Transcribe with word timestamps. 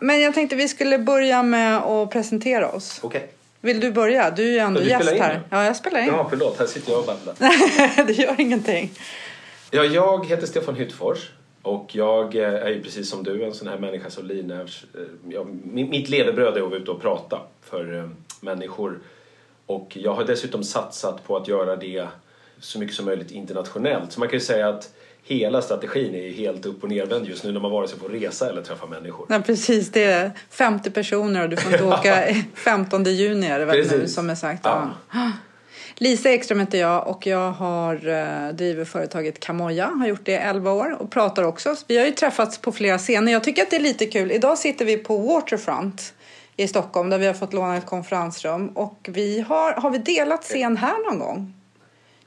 Men 0.00 0.20
jag 0.20 0.34
tänkte 0.34 0.56
vi 0.56 0.68
skulle 0.68 0.98
börja 0.98 1.42
med 1.42 1.76
att 1.78 2.10
presentera 2.10 2.68
oss. 2.72 3.00
Okej. 3.02 3.28
Vill 3.60 3.80
du 3.80 3.92
börja? 3.92 4.30
Du 4.30 4.42
är 4.48 4.52
ju 4.52 4.58
ändå 4.58 4.82
gäst 4.82 5.10
här. 5.10 5.34
nu? 5.34 5.40
Ja, 5.50 5.64
jag 5.64 5.76
spelar 5.76 6.00
in. 6.00 6.06
Ja, 6.06 6.26
förlåt. 6.30 6.58
Här 6.58 6.66
sitter 6.66 6.90
jag 6.92 7.00
och 7.00 7.06
babblar. 7.06 7.34
det 8.06 8.12
gör 8.12 8.40
ingenting. 8.40 8.90
Ja, 9.70 9.84
jag 9.84 10.26
heter 10.26 10.46
Stefan 10.46 10.74
Hyttfors 10.74 11.30
och 11.62 11.94
jag 11.94 12.36
eh, 12.36 12.42
är 12.54 12.68
ju 12.70 12.82
precis 12.82 13.10
som 13.10 13.22
du 13.22 13.44
en 13.44 13.54
sån 13.54 13.68
här 13.68 13.78
människa 13.78 14.10
som 14.10 14.26
livnärs... 14.26 14.84
eh, 14.94 15.00
Ja, 15.28 15.40
mi- 15.44 15.90
mitt 15.90 16.08
levebröd 16.08 16.56
är 16.56 16.60
att 16.62 16.68
vara 16.70 16.78
ute 16.80 16.90
och 16.90 17.02
prata 17.02 17.40
för 17.64 17.98
eh, 17.98 18.08
människor. 18.40 18.98
Och 19.66 19.96
jag 19.96 20.14
har 20.14 20.24
dessutom 20.24 20.64
satsat 20.64 21.24
på 21.26 21.36
att 21.36 21.48
göra 21.48 21.76
det 21.76 22.06
så 22.60 22.78
mycket 22.78 22.96
som 22.96 23.04
möjligt 23.04 23.30
internationellt. 23.30 24.12
Så 24.12 24.20
man 24.20 24.28
kan 24.28 24.38
ju 24.38 24.44
säga 24.44 24.68
att 24.68 24.94
hela 25.24 25.62
strategin 25.62 26.14
är 26.14 26.32
helt 26.32 26.66
upp 26.66 26.82
och 26.82 26.88
nervänd 26.88 27.26
just 27.26 27.44
nu 27.44 27.52
när 27.52 27.60
man 27.60 27.70
vare 27.70 27.88
sig 27.88 27.98
får 27.98 28.08
resa 28.08 28.48
eller 28.48 28.62
träffa 28.62 28.86
människor. 28.86 29.26
Nej, 29.28 29.42
precis. 29.42 29.92
Det 29.92 30.04
är 30.04 30.30
50 30.50 30.90
personer 30.90 31.42
och 31.42 31.48
du 31.48 31.56
får 31.56 31.72
inte 31.72 31.84
åka 31.98 32.34
15 32.54 33.04
juni 33.04 33.46
är 33.46 33.58
det 33.58 33.64
väl 33.64 33.86
nu 33.90 34.08
som 34.08 34.30
är 34.30 34.34
sagt. 34.34 34.60
Ja. 34.64 34.90
Ja. 35.12 35.32
Lisa 35.94 36.30
Ekström 36.30 36.60
heter 36.60 36.78
jag 36.78 37.08
och 37.08 37.26
jag 37.26 37.52
har 37.52 38.08
eh, 38.08 38.54
driver 38.54 38.84
företaget 38.84 39.40
Kamoja, 39.40 39.86
har 39.86 40.06
gjort 40.06 40.24
det 40.24 40.32
i 40.32 40.34
11 40.34 40.72
år 40.72 40.96
och 41.00 41.10
pratar 41.10 41.42
också. 41.42 41.76
Vi 41.86 41.98
har 41.98 42.06
ju 42.06 42.12
träffats 42.12 42.58
på 42.58 42.72
flera 42.72 42.98
scener. 42.98 43.32
Jag 43.32 43.44
tycker 43.44 43.62
att 43.62 43.70
det 43.70 43.76
är 43.76 43.80
lite 43.80 44.06
kul. 44.06 44.32
Idag 44.32 44.58
sitter 44.58 44.84
vi 44.84 44.96
på 44.96 45.16
Waterfront 45.16 46.14
i 46.56 46.68
Stockholm 46.68 47.10
där 47.10 47.18
vi 47.18 47.26
har 47.26 47.34
fått 47.34 47.52
låna 47.52 47.76
ett 47.76 47.86
konferensrum 47.86 48.68
och 48.68 49.08
vi 49.12 49.40
har, 49.40 49.72
har 49.72 49.90
vi 49.90 49.98
delat 49.98 50.42
scen 50.42 50.76
här 50.76 51.10
någon 51.10 51.18
gång? 51.18 51.59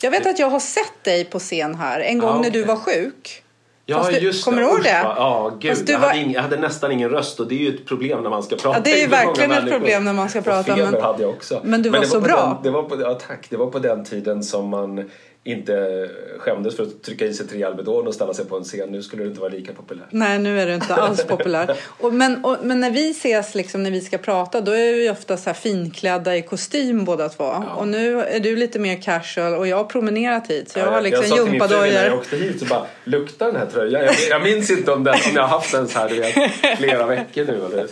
Jag 0.04 0.12
vet 0.12 0.28
att 0.28 0.40
jag 0.40 0.50
har 0.50 0.60
sett 0.60 1.04
dig 1.04 1.26
på 1.26 1.40
scen 1.40 1.76
här 1.76 2.00
en 2.00 2.20
gång 2.20 2.30
Ja, 2.36 2.42
när 2.42 2.50
du 2.50 2.64
var 2.64 2.76
sjuk. 2.76 3.44
Ja, 3.86 3.98
Fast 3.98 4.12
du- 4.12 4.18
just 4.18 4.46
kommer 4.46 4.62
du 4.62 4.68
ihåg 4.68 4.84
det? 4.84 4.90
Ja, 5.04 5.58
gud. 5.60 5.72
Fast 5.72 5.86
du 5.88 5.92
jag, 5.94 6.00
var- 6.00 6.08
hade 6.08 6.20
ing, 6.20 6.32
jag 6.32 6.42
hade 6.42 6.58
nästan 6.58 6.92
ingen 6.92 7.10
röst 7.10 7.40
och 7.40 7.48
det 7.48 7.56
är 7.56 7.60
ju 7.60 7.76
ett 7.76 7.86
problem 7.86 8.24
när 8.24 8.30
man 8.30 8.44
ska 8.44 8.56
prata 8.56 8.78
Ja, 8.78 8.82
det 8.84 8.94
är 8.94 9.02
ju 9.02 9.08
verkligen 9.08 9.52
ett 9.52 9.70
problem 9.70 10.06
när 10.06 10.14
man 10.14 10.30
ska 10.30 10.42
prata, 10.42 10.60
Och 10.60 10.66
feber 10.78 10.92
men- 10.92 11.02
hade 11.02 11.22
jag 11.24 11.30
också. 11.32 11.62
men 11.64 11.82
du 11.82 11.90
var 11.90 12.00
det 12.00 12.08
så 12.08 12.20
bra. 12.20 12.60
Den, 12.64 12.64
det 12.64 12.70
var 12.82 12.84
på, 12.90 13.02
ja, 13.02 13.14
tack. 13.28 13.46
Det 13.50 13.58
var 13.58 13.68
på 13.68 13.80
den 13.80 14.06
tiden 14.06 14.44
som 14.44 14.70
man 14.70 15.10
inte 15.46 16.10
skämdes 16.40 16.76
för 16.76 16.84
att 16.84 17.02
trycka 17.02 17.26
i 17.26 17.34
sig 17.34 17.48
tre 17.48 17.64
Alvedon 17.64 18.08
och 18.08 18.14
ställa 18.14 18.34
sig 18.34 18.46
på 18.46 18.58
en 18.58 18.64
scen. 18.64 18.90
Nu 18.90 19.04
skulle 19.04 19.24
det 19.24 19.28
inte 19.30 19.42
vara 19.42 19.50
lika 19.52 19.74
populärt. 19.74 20.08
Nej, 20.10 20.40
nu 20.40 20.60
är 20.60 20.66
det 20.66 20.74
inte 20.74 20.96
alls 20.96 21.24
populär. 21.28 21.78
Och, 21.84 22.14
men, 22.14 22.46
och, 22.46 22.58
men 22.64 22.80
när 22.80 22.92
vi 22.92 23.12
ses, 23.12 23.56
liksom, 23.56 23.84
när 23.84 23.92
vi 23.92 24.02
ska 24.02 24.18
prata, 24.18 24.62
då 24.62 24.72
är 24.72 24.94
vi 24.94 25.10
ofta 25.10 25.38
så 25.38 25.50
här 25.50 25.54
finklädda 25.54 26.38
i 26.38 26.42
kostym 26.42 27.06
båda 27.06 27.30
två. 27.30 27.64
Och 27.78 27.88
nu 27.88 28.22
är 28.22 28.40
du 28.40 28.56
lite 28.56 28.80
mer 28.80 29.02
casual 29.02 29.54
och 29.54 29.68
jag 29.68 29.78
har 29.78 29.84
promenerat 29.84 30.48
hit. 30.48 30.70
Så 30.72 30.80
jag 30.80 30.92
har 30.92 31.02
liksom 31.02 31.26
jag 31.26 31.30
sa 31.38 31.44
till 31.44 31.52
min 31.52 31.62
fru 31.62 31.78
när 31.78 32.06
jag 32.06 32.18
åkte 32.18 32.36
hit 32.38 32.60
så 32.60 32.66
bara, 32.66 32.86
luktar 33.04 33.46
den 33.46 33.56
här 33.56 33.66
tröjan? 33.66 34.04
Jag, 34.04 34.16
jag 34.30 34.44
minns 34.44 34.70
inte 34.70 34.92
om, 34.92 35.04
den, 35.04 35.14
om 35.14 35.36
jag 35.36 35.42
har 35.42 35.50
haft 35.50 35.72
den 35.72 35.88
så 35.88 36.00
här 36.00 36.10
du 36.10 36.20
vet, 36.20 36.34
flera 36.78 37.06
veckor 37.06 37.46
nu. 37.46 37.66
Eller? 37.66 37.88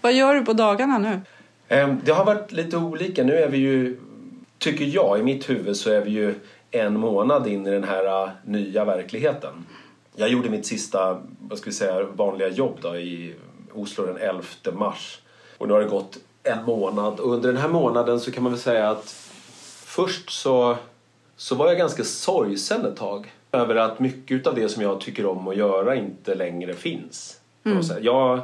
Vad 0.00 0.12
gör 0.12 0.34
du 0.34 0.44
på 0.44 0.52
dagarna 0.52 0.98
nu? 0.98 1.20
Ehm, 1.68 2.00
Det 2.04 2.12
har 2.12 2.24
varit 2.24 2.52
lite 2.52 2.76
olika. 2.76 3.24
Nu 3.24 3.34
är 3.36 3.48
vi 3.48 3.58
ju, 3.58 3.96
tycker 4.58 4.84
jag, 4.84 5.18
i 5.18 5.22
mitt 5.22 5.50
huvud 5.50 5.76
så 5.76 5.90
är 5.90 6.00
vi 6.00 6.10
ju 6.10 6.34
en 6.72 7.00
månad 7.00 7.46
in 7.46 7.66
i 7.66 7.70
den 7.70 7.84
här 7.84 8.24
äh, 8.24 8.30
nya 8.44 8.84
verkligheten. 8.84 9.66
Jag 10.16 10.28
gjorde 10.28 10.50
mitt 10.50 10.66
sista, 10.66 11.22
vad 11.40 11.58
ska 11.58 11.70
vi 11.70 11.76
säga, 11.76 12.02
vanliga 12.02 12.48
jobb 12.48 12.78
då 12.80 12.96
i 12.96 13.34
Oslo 13.72 14.06
den 14.06 14.16
11 14.16 14.42
mars. 14.72 15.20
Och 15.58 15.68
nu 15.68 15.74
har 15.74 15.80
det 15.80 15.88
gått 15.88 16.18
en 16.42 16.64
månad 16.64 17.20
och 17.20 17.32
under 17.32 17.52
den 17.52 17.62
här 17.62 17.68
månaden 17.68 18.20
så 18.20 18.32
kan 18.32 18.42
man 18.42 18.52
väl 18.52 18.60
säga 18.60 18.90
att 18.90 19.08
först 19.84 20.30
så, 20.30 20.76
så 21.36 21.54
var 21.54 21.66
jag 21.66 21.78
ganska 21.78 22.04
sorgsen 22.04 22.86
ett 22.86 22.96
tag 22.96 23.32
över 23.52 23.76
att 23.76 23.98
mycket 23.98 24.46
av 24.46 24.54
det 24.54 24.68
som 24.68 24.82
jag 24.82 25.00
tycker 25.00 25.26
om 25.26 25.48
att 25.48 25.56
göra 25.56 25.94
inte 25.94 26.34
längre 26.34 26.74
finns. 26.74 27.40
sätt. 27.82 27.98
Jag, 28.00 28.40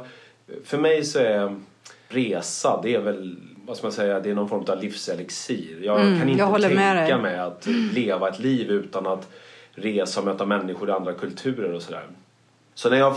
för 0.63 0.77
mig 0.77 1.05
så 1.05 1.19
är 1.19 1.59
resa, 2.07 2.79
det 2.83 2.95
är 2.95 3.01
väl 3.01 3.37
vad 3.69 3.77
ska 3.77 3.85
man 3.87 3.91
säga, 3.93 4.19
det 4.19 4.29
är 4.29 4.35
någon 4.35 4.49
form 4.49 4.65
av 4.67 4.81
livselixir. 4.81 5.77
Jag 5.83 6.01
Mm, 6.01 6.19
kan 6.19 6.29
inte 6.29 6.39
jag 6.43 6.51
med 6.75 6.97
tänka 6.97 7.17
mig 7.17 7.39
att 7.39 7.65
leva 7.93 8.29
ett 8.29 8.39
liv 8.39 8.71
utan 8.71 9.07
att 9.07 9.27
resa 9.75 10.19
och 10.19 10.25
möta 10.25 10.45
människor 10.45 10.89
i 10.89 10.91
andra 10.91 11.13
kulturer 11.13 11.73
och 11.73 11.81
sådär. 11.81 12.03
Så 12.75 12.89
när 12.89 12.97
jag 12.97 13.15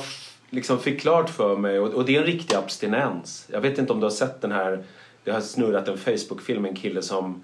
liksom 0.50 0.78
fick 0.78 1.00
klart 1.00 1.30
för 1.30 1.56
mig, 1.56 1.78
och, 1.78 1.88
och 1.94 2.04
det 2.04 2.16
är 2.16 2.20
en 2.20 2.26
riktig 2.26 2.56
abstinens. 2.56 3.46
Jag 3.52 3.60
vet 3.60 3.78
inte 3.78 3.92
om 3.92 4.00
du 4.00 4.06
har 4.06 4.10
sett 4.10 4.40
den 4.40 4.52
här, 4.52 4.82
det 5.24 5.30
har 5.30 5.40
snurrat 5.40 5.88
en 5.88 5.98
Facebook-film, 5.98 6.64
en 6.64 6.76
kille 6.76 7.02
som 7.02 7.42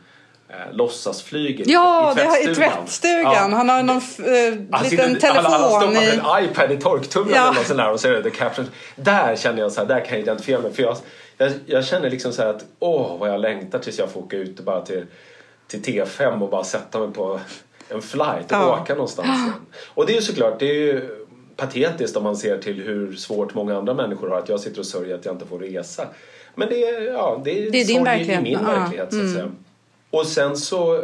eh, 0.48 0.54
låtsas 0.72 1.22
flyger 1.22 1.64
Ja, 1.68 2.12
i 2.12 2.14
det 2.14 2.22
har, 2.26 2.36
i 2.36 2.44
tvättstugan. 2.44 2.72
tvättstugan. 2.76 3.22
Ja. 3.22 3.56
Han 3.56 3.68
har 3.68 3.82
någon 3.82 3.97
eh, 3.97 4.68
Han 4.70 4.84
liten 4.84 5.14
sitter- 5.14 5.34
Han, 5.34 5.44
han 5.44 5.52
har 5.52 5.80
telefon 5.80 5.94
stoppat 5.94 6.14
i... 6.14 6.41
en 6.42 6.44
iPad 6.50 6.72
i 6.72 6.76
torktumlaren 6.76 7.54
Ja. 7.78 7.91
och 7.91 8.00
så 8.00 8.08
är 8.08 8.12
det 8.12 8.22
the 8.22 8.30
caption. 8.30 8.66
Där 8.97 9.36
känner 9.36 9.62
jag 9.62 9.72
så 9.72 9.80
här, 9.80 9.88
där 9.88 10.00
kan 10.04 10.10
jag 10.14 10.20
identifiera 10.20 10.60
mig. 10.60 10.72
För 10.72 10.82
jag, 10.82 10.97
jag, 11.38 11.53
jag 11.66 11.84
känner 11.84 12.10
liksom 12.10 12.32
så 12.32 12.43
här 12.43 12.49
att 12.50 12.65
åh 12.78 13.19
vad 13.19 13.28
jag 13.31 13.41
längtar 13.41 13.78
tills 13.78 13.99
jag 13.99 14.10
får 14.10 14.21
åka 14.21 14.37
ut 14.37 14.60
bara 14.60 14.81
till, 14.81 15.06
till 15.66 15.81
T5 15.82 16.43
och 16.43 16.49
bara 16.50 16.65
sätta 16.65 16.99
mig 16.99 17.10
på 17.12 17.41
en 17.88 18.03
flight 18.03 18.44
och 18.44 18.53
Ja. 18.53 18.81
åka 18.82 18.94
någonstans 18.94 19.28
igen. 19.28 19.53
Och 19.94 20.06
det 20.06 20.12
är 20.12 20.16
ju 20.16 20.22
såklart, 20.22 20.59
det 20.59 20.66
är 20.66 20.75
ju 20.75 21.09
patetiskt 21.56 22.16
om 22.16 22.25
man 22.25 22.37
ser 22.37 22.59
till 22.59 22.82
hur 22.82 23.12
svårt 23.16 23.54
många 23.54 23.77
andra 23.78 23.94
människor 23.94 24.28
har 24.28 24.38
att 24.38 24.48
jag 24.48 24.60
sitter 24.60 24.81
och 24.81 24.87
sörjer 24.87 25.15
att 25.15 25.25
jag 25.25 25.34
inte 25.34 25.47
får 25.47 25.59
resa. 25.59 26.06
Men 26.54 26.69
det 26.69 26.84
är, 26.84 27.03
ja, 27.12 27.41
det 27.44 27.66
är, 27.66 27.71
Det 27.71 27.81
är 27.81 27.84
din 27.87 28.04
verklighet. 28.04 28.43
min 28.43 28.53
Ja. 28.53 28.72
verklighet 28.72 29.15
så 29.15 29.21
att 29.25 29.32
säga. 29.32 29.53
Och 30.10 30.27
sen 30.27 30.56
så 30.56 31.03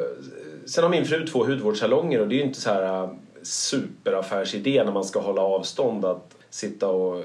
Sen 0.66 0.84
har 0.84 0.90
min 0.90 1.04
fru 1.04 1.26
två 1.26 1.44
hudvårdssalonger 1.44 2.20
och 2.20 2.28
det 2.28 2.34
är 2.34 2.36
ju 2.36 2.42
inte 2.42 2.60
så 2.60 2.70
här 2.70 3.02
äh, 3.04 3.10
superaffärsidé 3.42 4.84
när 4.84 4.92
man 4.92 5.04
ska 5.04 5.20
hålla 5.20 5.42
avstånd 5.42 6.04
att 6.04 6.34
sitta 6.50 6.88
och 6.88 7.24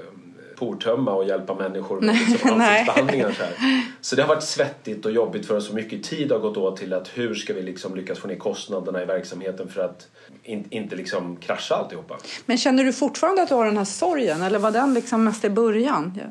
portömma 0.59 1.13
och 1.13 1.25
hjälpa 1.25 1.55
människor 1.55 2.01
med 2.01 2.15
liksom 2.29 2.53
ansiktsbehandlingar. 2.53 3.31
Så, 3.31 3.43
här. 3.43 3.83
så 4.01 4.15
det 4.15 4.21
har 4.21 4.29
varit 4.29 4.43
svettigt 4.43 5.05
och 5.05 5.11
jobbigt 5.11 5.45
för 5.45 5.57
oss 5.57 5.67
så 5.67 5.73
mycket 5.73 6.03
tid 6.03 6.31
har 6.31 6.39
gått 6.39 6.57
åt 6.57 6.77
till 6.77 6.93
att 6.93 7.07
hur 7.07 7.35
ska 7.35 7.53
vi 7.53 7.61
liksom 7.61 7.95
lyckas 7.95 8.19
få 8.19 8.27
ner 8.27 8.35
kostnaderna 8.35 9.01
i 9.01 9.05
verksamheten 9.05 9.69
för 9.69 9.81
att 9.81 10.07
in, 10.43 10.65
inte 10.69 10.95
liksom 10.95 11.35
krascha 11.35 11.75
alltihopa. 11.75 12.17
Men 12.45 12.57
känner 12.57 12.83
du 12.83 12.93
fortfarande 12.93 13.41
att 13.41 13.49
du 13.49 13.55
har 13.55 13.65
den 13.65 13.77
här 13.77 13.85
sorgen? 13.85 14.41
Eller 14.41 14.59
var 14.59 14.71
den 14.71 14.93
liksom 14.93 15.23
mest 15.23 15.45
i 15.45 15.49
början? 15.49 16.13
Ja. 16.17 16.29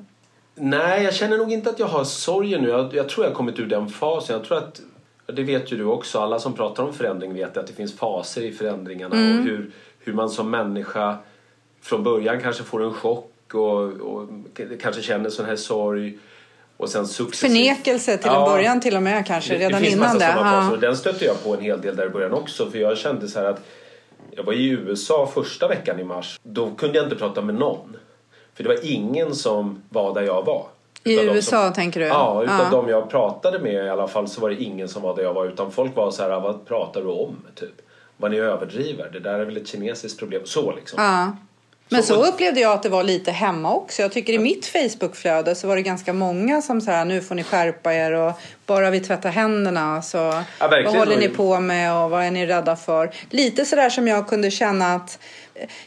Nej, 0.54 1.04
jag 1.04 1.14
känner 1.14 1.38
nog 1.38 1.52
inte 1.52 1.70
att 1.70 1.78
jag 1.78 1.86
har 1.86 2.04
sorgen 2.04 2.62
nu. 2.62 2.68
Jag, 2.68 2.94
jag 2.94 3.08
tror 3.08 3.24
jag 3.26 3.30
har 3.30 3.36
kommit 3.36 3.58
ur 3.58 3.66
den 3.66 3.88
fasen. 3.88 4.36
Jag 4.36 4.44
tror 4.44 4.58
att, 4.58 4.80
det 5.26 5.42
vet 5.42 5.72
ju 5.72 5.76
du 5.76 5.84
också, 5.84 6.18
alla 6.18 6.38
som 6.38 6.52
pratar 6.52 6.82
om 6.82 6.94
förändring 6.94 7.34
vet 7.34 7.56
att 7.56 7.66
det 7.66 7.72
finns 7.72 7.96
faser 7.96 8.42
i 8.42 8.52
förändringarna 8.52 9.16
och 9.16 9.44
hur, 9.44 9.70
hur 9.98 10.12
man 10.12 10.30
som 10.30 10.50
människa 10.50 11.16
från 11.80 12.02
början 12.02 12.40
kanske 12.40 12.62
får 12.62 12.84
en 12.84 12.94
chock 12.94 13.32
och, 13.54 13.82
och 14.00 14.28
k- 14.56 14.62
kanske 14.80 15.02
känner 15.02 15.30
sån 15.30 15.46
här 15.46 15.56
sorg 15.56 16.18
och 16.76 16.88
sen 16.88 17.06
successivt... 17.06 17.50
Förnekelse 17.52 18.16
till 18.16 18.26
Ja. 18.32 18.44
en 18.46 18.52
början 18.52 18.80
till 18.80 18.96
och 18.96 19.02
med 19.02 19.26
kanske, 19.26 19.52
Det- 19.52 19.58
det 19.58 19.64
redan 19.66 19.80
finns 19.80 19.94
innan 19.94 20.18
det. 20.18 20.34
Ja. 20.36 20.70
och 20.70 20.78
den 20.78 20.96
stötte 20.96 21.24
jag 21.24 21.44
på 21.44 21.54
en 21.54 21.60
hel 21.60 21.80
del 21.80 21.96
där 21.96 22.06
i 22.06 22.08
början 22.08 22.32
också 22.32 22.70
för 22.70 22.78
jag 22.78 22.98
kände 22.98 23.28
så 23.28 23.38
här 23.38 23.46
att 23.46 23.60
jag 24.30 24.42
var 24.42 24.52
i 24.52 24.68
USA 24.68 25.30
första 25.34 25.68
veckan 25.68 26.00
i 26.00 26.04
mars. 26.04 26.40
Då 26.42 26.70
kunde 26.70 26.98
jag 26.98 27.06
inte 27.06 27.16
prata 27.16 27.42
med 27.42 27.54
någon. 27.54 27.96
För 28.54 28.62
det 28.62 28.68
var 28.68 28.78
ingen 28.82 29.34
som 29.34 29.82
var 29.88 30.14
där 30.14 30.22
jag 30.22 30.44
var. 30.44 30.66
I 31.04 31.20
USA 31.20 31.64
som, 31.64 31.72
tänker 31.72 32.00
du? 32.00 32.06
Ja, 32.06 32.42
utav 32.44 32.56
Ja. 32.60 32.68
de 32.70 32.88
jag 32.88 33.10
pratade 33.10 33.58
med 33.58 33.86
i 33.86 33.88
alla 33.88 34.08
fall 34.08 34.28
så 34.28 34.40
var 34.40 34.50
det 34.50 34.62
ingen 34.62 34.88
som 34.88 35.02
var 35.02 35.16
där 35.16 35.22
jag 35.22 35.34
var 35.34 35.46
utan 35.46 35.72
folk 35.72 35.96
var 35.96 36.10
så 36.10 36.22
här, 36.22 36.40
vad 36.40 36.66
pratar 36.66 37.00
du 37.00 37.06
om? 37.08 37.36
Typ. 37.54 37.70
Vad 38.16 38.30
ni 38.30 38.36
överdriver, 38.38 39.10
det 39.12 39.18
där 39.20 39.38
är 39.38 39.44
väl 39.44 39.56
ett 39.56 39.68
kinesiskt 39.68 40.18
problem. 40.18 40.42
Så 40.44 40.72
liksom. 40.76 41.02
Ja. 41.02 41.36
Men 41.88 42.02
Så- 42.02 42.26
upplevde 42.26 42.60
jag 42.60 42.72
att 42.72 42.82
det 42.82 42.88
var 42.88 43.02
lite 43.02 43.30
hemma 43.30 43.74
också. 43.74 44.02
Jag 44.02 44.12
tycker 44.12 44.32
i 44.32 44.38
mitt 44.38 44.66
Facebookflöde 44.66 45.54
så 45.54 45.68
var 45.68 45.76
det 45.76 45.82
ganska 45.82 46.12
många 46.12 46.62
som 46.62 46.80
så 46.80 46.90
här, 46.90 47.04
nu 47.04 47.20
får 47.20 47.34
ni 47.34 47.44
skärpa 47.44 47.94
er 47.94 48.12
och 48.12 48.32
bara 48.66 48.90
vi 48.90 49.00
tvättar 49.00 49.30
händerna 49.30 50.02
så 50.02 50.18
verkligen. 50.60 50.84
vad 50.84 50.94
håller 50.94 51.16
ni 51.16 51.28
på 51.28 51.60
med 51.60 51.92
och 51.94 52.10
vad 52.10 52.24
är 52.24 52.30
ni 52.30 52.46
rädda 52.46 52.76
för? 52.76 53.10
Lite 53.30 53.64
sådär 53.64 53.90
som 53.90 54.08
jag 54.08 54.28
kunde 54.28 54.50
känna 54.50 54.94
att 54.94 55.18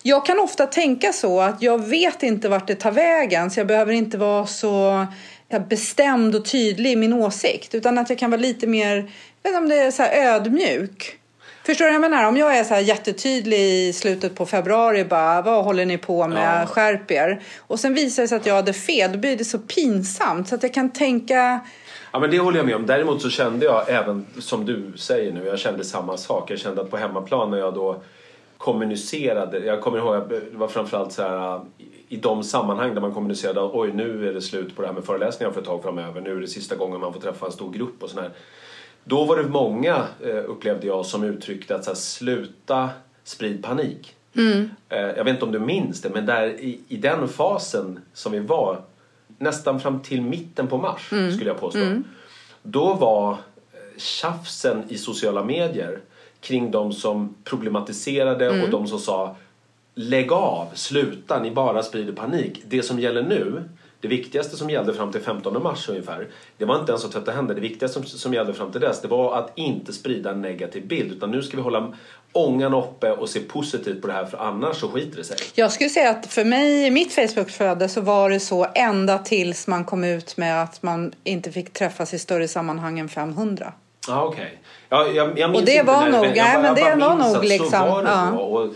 jag 0.01 0.25
kan 0.25 0.39
ofta 0.39 0.65
tänka 0.65 1.13
så 1.13 1.41
att 1.41 1.61
jag 1.61 1.87
vet 1.87 2.23
inte 2.23 2.49
vart 2.49 2.67
det 2.67 2.75
tar 2.75 2.91
vägen 2.91 3.51
så 3.51 3.59
jag 3.59 3.67
behöver 3.67 3.93
inte 3.93 4.17
vara 4.17 4.47
så 4.47 5.05
ja, 5.49 5.59
bestämd 5.59 6.35
och 6.35 6.45
tydlig 6.45 6.91
i 6.91 6.95
min 6.95 7.13
åsikt 7.13 7.75
utan 7.75 7.97
att 7.97 8.09
jag 8.09 8.19
kan 8.19 8.31
vara 8.31 8.41
lite 8.41 8.67
mer, 8.67 8.95
jag 8.95 9.03
vet 9.03 9.09
inte 9.45 9.57
om 9.57 9.69
det 9.69 9.75
är 9.75 9.91
så 9.91 10.03
ödmjuk. 10.03 11.17
Förstår 11.63 11.85
du 11.85 11.91
vad 11.91 11.95
jag 11.95 12.11
menar? 12.11 12.27
Om 12.27 12.37
jag 12.37 12.57
är 12.57 12.63
så 12.63 12.73
här 12.73 12.81
jättetydlig 12.81 13.59
i 13.59 13.93
slutet 13.93 14.35
på 14.35 14.45
februari 14.45 15.05
bara, 15.05 15.41
vad 15.41 15.63
håller 15.63 15.85
ni 15.85 15.97
på 15.97 16.27
med? 16.27 16.61
Ja. 16.61 16.67
Skärp 16.67 17.11
er. 17.11 17.41
Och 17.59 17.79
sen 17.79 17.93
visar 17.93 18.23
det 18.23 18.27
sig 18.27 18.37
att 18.37 18.45
jag 18.45 18.55
hade 18.55 18.73
fel, 18.73 19.11
då 19.11 19.17
blir 19.17 19.37
det 19.37 19.45
så 19.45 19.59
pinsamt 19.59 20.47
så 20.47 20.55
att 20.55 20.63
jag 20.63 20.73
kan 20.73 20.91
tänka, 20.91 21.59
Ja 22.13 22.19
men 22.19 22.31
det 22.31 22.39
håller 22.39 22.57
jag 22.57 22.65
med 22.65 22.75
om. 22.75 22.85
Däremot 22.85 23.21
så 23.21 23.29
kände 23.29 23.65
jag 23.65 23.89
även 23.89 24.25
som 24.39 24.65
du 24.65 24.93
säger 24.97 25.31
nu, 25.31 25.45
jag 25.45 25.59
kände 25.59 25.83
samma 25.83 26.17
sak. 26.17 26.51
Jag 26.51 26.59
kände 26.59 26.81
att 26.81 26.91
på 26.91 26.97
hemmaplan 26.97 27.51
när 27.51 27.57
jag 27.57 27.73
då 27.73 28.01
kommunicerade, 28.57 29.59
jag 29.59 29.81
kommer 29.81 29.97
ihåg 29.97 30.29
det 30.29 30.41
var 30.51 30.67
framförallt 30.67 31.11
så 31.11 31.21
här 31.21 31.61
i 32.07 32.17
de 32.17 32.43
sammanhang 32.43 32.93
där 32.93 33.01
man 33.01 33.13
kommunicerade 33.13 33.69
oj 33.73 33.91
nu 33.93 34.29
är 34.29 34.33
det 34.33 34.41
slut 34.41 34.75
på 34.75 34.81
det 34.81 34.87
här 34.87 34.95
med 34.95 35.03
föreläsningar 35.03 35.51
för 35.51 35.61
ett 35.61 35.67
tag 35.67 35.83
framöver, 35.83 36.21
nu 36.21 36.37
är 36.37 36.41
det 36.41 36.47
sista 36.47 36.75
gången 36.75 36.99
man 36.99 37.13
får 37.13 37.19
träffa 37.19 37.45
en 37.45 37.51
stor 37.51 37.73
grupp 37.73 38.03
och 38.03 38.09
sådär. 38.09 38.29
Då 39.03 39.23
var 39.23 39.37
det 39.37 39.43
många, 39.49 40.05
eh, 40.23 40.43
upplevde 40.47 40.87
jag, 40.87 41.05
som 41.05 41.23
uttryckte 41.23 41.75
att 41.75 41.83
så 41.83 41.89
här, 41.89 41.95
sluta 41.95 42.89
sprid 43.23 43.63
panik. 43.63 44.15
Eh, 44.89 44.99
jag 44.99 45.23
vet 45.23 45.33
inte 45.33 45.45
om 45.45 45.51
du 45.51 45.59
minns 45.59 46.01
det, 46.01 46.09
men 46.09 46.25
där 46.25 46.47
i, 46.47 46.79
i 46.87 46.97
den 46.97 47.27
fasen 47.27 47.99
som 48.13 48.31
vi 48.31 48.39
var 48.39 48.81
nästan 49.37 49.79
fram 49.79 49.99
till 49.99 50.21
mitten 50.21 50.67
på 50.67 50.77
mars 50.77 51.09
skulle 51.33 51.49
jag 51.49 51.59
påstå. 51.59 51.79
Då 52.63 52.93
var 52.93 53.31
eh, 53.31 53.37
tjafsen 53.97 54.83
i 54.89 54.97
sociala 54.97 55.43
medier 55.43 55.99
kring 56.39 56.71
de 56.71 56.93
som 56.93 57.35
problematiserade 57.43 58.49
och 58.63 58.69
de 58.69 58.87
som 58.87 58.99
sa 58.99 59.35
lägg 59.95 60.31
av, 60.31 60.67
sluta, 60.73 61.39
ni 61.43 61.51
bara 61.51 61.83
sprider 61.83 62.13
panik. 62.13 62.61
Det 62.67 62.83
som 62.83 62.99
gäller 62.99 63.23
nu, 63.23 63.63
det 64.01 64.07
viktigaste 64.07 64.57
som 64.57 64.69
gällde 64.69 64.93
fram 64.93 65.11
till 65.11 65.21
15 65.21 65.63
mars 65.63 65.89
ungefär, 65.89 66.27
det 66.57 66.65
var 66.65 66.79
inte 66.79 66.91
ens 66.91 67.05
att 67.05 67.11
tvätta 67.11 67.31
händer. 67.31 67.55
Det 67.55 67.61
viktigaste 67.61 67.99
som, 67.99 68.05
som 68.05 68.33
gällde 68.33 68.53
fram 68.53 68.71
till 68.71 68.81
dess, 68.81 69.01
det 69.01 69.07
var 69.07 69.37
att 69.37 69.51
inte 69.55 69.93
sprida 69.93 70.31
en 70.31 70.41
negativ 70.41 70.87
bild. 70.87 71.11
Utan 71.11 71.31
nu 71.31 71.41
ska 71.41 71.57
vi 71.57 71.63
hålla 71.63 71.93
ångan 72.33 72.73
uppe 72.73 73.11
och 73.11 73.29
se 73.29 73.39
positivt 73.39 74.01
på 74.01 74.07
det 74.07 74.13
här 74.13 74.25
för 74.25 74.37
annars 74.37 74.77
så 74.77 74.89
skiter 74.89 75.17
det 75.17 75.23
sig. 75.23 75.37
Jag 75.55 75.71
skulle 75.71 75.89
säga 75.89 76.09
att 76.09 76.25
för 76.25 76.45
mig 76.45 76.85
i 76.87 76.91
mitt 76.91 77.13
Facebook-flöde 77.13 77.89
så 77.89 78.01
var 78.01 78.29
det 78.29 78.39
så 78.39 78.67
ända 78.75 79.17
tills 79.17 79.67
man 79.67 79.85
kom 79.85 80.03
ut 80.03 80.37
med 80.37 80.63
att 80.63 80.83
man 80.83 81.11
inte 81.23 81.51
fick 81.51 81.73
träffas 81.73 82.13
i 82.13 82.19
större 82.19 82.47
sammanhang 82.47 82.99
än 82.99 83.09
500. 83.09 83.73
Ja, 84.07 84.23
okej. 84.23 84.61
Ja, 84.89 85.07
jag, 85.07 85.39
jag 85.39 85.49
minns 85.49 85.59
Och 85.61 85.65
det 85.65 85.71
inte 85.71 85.83
var 85.83 86.01
när- 86.01 86.11
nog- 86.11 86.25
jag 86.25 86.35
nej, 86.35 86.61
men 86.61 86.75
det 86.75 87.05
var 87.05 87.15
nog 87.15 87.43
liksom, 87.43 87.69
Så 87.69 87.77
var 87.77 88.03
det 88.03 88.09
ja. 88.09 88.31
Och, 88.31 88.73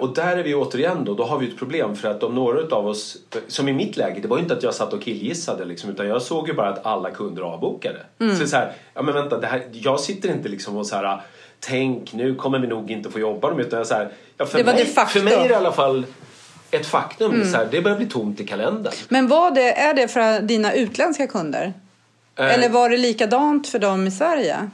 och 0.00 0.14
där 0.14 0.36
är 0.36 0.42
vi 0.42 0.54
återigen 0.54 1.04
då, 1.04 1.14
då 1.14 1.24
har 1.24 1.38
vi 1.38 1.48
ett 1.48 1.58
problem 1.58 1.96
för 1.96 2.08
att 2.08 2.22
om 2.22 2.34
några 2.34 2.76
av 2.76 2.86
oss, 2.86 3.16
som 3.48 3.68
i 3.68 3.72
mitt 3.72 3.96
läge, 3.96 4.20
det 4.20 4.28
var 4.28 4.36
ju 4.36 4.42
inte 4.42 4.54
att 4.54 4.62
jag 4.62 4.74
satt 4.74 4.92
och 4.92 5.02
killgissade 5.02 5.64
liksom, 5.64 5.90
utan 5.90 6.08
jag 6.08 6.22
såg 6.22 6.48
ju 6.48 6.54
bara 6.54 6.68
att 6.68 6.86
alla 6.86 7.10
kunder 7.10 7.42
avbokade. 7.42 7.98
Mm. 8.18 8.36
Så, 8.36 8.46
så 8.46 8.56
här, 8.56 8.72
ja 8.94 9.02
men 9.02 9.14
vänta, 9.14 9.38
det 9.38 9.46
här, 9.46 9.62
jag 9.72 10.00
sitter 10.00 10.28
inte 10.28 10.48
liksom 10.48 10.76
och 10.76 10.86
så 10.86 10.96
här, 10.96 11.20
tänk 11.60 12.12
nu 12.12 12.34
kommer 12.34 12.58
vi 12.58 12.66
nog 12.66 12.90
inte 12.90 13.10
få 13.10 13.18
jobba 13.20 13.50
dem 13.50 13.60
utan 13.60 13.78
jag 13.78 13.86
så 13.86 13.94
här, 13.94 14.08
ja, 14.36 14.46
för, 14.46 14.58
Det 14.58 14.64
var 14.64 14.72
mig, 14.72 14.84
de 14.84 14.90
facto. 14.90 15.18
för 15.18 15.24
mig 15.24 15.34
är 15.34 15.48
det 15.48 15.54
i 15.54 15.54
alla 15.54 15.72
fall 15.72 16.06
ett 16.70 16.86
faktum. 16.86 17.34
Mm. 17.34 17.52
Så 17.52 17.56
här, 17.56 17.68
det 17.70 17.82
börjar 17.82 17.96
bli 17.96 18.06
tomt 18.06 18.40
i 18.40 18.46
kalendern. 18.46 18.92
Men 19.08 19.28
var 19.28 19.50
det, 19.50 19.72
är 19.72 19.94
det 19.94 20.08
för 20.08 20.40
dina 20.42 20.72
utländska 20.72 21.26
kunder? 21.26 21.72
Eh, 22.36 22.54
Eller 22.54 22.68
var 22.68 22.90
det 22.90 22.96
likadant 22.96 23.68
för 23.68 23.78
dem 23.78 24.06
i 24.06 24.10
Sverige? 24.10 24.70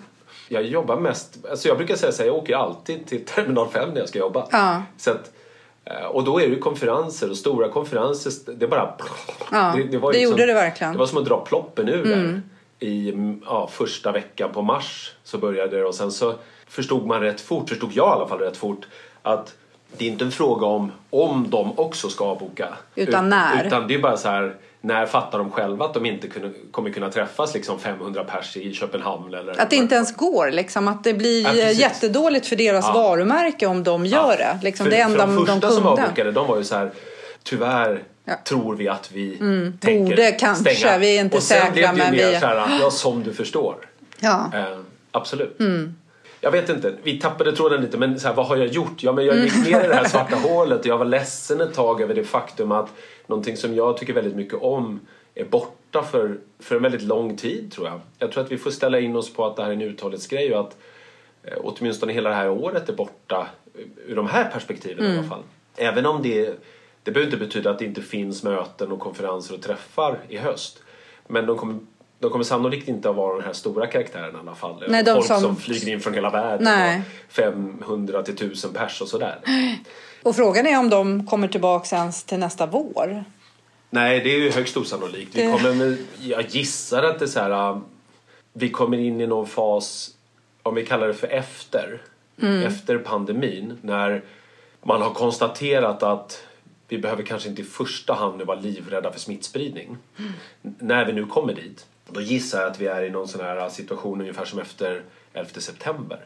Jag 0.52 0.62
jobbar 0.62 0.96
mest, 0.96 1.38
alltså 1.50 1.68
jag 1.68 1.76
brukar 1.76 1.96
säga 1.96 2.12
så 2.12 2.22
här, 2.22 2.28
jag 2.28 2.36
åker 2.36 2.56
alltid 2.56 3.06
till 3.06 3.24
terminal 3.24 3.68
5 3.68 3.90
när 3.90 4.00
jag 4.00 4.08
ska 4.08 4.18
jobba. 4.18 4.46
Ja. 4.50 4.82
Så 4.96 5.10
att, 5.10 5.32
eh, 5.84 6.06
och 6.06 6.24
då 6.24 6.40
är 6.40 6.46
det 6.48 6.54
ju 6.54 6.58
konferenser 6.58 7.30
och 7.30 7.36
stora 7.36 7.68
konferenser, 7.68 8.32
det 8.54 8.66
bara... 8.66 8.94
Ja, 9.50 9.74
det 10.12 10.20
gjorde 10.20 10.46
det 10.46 10.54
verkligen. 10.54 10.88
Mm. 10.88 10.92
Det 10.92 10.98
var 10.98 11.06
som 11.06 11.18
att 11.18 11.24
dra 11.24 11.44
ploppen 11.44 11.88
ur 11.88 12.04
där. 12.04 12.42
I 12.78 13.08
mm, 13.08 13.42
ja, 13.46 13.68
första 13.72 14.12
veckan 14.12 14.52
på 14.52 14.62
mars 14.62 15.12
så 15.24 15.38
började 15.38 15.76
det 15.76 15.84
och 15.84 15.94
sen 15.94 16.12
så 16.12 16.34
förstod 16.68 17.06
man 17.06 17.20
rätt 17.20 17.40
fort, 17.40 17.68
förstod 17.68 17.92
jag 17.92 18.06
i 18.06 18.10
alla 18.10 18.28
fall 18.28 18.38
rätt 18.38 18.56
fort, 18.56 18.86
att 19.22 19.54
det 19.96 20.04
är 20.04 20.08
inte 20.08 20.24
en 20.24 20.32
fråga 20.32 20.66
om 20.66 20.92
om 21.10 21.50
de 21.50 21.78
också 21.78 22.08
ska 22.08 22.24
avboka. 22.24 22.68
Utan 22.94 23.24
Ut- 23.24 23.30
när. 23.30 23.66
Utan 23.66 23.88
det 23.88 23.94
är 23.94 23.98
bara 23.98 24.16
så 24.16 24.28
här, 24.28 24.56
när 24.84 25.06
fattar 25.06 25.38
de 25.38 25.50
själva 25.50 25.84
att 25.84 25.94
de 25.94 26.06
inte 26.06 26.28
kunna, 26.28 26.50
kommer 26.70 26.90
kunna 26.90 27.10
träffas 27.10 27.54
liksom 27.54 27.78
500 27.78 28.24
pers 28.24 28.56
i 28.56 28.74
Köpenhamn 28.74 29.34
eller... 29.34 29.60
Att 29.60 29.70
det 29.70 29.76
inte 29.76 29.94
ens 29.94 30.16
går, 30.16 30.50
liksom, 30.50 30.88
att 30.88 31.04
det 31.04 31.14
blir 31.14 31.42
Ja, 31.42 31.52
jättedåligt 31.70 32.46
för 32.46 32.56
deras 32.56 32.84
Ja. 32.86 32.92
varumärke 32.92 33.66
om 33.66 33.84
de 33.84 34.06
gör 34.06 34.36
det. 34.36 34.58
Liksom, 34.62 34.84
för, 34.84 34.90
det 34.90 34.96
enda 35.00 35.18
för 35.18 35.26
de 35.26 35.36
första 35.46 35.54
de 35.54 35.72
som 35.72 35.82
kunde. 35.84 36.02
avbokade 36.02 36.32
de 36.32 36.46
var 36.46 36.56
ju 36.56 36.64
så 36.64 36.74
här 36.76 36.90
tyvärr 37.42 38.02
Ja. 38.24 38.32
Mm. 38.32 38.44
tror 38.44 38.76
vi 38.76 38.88
att 38.88 39.12
vi 39.12 39.36
tänker 39.80 39.98
Borde 40.10 40.32
kanske, 40.32 40.74
stänga. 40.74 40.98
vi 40.98 41.16
är 41.16 41.20
inte 41.20 41.36
och 41.36 41.42
sen 41.42 41.60
säkra, 41.60 41.72
blev 41.72 41.88
det 41.94 41.96
ju 41.96 42.02
men 42.04 42.10
mer 42.16 42.30
vi- 42.34 42.40
så 42.40 42.46
här, 42.46 42.78
ja 42.80 42.90
som 42.90 43.22
du 43.22 43.32
förstår. 43.34 43.74
Ja. 44.20 44.50
Eh, 44.54 44.78
absolut. 45.10 45.60
Mm. 45.60 45.94
Jag 46.40 46.50
vet 46.50 46.68
inte, 46.68 46.92
vi 47.02 47.20
tappade 47.20 47.52
tråden 47.56 47.80
lite 47.80 47.98
men 47.98 48.20
så 48.20 48.28
här, 48.28 48.34
vad 48.34 48.46
har 48.46 48.56
jag 48.56 48.66
gjort? 48.66 49.02
Ja, 49.02 49.12
men 49.12 49.26
jag 49.26 49.34
Mm. 49.36 49.44
gick 49.46 49.66
ner 49.66 49.84
i 49.84 49.88
det 49.88 49.94
här 49.94 50.04
svarta 50.08 50.36
hålet 50.42 50.80
och 50.80 50.86
jag 50.86 50.98
var 50.98 51.04
ledsen 51.04 51.60
ett 51.60 51.74
tag 51.74 52.00
över 52.02 52.14
det 52.14 52.24
faktum 52.24 52.72
att 52.72 52.88
någonting 53.26 53.56
som 53.56 53.74
jag 53.74 53.96
tycker 53.96 54.12
väldigt 54.12 54.36
mycket 54.36 54.62
om 54.62 55.00
är 55.34 55.44
borta 55.44 56.02
för, 56.02 56.38
för 56.58 56.76
en 56.76 56.82
väldigt 56.82 57.02
lång 57.02 57.36
tid 57.36 57.72
tror 57.72 57.86
jag. 57.86 58.00
Jag 58.18 58.32
tror 58.32 58.44
att 58.44 58.52
vi 58.52 58.58
får 58.58 58.70
ställa 58.70 59.00
in 59.00 59.16
oss 59.16 59.32
på 59.32 59.46
att 59.46 59.56
det 59.56 59.62
här 59.62 59.68
är 59.70 59.74
en 59.74 59.82
uthållighetsgrej 59.82 60.54
och 60.54 60.60
att 60.60 60.76
eh, 61.42 61.58
åtminstone 61.60 62.12
hela 62.12 62.30
det 62.30 62.36
här 62.36 62.50
året 62.50 62.88
är 62.88 62.92
borta 62.92 63.46
eh, 63.74 63.80
ur 64.06 64.16
de 64.16 64.26
här 64.26 64.50
perspektiven 64.50 65.04
i 65.04 65.18
alla 65.18 65.28
fall. 65.28 65.42
Även 65.76 66.06
om 66.06 66.22
det, 66.22 66.54
det 67.02 67.10
behöver 67.10 67.32
inte 67.32 67.44
betyda 67.46 67.70
att 67.70 67.78
det 67.78 67.84
inte 67.84 68.02
finns 68.02 68.42
möten 68.42 68.92
och 68.92 69.00
konferenser 69.00 69.54
och 69.54 69.62
träffar 69.62 70.18
i 70.28 70.36
höst. 70.36 70.82
Men 71.28 71.46
de 71.46 71.58
kommer, 71.58 71.78
de 72.18 72.30
kommer 72.30 72.44
sannolikt 72.44 72.88
inte 72.88 73.10
att 73.10 73.16
vara 73.16 73.34
den 73.36 73.44
här 73.44 73.52
stora 73.52 73.86
karaktären 73.86 74.36
i 74.36 74.38
alla 74.38 74.54
fall. 74.54 74.84
Nej, 74.88 75.04
Folk 75.04 75.26
som... 75.26 75.40
som- 75.40 75.56
flyger 75.56 75.92
in 75.92 76.00
från 76.00 76.14
hela 76.14 76.30
världen 76.30 76.64
Nej. 76.64 77.02
och 77.26 77.32
500 77.32 78.22
till 78.22 78.34
1000 78.34 78.72
pers 78.72 79.00
och 79.02 79.08
sådär. 79.08 79.38
Och 80.22 80.36
frågan 80.36 80.66
är 80.66 80.78
om 80.78 80.90
de 80.90 81.26
kommer 81.26 81.48
tillbaka 81.48 81.96
ens 81.96 82.24
till 82.24 82.38
nästa 82.38 82.66
vår. 82.66 83.24
Nej, 83.90 84.20
det 84.20 84.34
är 84.34 84.38
ju 84.38 84.50
högst 84.50 84.76
osannolikt. 84.76 85.36
Vi 85.36 85.52
kommer 85.52 85.96
jag 86.20 86.48
gissar 86.48 87.02
att 87.02 87.18
det 87.18 87.24
är 87.24 87.28
så 87.28 87.40
här, 87.40 87.70
um, 87.70 87.84
vi 88.52 88.70
kommer 88.70 88.98
in 88.98 89.20
i 89.20 89.26
någon 89.26 89.46
fas, 89.46 90.10
om 90.62 90.74
vi 90.74 90.86
kallar 90.86 91.06
det 91.06 91.14
för 91.14 91.28
efter, 91.28 92.02
Mm. 92.42 92.62
efter 92.66 92.98
pandemin, 92.98 93.78
när 93.82 94.22
man 94.82 95.02
har 95.02 95.10
konstaterat 95.10 96.02
att 96.02 96.46
vi 96.88 96.98
behöver 96.98 97.22
kanske 97.22 97.48
inte 97.48 97.62
i 97.62 97.64
första 97.64 98.14
hand 98.14 98.42
vara 98.42 98.60
livrädda 98.60 99.12
för 99.12 99.20
smittspridning. 99.20 99.96
Mm. 100.18 100.32
När 100.62 101.04
vi 101.04 101.12
nu 101.12 101.26
kommer 101.26 101.54
dit, 101.54 101.86
då 102.08 102.20
gissar 102.20 102.60
jag 102.60 102.70
att 102.70 102.80
vi 102.80 102.86
är 102.86 103.02
i 103.02 103.10
någon 103.10 103.28
sån 103.28 103.40
här 103.40 103.68
situation 103.68 104.20
ungefär 104.20 104.44
som 104.44 104.58
efter 104.58 105.02
11 105.32 105.50
september. 105.60 106.18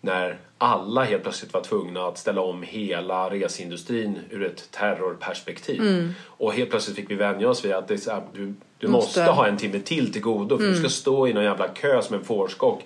När 0.00 0.38
alla 0.58 1.04
helt 1.04 1.22
plötsligt 1.22 1.52
var 1.54 1.60
tvungna 1.60 2.06
att 2.06 2.18
ställa 2.18 2.40
om 2.40 2.62
hela 2.62 3.30
reseindustrin 3.30 4.18
ur 4.30 4.44
ett 4.44 4.70
terrorperspektiv. 4.70 6.12
Och 6.26 6.52
helt 6.52 6.70
plötsligt 6.70 6.96
fick 6.96 7.10
vi 7.10 7.14
vänja 7.14 7.48
oss 7.48 7.64
vid 7.64 7.72
att 7.72 7.88
det 7.88 8.06
är 8.06 8.10
här, 8.10 8.22
du, 8.34 8.54
du 8.78 8.88
måste. 8.88 9.20
Måste. 9.20 9.32
ha 9.32 9.46
en 9.46 9.56
timme 9.56 9.80
till 9.80 10.12
till 10.12 10.22
godo 10.22 10.58
för 10.58 10.64
du 10.64 10.76
ska 10.76 10.88
stå 10.88 11.28
i 11.28 11.32
någon 11.32 11.44
jävla 11.44 11.68
kö 11.68 12.02
som 12.02 12.16
en 12.16 12.24
fårskock. 12.24 12.82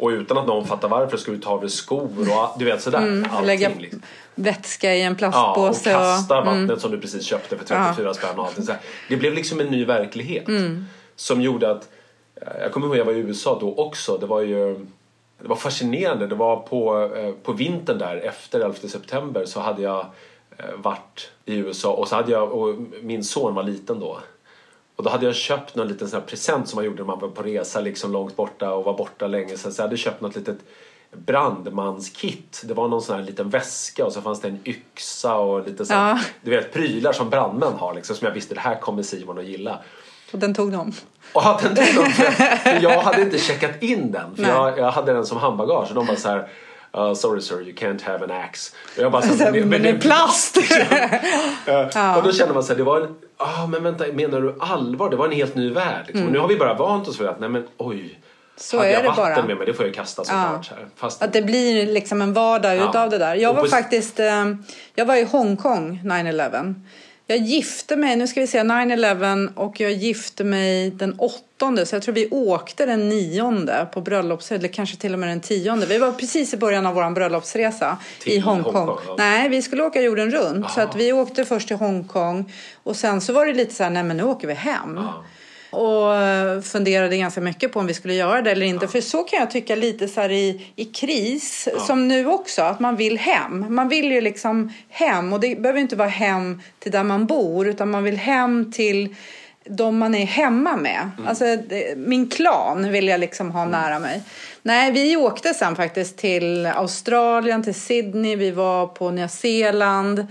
Och 0.00 0.08
utan 0.08 0.38
att 0.38 0.46
någon 0.46 0.66
fattar 0.66 0.88
varför 0.88 1.16
ska 1.16 1.30
du 1.32 1.38
ta 1.38 1.50
av 1.50 1.60
dig 1.60 1.70
skor 1.70 2.10
och 2.18 2.58
du 2.58 2.64
vet 2.64 2.82
sådär. 2.82 3.20
Och 3.22 3.30
Allting 3.30 3.46
lägga 3.46 3.70
liksom. 3.78 4.02
vätska 4.34 4.94
i 4.94 5.02
en 5.02 5.16
Ja, 5.20 5.50
och 5.50 5.56
plastpåse. 5.64 5.90
kasta 5.92 6.40
vattnet 6.40 6.80
som 6.80 6.90
du 6.90 7.00
precis 7.00 7.24
köpte 7.24 7.56
för 7.58 7.64
34 7.64 8.06
Ja. 8.06 8.14
spänn 8.14 8.38
och 8.38 8.44
allting 8.46 8.64
så 8.64 8.72
här. 8.72 8.80
Det 9.08 9.16
blev 9.16 9.34
liksom 9.34 9.60
en 9.60 9.66
ny 9.66 9.84
verklighet. 9.84 10.48
Mm. 10.48 10.84
Som 11.16 11.40
gjorde 11.42 11.70
att, 11.70 11.88
eh, 12.40 12.62
jag 12.62 12.72
kommer 12.72 12.86
ihåg 12.86 12.96
jag 12.96 13.04
var 13.04 13.12
i 13.12 13.18
USA 13.18 13.58
då 13.60 13.74
också. 13.74 14.18
Det 14.18 14.26
var 14.26 14.40
ju 14.40 14.86
det 15.42 15.48
var 15.48 15.56
fascinerande. 15.56 16.26
Det 16.26 16.34
var 16.34 16.56
på, 16.56 17.10
eh, 17.16 17.32
på 17.42 17.52
vintern 17.52 17.98
där 17.98 18.16
efter 18.16 18.60
11 18.60 18.74
september 18.88 19.44
så 19.44 19.60
hade 19.60 19.82
jag 19.82 20.06
eh, 20.58 20.74
varit 20.76 21.30
i 21.44 21.56
USA 21.56 21.92
och 21.92 22.08
så 22.08 22.16
hade 22.16 22.32
jag, 22.32 22.52
och 22.52 22.76
min 23.02 23.24
son 23.24 23.54
var 23.54 23.62
liten 23.62 24.00
då. 24.00 24.18
Och 24.96 25.04
då 25.04 25.10
hade 25.10 25.26
jag 25.26 25.34
köpt 25.34 25.74
någon 25.74 25.88
liten 25.88 26.08
sån 26.08 26.22
present 26.22 26.68
som 26.68 26.76
man 26.76 26.84
gjorde 26.84 26.96
när 26.98 27.04
man 27.06 27.18
var 27.18 27.28
på 27.28 27.42
resa 27.42 27.80
liksom 27.80 28.12
långt 28.12 28.36
borta 28.36 28.72
och 28.72 28.84
var 28.84 28.96
borta 28.96 29.26
länge. 29.26 29.56
Så 29.56 29.70
jag 29.76 29.84
hade 29.84 29.96
köpt 29.96 30.20
något 30.20 30.36
litet 30.36 30.58
brandmanskit. 31.12 32.62
Det 32.64 32.74
var 32.74 32.88
någon 32.88 33.02
sån 33.02 33.16
här 33.16 33.22
liten 33.22 33.50
väska 33.50 34.06
och 34.06 34.12
så 34.12 34.22
fanns 34.22 34.40
det 34.40 34.48
en 34.48 34.58
yxa 34.64 35.36
och 35.36 35.66
lite 35.66 35.86
så 35.86 35.92
Ja. 35.92 36.18
du 36.42 36.50
vet 36.50 36.72
prylar 36.72 37.12
som 37.12 37.30
brandmän 37.30 37.72
har 37.72 37.94
liksom 37.94 38.16
som 38.16 38.26
jag 38.26 38.34
visste 38.34 38.54
det 38.54 38.60
här 38.60 38.80
kommer 38.80 39.02
Simon 39.02 39.38
att 39.38 39.44
gilla. 39.44 39.78
Och 40.32 40.38
den 40.38 40.54
tog 40.54 40.72
de. 40.72 40.92
Och 41.32 41.42
ja, 41.44 41.60
den 41.62 41.74
tog 41.76 42.04
de, 42.04 42.10
för, 42.10 42.82
jag 42.82 43.00
hade 43.02 43.22
inte 43.22 43.38
checkat 43.48 43.82
in 43.82 44.12
den. 44.12 44.36
För 44.36 44.42
jag, 44.42 44.78
jag 44.78 44.90
hade 44.90 45.12
den 45.12 45.26
som 45.26 45.38
handbagage 45.38 45.88
och 45.88 45.94
de 45.94 46.06
bara 46.06 46.16
så 46.16 46.28
här 46.28 46.48
"Uh, 46.98 47.14
sorry 47.14 47.40
sir, 47.40 47.54
you 47.62 47.72
can't 47.74 48.04
have 48.04 48.24
an 48.24 48.30
axe. 48.30 48.72
Och 48.96 49.02
jag 49.02 49.12
bara 49.12 49.22
så 49.22 49.44
här, 49.44 49.64
Men 49.64 49.82
det 49.82 49.88
är 49.88 49.98
plast! 49.98 50.58
Eh, 51.66 52.16
Och 52.16 52.22
då 52.22 52.32
kände 52.32 52.54
man 52.54 52.62
så 52.64 52.72
här, 52.72 52.76
det 52.78 52.84
var 52.84 53.00
en, 53.00 53.14
ah, 53.36 53.66
men 53.66 53.82
vänta, 53.82 54.04
menar 54.12 54.40
du 54.40 54.56
allvar? 54.60 55.10
Det 55.10 55.16
var 55.16 55.26
en 55.26 55.32
helt 55.32 55.54
ny 55.54 55.70
värld. 55.70 56.04
Liksom. 56.06 56.26
Och 56.26 56.32
nu 56.32 56.38
har 56.38 56.48
vi 56.48 56.56
bara 56.56 56.74
vant 56.74 57.08
oss 57.08 57.16
för 57.18 57.24
att, 57.28 57.40
nej 57.40 57.48
men 57.48 57.66
oj. 57.76 57.96
Mm. 58.00 58.10
Så 58.56 58.76
hade 58.76 58.88
är 58.88 58.92
jag 58.92 59.02
det 59.02 59.08
vatten 59.08 59.24
bara. 59.34 59.46
med 59.46 59.56
mig, 59.56 59.66
det 59.66 59.74
får 59.74 59.86
jag 59.86 59.94
kasta 59.94 60.24
såklart. 60.24 60.64
Så 60.64 60.74
här. 60.74 60.86
Fast, 60.96 61.22
Att 61.22 61.32
det 61.32 61.42
blir 61.42 61.86
liksom 61.86 62.22
en 62.22 62.32
vardag 62.32 62.76
Ja. 62.76 62.88
utav 62.88 63.10
det 63.10 63.18
där. 63.18 63.34
Jag 63.34 63.54
var 63.54 63.62
på- 63.62 63.68
faktiskt 63.68 64.20
eh, 64.20 64.44
jag 64.94 65.04
var 65.06 65.16
i 65.16 65.24
Hongkong 65.24 66.00
9-11. 66.04 66.74
Jag 67.28 67.38
gifte 67.38 67.96
mig, 67.96 68.16
nu 68.16 68.26
ska 68.26 68.40
vi 68.40 68.46
se, 68.46 68.60
9-11 68.60 69.54
och 69.54 69.80
jag 69.80 69.92
gifte 69.92 70.44
mig 70.44 70.90
den 70.90 71.14
åttonde. 71.18 71.86
Så 71.86 71.94
jag 71.94 72.02
tror 72.02 72.14
vi 72.14 72.28
åkte 72.30 72.86
den 72.86 73.08
nionde 73.08 73.88
på 73.92 74.00
bröllops, 74.00 74.52
eller 74.52 74.68
kanske 74.68 74.96
till 74.96 75.12
och 75.12 75.18
med 75.18 75.28
den 75.28 75.40
tionde. 75.40 75.86
Vi 75.86 75.98
var 75.98 76.12
precis 76.12 76.54
i 76.54 76.56
början 76.56 76.86
av 76.86 76.94
vår 76.94 77.10
bröllopsresa 77.10 77.96
Till 78.20 78.32
i 78.32 78.38
Hongkong. 78.38 78.74
Hongkong, 78.74 78.98
ja. 79.06 79.14
Nej, 79.18 79.48
vi 79.48 79.62
skulle 79.62 79.82
åka 79.82 80.02
jorden 80.02 80.30
runt. 80.30 80.70
Så 80.70 80.80
Aha. 80.80 80.90
att 80.90 80.96
vi 80.96 81.12
åkte 81.12 81.44
först 81.44 81.68
till 81.68 81.76
Hongkong 81.76 82.52
och 82.82 82.96
sen 82.96 83.20
så 83.20 83.32
var 83.32 83.46
det 83.46 83.52
lite 83.52 83.74
så 83.74 83.82
här, 83.82 83.90
nej 83.90 84.02
men 84.02 84.16
nu 84.16 84.22
åker 84.22 84.48
vi 84.48 84.54
hem. 84.54 84.94
Ja. 84.96 85.24
Och 85.70 86.16
eh, 86.16 86.60
funderade 86.60 87.16
ganska 87.16 87.40
mycket 87.40 87.72
på 87.72 87.80
om 87.80 87.86
vi 87.86 87.94
skulle 87.94 88.14
göra 88.14 88.42
det 88.42 88.50
eller 88.50 88.66
inte. 88.66 88.88
För 88.88 89.00
så 89.00 89.22
kan 89.22 89.38
jag 89.38 89.50
tycka 89.50 89.76
lite 89.76 90.08
så 90.08 90.20
här 90.20 90.30
i, 90.30 90.72
i 90.76 90.84
kris, 90.84 91.68
som 91.86 92.08
nu 92.08 92.26
också, 92.26 92.62
att 92.62 92.80
man 92.80 92.96
vill 92.96 93.18
hem. 93.18 93.66
Man 93.68 93.88
vill 93.88 94.12
ju 94.12 94.20
liksom 94.20 94.72
hem 94.88 95.32
och 95.32 95.40
det 95.40 95.60
behöver 95.60 95.80
inte 95.80 95.96
vara 95.96 96.08
hem 96.08 96.62
till 96.78 96.92
där 96.92 97.04
man 97.04 97.26
bor 97.26 97.68
utan 97.68 97.90
man 97.90 98.04
vill 98.04 98.16
hem 98.16 98.72
till 98.72 99.14
de 99.68 99.98
man 99.98 100.14
är 100.14 100.26
hemma 100.26 100.76
med. 100.76 101.10
Alltså 101.26 101.44
det, 101.68 101.98
min 101.98 102.28
klan 102.28 102.92
vill 102.92 103.08
jag 103.08 103.20
liksom 103.20 103.50
ha 103.50 103.64
nära 103.64 103.98
mig. 103.98 104.22
Nej, 104.62 104.92
vi 104.92 105.16
åkte 105.16 105.54
sen 105.54 105.76
faktiskt 105.76 106.18
till 106.18 106.66
Australien, 106.66 107.62
till 107.62 107.74
Sydney, 107.74 108.36
vi 108.36 108.50
var 108.50 108.86
på 108.86 109.10
Nya 109.10 109.28
Zeeland 109.28 110.26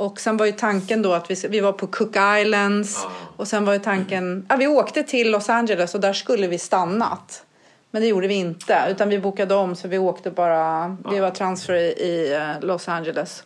Och 0.00 0.20
sen 0.20 0.36
var 0.36 0.46
ju 0.46 0.52
tanken 0.52 1.02
då 1.02 1.12
att 1.12 1.30
vi, 1.30 1.48
vi 1.48 1.60
var 1.60 1.72
på 1.72 1.86
Cook 1.86 2.16
Islands 2.40 3.06
och 3.36 3.48
sen 3.48 3.64
var 3.64 3.72
ju 3.72 3.78
tanken, 3.78 4.46
ja 4.48 4.56
vi 4.56 4.66
åkte 4.66 5.02
till 5.02 5.30
Los 5.30 5.48
Angeles 5.48 5.94
och 5.94 6.00
där 6.00 6.12
skulle 6.12 6.46
vi 6.46 6.58
stannat. 6.58 7.44
Men 7.90 8.02
det 8.02 8.08
gjorde 8.08 8.28
vi 8.28 8.34
inte 8.34 8.86
utan 8.90 9.08
vi 9.08 9.18
bokade 9.18 9.54
om 9.54 9.76
så 9.76 9.88
vi 9.88 9.98
åkte 9.98 10.30
bara, 10.30 10.96
vi 11.10 11.20
var 11.20 11.30
transfer 11.30 11.74
i, 11.74 11.86
i 11.86 12.34
eh, 12.34 12.60
Los 12.60 12.88
Angeles. 12.88 13.44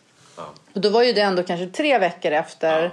Och 0.73 0.81
då 0.81 0.89
var 0.89 1.03
ju 1.03 1.13
det 1.13 1.21
ändå 1.21 1.43
kanske 1.43 1.67
tre 1.67 1.99
veckor 1.99 2.31
efter 2.31 2.91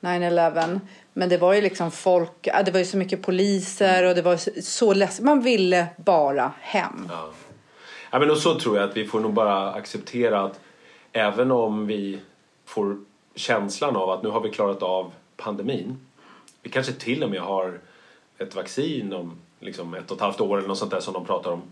9-11. 0.00 0.80
Men 1.12 1.28
det 1.28 1.36
var 1.36 1.52
ju 1.52 1.60
liksom 1.60 1.90
folk, 1.90 2.48
det 2.64 2.70
var 2.72 2.78
ju 2.78 2.84
så 2.84 2.96
mycket 2.96 3.22
poliser 3.22 4.04
och 4.04 4.14
det 4.14 4.22
var 4.22 4.36
så, 4.36 4.50
så 4.62 4.94
ledsamt. 4.94 5.26
Man 5.26 5.40
ville 5.40 5.86
bara 5.96 6.52
hem. 6.60 7.08
Ja. 7.10 7.30
Ja, 8.10 8.18
men 8.18 8.30
och 8.30 8.38
så 8.38 8.58
tror 8.58 8.76
jag 8.76 8.90
att 8.90 8.96
vi 8.96 9.06
får 9.06 9.20
nog 9.20 9.32
bara 9.32 9.72
acceptera 9.72 10.44
att 10.44 10.60
även 11.12 11.50
om 11.50 11.86
vi 11.86 12.20
får 12.64 12.96
känslan 13.34 13.96
av 13.96 14.10
att 14.10 14.22
nu 14.22 14.28
har 14.28 14.40
vi 14.40 14.50
klarat 14.50 14.82
av 14.82 15.12
pandemin. 15.36 15.98
Vi 16.62 16.70
kanske 16.70 16.92
till 16.92 17.24
och 17.24 17.30
med 17.30 17.40
har 17.40 17.80
ett 18.38 18.54
vaccin 18.54 19.12
om 19.12 19.32
liksom 19.60 19.94
ett 19.94 20.10
och 20.10 20.16
ett 20.16 20.22
halvt 20.22 20.40
år 20.40 20.58
eller 20.58 20.68
något 20.68 20.78
sånt 20.78 20.90
där 20.90 21.00
som 21.00 21.14
de 21.14 21.24
pratar 21.24 21.50
om. 21.50 21.62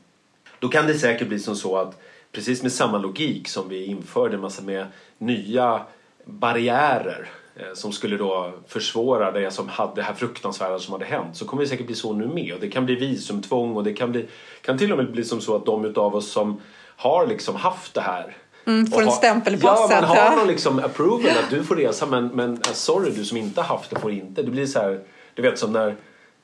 Då 0.58 0.68
kan 0.68 0.87
det 0.87 0.94
säkert 0.94 1.28
bli 1.28 1.38
som 1.38 1.56
så 1.56 1.76
att 1.76 2.00
precis 2.32 2.62
med 2.62 2.72
samma 2.72 2.99
logik 2.99 3.49
som 3.49 3.68
vi 3.68 3.84
införde 3.84 4.34
en 4.34 4.40
massa 4.40 4.62
med 4.62 4.87
nya 5.18 5.82
barriärer 6.25 7.30
eh, 7.56 7.75
som 7.75 7.92
skulle 7.92 8.16
då 8.16 8.52
försvåra 8.66 9.30
det 9.30 9.50
som 9.50 9.68
hade, 9.68 9.94
det 9.94 10.02
här 10.02 10.14
fruktansvärda 10.14 10.78
som 10.78 10.92
hade 10.92 11.04
hänt 11.04 11.37
så 11.37 11.46
kommer 11.46 11.62
det 11.62 11.68
säkert 11.68 11.87
bli 11.87 11.94
så 11.94 12.12
nu 12.12 12.26
med. 12.26 12.54
Och 12.54 12.61
det 12.61 12.70
kan 12.70 12.87
bli 12.87 12.94
visumtvång 12.94 13.76
och 13.76 13.84
det 13.84 13.92
kan, 13.92 14.12
bli, 14.12 14.26
kan 14.62 14.78
till 14.78 14.92
och 14.92 14.99
med 14.99 15.12
bli 15.12 15.25
som 15.25 15.40
så 15.40 15.56
att 15.56 15.66
de 15.66 15.84
utav 15.84 16.14
oss 16.14 16.30
som 16.30 16.61
har 16.96 17.26
liksom 17.26 17.56
haft 17.56 17.94
det 17.94 18.00
här 18.00 18.37
Mm, 18.66 18.87
får 18.87 19.02
en 19.02 19.11
stämpel 19.12 19.54
i 19.54 19.59
Ja, 19.62 19.87
man 19.90 20.04
har 20.04 20.16
ja. 20.16 20.37
någon 20.37 20.47
liksom 20.47 20.78
approval 20.78 21.31
att 21.45 21.50
du 21.50 21.64
får 21.64 21.76
resa 21.76 22.07
men, 22.07 22.26
men 22.26 22.52
eh, 22.52 22.59
sorry 22.73 23.11
du 23.11 23.25
som 23.25 23.37
inte 23.37 23.62
haft 23.62 23.90
det 23.90 24.00
får 24.00 24.11
inte. 24.11 24.42
Det 24.42 24.50
blir 24.50 24.66
så 24.66 24.78
här, 24.78 25.00
du 25.35 25.42
vet 25.42 25.59
som 25.59 25.73
när 25.73 25.88
I 25.90 25.95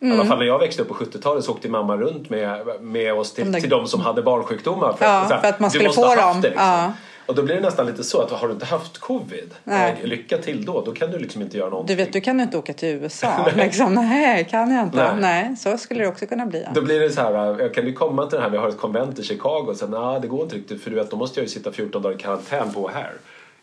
alla 0.05 0.15
Mm. 0.15 0.27
fall 0.29 0.39
när 0.39 0.47
jag 0.47 0.59
växte 0.59 0.83
upp 0.83 0.89
på 0.89 0.95
70-talet 0.95 1.45
så 1.45 1.53
åkte 1.53 1.69
mamma 1.69 1.97
runt 1.97 2.31
med, 2.31 2.67
med 2.81 3.15
oss 3.15 3.33
till, 3.35 3.55
till 3.55 3.71
de 3.71 3.87
som 3.87 4.01
hade 4.01 4.23
barnsjukdomar. 4.23 4.95
Ja, 5.01 5.25
så 5.29 5.35
här, 5.35 5.41
för 5.41 5.49
att 5.49 5.61
man 5.61 5.71
skulle 5.71 5.85
måste 5.89 6.03
få 6.03 6.15
dem. 6.15 6.41
Det, 6.41 6.49
liksom. 6.49 6.67
Ja. 6.67 6.93
Och 7.29 7.35
då 7.35 7.43
blir 7.43 7.55
det 7.55 7.61
nästan 7.61 7.87
lite 7.87 8.05
så 8.05 8.21
att 8.23 8.31
har 8.31 8.47
du 8.49 8.53
inte 8.55 8.67
haft 8.67 8.99
covid, 8.99 9.55
Nej. 9.65 9.97
eh, 10.03 10.07
lycka 10.09 10.39
till 10.39 10.65
då. 10.65 10.81
Då 10.81 10.93
kan 10.93 11.11
du 11.11 11.19
liksom 11.19 11.43
inte 11.43 11.59
göra 11.59 11.71
någonting. 11.71 11.97
Du 11.97 12.03
vet, 12.05 12.13
du 12.13 12.21
kan 12.21 12.39
ju 12.39 12.43
inte 12.45 12.59
åka 12.59 12.73
till 12.73 12.89
USA. 12.89 13.47
liksom, 13.57 13.95
nej, 13.95 14.45
kan 14.51 14.71
jag 14.75 14.85
inte. 14.85 14.97
Nej. 14.97 15.21
Nej. 15.21 15.57
så 15.57 15.79
skulle 15.79 16.01
det 16.03 16.09
också 16.09 16.27
kunna 16.27 16.47
bli. 16.47 16.63
Ja. 16.63 16.71
Då 16.75 16.83
blir 16.83 17.01
det 17.01 17.11
så 17.11 17.21
här, 17.21 17.63
eh, 17.63 17.71
kan 17.71 17.85
du 17.85 17.93
komma 17.93 18.27
till 18.27 18.37
det 18.37 18.43
här, 18.43 18.51
vi 18.51 18.57
har 18.57 18.69
ett 18.69 18.79
konvent 18.79 19.19
i 19.19 19.23
Chicago. 19.23 19.65
Och 19.69 19.77
sen, 19.77 19.91
nah, 19.91 20.21
det 20.21 20.29
går 20.29 20.43
inte 20.43 20.57
riktigt 20.57 20.83
för 20.83 20.91
du 20.91 20.97
vet, 20.97 21.11
då 21.11 21.17
måste 21.17 21.41
jag 21.41 21.45
ju 21.45 21.49
sitta 21.49 21.73
14 21.73 22.03
dagar 22.03 22.17
i 22.17 22.19
karantän 22.21 22.73
på 22.73 22.89
här. 22.89 23.13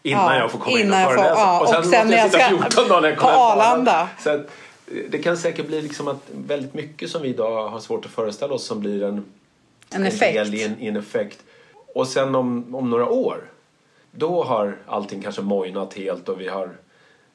Innan 0.03 0.23
Ja, 0.35 0.39
jag 0.39 0.51
får 0.51 0.59
komma 0.59 0.79
innan 0.79 0.99
in 1.01 1.05
och 1.07 1.11
föreläsa. 1.13 1.39
ja, 1.39 1.61
och 1.61 1.69
sen, 1.69 1.79
och 1.79 1.85
sen 1.85 2.07
måste 2.07 2.15
jag 2.15 2.25
jag 2.25 2.31
sitta 2.31 2.43
ska 2.45 2.57
14 2.57 2.87
dagar 2.89 3.01
när 3.01 3.09
jag 3.09 3.17
på 3.17 3.21
kommer 3.21 3.33
hem 3.33 3.41
Arlanda. 3.59 4.09
Så 4.19 4.29
att, 4.29 4.35
eh, 4.37 4.97
det 5.09 5.17
kan 5.17 5.37
säkert 5.37 5.67
bli 5.67 5.81
liksom 5.81 6.07
att 6.07 6.21
väldigt 6.31 6.73
mycket 6.73 7.09
som 7.09 7.21
vi 7.21 7.29
idag 7.29 7.67
har 7.69 7.79
svårt 7.79 8.05
att 8.05 8.11
föreställa 8.11 8.53
oss 8.53 8.65
som 8.65 8.79
blir 8.79 9.03
en, 9.03 9.25
En 9.95 10.05
effekt. 10.05 10.33
del 10.33 10.55
i 10.55 10.63
en, 10.63 10.79
i 10.79 10.87
en 10.87 10.97
effekt. 10.97 11.39
Och 11.95 12.07
sen 12.07 12.35
om, 12.35 12.75
om 12.75 12.89
några 12.89 13.09
år, 13.09 13.37
då 14.15 14.43
har 14.43 14.77
allting 14.85 15.21
kanske 15.21 15.41
mojnat 15.41 15.93
helt 15.93 16.29
och 16.29 16.41
vi 16.41 16.47
har 16.47 16.69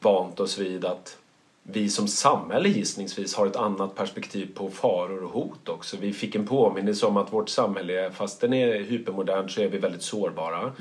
vant 0.00 0.40
oss 0.40 0.58
vid 0.58 0.84
att 0.84 1.16
vi 1.62 1.88
som 1.88 2.08
samhälle 2.08 2.68
gissningsvis 2.68 3.34
har 3.34 3.46
ett 3.46 3.56
annat 3.56 3.94
perspektiv 3.94 4.54
på 4.54 4.70
faror 4.70 5.24
och 5.24 5.30
hot 5.30 5.68
också. 5.68 5.96
Vi 6.00 6.12
fick 6.12 6.34
en 6.34 6.46
påminnelse 6.46 7.06
om 7.06 7.16
att 7.16 7.32
vårt 7.32 7.48
samhälle, 7.48 8.10
fast 8.10 8.40
den 8.40 8.52
är 8.52 8.80
hypermodern, 8.82 9.48
så 9.48 9.60
är 9.60 9.68
vi 9.68 9.78
väldigt 9.78 10.02
sårbara. 10.02 10.72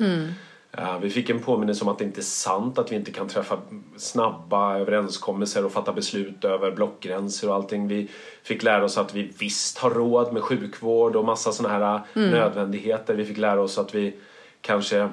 Eh, 0.72 1.00
Vi 1.00 1.10
fick 1.10 1.30
en 1.30 1.40
påminnelse 1.40 1.84
om 1.84 1.90
att 1.90 1.98
det 1.98 2.04
inte 2.06 2.20
är 2.20 2.24
sant 2.24 2.78
att 2.78 2.92
vi 2.92 2.96
inte 2.96 3.12
kan 3.12 3.28
träffa 3.28 3.58
snabba 3.98 4.78
överenskommelser 4.78 5.66
och 5.66 5.72
fatta 5.72 5.94
beslut 5.94 6.46
över 6.46 6.72
blockgränser 6.72 7.50
och 7.50 7.56
allting. 7.56 7.88
Vi 7.88 8.08
fick 8.44 8.64
lära 8.64 8.84
oss 8.86 8.98
att 8.98 9.16
vi 9.16 9.32
visst 9.40 9.78
har 9.78 9.90
råd 9.90 10.34
med 10.34 10.44
sjukvård 10.44 11.16
och 11.16 11.26
massa 11.26 11.52
sådana 11.52 11.74
här 11.86 12.02
nödvändigheter. 12.32 13.14
Vi 13.14 13.26
fick 13.26 13.38
lära 13.38 13.62
oss 13.62 13.78
att 13.78 13.96
vi 13.96 14.14
kanske 14.62 15.10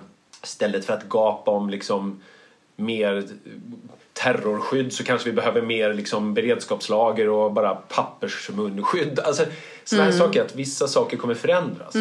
istället 0.46 0.84
för 0.84 0.92
att 0.92 1.08
gapa 1.08 1.50
om 1.50 1.70
liksom 1.70 2.20
mer 2.76 3.28
terrorskydd 4.12 4.92
så 4.92 5.04
kanske 5.04 5.30
vi 5.30 5.36
behöver 5.36 5.62
mer 5.62 5.94
liksom 5.94 6.34
beredskapslager 6.34 7.28
och 7.28 7.52
bara 7.52 7.74
pappersmunskydd. 7.74 9.20
Alltså 9.20 9.44
sådana 9.84 10.10
här 10.10 10.18
saker, 10.18 10.42
att 10.42 10.56
vissa 10.56 10.88
saker 10.88 11.16
kommer 11.16 11.34
förändras. 11.34 11.94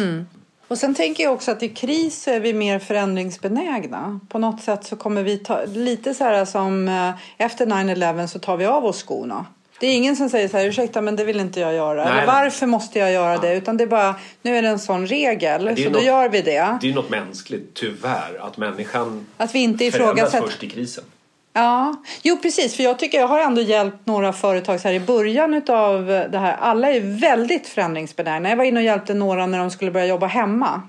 Och 0.68 0.78
sen 0.78 0.94
tänker 0.94 1.24
jag 1.24 1.32
också 1.32 1.50
att 1.50 1.62
i 1.62 1.68
kris 1.68 2.22
så 2.22 2.30
är 2.30 2.40
vi 2.40 2.52
mer 2.52 2.78
förändringsbenägna. 2.78 4.20
På 4.28 4.38
något 4.38 4.62
sätt 4.62 4.84
så 4.84 4.96
kommer 4.96 5.22
vi 5.22 5.38
ta, 5.38 5.64
lite 5.64 6.14
så 6.14 6.24
här 6.24 6.44
som 6.44 6.88
eh, 6.88 7.10
efter 7.36 7.66
9-11 7.66 8.26
så 8.26 8.38
tar 8.38 8.56
vi 8.56 8.66
av 8.66 8.84
oss 8.84 9.02
skorna. 9.02 9.46
Det 9.80 9.86
är 9.86 9.94
ingen 9.96 10.16
som 10.16 10.28
säger 10.30 10.48
så 10.48 10.56
här, 10.56 10.64
ursäkta 10.66 11.00
men 11.00 11.16
det 11.16 11.24
vill 11.24 11.40
inte 11.40 11.60
jag 11.60 11.74
göra. 11.74 12.04
Nej, 12.04 12.12
Eller 12.12 12.26
varför 12.26 12.66
måste 12.66 12.98
jag 12.98 13.12
göra 13.12 13.38
det? 13.38 13.56
Utan 13.56 13.76
det 13.76 13.84
är 13.84 13.88
bara, 13.88 14.14
nu 14.42 14.56
är 14.56 14.62
det 14.62 14.68
en 14.68 14.78
sån 14.78 15.06
regel 15.06 15.76
så 15.76 15.82
då 15.84 15.90
något- 15.90 16.04
gör 16.04 16.28
vi 16.28 16.42
det. 16.42 16.78
Det 16.80 16.90
är 16.90 16.94
något 16.94 17.10
mänskligt, 17.10 17.74
tyvär, 17.74 18.38
att 18.40 18.56
människan 18.56 19.26
Att 19.36 19.54
vi 19.54 19.58
inte 19.58 19.90
förändras 19.90 20.16
ifrågasätter. 20.18 20.46
först 20.46 20.62
i 20.62 20.70
krisen. 20.70 21.04
Ja, 21.52 21.96
jo 22.22 22.36
precis. 22.42 22.76
För 22.76 22.82
jag 22.82 22.98
tycker 22.98 23.18
jag 23.20 23.28
har 23.28 23.40
ändå 23.40 23.62
hjälpt 23.62 24.06
några 24.06 24.32
företag 24.32 24.78
här 24.78 24.92
i 24.92 25.00
början 25.00 25.62
av 25.68 26.06
det 26.06 26.38
här. 26.38 26.56
Alla 26.60 26.90
är 26.90 27.20
väldigt 27.20 27.66
förändringsbenägna. 27.68 28.48
Jag 28.48 28.56
var 28.56 28.64
inne 28.64 28.80
och 28.80 28.84
hjälpte 28.86 29.14
några 29.14 29.46
när 29.46 29.58
de 29.58 29.70
skulle 29.70 29.90
börja 29.90 30.06
jobba 30.06 30.26
hemma. 30.26 30.82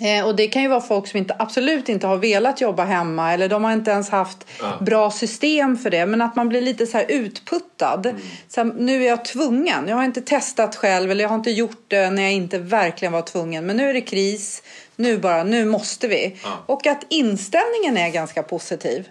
Eh, 0.00 0.26
och 0.26 0.36
det 0.36 0.46
kan 0.48 0.62
ju 0.62 0.68
vara 0.68 0.80
folk 0.80 1.06
som 1.08 1.18
inte, 1.18 1.36
absolut 1.38 1.88
inte 1.88 2.06
har 2.06 2.16
velat 2.16 2.60
jobba 2.60 2.84
hemma 2.84 3.32
eller 3.32 3.48
de 3.48 3.64
har 3.64 3.72
inte 3.72 3.90
ens 3.90 4.10
haft 4.10 4.46
Ja. 4.60 4.78
bra 4.80 5.10
system 5.10 5.76
för 5.76 5.90
det. 5.90 6.06
Men 6.06 6.22
att 6.22 6.36
man 6.36 6.48
blir 6.48 6.60
lite 6.60 6.86
så 6.86 6.96
här 6.98 7.06
utputtad. 7.08 8.14
Så 8.48 8.60
här, 8.64 8.72
nu 8.78 9.04
är 9.04 9.08
jag 9.08 9.24
tvungen. 9.24 9.88
Jag 9.88 9.96
har 9.96 10.04
inte 10.04 10.20
testat 10.20 10.76
själv 10.76 11.10
eller 11.10 11.24
jag 11.24 11.28
har 11.28 11.36
inte 11.36 11.50
gjort 11.50 11.84
det 11.88 12.10
när 12.10 12.22
jag 12.22 12.32
inte 12.32 12.58
verkligen 12.58 13.12
var 13.12 13.22
tvungen. 13.22 13.66
Men 13.66 13.76
nu 13.76 13.90
är 13.90 13.94
det 13.94 14.00
kris. 14.00 14.62
Nu 14.96 15.18
bara, 15.18 15.44
nu 15.44 15.64
måste 15.64 16.08
vi. 16.08 16.36
Ja. 16.44 16.50
Och 16.66 16.86
att 16.86 17.04
inställningen 17.08 17.96
är 17.96 18.08
ganska 18.08 18.42
positiv. 18.42 19.08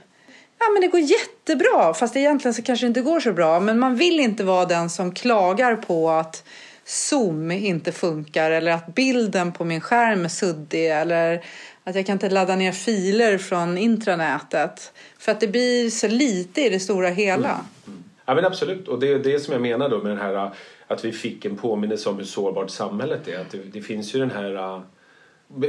Ja, 0.59 0.65
men 0.73 0.81
det 0.81 0.87
går 0.87 0.99
jättebra. 0.99 1.93
Fast 1.93 2.15
egentligen 2.15 2.53
så 2.53 2.61
kanske 2.61 2.85
det 2.85 2.87
inte 2.87 3.01
går 3.01 3.19
så 3.19 3.33
bra. 3.33 3.59
Men 3.59 3.79
man 3.79 3.95
vill 3.95 4.19
inte 4.19 4.43
vara 4.43 4.65
den 4.65 4.89
som 4.89 5.11
klagar 5.11 5.75
på 5.75 6.09
att 6.09 6.43
Zoom 6.85 7.51
inte 7.51 7.91
funkar 7.91 8.51
eller 8.51 8.71
att 8.71 8.95
bilden 8.95 9.51
på 9.51 9.65
min 9.65 9.81
skärm 9.81 10.25
är 10.25 10.29
suddig 10.29 10.91
eller 10.91 11.45
att 11.83 11.95
jag 11.95 12.05
kan 12.05 12.13
inte 12.13 12.29
ladda 12.29 12.55
ner 12.55 12.71
filer 12.71 13.37
från 13.37 13.77
intranätet. 13.77 14.93
För 15.19 15.31
att 15.31 15.39
det 15.39 15.47
blir 15.47 15.89
så 15.89 16.07
lite 16.07 16.61
i 16.61 16.69
det 16.69 16.79
stora 16.79 17.09
hela. 17.09 17.65
Mm. 17.87 18.03
Ja 18.25 18.35
men 18.35 18.45
absolut, 18.45 18.87
och 18.87 18.99
det 18.99 19.11
är 19.11 19.19
det 19.19 19.39
som 19.39 19.53
jag 19.53 19.61
menar 19.61 19.89
då 19.89 19.97
med 19.97 20.11
den 20.11 20.19
här 20.19 20.51
att 20.87 21.05
vi 21.05 21.11
fick 21.11 21.45
en 21.45 21.57
påminnelse 21.57 22.09
om 22.09 22.17
hur 22.17 22.23
sårbart 22.23 22.69
samhället 22.69 23.27
är. 23.27 23.39
Att 23.39 23.51
det, 23.51 23.57
det 23.57 23.81
finns 23.81 24.15
ju 24.15 24.19
den 24.19 24.31
här 24.31 24.81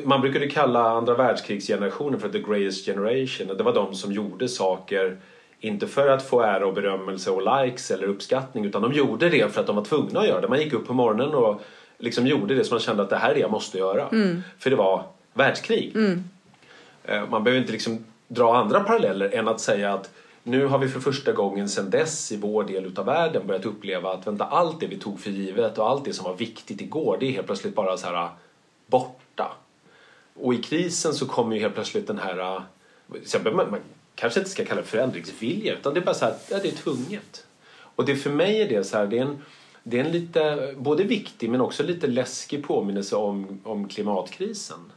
man 0.04 0.20
brukade 0.20 0.46
kalla 0.46 0.90
andra 0.90 1.14
världskrigsgenerationen 1.14 2.20
för 2.20 2.28
the 2.28 2.38
greatest 2.38 2.86
generation. 2.86 3.56
Det 3.56 3.62
var 3.62 3.74
de 3.74 3.94
som 3.94 4.12
gjorde 4.12 4.48
saker 4.48 5.18
inte 5.62 5.86
för 5.86 6.08
att 6.08 6.22
få 6.28 6.40
ära 6.40 6.66
och 6.66 6.74
berömmelse 6.74 7.30
och 7.30 7.64
likes 7.64 7.90
eller 7.90 8.06
uppskattning 8.06 8.64
utan 8.64 8.82
de 8.82 8.92
gjorde 8.92 9.28
det 9.28 9.52
för 9.54 9.60
att 9.60 9.66
de 9.66 9.76
var 9.76 9.84
tvungna 9.84 10.20
att 10.20 10.26
göra 10.28 10.40
det. 10.40 10.48
Man 10.48 10.60
gick 10.60 10.72
upp 10.72 10.86
på 10.86 10.94
morgonen 10.94 11.34
och 11.34 11.60
liksom 11.98 12.26
gjorde 12.26 12.54
det 12.54 12.64
som 12.64 12.74
man 12.74 12.80
kände 12.80 13.02
att 13.02 13.10
det 13.10 13.16
här 13.16 13.30
är 13.30 13.34
det 13.34 13.40
jag 13.40 13.50
måste 13.50 13.78
göra. 13.78 14.08
För 14.58 14.70
det 14.70 14.76
var 14.76 15.04
världskrig. 15.34 15.96
Eh, 17.04 17.28
Man 17.30 17.44
behöver 17.44 17.60
inte 17.60 17.72
liksom 17.72 18.04
dra 18.28 18.56
andra 18.56 18.80
paralleller 18.80 19.30
än 19.34 19.48
att 19.48 19.60
säga 19.60 19.92
att 19.94 20.10
nu 20.42 20.66
har 20.66 20.78
vi 20.78 20.88
för 20.88 21.00
första 21.00 21.32
gången 21.32 21.68
sedan 21.68 21.90
dess 21.90 22.32
i 22.32 22.36
vår 22.36 22.64
del 22.64 22.86
utav 22.86 23.06
världen 23.06 23.46
börjat 23.46 23.66
uppleva 23.66 24.12
att 24.12 24.26
vänta, 24.26 24.44
allt 24.44 24.80
det 24.80 24.86
vi 24.86 24.96
tog 24.98 25.20
för 25.20 25.30
givet 25.30 25.78
och 25.78 25.88
allt 25.90 26.04
det 26.04 26.12
som 26.12 26.24
var 26.24 26.34
viktigt 26.36 26.80
igår 26.80 27.16
det 27.20 27.26
är 27.26 27.30
helt 27.30 27.46
plötsligt 27.46 27.74
bara 27.74 27.96
så 27.96 28.06
här 28.06 28.28
borta. 28.86 29.52
Och 30.34 30.54
i 30.54 30.62
krisen 30.62 31.14
så 31.14 31.26
kommer 31.26 31.56
ju 31.56 31.62
helt 31.62 31.74
plötsligt 31.74 32.06
den 32.06 32.18
här, 32.18 32.62
behöver- 33.42 33.52
man 33.52 33.80
kanske 34.14 34.40
inte 34.40 34.50
ska 34.50 34.64
kalla 34.64 34.80
det 34.80 34.86
förändringsvilja 34.86 35.72
utan 35.74 35.94
det 35.94 36.00
är 36.00 36.04
bara 36.04 36.14
så 36.14 36.24
här, 36.24 36.34
ja, 36.50 36.58
det 36.62 36.68
är 36.68 36.72
tvunget. 36.72 37.46
Och 37.96 38.04
det 38.04 38.16
för 38.16 38.30
mig 38.30 38.62
är 38.62 38.68
det 38.68 38.84
så 38.84 38.96
här, 38.96 39.06
det 39.06 39.18
är 39.18 39.22
en, 39.22 39.38
det 39.82 40.00
är 40.00 40.04
en 40.04 40.12
lite, 40.12 40.74
både 40.76 41.04
viktig 41.04 41.50
men 41.50 41.60
också 41.60 41.82
lite 41.82 42.06
läskig 42.06 42.66
påminnelse 42.66 43.16
om, 43.16 43.60
om 43.64 43.88
klimatkrisen. 43.88 44.92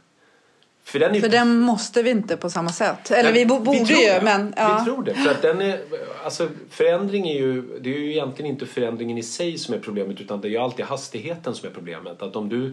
För 0.84 0.98
den 0.98 1.14
är 1.14 1.20
För 1.20 1.28
den 1.28 1.58
måste 1.60 2.02
vi 2.02 2.10
inte 2.10 2.36
på 2.36 2.50
samma 2.50 2.72
sätt. 2.72 3.10
Eller 3.10 3.32
vi 3.32 3.46
bo- 3.46 3.58
borde 3.58 3.78
tror 3.78 4.00
ju, 4.00 4.06
det. 4.06 4.20
men... 4.24 4.54
Ja. 4.56 4.78
Vi 4.78 4.84
tror 4.90 5.04
det. 5.04 5.14
För 5.14 5.30
att 5.30 5.42
den 5.42 5.62
är, 5.62 5.80
alltså, 6.24 6.48
förändring 6.70 7.28
är 7.28 7.34
ju, 7.34 7.62
det 7.80 7.94
är 7.94 7.98
ju 7.98 8.10
egentligen 8.10 8.50
inte 8.50 8.66
förändringen 8.66 9.18
i 9.18 9.22
sig 9.22 9.58
som 9.58 9.74
är 9.74 9.78
problemet 9.78 10.20
utan 10.20 10.40
det 10.40 10.48
är 10.48 10.50
ju 10.50 10.56
alltid 10.56 10.84
hastigheten 10.84 11.54
som 11.54 11.68
är 11.68 11.72
problemet. 11.72 12.22
Att 12.22 12.36
om 12.36 12.48
du, 12.48 12.72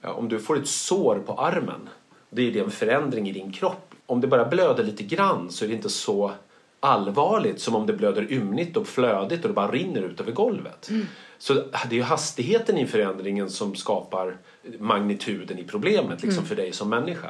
ja, 0.00 0.12
om 0.12 0.28
du 0.28 0.38
får 0.38 0.58
ett 0.58 0.68
sår 0.68 1.22
på 1.26 1.32
armen, 1.32 1.88
det 2.30 2.48
är 2.48 2.52
det 2.52 2.60
en 2.60 2.70
förändring 2.70 3.28
i 3.28 3.32
din 3.32 3.52
kropp. 3.52 3.87
Om 4.08 4.20
det 4.20 4.26
bara 4.26 4.44
blöder 4.44 4.84
lite 4.84 5.02
grann 5.02 5.50
så 5.50 5.64
är 5.64 5.68
det 5.68 5.74
inte 5.74 5.88
så 5.88 6.32
allvarligt 6.80 7.60
som 7.60 7.74
om 7.74 7.86
det 7.86 7.92
blöder 7.92 8.32
ymnigt 8.32 8.76
och 8.76 8.86
flödigt 8.86 9.42
och 9.42 9.48
det 9.48 9.54
bara 9.54 9.70
rinner 9.70 10.02
ut 10.02 10.20
över 10.20 10.32
golvet. 10.32 10.88
Mm. 10.90 11.06
Så 11.38 11.54
det 11.54 11.70
är 11.90 11.94
ju 11.94 12.02
hastigheten 12.02 12.78
i 12.78 12.86
förändringen 12.86 13.50
som 13.50 13.74
skapar 13.74 14.36
magnituden 14.78 15.58
i 15.58 15.64
problemet 15.64 16.22
liksom, 16.22 16.38
Mm. 16.38 16.48
för 16.48 16.56
dig 16.56 16.72
som 16.72 16.88
människa. 16.88 17.28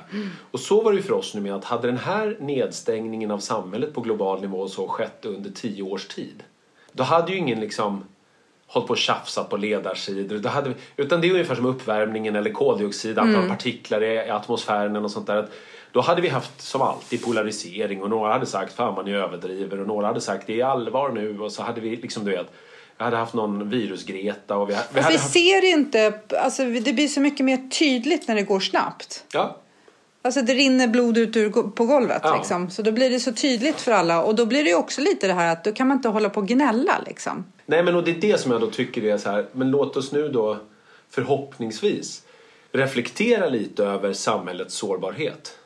Och 0.51 0.61
så 0.61 0.81
var 0.81 0.93
det 0.93 0.97
ju 0.97 1.03
för 1.03 1.13
oss 1.15 1.35
nu 1.35 1.41
med 1.41 1.55
att 1.55 1.65
hade 1.65 1.87
den 1.89 1.97
här 1.99 2.37
nedstängningen 2.41 3.31
av 3.31 3.39
samhället 3.39 3.95
på 3.95 4.01
global 4.01 4.41
nivå 4.41 4.69
så 4.69 4.89
skett 4.89 5.25
under 5.25 5.51
tio 5.51 5.83
års 5.83 6.07
tid. 6.07 6.43
Då 6.93 7.03
hade 7.03 7.33
ju 7.33 7.39
ingen 7.39 7.61
liksom 7.61 8.05
hållit 8.67 8.87
på 8.87 8.93
och 8.93 8.99
tjafsat 8.99 9.51
på 9.51 9.57
ledarsidor. 9.57 10.39
Då 10.39 10.49
hade 10.49 10.69
vi, 10.69 10.75
utan 10.97 11.21
det 11.21 11.27
är 11.29 11.33
ungefär 11.33 11.55
som 11.55 11.67
uppvärmningen 11.67 12.37
eller 12.37 12.51
koldioxid, 12.51 13.19
antal 13.19 13.35
Mm. 13.35 13.49
partiklar 13.49 14.03
i 14.03 14.15
i 14.27 14.31
atmosfären 14.31 14.97
och 14.97 15.11
sånt 15.11 15.27
där. 15.27 15.37
Att 15.37 15.51
Då 15.99 16.03
hade 16.03 16.23
vi 16.23 16.29
haft 16.29 16.61
som 16.63 16.83
alltid 16.83 17.25
polarisering 17.25 18.03
och 18.03 18.11
några 18.11 18.33
hade 18.33 18.47
sagt 18.47 18.73
fan 18.73 18.95
man 18.95 19.09
är 19.09 19.15
överdriver 19.15 19.81
och 19.81 19.87
några 19.87 20.07
hade 20.07 20.21
sagt 20.21 20.47
det 20.47 20.61
är 20.61 20.65
allvar 20.65 21.09
nu 21.13 21.41
och 21.41 21.53
så 21.53 21.63
hade 21.63 21.81
vi 21.81 21.97
liksom 21.97 22.25
du 22.25 22.31
vet 22.31 22.47
jag 22.99 23.05
hade 23.05 23.17
haft 23.17 23.35
någon 23.35 23.71
virusgreta 23.71 24.57
och 24.57 24.71
vi, 24.71 24.75
ha- 24.75 24.83
vi 24.93 25.01
hade 25.01 25.13
vi 25.15 25.19
haft, 25.19 25.33
ser 25.33 25.65
inte, 25.65 26.21
alltså 26.43 26.65
det 26.65 26.93
blir 26.93 27.09
så 27.09 27.21
mycket 27.21 27.45
mer 27.47 27.69
tydligt 27.71 28.29
när 28.29 28.35
det 28.35 28.43
går 28.43 28.61
snabbt. 28.61 29.25
ja, 29.33 29.57
Alltså 30.23 30.43
det 30.43 30.55
rinner 30.55 30.89
blod 30.89 31.19
ut 31.19 31.37
ur, 31.37 31.51
på 31.51 31.85
golvet 31.87 32.21
Ja. 32.25 32.37
liksom. 32.37 32.71
Så 32.71 32.83
då 32.83 32.93
blir 32.93 33.11
det 33.11 33.21
så 33.21 33.33
tydligt 33.33 33.81
för 33.81 33.93
alla 33.93 34.23
och 34.25 34.35
då 34.35 34.47
blir 34.47 34.65
det 34.65 34.75
också 34.75 35.01
lite 35.01 35.27
det 35.27 35.33
här 35.33 35.53
att 35.53 35.65
då 35.65 35.73
kan 35.73 35.89
man 35.89 35.97
inte 35.97 36.09
hålla 36.09 36.31
på 36.31 36.41
och 36.41 36.49
gnälla 36.49 36.95
liksom. 37.07 37.45
Nej 37.67 37.83
men 37.83 37.95
och 37.97 38.05
det 38.05 38.11
är 38.11 38.21
det 38.21 38.41
som 38.41 38.53
jag 38.53 38.61
då 38.61 38.71
tycker 38.71 39.05
är 39.05 39.19
så 39.19 39.31
här, 39.31 39.47
men 39.53 39.71
låt 39.71 39.97
oss 39.97 40.13
nu 40.13 40.29
då 40.29 40.57
förhoppningsvis 41.11 42.23
reflektera 42.73 43.49
lite 43.49 43.85
över 43.85 44.13
samhällets 44.13 44.75
sårbarhet 44.75 45.58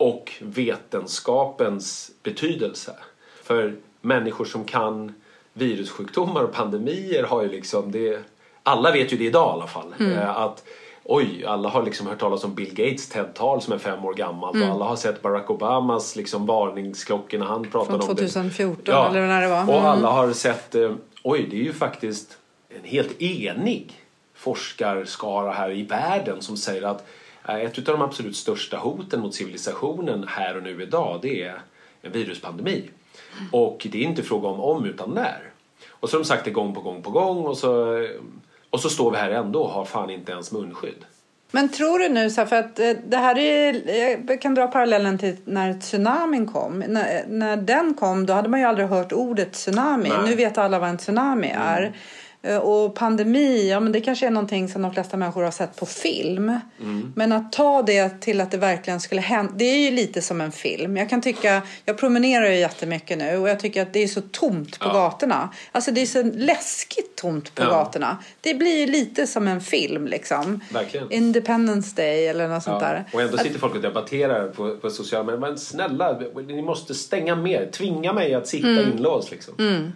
och 0.00 0.32
vetenskapens 0.40 2.10
betydelse. 2.22 2.94
För 3.42 3.74
människor 4.00 4.44
som 4.44 4.64
kan 4.64 5.14
virussjukdomar 5.52 6.42
och 6.42 6.52
pandemier 6.52 7.22
har 7.22 7.42
ju 7.42 7.48
liksom 7.48 7.92
det, 7.92 8.20
alla 8.62 8.92
vet 8.92 9.12
ju 9.12 9.16
det 9.16 9.24
idag 9.24 9.48
i 9.48 9.52
alla 9.52 9.66
fall, 9.66 9.94
eh, 10.00 10.36
att 10.36 10.64
Oj, 11.04 11.44
alla 11.46 11.68
har 11.68 11.82
liksom 11.82 12.06
hört 12.06 12.18
talas 12.18 12.44
om 12.44 12.54
Bill 12.54 12.74
Gates 12.74 13.08
TED-tal 13.08 13.62
som 13.62 13.72
är 13.72 13.78
fem 13.78 14.04
år 14.04 14.14
gammalt 14.14 14.56
och 14.62 14.68
alla 14.68 14.84
har 14.84 14.96
sett 14.96 15.22
Barack 15.22 15.50
Obamas 15.50 16.16
liksom 16.16 16.46
varningsklockor 16.46 17.38
när 17.38 17.46
han 17.46 17.64
pratade 17.70 17.98
Från 17.98 18.10
om 18.10 18.16
det. 18.16 18.28
2014 18.28 18.94
eller 18.94 19.26
när 19.26 19.40
det 19.42 19.48
var. 19.48 19.62
Och 19.62 19.74
Mm. 19.74 19.84
alla 19.86 20.10
har 20.10 20.32
sett, 20.32 20.74
eh, 20.74 20.92
oj 21.22 21.46
det 21.50 21.56
är 21.56 21.62
ju 21.62 21.72
faktiskt 21.72 22.38
en 22.68 22.84
helt 22.84 23.22
enig 23.22 23.92
forskarskara 24.34 25.52
här 25.52 25.70
i 25.70 25.82
världen 25.82 26.42
som 26.42 26.56
säger 26.56 26.82
att 26.82 27.06
ett 27.48 27.78
av 27.78 27.84
de 27.84 28.02
absolut 28.02 28.36
största 28.36 28.76
hoten 28.76 29.20
mot 29.20 29.34
civilisationen 29.34 30.24
här 30.28 30.56
och 30.56 30.62
nu 30.62 30.82
idag 30.82 31.18
det 31.22 31.42
är 31.42 31.62
en 32.02 32.12
viruspandemi. 32.12 32.90
Och 33.52 33.86
det 33.92 33.98
är 33.98 34.02
inte 34.02 34.22
fråga 34.22 34.48
om 34.48 34.60
om 34.60 34.84
utan 34.84 35.10
när. 35.10 35.42
Och 35.90 36.10
så 36.10 36.16
har 36.16 36.22
de 36.22 36.28
sagt 36.28 36.44
det 36.44 36.50
gång 36.50 36.74
på 36.74 36.80
gång 36.80 37.02
på 37.02 37.10
gång 37.10 37.44
och 37.44 37.58
så, 37.58 38.06
och 38.70 38.80
så 38.80 38.90
står 38.90 39.10
vi 39.10 39.16
här 39.16 39.30
ändå 39.30 39.62
och 39.62 39.70
har 39.70 39.84
fan 39.84 40.10
inte 40.10 40.32
ens 40.32 40.52
munskydd. 40.52 41.04
Men 41.52 41.68
tror 41.68 41.98
du 41.98 42.08
nu, 42.08 42.30
så 42.30 42.46
för 42.46 42.56
att 42.56 42.78
eh, 42.78 42.90
det 43.08 43.16
här 43.16 43.38
är, 43.38 43.82
jag 44.28 44.40
kan 44.40 44.54
dra 44.54 44.66
parallellen 44.66 45.18
till 45.18 45.36
när 45.44 45.74
tsunamin 45.74 46.46
kom. 46.46 46.78
När, 46.78 47.24
när 47.28 47.56
den 47.56 47.94
kom 47.94 48.26
då 48.26 48.32
hade 48.32 48.48
man 48.48 48.60
ju 48.60 48.66
aldrig 48.66 48.88
hört 48.88 49.12
ordet 49.12 49.52
tsunami. 49.52 50.08
Nej. 50.08 50.18
Nu 50.24 50.34
vet 50.34 50.58
alla 50.58 50.78
vad 50.78 50.88
en 50.88 50.98
tsunami 50.98 51.54
är. 51.56 51.82
Eh, 51.82 51.90
Och 52.62 52.94
pandemi, 52.94 53.70
ja 53.70 53.80
men 53.80 53.92
det 53.92 54.00
kanske 54.00 54.26
är 54.26 54.30
någonting 54.30 54.68
som 54.68 54.82
de 54.82 54.92
flesta 54.94 55.16
människor 55.16 55.42
har 55.42 55.50
sett 55.50 55.76
på 55.76 55.86
film. 55.86 56.58
Men 57.14 57.32
att 57.32 57.52
ta 57.52 57.82
det 57.82 58.20
till 58.20 58.40
att 58.40 58.50
det 58.50 58.56
verkligen 58.56 59.00
skulle 59.00 59.20
hända, 59.20 59.52
det 59.56 59.64
är 59.64 59.78
ju 59.78 59.90
lite 59.90 60.22
som 60.22 60.40
en 60.40 60.52
film. 60.52 60.96
Jag 60.96 61.10
kan 61.10 61.20
tycka, 61.22 61.62
jag 61.84 61.98
promenerar 61.98 62.46
ju 62.50 62.56
jättemycket 62.56 63.18
nu 63.18 63.36
och 63.36 63.48
jag 63.48 63.60
tycker 63.60 63.82
att 63.82 63.92
det 63.92 64.02
är 64.02 64.08
så 64.08 64.20
tomt 64.20 64.78
på 64.78 64.88
Ja. 64.88 64.92
gatorna. 64.92 65.48
Alltså 65.72 65.90
det 65.90 66.00
är 66.00 66.06
så 66.06 66.22
läskigt 66.22 67.16
tomt 67.16 67.54
på 67.54 67.62
Ja. 67.62 67.68
gatorna. 67.70 68.16
Det 68.40 68.54
blir 68.54 68.78
ju 68.80 68.86
lite 68.86 69.26
som 69.26 69.48
en 69.48 69.60
film 69.60 70.06
liksom. 70.06 70.60
Verkligen. 70.72 71.12
Independence 71.12 71.96
Day 71.96 72.26
eller 72.26 72.48
något 72.48 72.62
sånt 72.62 72.82
Ja, 72.82 72.88
där. 72.88 73.04
och 73.12 73.20
ändå 73.22 73.38
sitter 73.38 73.58
folk 73.58 73.74
och 73.74 73.82
debatterar 73.82 74.48
på, 74.48 74.76
på 74.76 74.90
sociala 74.90 75.24
medier. 75.24 75.40
Men 75.40 75.58
snälla, 75.58 76.20
ni 76.46 76.62
måste 76.62 76.94
stänga 76.94 77.36
mer. 77.36 77.66
Tvinga 77.72 78.12
mig 78.12 78.34
att 78.34 78.46
sitta 78.46 78.68
Mm. 78.68 78.92
inlåst 78.92 79.30
liksom. 79.30 79.92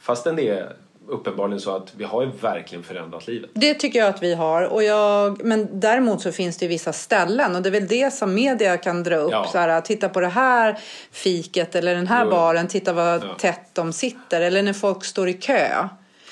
Fastän 0.00 0.36
det 0.36 0.48
är 0.48 0.76
uppenbarligen 1.08 1.60
så 1.60 1.76
att 1.76 1.92
vi 1.96 2.04
har 2.04 2.22
ju 2.22 2.30
verkligen 2.40 2.84
förändrat 2.84 3.26
livet. 3.26 3.50
Det 3.54 3.74
tycker 3.74 3.98
jag 3.98 4.08
att 4.08 4.22
vi 4.22 4.34
har. 4.34 4.62
Och 4.62 4.82
jag, 4.82 5.44
men 5.44 5.80
däremot 5.80 6.20
så 6.22 6.32
finns 6.32 6.56
det 6.56 6.64
ju 6.64 6.68
vissa 6.68 6.92
ställen 6.92 7.56
och 7.56 7.62
det 7.62 7.68
är 7.68 7.70
väl 7.70 7.86
det 7.86 8.14
som 8.14 8.34
media 8.34 8.76
kan 8.76 9.02
dra 9.02 9.16
upp. 9.16 9.32
Ja. 9.32 9.48
Så 9.52 9.58
här, 9.58 9.80
titta 9.80 10.08
på 10.08 10.20
det 10.20 10.28
här 10.28 10.78
fiket 11.12 11.74
eller 11.74 11.94
den 11.94 12.06
här 12.06 12.24
Jo. 12.24 12.30
baren, 12.30 12.68
titta 12.68 12.92
vad 12.92 13.24
Ja. 13.24 13.34
tätt 13.38 13.70
de 13.72 13.92
sitter. 13.92 14.40
Eller 14.40 14.62
när 14.62 14.72
folk 14.72 15.04
står 15.04 15.28
i 15.28 15.32
kö. 15.32 15.68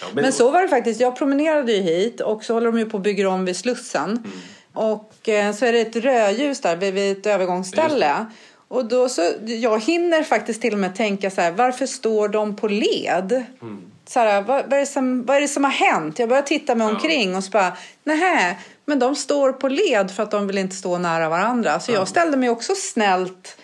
Ja, 0.01 0.07
Men, 0.13 0.33
så 0.33 0.51
var 0.51 0.63
det 0.63 0.69
faktiskt. 0.69 1.01
Jag 1.01 1.17
promenerade 1.17 1.73
ju 1.73 1.83
hit 1.83 2.21
och 2.21 2.45
så 2.45 2.55
håller 2.55 2.67
de 2.67 2.79
ju 2.79 2.87
på 2.91 2.97
att 2.97 3.03
bygga 3.03 3.29
om 3.29 3.45
vid 3.45 3.57
Slussen. 3.57 4.11
Mm. 4.11 4.31
Och 4.73 5.29
eh, 5.29 5.53
så 5.53 5.67
är 5.67 5.73
det 5.73 5.81
ett 5.81 5.97
rödljus 5.97 6.61
där 6.61 6.77
vid, 6.77 6.95
vid 6.95 7.19
ett 7.19 7.27
övergångsställe. 7.27 8.27
Och 8.69 8.85
då 8.85 9.09
så, 9.09 9.23
jag 9.45 9.83
hinner 9.83 10.23
faktiskt 10.23 10.63
till 10.63 10.73
och 10.73 10.79
med 10.79 10.97
tänka 10.97 11.31
så 11.31 11.41
här, 11.41 11.53
varför 11.53 11.87
står 11.87 12.29
de 12.29 12.57
på 12.57 12.69
led? 12.69 13.45
Mm. 13.63 13.83
Så 14.09 14.21
här, 14.21 14.43
vad, 14.43 14.65
vad, 14.65 14.73
är 14.73 14.81
det 14.81 14.87
som, 14.87 15.25
vad 15.25 15.37
är 15.37 15.41
det 15.41 15.49
som 15.49 15.65
har 15.65 15.71
hänt? 15.71 16.19
Jag 16.19 16.29
börjar 16.29 16.43
titta 16.43 16.75
mig 16.75 16.87
omkring 16.87 17.37
och 17.37 17.45
så 17.45 17.51
bara, 17.51 17.77
nej, 18.05 18.59
men 18.85 18.99
de 18.99 19.17
står 19.17 19.53
på 19.53 19.69
led 19.69 20.11
för 20.11 20.23
att 20.23 20.31
de 20.31 20.47
vill 20.47 20.59
inte 20.59 20.77
stå 20.77 20.99
nära 20.99 21.29
varandra. 21.29 21.81
Så 21.81 21.93
jag 21.93 22.09
ställde 22.09 22.37
mig 22.37 22.49
också 22.49 22.75
snällt 22.75 23.57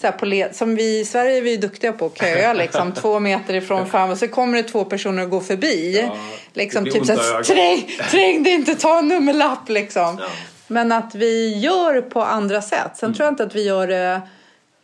så 0.00 0.12
på 0.12 0.26
led, 0.26 0.56
som 0.56 0.76
vi 0.76 1.00
i 1.00 1.04
Sverige 1.04 1.36
är 1.36 1.42
vi 1.42 1.56
duktiga 1.56 1.92
på 1.92 2.06
att 2.06 2.18
köa 2.18 2.52
liksom 2.52 2.92
två 3.00 3.20
meter 3.20 3.54
ifrån 3.54 3.86
fram 3.86 4.10
och 4.10 4.18
så 4.18 4.28
kommer 4.28 4.62
det 4.62 4.68
två 4.68 4.84
personer 4.84 5.22
och 5.22 5.30
går 5.30 5.40
förbi. 5.40 6.00
Ja, 6.00 6.16
liksom 6.52 6.84
typ 6.84 7.06
så 7.06 7.12
här, 7.12 7.42
träng, 7.42 7.90
träng 8.10 8.42
dig 8.42 8.52
inte, 8.52 8.74
ta 8.74 8.98
en 8.98 9.08
nummerlapp 9.08 9.68
liksom. 9.68 10.18
Ja. 10.20 10.26
Men 10.66 10.92
att 10.92 11.14
vi 11.14 11.58
gör 11.58 12.00
på 12.00 12.22
andra 12.22 12.62
sätt. 12.62 12.78
Mm. 12.80 12.94
Sen 12.94 13.14
tror 13.14 13.24
jag 13.24 13.32
inte 13.32 13.42
att 13.42 13.54
vi 13.54 13.64
gör 13.64 13.86
det 13.86 14.20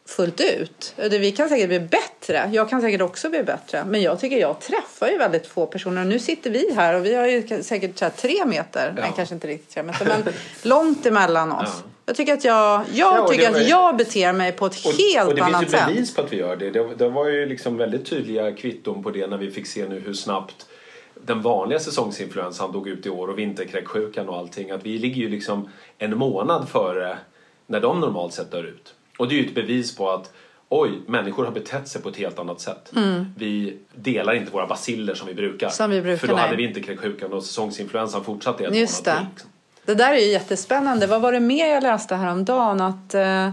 fullt 0.07 0.41
ut. 0.41 0.95
Det- 0.97 1.19
Vi 1.19 1.33
kan 1.33 1.49
säkert 1.49 1.69
bli 1.69 1.81
bättre. 1.81 2.51
Jag 2.53 2.71
kan 2.71 2.81
säkert 2.81 3.01
också 3.01 3.29
bli 3.31 3.43
bättre. 3.43 3.85
Men 3.85 4.03
jag 4.03 4.21
tycker 4.21 4.37
jag 4.39 4.61
träffar 4.61 5.09
ju 5.09 5.19
väldigt 5.19 5.47
få 5.47 5.67
personer. 5.67 6.01
Och 6.01 6.07
nu 6.07 6.19
sitter 6.19 6.51
vi 6.51 6.75
här 6.75 6.95
och 6.95 7.05
vi 7.07 7.15
har 7.15 7.27
ju 7.27 7.63
säkert 7.63 8.01
här 8.01 8.11
tre 8.11 8.45
meter. 8.47 8.93
Ja. 8.97 9.03
Nej, 9.03 9.13
kanske 9.17 9.35
inte 9.35 9.47
riktigt 9.49 9.71
tre 9.75 9.83
meter. 9.83 10.05
Men 10.07 10.33
långt 10.63 11.07
emellan 11.07 11.53
oss. 11.53 11.61
Ja. 11.85 11.89
Jag 12.07 12.17
tycker 12.17 12.33
att 12.33 12.45
jag, 12.45 12.85
jag, 12.93 13.19
Ja, 13.19 13.29
tycker 13.29 13.47
det 13.47 13.53
var- 13.53 13.61
att 13.61 13.69
jag 13.69 13.97
beter 13.97 14.33
mig 14.33 14.53
på 14.53 14.67
ett 14.67 14.87
Och, 14.87 14.93
helt 14.93 15.29
och 15.29 15.35
det 15.37 15.43
annat 15.43 15.61
finns 15.61 15.73
ju 15.75 15.79
sätt. 15.79 15.87
bevis 15.87 16.15
på 16.15 16.23
att 16.23 16.33
vi 16.33 16.37
gör 16.37 16.57
det. 16.57 16.71
det. 16.71 16.95
Det 16.95 17.09
var 17.09 17.29
ju 17.29 17.47
liksom 17.47 17.77
väldigt 17.77 18.07
tydliga 18.07 18.53
kvitton 18.53 19.03
på 19.03 19.11
det 19.11 19.27
när 19.27 19.37
vi 19.37 19.51
fick 19.51 19.67
se 19.67 19.89
nu 19.89 20.01
hur 20.01 20.13
snabbt 20.15 20.67
den 21.15 21.43
vanliga 21.43 21.81
säsongsinfluensan 21.81 22.73
dog 22.73 22.89
ut 22.89 23.07
i 23.07 23.11
år 23.11 23.29
och 23.29 23.39
vinterkräksjukan 23.39 24.29
och 24.29 24.37
allting. 24.37 24.71
Att 24.71 24.87
vi 24.87 24.99
ligger 24.99 25.17
ju 25.23 25.29
liksom 25.29 25.69
en 25.99 26.17
månad 26.19 26.69
före 26.69 27.19
när 27.67 27.81
de 27.81 28.01
normalt 28.01 28.35
sett 28.35 28.51
dör 28.51 28.65
ut. 28.65 28.95
Och 29.23 29.29
det 29.29 29.35
är 29.35 29.37
ju 29.43 29.47
ett 29.47 29.55
bevis 29.55 29.97
på 29.97 30.11
att 30.11 30.33
oj, 30.69 31.01
människor 31.07 31.45
har 31.45 31.53
betett 31.53 31.89
sig 31.89 32.03
på 32.03 32.09
ett 32.09 32.17
helt 32.17 32.39
annat 32.39 32.61
sätt. 32.61 32.93
Vi 33.37 33.79
delar 33.95 34.35
inte 34.35 34.53
våra 34.53 34.67
basiller 34.67 35.15
som 35.15 35.29
vi 35.29 35.35
brukar. 35.35 35.67
Mm. 35.67 35.73
Som 35.73 35.91
vi 35.91 36.03
brukar, 36.03 36.19
För 36.19 36.29
då 36.29 36.35
nej. 36.35 36.45
hade 36.45 36.57
vinterkräksjukan 36.57 37.33
och 37.33 37.45
säsongsinfluensan 37.45 38.25
fortsatt 38.25 38.61
i 38.61 38.65
en 38.65 38.75
Just 38.75 39.07
månad 39.07 39.23
det. 39.23 39.29
Liksom. 39.31 39.51
Det 39.85 39.95
där 39.95 40.13
är 40.13 40.19
ju 40.19 40.27
jättespännande. 40.27 41.07
Vad 41.07 41.21
var 41.21 41.33
det 41.33 41.41
mer 41.41 41.67
jag 41.67 41.83
läste 41.83 42.15
häromdagen? 42.15 42.81
Att, 42.81 43.15
eh, 43.15 43.51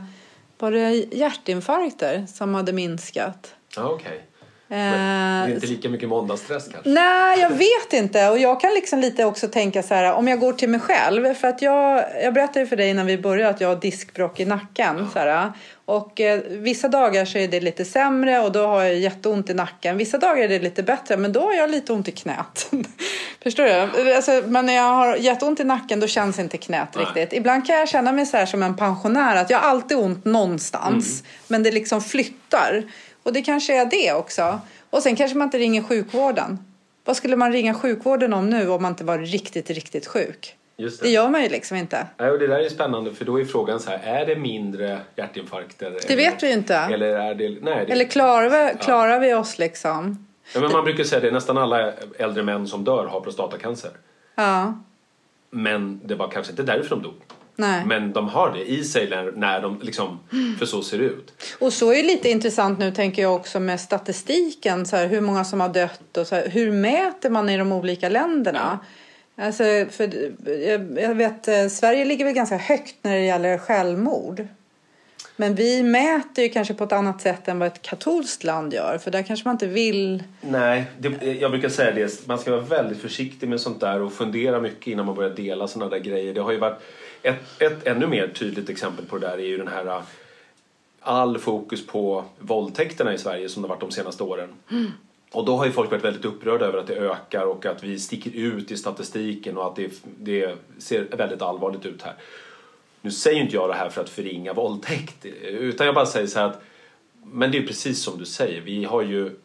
var 0.59 0.71
det 0.71 0.91
hjärtinfarkter 0.93 2.25
som 2.27 2.53
hade 2.53 2.73
minskat? 2.73 3.55
Ja, 3.75 3.83
okej. 3.83 4.25
Eh, 4.71 4.77
Men 4.77 5.45
det 5.45 5.51
är 5.51 5.55
inte 5.55 5.67
lika 5.67 5.89
mycket 5.89 6.09
måndagsstress 6.09 6.67
kanske? 6.71 6.89
Nej, 6.89 7.39
jag 7.39 7.49
vet 7.49 7.93
inte. 7.93 8.29
Och 8.29 8.39
jag 8.39 8.61
kan 8.61 8.73
liksom 8.73 8.99
lite 8.99 9.25
också 9.25 9.47
tänka 9.47 9.83
så 9.83 9.93
här, 9.93 10.13
om 10.13 10.27
jag 10.27 10.39
går 10.39 10.53
till 10.53 10.69
mig 10.69 10.79
själv. 10.79 11.33
För 11.33 11.47
att 11.47 11.61
jag, 11.61 12.05
jag 12.23 12.33
berättade 12.33 12.65
för 12.65 12.75
dig 12.75 12.93
när 12.93 13.03
vi 13.03 13.17
började 13.17 13.49
att 13.49 13.61
jag 13.61 13.67
har 13.67 13.75
diskbråck 13.75 14.39
i 14.39 14.45
nacken. 14.45 15.07
Så 15.13 15.19
här, 15.19 15.51
och 15.85 16.21
eh, 16.21 16.39
vissa 16.49 16.87
dagar 16.87 17.25
så 17.25 17.37
är 17.37 17.47
det 17.47 17.59
lite 17.59 17.85
sämre 17.85 18.39
och 18.39 18.51
då 18.51 18.67
har 18.67 18.83
jag 18.83 18.95
jätteont 18.95 19.49
i 19.49 19.53
nacken. 19.53 19.97
Vissa 19.97 20.17
dagar 20.17 20.43
är 20.43 20.47
det 20.47 20.59
lite 20.59 20.83
bättre 20.83 21.17
men 21.17 21.33
då 21.33 21.39
har 21.39 21.53
jag 21.53 21.69
lite 21.69 21.93
ont 21.93 22.07
i 22.07 22.11
knät. 22.11 22.71
Förstår 23.43 23.63
du? 23.63 24.15
Alltså, 24.15 24.41
men 24.47 24.65
när 24.65 24.73
jag 24.73 24.93
har 24.93 25.15
jätteont 25.15 25.59
i 25.59 25.63
nacken 25.63 25.99
då 25.99 26.07
känns 26.07 26.39
inte 26.39 26.57
knät 26.57 26.89
Nej. 26.95 27.05
riktigt. 27.05 27.33
Ibland 27.37 27.67
kan 27.67 27.75
jag 27.75 27.89
känna 27.89 28.11
mig 28.11 28.25
så 28.25 28.37
här 28.37 28.45
som 28.45 28.63
en 28.63 28.75
pensionär 28.77 29.35
att 29.35 29.49
jag 29.49 29.59
har 29.59 29.69
alltid 29.69 29.97
ont 29.97 30.25
någonstans. 30.25 31.23
Men 31.47 31.63
det 31.63 31.71
liksom 31.71 32.01
flyttar. 32.01 32.83
Och 33.23 33.33
det 33.33 33.41
kanske 33.41 33.81
är 33.81 33.85
det 33.85 34.13
också. 34.13 34.59
Och 34.89 35.03
sen 35.03 35.15
kanske 35.15 35.37
man 35.37 35.45
inte 35.47 35.57
ringer 35.57 35.83
sjukvården. 35.83 36.59
Vad 37.05 37.15
skulle 37.15 37.35
man 37.35 37.51
ringa 37.51 37.73
sjukvården 37.73 38.33
om 38.33 38.49
nu 38.49 38.69
om 38.69 38.81
man 38.81 38.91
inte 38.91 39.03
var 39.03 39.17
riktigt, 39.17 39.69
riktigt 39.69 40.07
sjuk? 40.07 40.55
Just 40.77 41.01
Det 41.01 41.09
gör 41.09 41.29
man 41.29 41.43
ju 41.43 41.49
liksom 41.49 41.77
inte. 41.77 42.07
Nej, 42.17 42.31
och 42.31 42.39
det 42.39 42.47
där 42.47 42.59
är 42.59 42.69
spännande 42.69 43.13
för 43.13 43.25
då 43.25 43.39
är 43.39 43.45
frågan 43.45 43.79
så 43.79 43.89
här, 43.89 44.21
är 44.21 44.25
det 44.25 44.35
mindre 44.35 44.99
hjärtinfarkter? 45.15 45.97
Det 46.07 46.15
vet 46.15 46.43
vi 46.43 46.47
ju 46.47 46.53
inte. 46.53 46.75
Eller 46.75 47.07
är 47.07 47.35
det... 47.35 47.49
Nej, 47.49 47.85
det 47.85 47.91
Eller 47.91 48.05
klarar 48.05 48.49
vi, 48.49 48.77
klarar 48.79 49.19
vi 49.19 49.33
oss 49.33 49.59
liksom? 49.59 50.27
ja, 50.53 50.59
men 50.61 50.71
man 50.71 50.83
brukar 50.83 51.03
säga 51.03 51.21
det, 51.21 51.31
nästan 51.31 51.57
alla 51.57 51.93
äldre 52.17 52.43
män 52.43 52.67
som 52.67 52.83
dör 52.83 53.05
har 53.05 53.21
prostatacancer. 53.21 53.91
Ja. 54.35 54.79
Men 55.49 56.01
det 56.03 56.15
var 56.15 56.27
kanske 56.27 56.51
inte 56.51 56.63
därför 56.63 56.89
de 56.89 57.01
dog. 57.03 57.13
Nej. 57.59 57.85
Men 57.85 58.13
de 58.13 58.27
har 58.27 58.51
det 58.51 58.71
i 58.71 58.83
sig 58.83 59.09
när, 59.09 59.31
när 59.31 59.61
de 59.61 59.79
liksom, 59.81 60.19
för 60.59 60.65
så 60.65 60.81
ser 60.81 60.97
det 60.97 61.03
ut. 61.03 61.33
Och 61.59 61.73
så 61.73 61.91
är 61.91 61.95
det 61.95 62.03
lite 62.03 62.29
intressant 62.29 62.79
nu 62.79 62.91
tänker 62.91 63.21
jag 63.21 63.35
också 63.35 63.59
med 63.59 63.79
statistiken. 63.79 64.85
Så 64.85 64.95
här, 64.95 65.07
hur 65.07 65.21
många 65.21 65.45
som 65.45 65.61
har 65.61 65.69
dött 65.69 66.17
och 66.17 66.27
så 66.27 66.35
här, 66.35 66.49
hur 66.49 66.71
mäter 66.71 67.29
man 67.29 67.49
i 67.49 67.57
de 67.57 67.71
olika 67.71 68.09
länderna? 68.09 68.79
Alltså, 69.35 69.63
för, 69.89 70.31
jag, 70.99 71.15
vet, 71.15 71.47
eh, 71.47 71.67
Sverige 71.67 72.05
ligger 72.05 72.25
väl 72.25 72.33
ganska 72.33 72.57
högt 72.57 72.95
när 73.01 73.15
det 73.15 73.25
gäller 73.25 73.57
självmord. 73.57 74.47
Men 75.35 75.55
vi 75.55 75.83
mäter 75.83 76.43
ju 76.43 76.49
kanske 76.49 76.73
på 76.73 76.83
ett 76.83 76.91
annat 76.91 77.21
sätt 77.21 77.47
än 77.47 77.59
vad 77.59 77.67
ett 77.67 77.81
katolskt 77.81 78.43
land 78.43 78.73
gör. 78.73 78.97
För 78.97 79.11
där 79.11 79.23
kanske 79.23 79.47
man 79.47 79.55
inte 79.55 79.67
vill... 79.67 80.23
Nej, 80.41 80.85
det, 80.97 81.33
jag 81.41 81.51
brukar 81.51 81.69
säga 81.69 81.91
det. 81.91 82.27
Man 82.27 82.39
ska 82.39 82.51
vara 82.51 82.61
väldigt 82.61 83.01
försiktig 83.01 83.49
med 83.49 83.61
sånt 83.61 83.79
där 83.79 84.01
och 84.01 84.13
fundera 84.13 84.61
mycket 84.61 84.87
innan 84.87 85.05
man 85.05 85.15
börjar 85.15 85.35
dela 85.35 85.67
såna 85.67 85.89
där 85.89 85.99
grejer. 85.99 86.33
Det 86.33 86.41
har 86.41 86.51
ju 86.51 86.57
varit 86.57 86.79
ett, 87.23 87.61
ett 87.61 87.87
ännu 87.87 88.07
mer 88.07 88.27
tydligt 88.27 88.69
exempel 88.69 89.05
på 89.05 89.17
det 89.17 89.27
där 89.27 89.37
är 89.37 89.47
ju 89.47 89.57
den 89.57 89.67
här 89.67 89.85
äh, 89.85 90.01
all 91.01 91.37
fokus 91.37 91.87
på 91.87 92.25
våldtäkterna 92.39 93.13
i 93.13 93.17
Sverige 93.17 93.49
som 93.49 93.61
det 93.61 93.67
har 93.67 93.75
varit 93.75 93.81
de 93.81 93.91
senaste 93.91 94.23
åren. 94.23 94.49
Mm. 94.71 94.91
Och 95.31 95.45
då 95.45 95.57
har 95.57 95.65
ju 95.65 95.71
folk 95.71 95.91
varit 95.91 96.03
väldigt 96.03 96.25
upprörda 96.25 96.65
över 96.65 96.77
att 96.77 96.87
det 96.87 96.95
ökar 96.95 97.43
och 97.43 97.65
att 97.65 97.83
vi 97.83 97.99
sticker 97.99 98.31
ut 98.31 98.71
i 98.71 98.77
statistiken 98.77 99.57
och 99.57 99.67
att 99.67 99.75
det, 99.75 100.03
det 100.03 100.55
ser 100.77 101.07
väldigt 101.17 101.41
allvarligt 101.41 101.85
ut 101.85 102.01
här. 102.01 102.13
Nu 103.01 103.11
säger 103.11 103.41
inte 103.41 103.55
jag 103.55 103.69
det 103.69 103.73
här 103.73 103.89
för 103.89 104.01
att 104.01 104.09
förringa 104.09 104.53
våldtäkt 104.53 105.25
utan 105.43 105.85
jag 105.85 105.95
bara 105.95 106.05
säger 106.05 106.27
så 106.27 106.39
här 106.39 106.45
att 106.45 106.61
men 107.23 107.51
det 107.51 107.57
är 107.57 107.67
precis 107.67 108.03
som 108.03 108.17
du 108.17 108.25
säger. 108.25 108.61
Vi 108.61 108.83
har 108.83 109.01
ju 109.01 109.35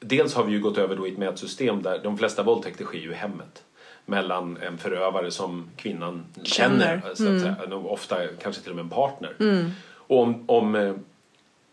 dels 0.00 0.34
har 0.34 0.44
vi 0.44 0.52
ju 0.52 0.60
gått 0.60 0.78
över 0.78 0.96
då 0.96 1.06
i 1.06 1.12
ett 1.12 1.18
mätsystem 1.18 1.82
där 1.82 2.00
de 2.02 2.18
flesta 2.18 2.42
våldtäkter 2.42 2.84
sker 2.84 2.98
ju 2.98 3.10
i 3.10 3.14
hemmet 3.14 3.62
mellan 4.06 4.56
en 4.56 4.78
förövare 4.78 5.30
som 5.30 5.68
kvinnan 5.76 6.24
känner, 6.42 7.00
Känner. 7.00 7.14
så 7.14 7.34
att 7.48 7.56
säga. 7.64 7.76
ofta 7.76 8.16
kanske 8.42 8.62
till 8.62 8.70
och 8.70 8.76
med 8.76 8.82
en 8.82 8.90
partner. 8.90 9.32
Mm. 9.40 9.70
Och 9.96 10.18
om, 10.22 10.44
om, 10.46 10.74
eh, 10.74 10.94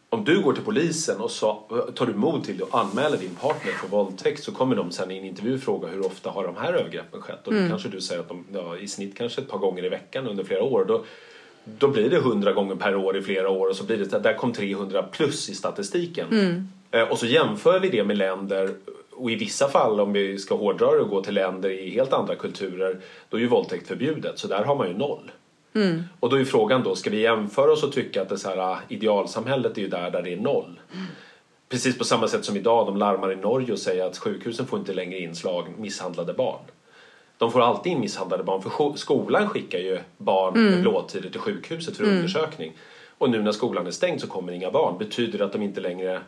om 0.10 0.24
du 0.24 0.42
går 0.42 0.54
till 0.54 0.63
polisen 0.63 1.22
och 1.22 1.32
så, 1.32 1.54
tar 1.96 2.06
du 2.06 2.13
mod 2.13 2.44
till 2.44 2.63
att 2.63 2.74
anmäla 2.76 3.16
din 3.18 3.36
partner 3.36 3.72
för 3.72 3.88
våldtäkt 3.88 4.44
så 4.44 4.52
kommer 4.52 4.76
de 4.76 4.92
sen 4.92 5.12
i 5.12 5.18
en 5.18 5.26
intervju 5.26 5.60
fråga 5.60 5.88
hur 5.88 6.06
ofta 6.06 6.30
har 6.30 6.44
de 6.44 6.56
här 6.56 6.74
övergreppen 6.74 7.22
skett? 7.22 7.48
Och 7.48 7.54
då 7.54 7.70
kanske 7.70 7.90
du 7.90 8.02
säger 8.02 8.22
att 8.22 8.28
de 8.30 8.46
ja, 8.54 8.78
i 8.78 8.88
snitt 8.88 9.18
kanske 9.18 9.42
ett 9.42 9.50
par 9.50 9.58
gånger 9.58 9.86
i 9.86 9.90
veckan 9.90 10.28
under 10.28 10.44
flera 10.44 10.63
år. 10.63 10.86
Då, 10.88 11.04
då 11.80 11.88
blir 11.88 12.10
det 12.10 12.18
100 12.18 12.54
gånger 12.54 12.76
per 12.76 12.96
år 12.96 13.18
i 13.18 13.22
flera 13.22 13.50
år 13.50 13.68
och 13.70 13.76
så 13.76 13.84
blir 13.84 13.98
det, 13.98 14.20
där 14.20 14.34
kom 14.34 14.54
300 14.54 15.04
plus 15.04 15.50
i 15.50 15.56
statistiken. 15.56 16.28
Eh, 16.92 17.02
Och 17.04 17.20
så 17.20 17.26
jämför 17.26 17.80
vi 17.80 17.90
det 17.90 18.04
med 18.04 18.18
länder 18.18 18.70
och 19.18 19.32
i 19.32 19.36
vissa 19.36 19.68
fall 19.70 20.00
om 20.00 20.14
vi 20.14 20.38
ska 20.38 20.56
hårdra 20.56 20.92
det 20.92 21.02
och 21.02 21.10
gå 21.10 21.22
till 21.24 21.34
länder 21.34 21.70
i 21.70 21.90
helt 21.90 22.14
andra 22.14 22.36
kulturer 22.36 23.02
då 23.30 23.38
är 23.38 23.42
ju 23.42 23.48
våldtäkt 23.48 23.88
förbjudet 23.88 24.40
så 24.40 24.48
där 24.48 24.64
har 24.64 24.76
man 24.76 24.88
ju 24.88 24.94
noll. 24.98 25.32
Och 26.20 26.30
då 26.30 26.36
är 26.40 26.46
frågan 26.46 26.84
då, 26.84 26.96
ska 26.96 27.10
vi 27.10 27.22
jämföra 27.22 27.72
oss 27.72 27.84
och 27.84 27.92
tycka 27.94 28.22
att 28.22 28.30
det 28.30 28.38
så 28.38 28.50
här, 28.50 28.58
ah, 28.58 28.80
idealsamhället 28.88 29.78
är 29.78 29.82
ju 29.82 29.88
där, 29.88 30.12
där 30.12 30.22
det 30.22 30.34
är 30.34 30.38
noll? 30.38 30.80
Precis 31.70 31.98
på 31.98 32.04
samma 32.04 32.28
sätt 32.28 32.46
som 32.46 32.56
idag, 32.58 32.86
de 32.86 32.98
larmar 32.98 33.32
i 33.32 33.36
Norge 33.36 33.72
och 33.74 33.80
säger 33.80 34.06
att 34.06 34.18
sjukhusen 34.18 34.66
får 34.68 34.80
inte 34.80 34.94
längre 34.94 35.20
inslag 35.20 35.66
misshandlade 35.78 36.34
barn. 36.34 36.60
De 37.38 37.52
får 37.52 37.62
alltid 37.62 37.92
in 37.92 38.00
misshandlade 38.00 38.44
barn 38.44 38.62
för 38.62 38.70
sko- 38.70 38.96
skolan 38.96 39.50
skickar 39.50 39.80
ju 39.80 40.00
barn 40.18 40.54
med 40.66 40.82
blåtider 40.82 41.30
till 41.30 41.40
sjukhuset 41.40 41.98
för 41.98 42.04
undersökning. 42.04 42.74
Och 43.18 43.30
nu 43.30 43.42
när 43.42 43.52
skolan 43.52 43.88
är 43.88 43.92
stängd 43.92 44.22
så 44.22 44.28
kommer 44.28 44.52
inga 44.52 44.72
barn. 44.72 44.98
Betyder 44.98 45.38
det 45.38 45.46
att 45.46 45.54
de 45.54 45.62
inte 45.62 45.82
längre 45.82 46.22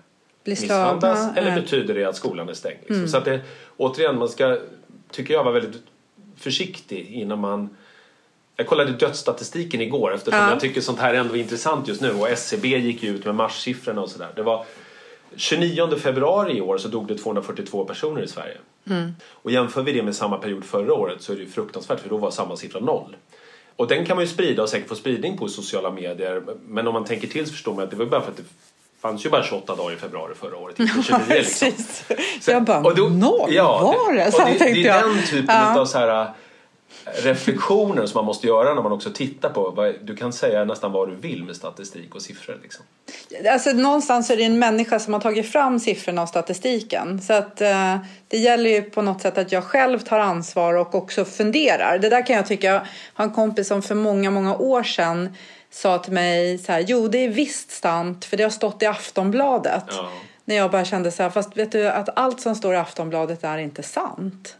Bli 0.43 0.55
slagna, 0.55 0.93
misshandlas 0.93 1.37
eller 1.37 1.51
nej. 1.51 1.61
betyder 1.61 1.93
det 1.95 2.05
att 2.05 2.15
skolan 2.15 2.49
är 2.49 2.53
stängd? 2.53 2.77
Liksom. 2.87 3.07
Så 3.07 3.17
att 3.17 3.25
det, 3.25 3.41
återigen, 3.77 4.17
man 4.17 4.29
ska, 4.29 4.57
tycker 5.11 5.33
jag, 5.33 5.43
vara 5.43 5.53
väldigt 5.53 5.81
försiktig 6.37 7.07
innan 7.11 7.39
man 7.39 7.69
jag 8.55 8.67
kollade 8.67 8.91
dödsstatistiken 8.91 9.81
igår 9.81 10.13
eftersom 10.13 10.39
Ja. 10.39 10.49
jag 10.49 10.59
tycker 10.59 10.81
sånt 10.81 10.99
här 10.99 11.13
ändå 11.13 11.35
är 11.35 11.39
intressant 11.39 11.87
just 11.87 12.01
nu 12.01 12.11
och 12.11 12.29
SCB 12.29 12.67
gick 12.77 13.03
ju 13.03 13.09
ut 13.15 13.25
med 13.25 13.35
marssiffrorna 13.35 14.01
och 14.01 14.09
sådär. 14.09 14.27
Det 14.35 14.43
var 14.43 14.65
29 15.35 15.95
februari 15.97 16.57
i 16.57 16.61
år 16.61 16.77
så 16.77 16.87
dog 16.87 17.07
det 17.07 17.17
242 17.17 17.85
personer 17.85 18.21
i 18.21 18.27
Sverige. 18.27 18.57
Och 19.29 19.51
jämför 19.51 19.81
vi 19.81 19.91
det 19.91 20.03
med 20.03 20.15
samma 20.15 20.37
period 20.37 20.65
förra 20.65 20.93
året 20.93 21.21
så 21.21 21.31
är 21.31 21.35
det 21.37 21.43
ju 21.43 21.49
fruktansvärt 21.49 21.99
för 21.99 22.09
då 22.09 22.17
var 22.17 22.31
samma 22.31 22.57
siffra 22.57 22.79
noll. 22.79 23.15
Och 23.75 23.87
den 23.87 24.05
kan 24.05 24.15
man 24.17 24.23
ju 24.25 24.31
sprida 24.31 24.63
och 24.63 24.69
säkert 24.69 24.89
få 24.89 24.95
spridning 24.95 25.37
på 25.37 25.45
i 25.45 25.49
sociala 25.49 25.91
medier. 25.91 26.43
Men 26.67 26.87
om 26.87 26.93
man 26.93 27.05
tänker 27.05 27.27
till 27.27 27.45
så 27.45 27.51
förstår 27.51 27.73
man 27.73 27.83
att 27.83 27.91
det 27.91 27.95
var 27.97 28.05
bara 28.05 28.21
för 28.21 28.31
att 28.31 28.37
det 28.37 28.43
fanns 29.01 29.25
ju 29.25 29.29
bara 29.29 29.43
28 29.43 29.75
dagar 29.75 29.93
i 29.93 29.95
februari 29.97 30.33
förra 30.35 30.57
året, 30.57 30.79
inte 30.79 30.93
29 31.03 31.19
liksom. 31.29 31.71
Så- 32.41 32.51
jag 32.51 32.63
bara, 32.63 32.79
och 32.79 32.95
då- 32.95 33.07
noll 33.09 33.53
ja, 33.53 33.79
var 33.81 34.13
det? 34.13 34.31
Så 34.31 34.37
det, 34.45 34.57
det 34.57 34.87
är 34.87 35.01
den 35.03 35.21
typen 35.29 35.55
Ja. 35.55 35.79
av 35.81 35.85
så 35.85 35.97
här, 35.97 36.21
äh, 36.21 36.27
reflektioner 37.23 38.05
som 38.05 38.17
man 38.19 38.25
måste 38.25 38.47
göra 38.47 38.73
när 38.73 38.81
man 38.81 38.91
också 38.91 39.09
tittar 39.09 39.49
på. 39.49 39.69
vad- 39.71 39.95
Du 40.01 40.15
kan 40.15 40.33
säga 40.33 40.65
nästan 40.65 40.91
vad 40.91 41.09
du 41.09 41.15
vill 41.15 41.43
med 41.43 41.55
statistik 41.55 42.15
och 42.15 42.21
siffror. 42.21 42.59
Liksom. 42.63 42.85
Alltså, 43.51 43.69
någonstans 43.69 44.29
är 44.29 44.37
det 44.37 44.43
en 44.43 44.59
människa 44.59 44.99
som 44.99 45.13
har 45.13 45.19
tagit 45.21 45.51
fram 45.51 45.79
siffrorna 45.79 46.21
och 46.21 46.29
statistiken. 46.29 47.21
Så 47.21 47.33
att, 47.33 47.61
eh, 47.61 47.97
det 48.27 48.37
gäller 48.37 48.69
ju 48.69 48.81
på 48.81 49.01
något 49.01 49.21
sätt 49.21 49.37
att 49.37 49.51
jag 49.51 49.63
själv 49.63 49.99
tar 49.99 50.19
ansvar 50.19 50.73
och 50.73 50.95
också 50.95 51.25
funderar. 51.25 51.97
Det 51.99 52.09
där 52.09 52.25
kan 52.25 52.35
jag 52.35 52.47
tycka, 52.47 52.67
jag 52.67 52.81
har 53.13 53.25
en 53.25 53.31
kompis 53.33 53.67
som 53.67 53.81
för 53.81 53.95
många, 53.95 54.31
många 54.31 54.55
år 54.55 54.83
sedan 54.83 55.35
sa 55.71 55.97
till 55.99 56.13
mig 56.13 56.57
så 56.57 56.71
här, 56.71 56.85
jo 56.87 57.07
det 57.07 57.17
är 57.25 57.29
visst 57.29 57.71
sant 57.71 58.25
för 58.25 58.37
det 58.37 58.43
har 58.43 58.49
stått 58.49 58.83
i 58.83 58.85
Aftonbladet. 58.85 59.83
Ja. 59.89 60.09
När 60.45 60.55
jag 60.55 60.71
bara 60.71 60.85
kände 60.85 61.11
så 61.11 61.23
här, 61.23 61.29
fast 61.29 61.57
vet 61.57 61.71
du 61.71 61.87
att 61.87 62.09
allt 62.15 62.41
som 62.41 62.55
står 62.55 62.73
i 62.73 62.77
Aftonbladet 62.77 63.43
är 63.43 63.57
inte 63.57 63.83
sant. 63.83 64.55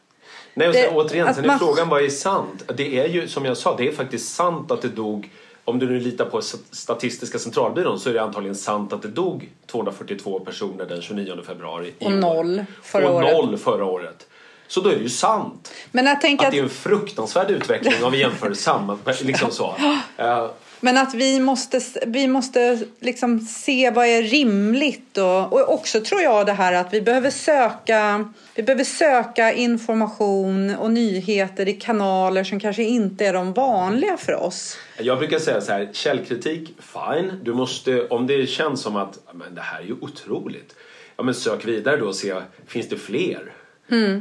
Nej, 0.53 0.67
och 0.67 0.73
sen, 0.75 0.83
Det- 0.83 0.89
återigen, 0.99 1.35
sen 1.35 1.43
är 1.43 1.47
man- 1.47 1.59
frågan 1.59 1.89
vad 1.89 2.03
är 2.03 2.09
sant? 2.09 2.63
Det 2.77 2.99
är 2.99 3.07
ju 3.07 3.27
som 3.27 3.45
jag 3.45 3.57
sa, 3.57 3.75
det 3.77 3.87
är 3.87 3.91
faktiskt 3.91 4.35
sant 4.35 4.71
att 4.71 4.81
det 4.81 4.87
dog 4.87 5.29
om 5.65 5.79
du 5.79 5.87
nu 5.89 5.99
litar 5.99 6.25
på 6.25 6.41
Statistiska 6.71 7.39
centralbyrån 7.39 7.99
så 7.99 8.09
är 8.09 8.13
det 8.13 8.21
antagligen 8.21 8.55
sant 8.55 8.93
att 8.93 9.01
det 9.01 9.07
dog 9.07 9.49
242 9.67 10.39
personer 10.39 10.85
den 10.85 11.01
29 11.01 11.41
februari 11.47 11.93
i 11.99 12.05
Och 12.05 12.11
noll 12.11 12.65
förra 12.83 13.09
och 13.09 13.15
året. 13.15 13.33
noll 13.37 13.57
förra 13.57 13.85
året. 13.85 14.27
Så 14.67 14.81
då 14.81 14.89
är 14.89 14.95
det 14.95 15.01
ju 15.03 15.09
sant. 15.09 15.71
Men 15.91 16.05
jag 16.05 16.21
tänker 16.21 16.43
Att 16.43 16.47
att 16.47 16.53
det 16.53 16.59
är 16.59 16.63
en 16.63 16.69
fruktansvärd 16.69 17.51
utveckling 17.51 18.03
om 18.03 18.11
vi 18.11 18.19
jämför 18.19 18.53
samma, 18.53 18.97
liksom 19.21 19.51
så. 19.51 19.75
Eh, 20.17 20.47
Men 20.81 20.97
att 20.97 21.13
vi 21.13 21.39
måste, 21.39 21.81
vi 22.05 22.27
måste 22.27 22.79
liksom 22.99 23.39
se 23.39 23.91
vad 23.91 24.05
är 24.05 24.23
rimligt 24.23 25.17
och, 25.17 25.53
och 25.53 25.73
också 25.73 26.01
tror 26.01 26.21
jag 26.21 26.45
det 26.45 26.51
här 26.51 26.73
att 26.73 26.93
vi 26.93 27.01
behöver 27.01 27.29
söka 27.29 28.29
vi 28.55 28.63
behöver 28.63 28.83
söka 28.83 29.53
information 29.53 30.75
och 30.75 30.91
nyheter 30.91 31.67
i 31.67 31.73
kanaler 31.73 32.43
som 32.43 32.59
kanske 32.59 32.83
inte 32.83 33.25
är 33.25 33.33
de 33.33 33.53
vanliga 33.53 34.17
för 34.17 34.33
oss. 34.33 34.77
Jag 34.97 35.17
brukar 35.17 35.39
säga 35.39 35.61
så 35.61 35.71
här, 35.71 35.89
källkritik, 35.93 36.75
fine. 36.79 37.31
Du 37.43 37.53
måste, 37.53 38.07
om 38.07 38.27
det 38.27 38.47
känns 38.47 38.81
som 38.81 38.95
att 38.95 39.19
men 39.33 39.55
det 39.55 39.61
här 39.61 39.81
är 39.81 39.85
ju 39.85 39.95
otroligt. 40.01 40.75
Ja 41.17 41.23
men 41.23 41.33
sök 41.33 41.65
vidare 41.65 41.97
då 41.97 42.05
och 42.05 42.15
se, 42.15 42.35
finns 42.67 42.89
det 42.89 42.97
fler? 42.97 43.53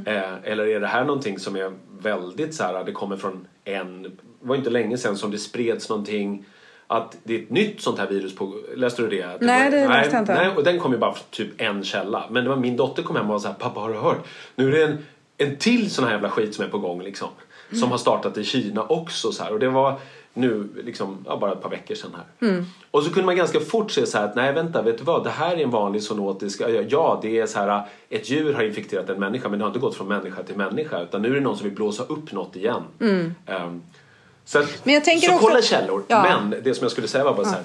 Eh, 0.06 0.34
eller 0.44 0.66
är 0.66 0.80
det 0.80 0.86
här 0.86 1.04
någonting 1.04 1.38
som 1.38 1.56
är 1.56 1.72
väldigt 2.02 2.54
så 2.54 2.64
här, 2.64 2.84
det 2.84 2.92
kommer 2.92 3.16
från 3.16 3.46
en, 3.64 4.18
var 4.40 4.56
inte 4.56 4.70
länge 4.70 4.98
sedan 4.98 5.16
som 5.16 5.30
det 5.30 5.38
spreds 5.38 5.88
någonting 5.88 6.44
att 6.86 7.16
det 7.24 7.34
är 7.34 7.42
ett 7.42 7.50
nytt 7.50 7.80
sånt 7.80 7.98
här 7.98 8.06
virus 8.06 8.34
på, 8.34 8.54
läste 8.76 9.02
du 9.02 9.08
det? 9.08 9.22
Att 9.22 9.40
Nej, 9.40 9.70
var, 9.70 9.78
det 9.78 9.88
läste 9.88 10.14
jag 10.14 10.22
inte. 10.22 10.34
Nej, 10.34 10.48
och 10.56 10.64
den 10.64 10.78
kom 10.78 10.92
ju 10.92 10.98
bara 10.98 11.12
från 11.12 11.24
typ 11.30 11.60
en 11.60 11.84
källa. 11.84 12.24
Men 12.30 12.44
det 12.44 12.50
var 12.50 12.56
min 12.56 12.76
dotter 12.76 13.02
kom 13.02 13.16
hem 13.16 13.26
och 13.26 13.32
var 13.32 13.38
så 13.38 13.48
här, 13.48 13.54
pappa 13.54 13.80
har 13.80 13.88
du 13.88 13.98
hört? 13.98 14.26
Nu 14.54 14.68
är 14.68 14.72
det 14.72 14.84
en, 14.84 15.06
en 15.36 15.56
till 15.56 15.90
sån 15.90 16.04
här 16.04 16.12
jävla 16.12 16.30
skit 16.30 16.54
som 16.54 16.64
är 16.64 16.68
på 16.68 16.78
gång 16.78 17.02
liksom. 17.02 17.28
Som 17.72 17.90
har 17.90 17.98
startat 17.98 18.38
i 18.38 18.44
Kina 18.44 18.82
också 18.82 19.32
så 19.32 19.44
här. 19.44 19.52
Och 19.52 19.58
det 19.58 19.68
var 19.68 20.00
nu 20.34 20.68
liksom, 20.84 21.24
ja, 21.26 21.36
bara 21.36 21.52
ett 21.52 21.62
par 21.62 21.70
veckor 21.70 21.94
sedan 21.94 22.10
här. 22.16 22.64
Och 22.90 23.02
så 23.02 23.10
kunde 23.10 23.26
man 23.26 23.36
ganska 23.36 23.60
fort 23.60 23.90
se 23.90 24.06
så 24.06 24.18
här 24.18 24.24
att 24.24 24.36
nej 24.36 24.52
vänta, 24.52 24.82
vet 24.82 24.98
du 24.98 25.04
vad? 25.04 25.24
Det 25.24 25.30
här 25.30 25.56
är 25.56 25.62
en 25.62 25.70
vanlig 25.70 26.02
zoonotisk, 26.02 26.60
ja, 26.60 26.68
ja 26.68 27.18
det 27.22 27.38
är 27.38 27.46
så 27.46 27.58
här 27.58 27.82
ett 28.08 28.30
djur 28.30 28.52
har 28.52 28.62
infekterat 28.62 29.08
en 29.08 29.20
människa 29.20 29.48
men 29.48 29.58
det 29.58 29.64
har 29.64 29.70
inte 29.70 29.80
gått 29.80 29.94
från 29.94 30.08
människa 30.08 30.42
till 30.42 30.56
människa 30.56 31.02
utan 31.02 31.22
nu 31.22 31.30
är 31.30 31.34
det 31.34 31.40
någon 31.40 31.56
som 31.56 31.64
vill 31.64 31.76
blåsa 31.76 32.02
upp 32.02 32.32
något 32.32 32.56
igen. 32.56 32.82
Ehm, 33.46 33.82
så 34.48 34.58
att, 34.58 34.84
Men 34.84 34.94
jag 34.94 35.04
tänker 35.04 35.28
så 35.28 35.34
också- 35.34 35.46
kolla 35.46 35.62
källor. 35.62 36.04
Ja. 36.08 36.22
Men 36.22 36.62
det 36.64 36.74
som 36.74 36.84
jag 36.84 36.92
skulle 36.92 37.08
säga 37.08 37.24
var 37.24 37.34
bara 37.34 37.46
så 37.46 37.52
här. 37.52 37.62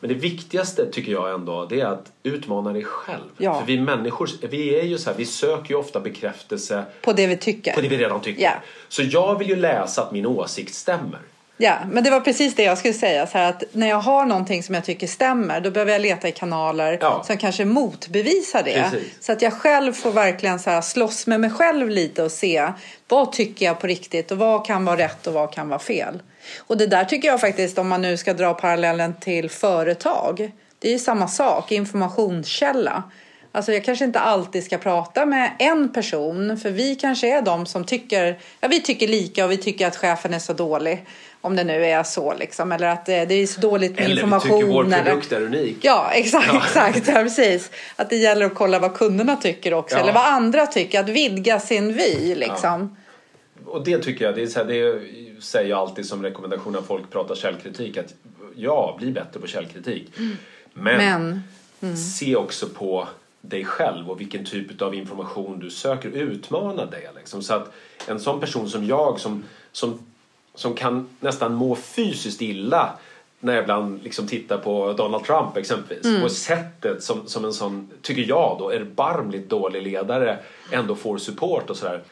Men 0.00 0.08
det 0.08 0.14
viktigaste 0.14 0.86
tycker 0.92 1.12
jag 1.12 1.34
ändå 1.34 1.66
det 1.70 1.80
är 1.80 1.86
att 1.86 2.12
utmana 2.22 2.72
dig 2.72 2.84
själv. 2.84 3.22
Ja. 3.38 3.58
För 3.60 3.66
vi 3.66 3.80
människor, 3.80 4.30
vi 4.50 4.78
är 4.80 4.82
ju 4.84 4.98
så 4.98 5.10
här, 5.10 5.16
vi 5.16 5.26
söker 5.26 5.70
ju 5.70 5.76
ofta 5.76 6.00
bekräftelse 6.00 6.84
På 7.02 7.12
det 7.12 7.26
vi 7.26 7.36
tycker. 7.36 7.72
på 7.72 7.80
det 7.80 7.88
vi 7.88 7.96
redan 7.96 8.20
tycker. 8.20 8.42
Ja. 8.42 8.52
Så 8.88 9.02
jag 9.02 9.38
vill 9.38 9.48
ju 9.48 9.56
läsa 9.56 10.02
att 10.02 10.12
min 10.12 10.26
åsikt 10.26 10.74
stämmer. 10.74 11.18
Ja, 11.62 11.78
men 11.90 12.04
det 12.04 12.10
var 12.10 12.20
precis 12.20 12.54
det 12.54 12.62
jag 12.62 12.78
skulle 12.78 12.94
säga. 12.94 13.26
Så 13.26 13.38
att 13.38 13.62
när 13.72 13.88
jag 13.88 14.00
har 14.00 14.24
någonting 14.26 14.62
som 14.62 14.74
jag 14.74 14.84
tycker 14.84 15.06
stämmer 15.06 15.60
då 15.60 15.70
behöver 15.70 15.92
jag 15.92 16.00
leta 16.00 16.28
i 16.28 16.32
kanaler 16.32 16.98
Ja. 17.00 17.22
som 17.26 17.36
kanske 17.36 17.64
motbevisar 17.64 18.62
det. 18.62 18.90
Precis. 18.90 19.24
Så 19.24 19.32
att 19.32 19.42
jag 19.42 19.52
själv 19.52 19.92
får 19.92 20.12
verkligen 20.12 20.58
så 20.60 20.70
här 20.70 20.80
slåss 20.80 21.26
med 21.26 21.40
mig 21.40 21.50
själv 21.50 21.88
lite 21.88 22.22
och 22.22 22.32
se 22.32 22.72
vad 23.08 23.32
tycker 23.32 23.66
jag 23.66 23.80
på 23.80 23.86
riktigt 23.86 24.30
och 24.30 24.38
vad 24.38 24.66
kan 24.66 24.84
vara 24.84 24.96
rätt 24.96 25.26
och 25.26 25.32
vad 25.32 25.52
kan 25.54 25.68
vara 25.68 25.78
fel. 25.78 26.22
Och 26.58 26.76
det 26.76 26.86
där 26.86 27.04
tycker 27.04 27.28
jag 27.28 27.40
faktiskt 27.40 27.78
om 27.78 27.88
man 27.88 28.02
nu 28.02 28.16
ska 28.16 28.34
dra 28.34 28.54
parallellen 28.54 29.14
till 29.20 29.50
företag. 29.50 30.50
Det 30.78 30.88
är 30.88 30.92
ju 30.92 30.98
samma 30.98 31.28
sak, 31.28 31.72
informationskälla. 31.72 33.02
Alltså 33.54 33.72
jag 33.72 33.84
kanske 33.84 34.04
inte 34.04 34.20
alltid 34.20 34.64
ska 34.64 34.78
prata 34.78 35.26
med 35.26 35.52
en 35.58 35.92
person 35.92 36.56
för 36.58 36.70
vi 36.70 36.94
kanske 36.94 37.38
är 37.38 37.42
de 37.42 37.66
som 37.66 37.84
tycker, 37.84 38.38
ja 38.60 38.68
vi 38.68 38.80
tycker 38.80 39.08
lika 39.08 39.44
och 39.44 39.50
vi 39.50 39.56
tycker 39.56 39.86
att 39.86 39.96
chefen 39.96 40.34
är 40.34 40.38
så 40.38 40.52
dålig. 40.52 41.04
Om 41.40 41.56
det 41.56 41.64
nu 41.64 41.84
är 41.86 42.02
så 42.02 42.34
liksom. 42.34 42.72
Eller 42.72 42.86
att 42.88 43.06
det, 43.06 43.24
det 43.24 43.34
är 43.34 43.46
så 43.46 43.60
dåligt 43.60 43.96
med 43.96 44.04
Eller 44.04 44.22
information. 44.22 44.56
vi 44.56 44.62
tycker 44.62 44.72
vår 44.72 44.84
eller- 44.84 45.02
produkt 45.04 45.32
är 45.32 45.42
unik. 45.42 45.76
Ja, 45.80 46.10
exakt. 46.12 46.54
exakt 46.54 47.08
ja, 47.08 47.14
precis. 47.14 47.70
Att 47.96 48.10
det 48.10 48.16
gäller 48.16 48.46
att 48.46 48.54
kolla 48.54 48.78
vad 48.78 48.94
kunderna 48.94 49.36
tycker 49.36 49.74
också. 49.74 49.96
Ja. 49.96 50.02
Eller 50.02 50.12
vad 50.12 50.26
andra 50.26 50.66
tycker. 50.66 51.00
Att 51.00 51.08
vidga 51.08 51.60
sin 51.60 51.92
vy 51.92 52.34
liksom. 52.34 52.96
Och 53.66 53.84
det 53.84 53.98
tycker 53.98 54.24
jag, 54.24 54.34
det, 54.34 54.42
är 54.42 54.46
så 54.46 54.58
här, 54.58 54.66
det 54.66 55.02
säger 55.42 55.70
jag 55.70 55.78
alltid 55.78 56.06
som 56.06 56.22
rekommendation 56.22 56.72
när 56.72 56.82
folk 56.82 57.10
pratar 57.10 57.34
källkritik. 57.34 57.96
Att 57.96 58.14
ja, 58.56 58.96
bli 58.98 59.12
bättre 59.12 59.40
på 59.40 59.46
källkritik. 59.46 60.12
Men, 60.72 61.42
Men, 61.80 61.96
se 61.96 62.36
också 62.36 62.68
på 62.68 63.08
dig 63.42 63.64
själv 63.64 64.10
och 64.10 64.20
vilken 64.20 64.44
typ 64.44 64.82
av 64.82 64.94
information 64.94 65.58
du 65.58 65.70
söker. 65.70 66.08
Utmana 66.08 66.86
det. 66.86 67.10
Liksom. 67.16 67.42
Så 67.42 67.54
att 67.54 67.72
en 68.06 68.20
sån 68.20 68.40
person 68.40 68.68
som 68.68 68.84
jag 68.86 69.20
som, 69.20 69.44
som, 69.72 69.98
som 70.54 70.74
kan 70.74 71.08
nästan 71.20 71.54
må 71.54 71.76
fysiskt 71.76 72.42
illa 72.42 72.98
när 73.40 73.54
jag 73.54 73.62
ibland 73.62 74.02
liksom 74.02 74.26
tittar 74.26 74.58
på 74.58 74.92
Donald 74.92 75.24
Trump 75.24 75.56
exempelvis. 75.56 76.22
Och 76.24 76.32
sättet 76.32 77.02
som, 77.02 77.26
som 77.26 77.44
en 77.44 77.52
sån, 77.52 77.90
tycker 78.02 78.22
jag 78.22 78.56
då, 78.58 78.70
erbarmligt 78.70 79.48
dålig 79.50 79.82
ledare 79.82 80.38
ändå 80.70 80.94
får 80.94 81.18
support 81.18 81.70
och 81.70 81.76
sådär. 81.76 82.02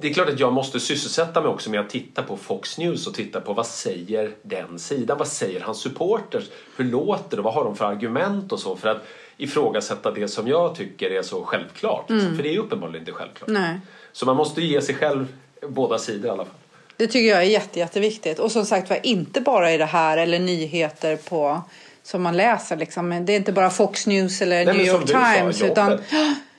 Det 0.00 0.08
är 0.08 0.14
klart 0.14 0.28
att 0.28 0.40
jag 0.40 0.52
måste 0.52 0.80
sysselsätta 0.80 1.40
mig 1.40 1.50
också 1.50 1.70
med 1.70 1.80
att 1.80 1.90
titta 1.90 2.22
på 2.22 2.36
Fox 2.36 2.78
News 2.78 3.06
och 3.06 3.14
titta 3.14 3.40
på 3.40 3.52
vad 3.52 3.66
säger 3.66 4.34
den 4.42 4.78
sidan? 4.78 5.18
Vad 5.18 5.28
säger 5.28 5.60
hans 5.60 5.80
supporters? 5.80 6.44
Hur 6.76 6.84
låter 6.84 7.36
det? 7.36 7.42
Vad 7.42 7.54
har 7.54 7.64
de 7.64 7.76
för 7.76 7.84
argument 7.84 8.52
och 8.52 8.60
så? 8.60 8.76
För 8.76 8.88
att 8.88 9.06
ifrågasätta 9.36 10.10
det 10.10 10.28
som 10.28 10.48
jag 10.48 10.74
tycker 10.74 11.10
är 11.10 11.22
så 11.22 11.44
självklart. 11.44 12.06
För 12.06 12.42
det 12.42 12.54
är 12.54 12.58
uppenbarligen 12.58 13.00
inte 13.00 13.12
självklart. 13.12 13.48
nej. 13.48 13.80
Så 14.12 14.26
man 14.26 14.36
måste 14.36 14.62
ge 14.62 14.82
sig 14.82 14.94
själv 14.94 15.26
båda 15.68 15.98
sidor 15.98 16.26
i 16.26 16.30
alla 16.30 16.44
fall. 16.44 16.54
Det 16.96 17.06
tycker 17.06 17.28
jag 17.28 17.38
är 17.38 17.42
jätte, 17.42 17.78
jätteviktigt. 17.78 18.38
Och 18.38 18.52
som 18.52 18.64
sagt 18.66 18.90
var, 18.90 19.06
inte 19.06 19.40
bara 19.40 19.72
i 19.72 19.78
det 19.78 19.84
här 19.84 20.18
eller 20.18 20.38
nyheter 20.38 21.16
på 21.16 21.62
som 22.02 22.22
man 22.22 22.36
läser. 22.36 22.76
Liksom. 22.76 23.24
Det 23.26 23.32
är 23.32 23.36
inte 23.36 23.52
bara 23.52 23.70
Fox 23.70 24.06
News 24.06 24.42
eller 24.42 24.64
Nej, 24.64 24.76
New 24.76 24.86
York 24.86 25.06
du 25.06 25.12
sa, 25.12 25.32
Times. 25.34 25.60
jobbet. 25.60 25.72
utan 25.72 26.00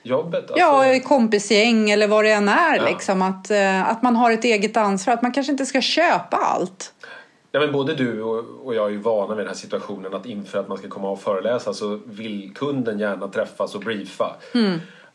Jobbet, 0.02 0.50
alltså. 0.50 0.58
Ja, 0.58 1.00
kompisgäng 1.04 1.90
eller 1.90 2.06
vad 2.06 2.24
det 2.24 2.30
än 2.30 2.48
är. 2.48 2.76
Ja. 2.76 2.88
Liksom, 2.88 3.22
att, 3.22 3.50
eh, 3.50 3.88
att 3.90 4.02
man 4.02 4.16
har 4.16 4.30
ett 4.30 4.44
eget 4.44 4.76
ansvar. 4.76 5.14
Att 5.14 5.22
man 5.22 5.32
kanske 5.32 5.52
inte 5.52 5.66
ska 5.66 5.80
köpa 5.80 6.36
allt. 6.36 6.92
Ja, 7.52 7.60
men 7.60 7.72
både 7.72 7.94
du 7.94 8.22
och, 8.22 8.74
jag 8.74 8.86
är 8.86 8.90
ju 8.90 8.98
vana 8.98 9.34
vid 9.34 9.44
den 9.44 9.46
här 9.46 9.54
situationen 9.54 10.14
att 10.14 10.26
inför 10.26 10.58
att 10.58 10.68
man 10.68 10.78
ska 10.78 10.88
komma 10.88 11.10
och 11.10 11.20
föreläsa 11.20 11.74
så 11.74 12.00
vill 12.06 12.52
kunden 12.54 12.98
gärna 12.98 13.28
träffas 13.28 13.74
och 13.74 13.80
briefa. 13.80 14.36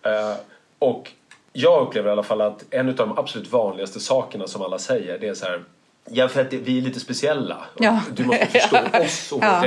Eh, 0.01 0.35
och 0.79 1.11
jag 1.53 1.87
upplever 1.87 2.09
i 2.09 2.11
alla 2.11 2.23
fall 2.23 2.41
att 2.41 2.65
en 2.69 2.89
av 2.89 2.95
de 2.95 3.17
absolut 3.17 3.51
vanligaste 3.51 3.99
sakerna 3.99 4.47
som 4.47 4.61
alla 4.61 4.79
säger 4.79 5.19
det 5.19 5.27
är 5.27 5.33
så 5.33 5.45
här 5.45 5.63
Ja, 6.09 6.27
för 6.27 6.41
att 6.41 6.53
vi 6.53 6.77
är 6.77 6.81
lite 6.81 6.99
speciella. 6.99 7.57
Och 7.73 7.81
Ja. 7.83 8.01
Du 8.15 8.23
måste 8.25 8.45
förstå 8.59 8.77
oss. 9.03 9.31
Och, 9.31 9.43
Ja. 9.43 9.65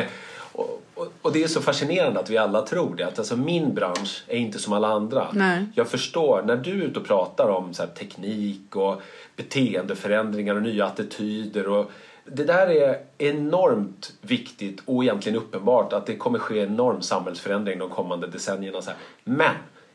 och, 0.52 0.82
och, 0.94 1.08
och 1.22 1.32
det 1.32 1.42
är 1.42 1.48
så 1.48 1.60
fascinerande 1.60 2.20
att 2.20 2.30
vi 2.30 2.38
alla 2.38 2.62
tror 2.62 2.94
det. 2.96 3.06
Att 3.06 3.18
alltså, 3.18 3.36
min 3.36 3.74
bransch 3.74 4.24
är 4.28 4.36
inte 4.36 4.58
som 4.58 4.72
alla 4.72 4.88
andra. 4.88 5.28
Nej. 5.32 5.66
Jag 5.74 5.88
förstår, 5.88 6.42
när 6.42 6.56
du 6.56 6.70
är 6.70 6.84
ute 6.86 7.00
och 7.00 7.06
pratar 7.06 7.48
om 7.48 7.74
så 7.74 7.82
här, 7.82 7.90
teknik 7.90 8.76
och 8.76 9.02
beteendeförändringar 9.36 10.54
och 10.54 10.62
nya 10.62 10.86
attityder 10.86 11.68
och 11.68 11.90
det 12.26 12.44
där 12.44 12.66
är 12.66 13.00
enormt 13.18 14.12
viktigt 14.20 14.82
och 14.84 15.04
egentligen 15.04 15.38
uppenbart 15.38 15.92
att 15.92 16.06
det 16.06 16.16
kommer 16.16 16.38
ske 16.38 16.58
enorm 16.58 17.02
samhällsförändring 17.02 17.78
de 17.78 17.90
kommande 17.90 18.26
decennierna. 18.26 18.82
Så 18.82 18.90
här. 18.90 18.98
Men 19.24 19.54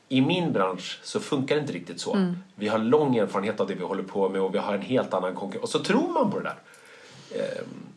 i 0.10 0.22
min 0.22 0.54
bransch 0.54 1.00
så 1.04 1.20
funkar 1.20 1.56
det 1.56 1.62
inte 1.62 1.74
riktigt 1.74 2.00
så. 2.00 2.34
Vi 2.56 2.68
har 2.68 2.78
lång 2.78 3.18
erfarenhet 3.18 3.60
av 3.60 3.68
det 3.68 3.76
vi 3.76 3.84
håller 3.84 4.04
på 4.04 4.30
med 4.30 4.42
och 4.42 4.54
vi 4.54 4.60
har 4.60 4.74
en 4.74 4.82
helt 4.82 5.14
annan 5.14 5.36
konkurrens. 5.36 5.64
Och 5.64 5.70
så 5.70 5.80
tror 5.80 6.14
man 6.14 6.32
på 6.32 6.40
det 6.40 6.44
där. 6.44 6.58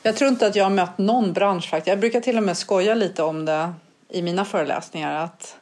Jag 0.02 0.16
tror 0.16 0.28
inte 0.28 0.46
att 0.46 0.56
jag 0.56 0.64
har 0.64 0.70
mött 0.70 0.98
någon 0.98 1.32
bransch 1.32 1.70
faktiskt. 1.70 1.86
Jag 1.86 2.00
brukar 2.00 2.20
till 2.20 2.36
och 2.36 2.42
med 2.42 2.56
skoja 2.56 2.94
lite 2.94 3.22
om 3.22 3.44
det 3.44 3.72
i 4.08 4.22
mina 4.22 4.44
föreläsningar. 4.44 5.24
Att 5.24 5.56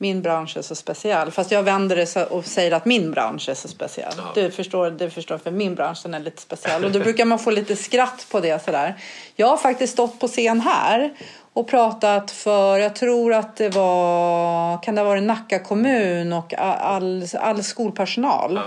min 0.00 0.22
bransch 0.22 0.56
är 0.56 0.62
så 0.62 0.74
speciell. 0.74 1.30
Fast 1.30 1.50
jag 1.50 1.62
vänder 1.62 1.96
det 1.96 2.16
och 2.16 2.44
säger 2.44 2.72
att 2.72 2.84
min 2.84 3.10
bransch 3.10 3.48
är 3.48 3.54
så 3.54 3.68
speciell. 3.68 4.12
Ja. 4.16 4.32
Du 4.34 4.50
förstår, 4.50 4.90
du 4.90 5.10
förstår, 5.10 5.38
för 5.38 5.50
min 5.50 5.74
bransch 5.74 6.06
är 6.06 6.18
lite 6.18 6.42
speciell. 6.42 6.84
Och 6.84 6.92
då 6.92 6.98
brukar 6.98 7.24
man 7.24 7.38
få 7.38 7.50
lite 7.50 7.76
skratt 7.76 8.26
på 8.30 8.40
det 8.40 8.64
sådär. 8.64 8.94
Jag 9.36 9.46
har 9.46 9.56
faktiskt 9.56 9.92
stått 9.92 10.20
på 10.20 10.28
scen 10.28 10.60
här 10.60 11.10
och 11.52 11.68
pratat 11.68 12.30
för, 12.30 12.78
jag 12.78 12.96
tror 12.96 13.34
att 13.34 13.56
det 13.56 13.68
var, 13.68 14.82
kan 14.82 14.94
det 14.94 15.00
ha 15.00 15.08
varit 15.08 15.22
Nacka 15.22 15.58
kommun 15.58 16.32
och 16.32 16.54
all, 16.54 17.26
all 17.40 17.62
skolpersonal. 17.62 18.60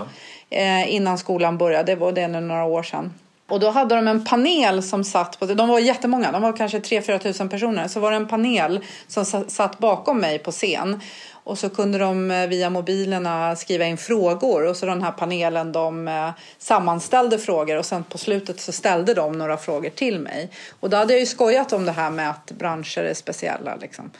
Ja. 0.49 0.57
Eh, 0.57 0.93
innan 0.93 1.17
skolan 1.17 1.57
började, 1.57 1.91
det 1.91 1.95
var 1.95 2.11
det 2.11 2.27
nu 2.27 2.39
några 2.39 2.63
år 2.63 2.83
sedan. 2.83 3.13
Och 3.47 3.59
då 3.59 3.69
hade 3.69 3.95
de 3.95 4.07
en 4.07 4.25
panel 4.25 4.83
som 4.83 5.03
satt 5.03 5.39
på, 5.39 5.45
de 5.45 5.69
var 5.69 5.79
jättemånga, 5.79 6.31
de 6.31 6.41
var 6.41 6.57
kanske 6.57 6.79
3-4 6.79 7.17
tusen 7.17 7.49
personer. 7.49 7.87
Så 7.87 7.99
var 7.99 8.11
det 8.11 8.17
en 8.17 8.27
panel 8.27 8.79
som 9.07 9.25
satt 9.47 9.79
bakom 9.79 10.19
mig 10.19 10.39
på 10.39 10.51
scen. 10.51 10.99
Och 11.43 11.57
så 11.57 11.69
kunde 11.69 11.97
de 11.97 12.31
eh, 12.31 12.47
via 12.47 12.69
mobilerna 12.69 13.55
skriva 13.55 13.85
in 13.85 13.97
frågor 13.97 14.67
och 14.67 14.77
så 14.77 14.85
den 14.85 15.01
här 15.01 15.11
panelen 15.11 15.71
de 15.71 16.07
eh, 16.07 16.29
sammanställde 16.57 17.39
frågor 17.39 17.77
och 17.77 17.85
sen 17.85 18.03
på 18.03 18.17
slutet 18.17 18.59
så 18.59 18.71
ställde 18.71 19.13
de 19.13 19.37
några 19.37 19.57
frågor 19.57 19.89
till 19.89 20.19
mig. 20.19 20.49
Och 20.79 20.89
då 20.89 20.97
hade 20.97 21.13
jag 21.13 21.19
ju 21.19 21.25
skojat 21.25 21.73
om 21.73 21.85
det 21.85 21.91
här 21.91 22.11
med 22.11 22.29
att 22.29 22.51
branscher 22.51 22.99
är 22.99 23.13
speciella 23.13 23.75
liksom. 23.75 24.11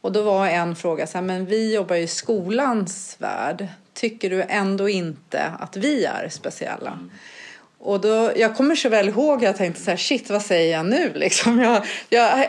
Och 0.00 0.12
då 0.12 0.22
var 0.22 0.46
en 0.46 0.76
fråga 0.76 1.06
så 1.06 1.18
här, 1.18 1.24
men 1.24 1.46
vi 1.46 1.74
jobbar 1.74 1.96
ju 1.96 2.02
i 2.02 2.06
skolans 2.06 3.16
värld. 3.18 3.68
Tycker 3.94 4.30
du 4.30 4.42
ändå 4.42 4.88
inte 4.88 5.52
att 5.60 5.76
vi 5.76 6.04
är 6.04 6.28
speciella? 6.28 6.90
Mm. 6.90 7.10
Och 7.80 8.00
då, 8.00 8.32
jag 8.36 8.56
kommer 8.56 8.74
så 8.74 8.88
väl 8.88 9.08
ihåg 9.08 9.36
att 9.36 9.42
jag 9.42 9.56
tänkte 9.56 9.82
så 9.82 9.90
här, 9.90 9.96
shit 9.96 10.30
vad 10.30 10.42
säger 10.42 10.76
jag 10.76 10.86
nu 10.86 11.12
liksom? 11.14 11.60
Jag, 11.60 11.82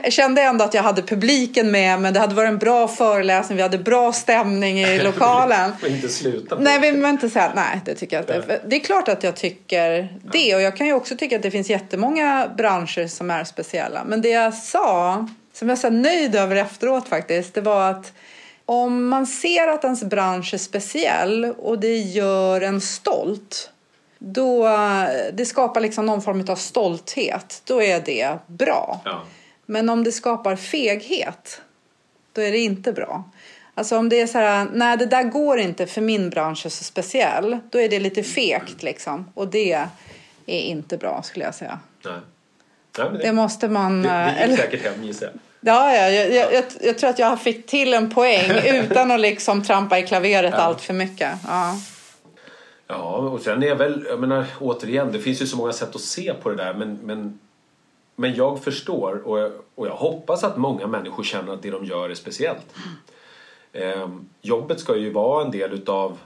jag 0.02 0.14
kände 0.14 0.42
ändå 0.42 0.66
att 0.66 0.74
jag 0.74 0.84
hade 0.84 1.02
publiken 1.02 1.72
med 1.72 2.02
men 2.02 2.14
det 2.14 2.20
hade 2.20 2.36
varit 2.36 2.50
en 2.50 2.58
bra 2.58 2.88
föreläsning, 2.88 3.56
vi 3.56 3.62
hade 3.62 3.78
bra 3.78 4.14
stämning 4.14 4.80
i 4.80 5.00
lokalen. 5.04 5.72
Men 5.82 5.92
inte 5.92 6.10
sluta 6.10 6.56
på 6.56 6.62
Nej, 6.62 6.80
vill 6.80 7.06
inte 7.06 7.30
säga 7.30 7.52
nej, 7.56 7.82
det 7.86 7.96
tycker 7.96 8.16
jag 8.16 8.38
inte. 8.38 8.62
Det 8.68 8.76
är 8.76 8.80
klart 8.80 9.08
att 9.08 9.24
jag 9.24 9.36
tycker 9.36 10.18
det 10.32 10.56
och 10.56 10.62
jag 10.62 10.78
kan 10.78 10.88
ju 10.88 10.94
också 10.94 11.16
tycka 11.16 11.36
att 11.36 11.44
det 11.44 11.52
finns 11.52 11.70
jättemånga 11.70 12.52
branscher 12.58 13.08
som 13.08 13.32
är 13.32 13.44
speciella. 13.44 14.04
Men 14.04 14.22
det 14.22 14.30
jag 14.30 14.54
sa, 14.54 15.28
som 15.54 15.70
jag 15.70 15.76
är 15.76 15.80
så 15.80 15.90
nöjd 15.90 16.36
över 16.36 16.56
efteråt 16.56 17.08
faktiskt, 17.08 17.54
det 17.54 17.62
var 17.62 17.92
att 17.92 18.14
om 18.66 19.08
man 19.08 19.28
ser 19.28 19.68
att 19.68 19.84
ens 19.84 20.04
bransch 20.04 20.54
är 20.54 20.58
speciell 20.58 21.46
och 21.46 21.80
det 21.80 21.98
gör 21.98 22.62
en 22.62 22.82
stolt 22.82 23.70
då 24.20 24.68
det 25.34 25.46
skapar 25.46 25.82
liksom 25.82 26.06
någon 26.06 26.22
form 26.22 26.46
av 26.50 26.56
stolthet, 26.56 27.62
då 27.66 27.82
är 27.84 28.00
det 28.00 28.38
bra. 28.48 29.02
Ja. 29.06 29.22
Men 29.66 29.90
om 29.90 30.04
det 30.04 30.12
skapar 30.12 30.56
feghet, 30.56 31.62
då 32.34 32.42
är 32.42 32.52
det 32.52 32.58
inte 32.60 32.94
bra. 32.94 33.24
Alltså 33.74 33.98
om 33.98 34.10
det 34.10 34.22
är 34.22 34.28
så 34.28 34.38
här, 34.38 34.68
nej 34.74 34.98
det 34.98 35.06
där 35.06 35.24
går 35.24 35.60
inte 35.60 35.88
för 35.88 36.02
min 36.02 36.30
bransch 36.30 36.66
är 36.66 36.70
så 36.70 36.84
speciell, 36.84 37.58
då 37.70 37.80
är 37.80 37.90
det 37.90 38.00
lite 38.00 38.24
fegt 38.24 38.84
liksom. 38.84 39.32
Och 39.34 39.48
det 39.48 39.74
är 40.46 40.60
inte 40.62 40.98
bra 40.98 41.22
skulle 41.24 41.46
jag 41.46 41.56
säga. 41.56 41.80
Nej. 42.06 42.14
Nej, 42.98 43.10
det, 43.12 43.18
Det 43.18 43.34
måste 43.34 43.68
man... 43.68 44.02
det, 44.04 44.10
eh, 44.10 44.26
det 44.26 44.32
gick 44.32 44.42
eller- 44.42 44.56
säkert 44.58 44.84
hem 44.84 45.04
gissar 45.04 45.26
jag. 45.26 45.34
Ja, 45.62 45.94
ja 45.96 46.10
jag, 46.10 46.34
jag, 46.34 46.54
jag, 46.54 46.64
jag 46.82 46.98
tror 46.98 47.10
att 47.10 47.20
jag 47.20 47.42
fick 47.42 47.68
till 47.68 47.94
en 47.94 48.10
poäng 48.14 48.52
utan 48.66 49.12
att 49.12 49.20
liksom 49.20 49.64
trampa 49.64 50.00
i 50.00 50.08
klaveret 50.08 50.54
Ja. 50.58 50.62
allt 50.64 50.82
för 50.82 50.94
mycket. 50.94 51.32
Ja. 51.48 51.76
Ja, 52.92 53.18
och 53.18 53.42
sen 53.42 53.64
är 53.64 53.76
väl, 53.76 54.06
jag 54.10 54.20
menar 54.20 54.46
återigen, 54.60 55.12
det 55.12 55.20
finns 55.20 55.42
ju 55.42 55.48
så 55.48 55.58
många 55.58 55.74
sätt 55.74 55.96
att 55.96 56.02
se 56.02 56.34
på 56.34 56.50
det 56.50 56.56
där 56.56 56.74
men, 56.74 57.00
men, 57.04 57.40
men 58.16 58.36
jag 58.36 58.64
förstår 58.64 59.22
och 59.28 59.40
jag, 59.40 59.52
och 59.76 59.88
jag 59.88 59.96
hoppas 59.96 60.44
att 60.44 60.58
många 60.58 60.88
människor 60.88 61.24
känner 61.24 61.54
att 61.54 61.62
det 61.62 61.72
de 61.72 61.86
gör 61.86 62.10
är 62.10 62.16
speciellt. 62.16 62.66
Ehm, 63.74 64.30
jobbet 64.42 64.80
ska 64.80 64.96
ju 64.98 65.10
vara 65.10 65.46
en 65.46 65.52
del 65.52 65.74
utav 65.74 66.18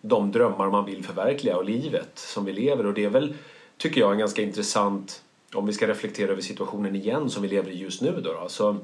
de 0.00 0.32
drömmar 0.32 0.70
man 0.70 0.84
vill 0.84 1.04
förverkliga 1.04 1.56
och 1.56 1.64
livet 1.64 2.10
som 2.14 2.44
vi 2.44 2.52
lever 2.52 2.86
och 2.86 2.94
det 2.94 3.04
är 3.04 3.10
väl, 3.10 3.34
tycker 3.76 4.00
jag, 4.00 4.12
en 4.12 4.18
ganska 4.18 4.42
intressant 4.42 5.22
om 5.54 5.66
vi 5.66 5.72
ska 5.72 5.88
reflektera 5.88 6.32
över 6.32 6.42
situationen 6.42 6.96
igen 6.96 7.30
som 7.30 7.42
vi 7.42 7.48
lever 7.48 7.70
i 7.70 7.78
just 7.78 8.02
nu 8.02 8.20
då. 8.24 8.32
då 8.32 8.48
så 8.48 8.76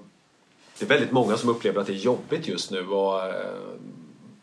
det 0.78 0.84
är 0.84 0.88
väldigt 0.88 1.12
många 1.12 1.36
som 1.36 1.48
upplever 1.48 1.80
att 1.80 1.86
det 1.86 1.92
är 1.92 2.04
jobbigt 2.04 2.48
just 2.48 2.70
nu 2.70 2.88
och 2.88 3.24
eh, 3.24 3.34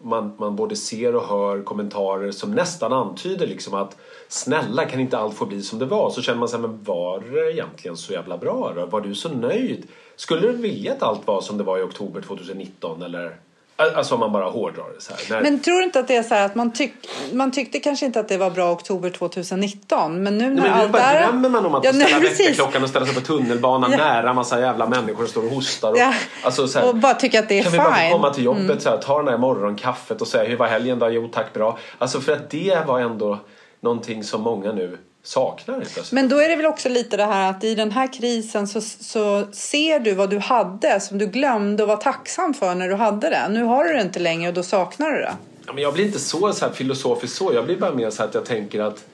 man, 0.02 0.36
man 0.38 0.56
både 0.56 0.76
ser 0.76 1.16
och 1.16 1.24
hör 1.24 1.62
kommentarer 1.62 2.32
som 2.32 2.52
nästan 2.52 2.94
antyder 2.94 3.48
liksom 3.48 3.74
att 3.74 3.98
snälla 4.28 4.86
kan 4.86 5.00
inte 5.00 5.18
allt 5.18 5.36
få 5.36 5.46
bli 5.46 5.62
som 5.62 5.80
det 5.80 5.86
var? 5.86 6.10
Så 6.10 6.22
känner 6.22 6.40
man 6.40 6.50
sig 6.50 6.60
men 6.60 6.84
var 6.84 7.20
det 7.20 7.52
egentligen 7.52 7.98
så 7.98 8.14
jävla 8.14 8.38
bra 8.38 8.74
då? 8.76 8.86
Var 8.86 9.02
du 9.02 9.16
så 9.16 9.30
nöjd? 9.30 9.88
Skulle 10.16 10.48
du 10.48 10.54
vilja 10.54 10.94
att 10.94 11.04
allt 11.04 11.28
var 11.28 11.42
som 11.42 11.58
det 11.58 11.64
var 11.64 11.78
i 11.78 11.82
oktober 11.82 12.22
2019 12.22 13.02
eller 13.02 13.38
Alltså 13.80 14.14
om 14.14 14.20
man 14.20 14.32
bara 14.32 14.50
hårdrar 14.50 14.86
det 14.96 15.02
så 15.02 15.14
här. 15.14 15.22
När... 15.30 15.42
Men 15.42 15.60
tror 15.60 15.78
du 15.78 15.84
inte 15.84 16.00
att 16.00 16.08
det 16.08 16.16
är 16.16 16.24
så 16.24 16.36
här 16.36 16.46
att 16.46 16.56
man, 16.56 16.74
tyck, 16.74 16.94
man 17.34 17.52
tyckte 17.52 17.80
kanske 17.80 18.06
inte 18.06 18.20
att 18.20 18.28
det 18.28 18.38
var 18.38 18.50
bra 18.50 18.72
oktober 18.72 19.10
2019 19.10 20.24
men 20.24 20.38
nu 20.38 20.50
när 20.50 20.62
Nej, 20.62 20.72
men 20.72 21.02
allt 21.02 21.32
drömmer 21.32 21.50
man 21.50 21.66
om 21.66 21.76
att 21.76 21.84
ja, 21.84 21.94
ställa 21.94 22.20
väckarklockan 22.20 22.84
och 22.84 22.90
ställa 22.90 23.06
sig 23.06 23.16
på 23.16 23.22
tunnelbanan 23.22 23.92
ja. 23.98 23.98
nära 23.98 24.34
massa 24.34 24.60
jävla 24.60 24.88
människor 24.88 25.18
som 25.18 25.28
står 25.28 25.46
och 25.46 25.50
hostar. 25.50 25.92
Och, 25.92 25.98
ja. 25.98 26.14
alltså, 26.44 26.68
så 26.68 26.80
här, 26.80 26.90
och 26.90 26.96
bara 26.96 27.14
tycka 27.14 27.40
att 27.40 27.50
det 27.50 27.60
är 27.60 27.64
kan 27.64 27.72
fine. 27.72 27.82
Vi 27.82 27.88
bara 27.88 28.10
få 28.10 28.12
komma 28.12 28.34
till 28.34 28.44
jobbet, 28.44 28.64
mm. 28.64 28.80
så 28.80 28.90
här, 28.90 28.98
ta 28.98 29.18
den 29.18 29.28
här 29.28 29.38
morgonkaffet 29.38 30.22
och 30.22 30.28
säga 30.28 30.50
hur 30.50 30.58
var 30.58 30.68
helgen 30.68 31.00
då? 31.00 31.10
Jo 31.10 31.30
tack 31.34 31.54
bra. 31.54 31.78
Alltså 31.98 32.22
för 32.22 32.32
att 32.32 32.50
det 32.50 32.88
var 32.88 33.00
ändå 33.00 33.40
någonting 33.82 34.24
som 34.24 34.42
många 34.42 34.72
nu 34.72 34.98
saknar 35.28 35.80
det. 35.80 36.12
Men 36.12 36.30
då 36.30 36.40
är 36.40 36.50
det 36.50 36.56
väl 36.56 36.66
också 36.66 36.90
lite 36.90 37.18
det 37.18 37.26
här 37.26 37.50
att 37.50 37.64
i 37.64 37.76
den 37.76 37.92
här 37.92 38.14
krisen 38.14 38.68
så, 38.68 38.82
så 38.82 39.48
ser 39.52 40.00
du 40.00 40.14
vad 40.14 40.30
du 40.30 40.40
hade 40.40 41.00
som 41.00 41.18
du 41.18 41.26
glömde 41.26 41.84
och 41.84 41.90
var 41.90 41.98
tacksam 41.98 42.54
för 42.54 42.76
när 42.76 42.90
du 42.90 42.96
hade 42.96 43.30
det. 43.30 43.48
Nu 43.50 43.64
har 43.64 43.84
du 43.84 43.94
det 43.94 44.02
inte 44.02 44.20
längre 44.20 44.48
och 44.48 44.54
då 44.54 44.64
saknar 44.64 45.12
du 45.12 45.18
det. 45.18 45.36
Ja, 45.66 45.74
men 45.74 45.84
jag 45.84 45.94
blir 45.94 46.06
inte 46.06 46.20
så, 46.20 46.54
så 46.54 46.66
här 46.66 46.74
filosofiskt 46.74 47.38
så. 47.38 47.54
Jag 47.54 47.66
blir 47.66 47.78
bara 47.78 47.94
mer 47.94 48.10
så 48.10 48.24
att 48.24 48.34
jag 48.34 48.46
tänker 48.46 48.80
att 48.80 49.06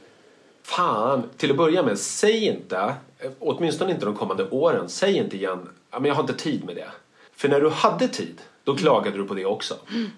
fan, 0.63 1.30
till 1.38 1.52
att 1.52 1.58
börja 1.58 1.84
med, 1.84 1.99
säg 1.99 2.47
inte, 2.47 2.93
åtminstone 3.39 3.91
inte 3.91 4.06
de 4.06 4.15
kommande 4.15 4.49
åren, 4.49 4.89
säg 4.89 5.17
inte 5.17 5.38
igen, 5.38 5.69
ja, 5.91 5.99
men 5.99 6.10
jag 6.10 6.15
har 6.15 6.23
inte 6.23 6.34
tid 6.34 6.65
med 6.65 6.76
det. 6.76 6.88
För 7.36 7.49
när 7.49 7.62
du 7.62 7.69
hade 7.69 8.08
tid, 8.08 8.41
då 8.63 8.76
klagade 8.76 9.17
du 9.17 9.28
på 9.28 9.34
det 9.34 9.45
också. 9.45 9.73
Mm. 9.89 10.10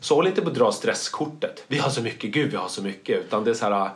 Så 0.00 0.14
håll 0.14 0.26
inte 0.26 0.42
på 0.42 0.48
att 0.48 0.54
dra 0.54 0.72
stresskortet. 0.72 1.64
Vi 1.66 1.78
har 1.78 1.90
så 1.90 2.02
mycket, 2.02 2.30
gud 2.30 2.50
vi 2.50 2.56
har 2.56 2.68
så 2.68 2.82
mycket. 2.82 3.18
Utan 3.18 3.44
det 3.44 3.50
är 3.50 3.54
så 3.54 3.64
här, 3.64 3.90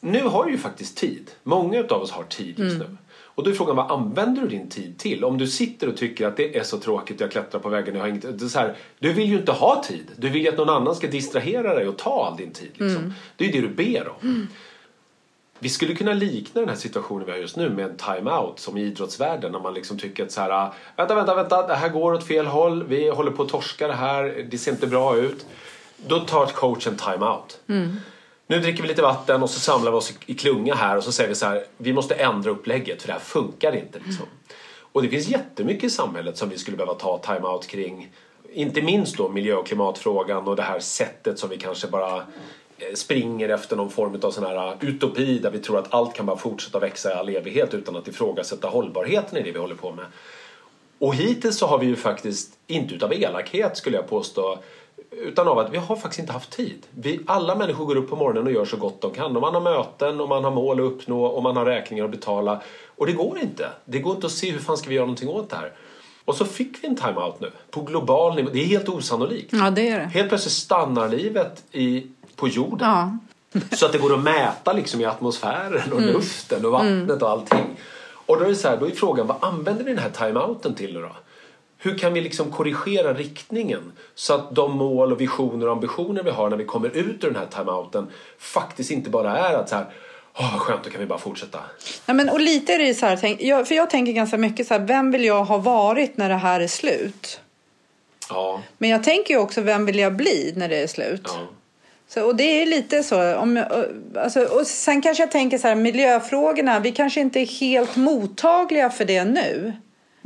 nu 0.00 0.22
har 0.22 0.44
du 0.44 0.50
ju 0.50 0.58
faktiskt 0.58 0.96
tid. 0.96 1.30
Många 1.42 1.84
av 1.90 2.02
oss 2.02 2.10
har 2.10 2.24
tid 2.24 2.58
just 2.58 2.76
mm. 2.76 2.78
nu. 2.78 2.96
Och 3.38 3.44
då 3.44 3.50
är 3.50 3.54
frågan, 3.54 3.76
vad 3.76 3.90
använder 3.90 4.42
du 4.42 4.48
din 4.48 4.68
tid 4.68 4.98
till? 4.98 5.24
Om 5.24 5.38
du 5.38 5.46
sitter 5.46 5.88
och 5.88 5.96
tycker 5.96 6.26
att 6.26 6.36
det 6.36 6.56
är 6.56 6.62
så 6.62 6.78
tråkigt, 6.78 7.20
jag 7.20 7.30
klättrar 7.30 7.60
på 7.60 7.68
väggen, 7.68 7.94
jag 7.94 8.02
har 8.02 8.08
inget... 8.08 8.38
Det 8.38 8.48
så 8.48 8.58
här, 8.58 8.76
du 8.98 9.12
vill 9.12 9.28
ju 9.28 9.38
inte 9.38 9.52
ha 9.52 9.82
tid. 9.84 10.06
Du 10.16 10.28
vill 10.28 10.42
ju 10.42 10.48
att 10.48 10.56
någon 10.56 10.68
annan 10.68 10.94
ska 10.94 11.06
distrahera 11.06 11.74
dig 11.74 11.88
och 11.88 11.96
ta 11.96 12.26
all 12.26 12.36
din 12.36 12.52
tid. 12.52 12.70
Liksom. 12.72 12.96
Mm. 12.96 13.12
Det 13.36 13.44
är 13.44 13.52
ju 13.52 13.60
det 13.60 13.68
du 13.68 13.74
ber 13.74 14.08
om. 14.08 14.28
Mm. 14.28 14.48
Vi 15.58 15.68
skulle 15.68 15.94
kunna 15.94 16.12
likna 16.12 16.60
den 16.60 16.68
här 16.68 16.76
situationen 16.76 17.26
vi 17.26 17.32
har 17.32 17.38
just 17.38 17.56
nu 17.56 17.70
med 17.70 17.84
en 17.84 17.96
time-out 17.96 18.58
som 18.58 18.76
i 18.76 18.82
idrottsvärlden 18.82 19.52
när 19.52 19.60
man 19.60 19.74
liksom 19.74 19.98
tycker 19.98 20.24
att 20.24 20.32
så 20.32 20.40
här, 20.40 20.72
vänta, 20.96 21.14
vänta, 21.14 21.34
vänta, 21.34 21.66
det 21.66 21.74
här 21.74 21.88
går 21.88 22.12
åt 22.12 22.26
fel 22.26 22.46
håll, 22.46 22.84
vi 22.84 23.08
håller 23.08 23.30
på 23.30 23.42
att 23.42 23.48
torska 23.48 23.86
det 23.86 23.94
här, 23.94 24.46
det 24.50 24.58
ser 24.58 24.72
inte 24.72 24.86
bra 24.86 25.16
ut. 25.16 25.46
Då 26.06 26.20
tar 26.20 26.46
coachen 26.46 26.96
time-out. 26.96 27.58
Mm 27.66 27.96
nu 28.50 28.60
dricker 28.60 28.82
vi 28.82 28.88
lite 28.88 29.02
vatten 29.02 29.42
och 29.42 29.50
så 29.50 29.60
samlar 29.60 29.90
vi 29.90 29.96
oss 29.96 30.12
i 30.26 30.34
klunga 30.34 30.74
här 30.74 30.96
och 30.96 31.04
så 31.04 31.12
säger 31.12 31.28
vi 31.28 31.34
så 31.34 31.46
här, 31.46 31.64
vi 31.76 31.92
måste 31.92 32.14
ändra 32.14 32.50
upplägget 32.50 33.02
för 33.02 33.08
det 33.08 33.12
här 33.12 33.20
funkar 33.20 33.76
inte. 33.76 33.98
Liksom. 33.98 34.24
Mm. 34.24 34.38
Och 34.92 35.02
det 35.02 35.08
finns 35.08 35.28
jättemycket 35.28 35.84
i 35.84 35.90
samhället 35.90 36.36
som 36.36 36.48
vi 36.48 36.58
skulle 36.58 36.76
behöva 36.76 36.94
ta 36.94 37.18
time-out 37.18 37.66
kring. 37.66 38.12
Inte 38.52 38.82
minst 38.82 39.16
då 39.16 39.28
miljö 39.28 39.54
och 39.54 39.66
klimatfrågan 39.66 40.48
och 40.48 40.56
det 40.56 40.62
här 40.62 40.80
sättet 40.80 41.38
som 41.38 41.50
vi 41.50 41.56
kanske 41.56 41.86
bara 41.86 42.16
eh, 42.16 42.94
springer 42.94 43.48
efter 43.48 43.76
någon 43.76 43.90
form 43.90 44.20
av 44.22 44.30
sån 44.30 44.44
här 44.44 44.68
eh, 44.68 44.74
utopi 44.80 45.38
där 45.38 45.50
vi 45.50 45.58
tror 45.58 45.78
att 45.78 45.94
allt 45.94 46.14
kan 46.14 46.26
bara 46.26 46.36
fortsätta 46.36 46.78
växa 46.78 47.10
i 47.10 47.14
all 47.14 47.28
evighet 47.28 47.74
utan 47.74 47.96
att 47.96 48.08
ifrågasätta 48.08 48.68
hållbarheten 48.68 49.38
i 49.38 49.42
det 49.42 49.52
vi 49.52 49.58
håller 49.58 49.74
på 49.74 49.92
med. 49.92 50.04
Och 50.98 51.14
hittills 51.14 51.58
så 51.58 51.66
har 51.66 51.78
vi 51.78 51.86
ju 51.86 51.96
faktiskt, 51.96 52.52
inte 52.66 52.94
utav 52.94 53.12
elakhet 53.12 53.76
skulle 53.76 53.96
jag 53.96 54.08
påstå, 54.08 54.58
utan 55.10 55.48
av 55.48 55.58
att 55.58 55.72
vi 55.72 55.76
har 55.78 55.96
faktiskt 55.96 56.20
inte 56.20 56.32
haft 56.32 56.50
tid. 56.50 56.86
Vi, 56.90 57.20
alla 57.26 57.54
människor 57.54 57.84
går 57.84 57.96
upp 57.96 58.10
på 58.10 58.16
morgonen 58.16 58.46
och 58.46 58.52
gör 58.52 58.64
så 58.64 58.76
gott 58.76 59.00
de 59.00 59.10
kan. 59.10 59.36
Och 59.36 59.42
man 59.42 59.54
har 59.54 59.60
möten 59.60 60.20
och 60.20 60.28
man 60.28 60.44
har 60.44 60.50
mål 60.50 60.80
att 60.80 60.92
uppnå 60.92 61.24
och 61.24 61.42
man 61.42 61.56
har 61.56 61.64
räkningar 61.64 62.04
att 62.04 62.10
betala. 62.10 62.62
Och 62.96 63.06
det 63.06 63.12
går 63.12 63.38
inte. 63.38 63.68
Det 63.84 63.98
går 63.98 64.14
inte 64.14 64.26
att 64.26 64.32
se 64.32 64.50
hur 64.50 64.58
fan 64.58 64.76
ska 64.76 64.88
vi 64.88 64.94
göra 64.94 65.06
någonting 65.06 65.28
åt 65.28 65.50
det 65.50 65.56
här. 65.56 65.72
Och 66.24 66.34
så 66.34 66.44
fick 66.44 66.84
vi 66.84 66.88
en 66.88 66.96
time-out 66.96 67.40
nu 67.40 67.50
på 67.70 67.80
global 67.80 68.36
nivå. 68.36 68.50
Det 68.52 68.58
är 68.58 68.66
helt 68.66 68.88
osannolikt. 68.88 69.52
Ja, 69.52 69.70
det 69.70 69.88
är 69.88 69.98
det. 69.98 70.04
Helt 70.04 70.28
plötsligt 70.28 70.52
stannar 70.52 71.08
livet 71.08 71.64
i, 71.72 72.06
på 72.36 72.48
jorden. 72.48 72.88
Ja. 72.88 73.18
så 73.76 73.86
att 73.86 73.92
det 73.92 73.98
går 73.98 74.14
att 74.14 74.22
mäta 74.22 74.72
liksom 74.72 75.00
i 75.00 75.04
atmosfären 75.04 75.92
och 75.92 75.98
mm. 75.98 76.12
luften 76.12 76.66
och 76.66 76.72
vattnet 76.72 77.10
mm. 77.10 77.22
och 77.22 77.30
allting. 77.30 77.76
Och 78.28 78.38
då 78.38 78.44
är, 78.44 78.48
det 78.48 78.54
så 78.54 78.68
här, 78.68 78.76
då 78.76 78.86
är 78.86 78.90
frågan, 78.90 79.26
vad 79.26 79.36
använder 79.40 79.84
vi 79.84 79.90
den 79.90 80.02
här 80.02 80.10
time-outen 80.10 80.74
till 80.74 80.94
då? 80.94 81.10
Hur 81.78 81.98
kan 81.98 82.12
vi 82.12 82.20
liksom 82.20 82.52
korrigera 82.52 83.14
riktningen 83.14 83.92
så 84.14 84.34
att 84.34 84.54
de 84.54 84.72
mål 84.72 85.12
och 85.12 85.20
visioner 85.20 85.66
och 85.66 85.72
ambitioner 85.72 86.22
vi 86.22 86.30
har 86.30 86.50
när 86.50 86.56
vi 86.56 86.64
kommer 86.64 86.88
ut 86.88 87.24
ur 87.24 87.28
den 87.30 87.36
här 87.36 87.46
timeouten 87.46 88.06
faktiskt 88.38 88.90
inte 88.90 89.10
bara 89.10 89.38
är 89.38 89.54
att 89.54 89.68
så 89.68 89.74
här 89.74 89.86
Åh, 90.40 90.52
vad 90.52 90.60
skönt, 90.60 90.84
då 90.84 90.90
kan 90.90 91.00
vi 91.00 91.06
bara 91.06 91.18
fortsätta. 91.18 91.58
Ja, 92.06 92.14
men, 92.14 92.28
och 92.28 92.40
lite 92.40 92.74
är 92.74 92.78
det 92.78 92.94
så 92.94 93.06
här, 93.06 93.64
för 93.64 93.74
jag 93.74 93.90
tänker 93.90 94.12
ganska 94.12 94.36
mycket 94.36 94.66
så 94.66 94.74
här, 94.74 94.80
vem 94.80 95.10
vill 95.10 95.24
jag 95.24 95.44
ha 95.44 95.58
varit 95.58 96.16
när 96.16 96.28
det 96.28 96.34
här 96.34 96.60
är 96.60 96.66
slut? 96.66 97.40
Ja. 98.28 98.62
Men 98.78 98.90
jag 98.90 99.04
tänker 99.04 99.34
ju 99.34 99.40
också, 99.40 99.60
vem 99.60 99.86
vill 99.86 99.98
jag 99.98 100.16
bli 100.16 100.52
när 100.56 100.68
det 100.68 100.82
är 100.82 100.86
slut? 100.86 101.22
Ja. 101.24 101.48
Så, 102.08 102.26
och 102.26 102.36
det 102.36 102.62
är 102.62 102.66
lite 102.66 103.02
så. 103.02 103.36
Om, 103.36 103.64
alltså, 104.16 104.44
och 104.44 104.66
sen 104.66 105.02
kanske 105.02 105.22
jag 105.22 105.30
tänker 105.30 105.58
så 105.58 105.68
här, 105.68 105.74
miljöfrågorna, 105.74 106.80
vi 106.80 106.92
kanske 106.92 107.20
inte 107.20 107.40
är 107.40 107.46
helt 107.46 107.96
mottagliga 107.96 108.90
för 108.90 109.04
det 109.04 109.24
nu. 109.24 109.72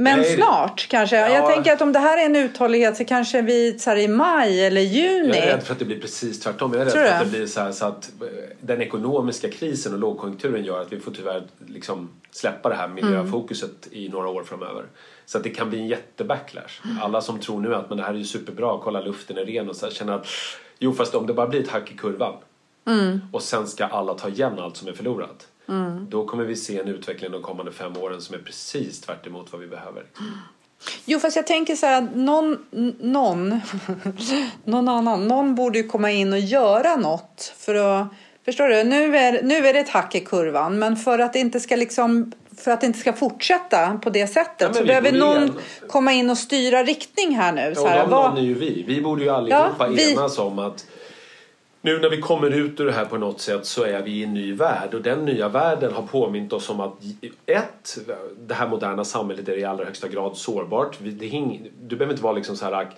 Men 0.02 0.18
Nej. 0.18 0.36
snart 0.36 0.88
kanske. 0.88 1.16
Ja. 1.16 1.28
Jag 1.28 1.54
tänker 1.54 1.72
att 1.72 1.82
om 1.82 1.92
det 1.92 1.98
här 1.98 2.22
är 2.22 2.26
en 2.26 2.36
uthållighet 2.36 2.96
så 2.96 3.04
kanske 3.04 3.42
vi 3.42 3.78
så 3.78 3.90
här, 3.90 3.96
i 3.96 4.08
maj 4.08 4.66
eller 4.66 4.80
juni. 4.80 5.28
Jag 5.28 5.36
är 5.36 5.56
rädd 5.56 5.62
för 5.62 5.72
att 5.72 5.78
det 5.78 5.84
blir 5.84 6.00
precis 6.00 6.40
tvärtom. 6.40 6.72
Jag 6.72 6.80
är 6.80 6.84
rädd 6.84 6.92
för 6.92 7.04
att 7.04 7.24
det 7.24 7.30
blir 7.30 7.46
så, 7.46 7.60
här, 7.60 7.72
så 7.72 7.86
att 7.86 8.10
eh, 8.20 8.26
den 8.60 8.82
ekonomiska 8.82 9.50
krisen 9.50 9.92
och 9.92 9.98
lågkonjunkturen 9.98 10.64
gör 10.64 10.80
att 10.80 10.92
vi 10.92 11.00
får 11.00 11.12
tyvärr 11.12 11.42
liksom 11.66 12.10
släppa 12.30 12.68
det 12.68 12.74
här 12.74 12.88
miljöfokuset 12.88 13.86
mm. 13.86 13.98
i 13.98 14.08
några 14.08 14.28
år 14.28 14.44
framöver. 14.44 14.84
Så 15.26 15.38
att 15.38 15.44
det 15.44 15.50
kan 15.50 15.70
bli 15.70 15.78
en 15.78 15.86
jättebacklash. 15.86 16.82
Alla 17.02 17.20
som 17.20 17.38
tror 17.38 17.60
nu 17.60 17.74
att 17.74 17.88
men 17.88 17.98
det 17.98 18.04
här 18.04 18.14
är 18.14 18.18
ju 18.18 18.24
superbra, 18.24 18.78
kolla 18.82 19.00
luften 19.00 19.38
är 19.38 19.44
ren 19.44 19.68
och 19.68 19.76
så 19.76 19.86
här, 19.86 19.92
känner 19.92 20.12
att 20.12 20.26
jo 20.78 20.92
fast 20.92 21.14
om 21.14 21.26
det 21.26 21.34
bara 21.34 21.46
blir 21.46 21.62
ett 21.62 21.68
hack 21.68 21.92
i 21.92 21.96
kurvan 21.96 22.34
mm. 22.86 23.20
och 23.32 23.42
sen 23.42 23.66
ska 23.66 23.84
alla 23.84 24.14
ta 24.14 24.28
igen 24.28 24.58
allt 24.58 24.76
som 24.76 24.88
är 24.88 24.92
förlorat 24.92 25.46
Mm. 25.68 26.06
Då 26.10 26.26
kommer 26.26 26.44
vi 26.44 26.56
se 26.56 26.78
en 26.78 26.88
utveckling 26.88 27.30
de 27.30 27.42
kommande 27.42 27.72
fem 27.72 27.96
åren 27.96 28.20
som 28.20 28.34
är 28.34 28.38
precis 28.38 29.00
tvärt 29.00 29.26
vad 29.52 29.60
vi 29.60 29.66
behöver. 29.66 30.04
Jo, 31.04 31.18
fast 31.18 31.36
jag 31.36 31.46
tänker 31.46 31.76
så 31.76 31.86
här, 31.86 32.08
någon, 32.14 32.58
någon, 33.00 33.60
någon 34.64 34.88
annan, 34.88 35.28
någon 35.28 35.54
borde 35.54 35.78
ju 35.78 35.88
komma 35.88 36.10
in 36.10 36.32
och 36.32 36.38
göra 36.38 36.96
något 36.96 37.54
för 37.56 37.74
att 37.74 38.08
Förstår 38.44 38.68
du? 38.68 38.84
Nu 38.84 39.16
är, 39.16 39.42
nu 39.42 39.54
är 39.54 39.72
det 39.72 39.78
ett 39.78 39.88
hack 39.88 40.14
i 40.14 40.20
kurvan, 40.20 40.78
men 40.78 40.96
för 40.96 41.18
att 41.18 41.32
det 41.32 41.38
inte 41.38 41.60
ska 41.60 41.76
liksom 41.76 42.32
för 42.56 42.70
att 42.70 42.80
det 42.80 42.86
inte 42.86 42.98
ska 42.98 43.12
fortsätta 43.12 43.98
på 44.02 44.10
det 44.10 44.26
sättet 44.26 44.68
ja, 44.68 44.74
så 44.74 44.84
behöver 44.84 45.12
någon 45.12 45.36
igen. 45.36 45.58
komma 45.88 46.12
in 46.12 46.30
och 46.30 46.38
styra 46.38 46.82
riktning 46.82 47.36
här 47.36 47.52
nu. 47.52 47.74
Så 47.74 47.86
här, 47.86 48.00
de 48.00 48.10
någon 48.10 48.36
är 48.36 48.42
ju 48.42 48.54
vi. 48.54 48.84
Vi 48.86 49.02
borde 49.02 49.22
ju 49.22 49.30
allihopa 49.30 49.74
ja, 49.78 49.86
vi... 49.86 50.12
enas 50.12 50.38
om 50.38 50.58
att 50.58 50.86
nu 51.84 51.98
när 51.98 52.08
vi 52.08 52.20
kommer 52.20 52.50
ut 52.50 52.80
ur 52.80 52.86
det 52.86 52.92
här 52.92 53.04
på 53.04 53.18
något 53.18 53.40
sätt 53.40 53.66
så 53.66 53.84
är 53.84 54.02
vi 54.02 54.10
i 54.10 54.24
en 54.24 54.34
ny 54.34 54.52
värld 54.52 54.94
och 54.94 55.02
den 55.02 55.24
nya 55.24 55.48
världen 55.48 55.92
har 55.92 56.02
påmint 56.02 56.52
oss 56.52 56.70
om 56.70 56.80
att 56.80 56.92
ett, 57.46 57.98
det 58.38 58.54
här 58.54 58.68
moderna 58.68 59.04
samhället 59.04 59.48
är 59.48 59.58
i 59.58 59.64
allra 59.64 59.84
högsta 59.84 60.08
grad 60.08 60.36
sårbart. 60.36 60.98
Du 61.00 61.96
behöver 61.96 62.10
inte 62.10 62.22
vara 62.22 62.32
liksom 62.32 62.56
så 62.56 62.64
här 62.64 62.90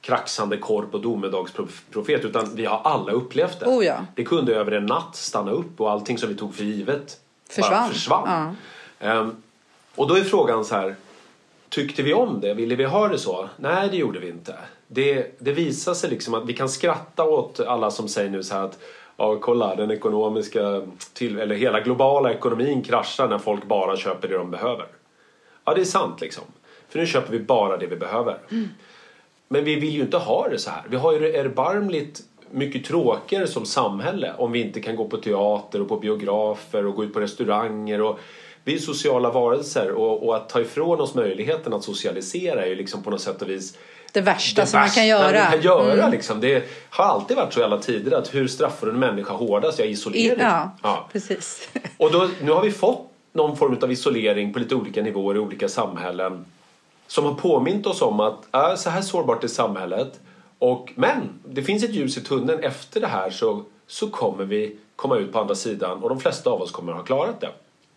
kraxande 0.00 0.56
korp 0.56 0.94
och 0.94 1.00
domedagsprofet 1.00 2.24
utan 2.24 2.54
vi 2.54 2.64
har 2.64 2.80
alla 2.84 3.12
upplevt 3.12 3.60
det. 3.60 3.66
Oh 3.66 3.84
ja. 3.84 4.06
Det 4.14 4.24
kunde 4.24 4.54
över 4.54 4.72
en 4.72 4.86
natt 4.86 5.16
stanna 5.16 5.50
upp 5.50 5.80
och 5.80 5.90
allting 5.90 6.18
som 6.18 6.28
vi 6.28 6.34
tog 6.34 6.54
för 6.54 6.64
givet 6.64 7.20
försvann. 7.50 7.88
försvann. 7.88 8.56
Ja. 8.98 9.20
Um, 9.20 9.42
och 9.94 10.08
då 10.08 10.14
är 10.14 10.22
frågan 10.22 10.64
så 10.64 10.74
här, 10.74 10.94
tyckte 11.68 12.02
vi 12.02 12.14
om 12.14 12.40
det? 12.40 12.54
Ville 12.54 12.76
vi 12.76 12.84
ha 12.84 13.08
det 13.08 13.18
så? 13.18 13.48
Nej, 13.56 13.88
det 13.90 13.96
gjorde 13.96 14.18
vi 14.18 14.28
inte 14.28 14.54
det, 14.88 15.38
det 15.38 15.52
visar 15.52 15.94
sig 15.94 16.10
liksom 16.10 16.34
att 16.34 16.46
vi 16.46 16.52
kan 16.52 16.68
skratta 16.68 17.24
åt 17.24 17.60
alla 17.60 17.90
som 17.90 18.08
säger 18.08 18.30
nu 18.30 18.42
så 18.42 18.54
här 18.54 18.64
att 18.64 18.78
ja, 19.16 19.38
kolla 19.40 19.76
den 19.76 19.90
ekonomiska 19.90 20.82
till, 21.12 21.38
eller 21.38 21.54
hela 21.54 21.80
globala 21.80 22.32
ekonomin 22.32 22.82
kraschar 22.82 23.28
när 23.28 23.38
folk 23.38 23.64
bara 23.64 23.96
köper 23.96 24.28
det 24.28 24.36
de 24.36 24.50
behöver. 24.50 24.86
Ja, 25.64 25.74
det 25.74 25.80
är 25.80 25.84
sant 25.84 26.20
liksom. 26.20 26.44
För 26.88 26.98
nu 26.98 27.06
köper 27.06 27.32
vi 27.32 27.38
bara 27.38 27.76
det 27.76 27.86
vi 27.86 27.96
behöver. 27.96 28.38
Mm. 28.50 28.68
Men 29.48 29.64
vi 29.64 29.74
vill 29.74 29.94
ju 29.94 30.00
inte 30.00 30.16
ha 30.16 30.48
det 30.48 30.58
så 30.58 30.70
här. 30.70 30.82
Vi 30.88 30.96
har 30.96 31.12
ju 31.12 31.18
det 31.18 31.36
erbarmligt 31.36 32.22
mycket 32.50 32.84
tråkigare 32.84 33.46
som 33.46 33.66
samhälle 33.66 34.32
om 34.38 34.52
vi 34.52 34.60
inte 34.60 34.80
kan 34.80 34.96
gå 34.96 35.08
på 35.08 35.16
teater 35.16 35.80
och 35.80 35.88
på 35.88 35.96
biografer 35.96 36.86
och 36.86 36.94
gå 36.94 37.04
ut 37.04 37.14
på 37.14 37.20
restauranger. 37.20 38.02
Och 38.02 38.18
vi 38.64 38.74
är 38.74 38.78
sociala 38.78 39.30
varelser 39.30 39.90
och, 39.90 40.26
och 40.26 40.36
att 40.36 40.48
ta 40.48 40.60
ifrån 40.60 41.00
oss 41.00 41.14
möjligheten 41.14 41.72
att 41.72 41.84
socialisera 41.84 42.64
är 42.64 42.68
ju 42.68 42.74
liksom 42.74 43.02
på 43.02 43.10
något 43.10 43.20
sätt 43.20 43.42
och 43.42 43.48
vis 43.48 43.78
det 44.12 44.20
värsta 44.20 44.60
det 44.60 44.66
som 44.66 44.80
värsta 44.80 45.00
man 45.00 45.02
kan 45.02 45.06
göra. 45.06 45.42
Man 45.42 45.52
kan 45.52 45.62
göra 45.62 45.92
mm. 45.92 46.10
liksom. 46.10 46.40
Det 46.40 46.64
har 46.90 47.04
alltid 47.04 47.36
varit 47.36 47.52
så 47.52 47.60
i 47.60 47.62
alla 47.62 47.78
tider 47.78 48.18
att 48.18 48.34
hur 48.34 48.48
straffar 48.48 48.86
du 48.86 48.92
en 48.92 48.98
människa 48.98 49.34
hårdast? 49.34 49.78
Jag 49.78 49.88
isolering. 49.88 50.40
Ja, 50.40 50.70
ja, 50.82 51.08
precis. 51.12 51.68
Och 51.96 52.12
då, 52.12 52.28
nu 52.42 52.50
har 52.50 52.62
vi 52.62 52.70
fått 52.70 53.10
någon 53.32 53.56
form 53.56 53.78
av 53.82 53.92
isolering 53.92 54.52
på 54.52 54.58
lite 54.58 54.74
olika 54.74 55.02
nivåer 55.02 55.34
i 55.34 55.38
olika 55.38 55.68
samhällen 55.68 56.44
som 57.06 57.24
har 57.24 57.34
påmint 57.34 57.86
oss 57.86 58.02
om 58.02 58.20
att 58.20 58.54
äh, 58.54 58.74
så 58.74 58.90
här 58.90 59.02
sårbart 59.02 59.44
är 59.44 59.48
samhället. 59.48 60.20
Och, 60.58 60.92
men 60.94 61.40
det 61.44 61.62
finns 61.62 61.84
ett 61.84 61.94
ljus 61.94 62.16
i 62.18 62.20
tunneln. 62.20 62.60
Efter 62.60 63.00
det 63.00 63.06
här 63.06 63.30
så, 63.30 63.64
så 63.86 64.08
kommer 64.08 64.44
vi 64.44 64.76
komma 64.96 65.16
ut 65.16 65.32
på 65.32 65.38
andra 65.38 65.54
sidan 65.54 66.02
och 66.02 66.08
de 66.08 66.20
flesta 66.20 66.50
av 66.50 66.62
oss 66.62 66.70
kommer 66.70 66.92
ha 66.92 67.02
klarat 67.02 67.40
det. 67.40 67.50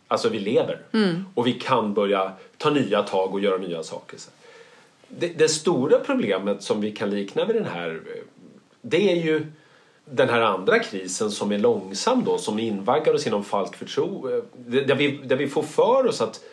Alltså 0.08 0.30
vi 0.30 0.40
lever 0.40 0.82
mm. 0.94 1.26
och 1.36 1.48
vi 1.48 1.54
kan 1.54 1.94
börja 1.94 2.32
ta 2.58 2.70
nya 2.70 3.04
tag 3.04 3.34
och 3.34 3.40
göra 3.40 3.58
nya 3.58 3.84
saker 3.84 4.20
det, 5.20 5.28
det 5.28 5.50
stora 5.50 6.00
problemet 6.00 6.64
som 6.64 6.82
vi 6.82 6.92
kan 6.92 7.10
likna 7.10 7.46
vid 7.46 7.56
den 7.56 7.66
här 7.66 8.02
det 8.82 9.12
är 9.12 9.16
ju 9.16 9.46
den 10.06 10.30
här 10.30 10.42
andra 10.42 10.80
krisen 10.80 11.32
som 11.32 11.52
är 11.52 11.58
långsam 11.58 12.24
då, 12.26 12.38
som 12.38 12.60
invaggar 12.60 13.14
oss 13.14 13.28
inom 13.28 13.44
falsk 13.44 13.76
förtroende. 13.76 14.38
Eh, 14.38 14.86
där 14.86 14.96
vi, 14.96 15.20
där 15.24 15.36
vi 15.36 15.48
får 15.48 15.64
för 15.64 16.08
oss 16.08 16.22
att 16.22 16.44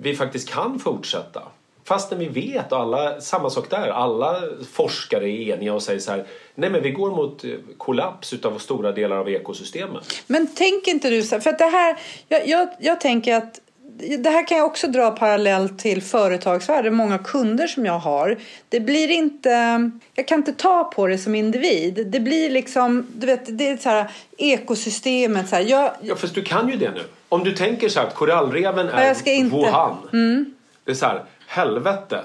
vi 0.00 0.16
faktiskt 0.16 0.48
kan 0.48 0.78
fortsätta. 0.78 1.42
Fastän 1.84 2.18
vi 2.18 2.28
vet, 2.28 2.72
och 2.72 2.78
alla, 2.78 3.20
samma 3.20 3.50
sak 3.50 3.70
där, 3.70 3.88
alla 3.88 4.42
forskare 4.72 5.30
är 5.30 5.54
eniga 5.54 5.74
och 5.74 5.82
säger 5.82 6.00
så 6.00 6.10
här, 6.10 6.26
nej 6.54 6.70
men 6.70 6.82
vi 6.82 6.90
går 6.90 7.10
mot 7.10 7.44
eh, 7.44 7.50
kollaps 7.76 8.32
utav 8.32 8.58
stora 8.58 8.92
delar 8.92 9.16
av 9.16 9.28
ekosystemen. 9.28 10.02
Men 10.26 10.46
tänk 10.54 10.86
inte 10.86 11.10
du 11.10 11.22
så 11.22 11.40
för 11.40 11.50
att 11.50 11.58
det 11.58 11.64
här, 11.64 11.98
jag, 12.28 12.48
jag, 12.48 12.68
jag 12.80 13.00
tänker 13.00 13.36
att 13.36 13.60
det 13.98 14.30
här 14.30 14.46
kan 14.46 14.58
jag 14.58 14.66
också 14.66 14.88
dra 14.88 15.10
parallellt 15.10 15.78
till 15.78 16.02
företagsvärlden, 16.02 16.94
många 16.94 17.18
kunder 17.18 17.66
som 17.66 17.86
jag 17.86 17.98
har. 17.98 18.38
Det 18.68 18.80
blir 18.80 19.10
inte, 19.10 19.90
jag 20.14 20.28
kan 20.28 20.38
inte 20.38 20.52
ta 20.52 20.84
på 20.84 21.06
det 21.06 21.18
som 21.18 21.34
individ. 21.34 22.06
Det 22.06 22.20
blir 22.20 22.50
liksom, 22.50 23.06
du 23.14 23.26
vet, 23.26 23.58
det 23.58 23.68
är 23.68 23.76
så 23.76 23.88
här 23.88 24.10
ekosystemet. 24.38 25.48
Så 25.48 25.56
här, 25.56 25.62
jag, 25.62 25.90
ja, 26.00 26.16
fast 26.16 26.34
du 26.34 26.42
kan 26.42 26.68
ju 26.68 26.76
det 26.76 26.90
nu. 26.90 27.02
Om 27.28 27.44
du 27.44 27.52
tänker 27.52 27.88
så 27.88 28.00
här 28.00 28.06
att 28.06 28.14
korallreven 28.14 28.88
är 28.88 29.28
inte, 29.28 29.56
Wuhan. 29.56 29.96
Mm. 30.12 30.54
Det 30.84 30.90
är 30.90 30.94
så 30.94 31.06
här, 31.06 31.24
helvete. 31.46 32.20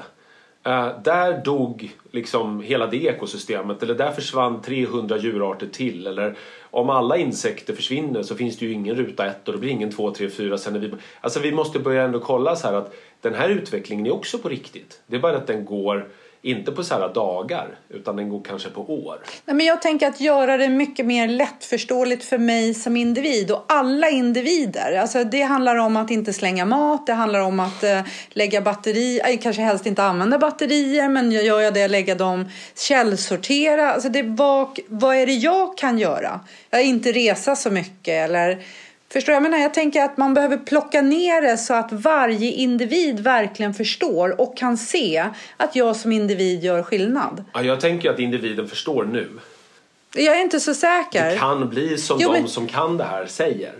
Eh, 0.67 0.89
där 1.03 1.41
dog 1.45 1.91
liksom 2.11 2.61
hela 2.61 2.87
det 2.87 3.03
ekosystemet 3.03 3.83
eller 3.83 3.95
där 3.95 4.11
försvann 4.11 4.61
300 4.61 5.17
djurarter 5.17 5.67
till 5.67 6.07
eller 6.07 6.35
om 6.61 6.89
alla 6.89 7.17
insekter 7.17 7.73
försvinner 7.73 8.23
så 8.23 8.35
finns 8.35 8.57
det 8.57 8.65
ju 8.65 8.71
ingen 8.71 8.95
ruta 8.95 9.25
1 9.25 9.47
och 9.47 9.53
det 9.53 9.59
blir 9.59 9.69
ingen 9.69 9.91
2, 9.91 10.11
3, 10.11 10.29
4 10.29 10.57
sen 10.57 10.81
vi, 10.81 10.91
Alltså 11.21 11.39
vi 11.39 11.51
måste 11.51 11.79
börja 11.79 12.03
ändå 12.03 12.19
kolla 12.19 12.55
så 12.55 12.67
här 12.67 12.73
att 12.73 12.95
den 13.21 13.33
här 13.33 13.49
utvecklingen 13.49 14.05
är 14.05 14.13
också 14.13 14.37
på 14.37 14.49
riktigt. 14.49 15.01
Det 15.07 15.15
är 15.15 15.19
bara 15.19 15.37
att 15.37 15.47
den 15.47 15.65
går 15.65 16.07
inte 16.47 16.71
på 16.71 16.83
så 16.83 16.93
här 16.93 17.13
dagar 17.13 17.67
utan 17.89 18.15
den 18.15 18.29
går 18.29 18.41
kanske 18.41 18.69
på 18.69 18.81
år. 18.81 19.19
Nej, 19.45 19.55
men 19.55 19.65
jag 19.65 19.81
tänker 19.81 20.07
att 20.07 20.21
göra 20.21 20.57
det 20.57 20.69
mycket 20.69 21.05
mer 21.05 21.27
lättförståeligt 21.27 22.25
för 22.25 22.37
mig 22.37 22.73
som 22.73 22.97
individ 22.97 23.51
och 23.51 23.65
alla 23.67 24.09
individer. 24.09 24.97
Alltså 24.97 25.23
det 25.23 25.41
handlar 25.41 25.75
om 25.75 25.97
att 25.97 26.11
inte 26.11 26.33
slänga 26.33 26.65
mat, 26.65 27.07
det 27.07 27.13
handlar 27.13 27.39
om 27.39 27.59
att 27.59 27.83
eh, 27.83 28.01
lägga 28.29 28.61
batterier, 28.61 29.37
kanske 29.37 29.61
helst 29.61 29.85
inte 29.85 30.03
använda 30.03 30.39
batterier 30.39 31.09
men 31.09 31.31
gör 31.31 31.61
jag 31.61 31.73
det, 31.73 31.87
lägga 31.87 32.15
dem, 32.15 32.49
källsortera. 32.75 33.93
Alltså 33.93 34.09
det, 34.09 34.23
vad, 34.23 34.79
vad 34.87 35.15
är 35.15 35.25
det 35.25 35.33
jag 35.33 35.77
kan 35.77 35.99
göra? 35.99 36.39
Jag 36.69 36.83
inte 36.83 37.11
resa 37.11 37.55
så 37.55 37.71
mycket 37.71 38.29
eller 38.29 38.63
Förstår 39.09 39.33
jag? 39.33 39.43
menar, 39.43 39.57
jag 39.57 39.73
tänker 39.73 40.03
att 40.03 40.17
man 40.17 40.33
behöver 40.33 40.57
plocka 40.57 41.01
ner 41.01 41.41
det 41.41 41.57
så 41.57 41.73
att 41.73 41.91
varje 41.91 42.51
individ 42.51 43.19
verkligen 43.19 43.73
förstår 43.73 44.41
och 44.41 44.57
kan 44.57 44.77
se 44.77 45.29
att 45.57 45.75
jag 45.75 45.95
som 45.95 46.11
individ 46.11 46.63
gör 46.63 46.83
skillnad. 46.83 47.43
Ja, 47.53 47.61
jag 47.61 47.79
tänker 47.79 48.09
att 48.09 48.19
individen 48.19 48.67
förstår 48.67 49.03
nu. 49.03 49.29
Jag 50.15 50.37
är 50.37 50.41
inte 50.41 50.59
så 50.59 50.73
säker. 50.73 51.29
Det 51.29 51.37
kan 51.37 51.69
bli 51.69 51.97
som 51.97 52.17
jo, 52.21 52.33
de 52.33 52.39
men... 52.39 52.47
som 52.47 52.67
kan 52.67 52.97
det 52.97 53.03
här 53.03 53.25
säger. 53.25 53.73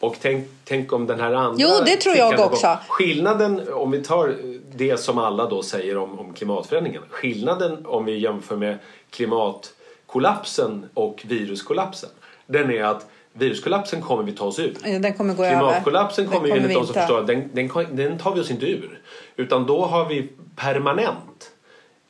Och 0.00 0.16
tänk, 0.20 0.48
tänk 0.64 0.92
om 0.92 1.06
den 1.06 1.20
här 1.20 1.32
andra... 1.32 1.56
Jo, 1.58 1.68
det 1.84 1.96
tror 1.96 2.16
jag 2.16 2.40
också. 2.40 2.78
Skillnaden, 2.88 3.72
om 3.72 3.90
vi 3.90 4.02
tar 4.02 4.36
det 4.74 5.00
som 5.00 5.18
alla 5.18 5.48
då 5.48 5.62
säger 5.62 5.96
om, 5.96 6.18
om 6.18 6.32
klimatförändringen. 6.34 7.02
Skillnaden 7.10 7.86
om 7.86 8.04
vi 8.04 8.18
jämför 8.18 8.56
med 8.56 8.78
klimatkollapsen 9.10 10.86
och 10.94 11.22
viruskollapsen. 11.28 12.10
Den 12.46 12.70
är 12.70 12.84
att 12.84 13.11
Viruskollapsen 13.32 14.02
kommer 14.02 14.22
vi 14.22 14.32
ta 14.32 14.44
oss 14.44 14.58
ur. 14.58 14.74
Den 15.00 15.14
kommer 15.14 15.34
gå 15.34 15.44
Klimatkollapsen 15.44 16.26
kommer, 16.26 16.38
kommer 16.38 16.54
vi 16.54 16.60
enligt 16.60 16.76
oss 16.76 16.90
att 16.90 16.96
förstå 16.96 17.20
den, 17.20 17.50
den, 17.52 17.96
den 17.96 18.18
tar 18.18 18.34
vi 18.34 18.40
oss 18.40 18.50
inte 18.50 18.66
ur. 18.66 19.00
Utan 19.36 19.66
då 19.66 19.84
har 19.84 20.08
vi 20.08 20.28
permanent 20.56 21.50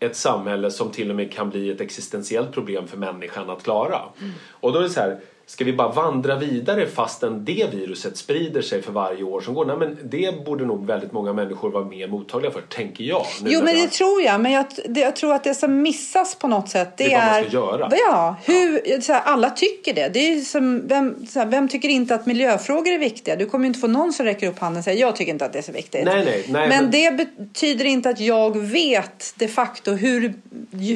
ett 0.00 0.16
samhälle 0.16 0.70
som 0.70 0.90
till 0.90 1.10
och 1.10 1.16
med 1.16 1.32
kan 1.32 1.50
bli 1.50 1.70
ett 1.70 1.80
existentiellt 1.80 2.52
problem 2.52 2.88
för 2.88 2.96
människan 2.96 3.50
att 3.50 3.62
klara. 3.62 4.00
Mm. 4.20 4.32
Och 4.50 4.72
då 4.72 4.78
är 4.78 4.82
det 4.82 4.90
så 4.90 5.00
här, 5.00 5.20
Ska 5.52 5.64
vi 5.64 5.72
bara 5.72 5.88
vandra 5.88 6.36
vidare 6.36 6.86
fastän 6.86 7.44
det 7.44 7.74
viruset 7.74 8.16
sprider 8.16 8.62
sig 8.62 8.82
för 8.82 8.92
varje 8.92 9.22
år 9.22 9.40
som 9.40 9.54
går? 9.54 9.64
Nej, 9.64 9.76
men 9.76 9.98
det 10.02 10.44
borde 10.44 10.64
nog 10.64 10.86
väldigt 10.86 11.12
många 11.12 11.32
människor 11.32 11.70
vara 11.70 11.84
mer 11.84 12.08
mottagliga 12.08 12.50
för, 12.50 12.60
tänker 12.60 13.04
jag. 13.04 13.26
Jo, 13.44 13.60
men 13.64 13.74
det 13.74 13.80
har... 13.80 13.86
tror 13.86 14.22
jag. 14.22 14.40
Men 14.40 14.52
jag, 14.52 14.64
det, 14.88 15.00
jag, 15.00 15.16
tror 15.16 15.34
att 15.34 15.44
det 15.44 15.54
som 15.54 15.82
missas 15.82 16.34
på 16.34 16.48
något 16.48 16.68
sätt 16.68 16.96
det, 16.96 17.04
det 17.04 17.12
är... 17.12 17.32
vad 17.32 17.42
man 17.42 17.50
ska 17.50 17.56
göra. 17.56 17.90
Ja, 18.08 18.36
hur, 18.44 18.80
ja. 18.84 19.00
Så 19.00 19.12
här, 19.12 19.22
alla 19.24 19.50
tycker 19.50 19.94
det. 19.94 20.08
det 20.08 20.18
är 20.18 20.40
som, 20.40 20.88
vem, 20.88 21.26
här, 21.34 21.46
vem 21.46 21.68
tycker 21.68 21.88
inte 21.88 22.14
att 22.14 22.26
miljöfrågor 22.26 22.92
är 22.92 22.98
viktiga? 22.98 23.36
Du 23.36 23.46
kommer 23.46 23.64
ju 23.64 23.68
inte 23.68 23.80
få 23.80 23.86
någon 23.86 24.12
som 24.12 24.26
räcker 24.26 24.48
upp 24.48 24.58
handen 24.58 24.78
och 24.78 24.84
säger 24.84 25.00
jag 25.00 25.16
tycker 25.16 25.32
inte 25.32 25.44
att 25.44 25.52
det 25.52 25.58
är 25.58 25.62
så 25.62 25.72
viktigt. 25.72 26.04
Nej, 26.04 26.24
nej, 26.24 26.44
nej, 26.48 26.68
men, 26.68 26.68
men 26.68 26.90
det 26.90 27.16
betyder 27.36 27.84
inte 27.84 28.10
att 28.10 28.20
jag 28.20 28.58
vet 28.58 29.34
de 29.36 29.48
facto 29.48 29.92
hur, 29.92 30.34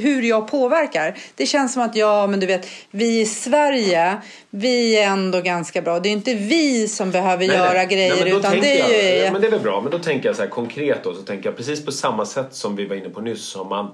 hur 0.01 0.23
jag 0.23 0.49
påverkar. 0.49 1.19
Det 1.35 1.47
känns 1.47 1.73
som 1.73 1.83
att 1.83 1.97
ja, 1.97 2.27
men 2.27 2.41
du 2.41 2.47
vet, 2.47 2.69
vi 2.91 3.21
i 3.21 3.27
Sverige 3.27 4.17
vi 4.57 4.99
är 4.99 5.07
ändå 5.07 5.41
ganska 5.41 5.83
bra. 5.83 6.01
Det 6.01 6.09
är 6.09 6.13
inte 6.13 6.35
vi 6.35 6.89
som 6.89 7.11
behöver 7.11 7.47
nej, 7.47 7.57
göra 7.57 7.73
nej. 7.73 7.87
grejer 7.87 8.25
nej, 8.25 8.37
utan 8.37 8.61
det 8.61 8.81
är 8.81 9.19
ju... 9.19 9.25
Ja, 9.25 9.33
men 9.33 9.41
det 9.41 9.47
är 9.47 9.51
väl 9.51 9.61
bra. 9.61 9.81
Men 9.81 9.91
då 9.91 9.99
tänker 9.99 10.29
jag 10.29 10.37
så 10.37 10.43
här 10.43 10.49
konkret 10.49 11.05
då. 11.05 11.15
Så 11.15 11.23
tänker 11.23 11.49
jag 11.49 11.57
precis 11.57 11.85
på 11.85 11.93
samma 11.93 12.27
sätt 12.27 12.55
som 12.55 12.77
vi 12.77 12.87
var 12.87 12.97
inne 12.97 13.09
på 13.09 13.21
nyss. 13.21 13.45
Som 13.45 13.73
att 13.73 13.93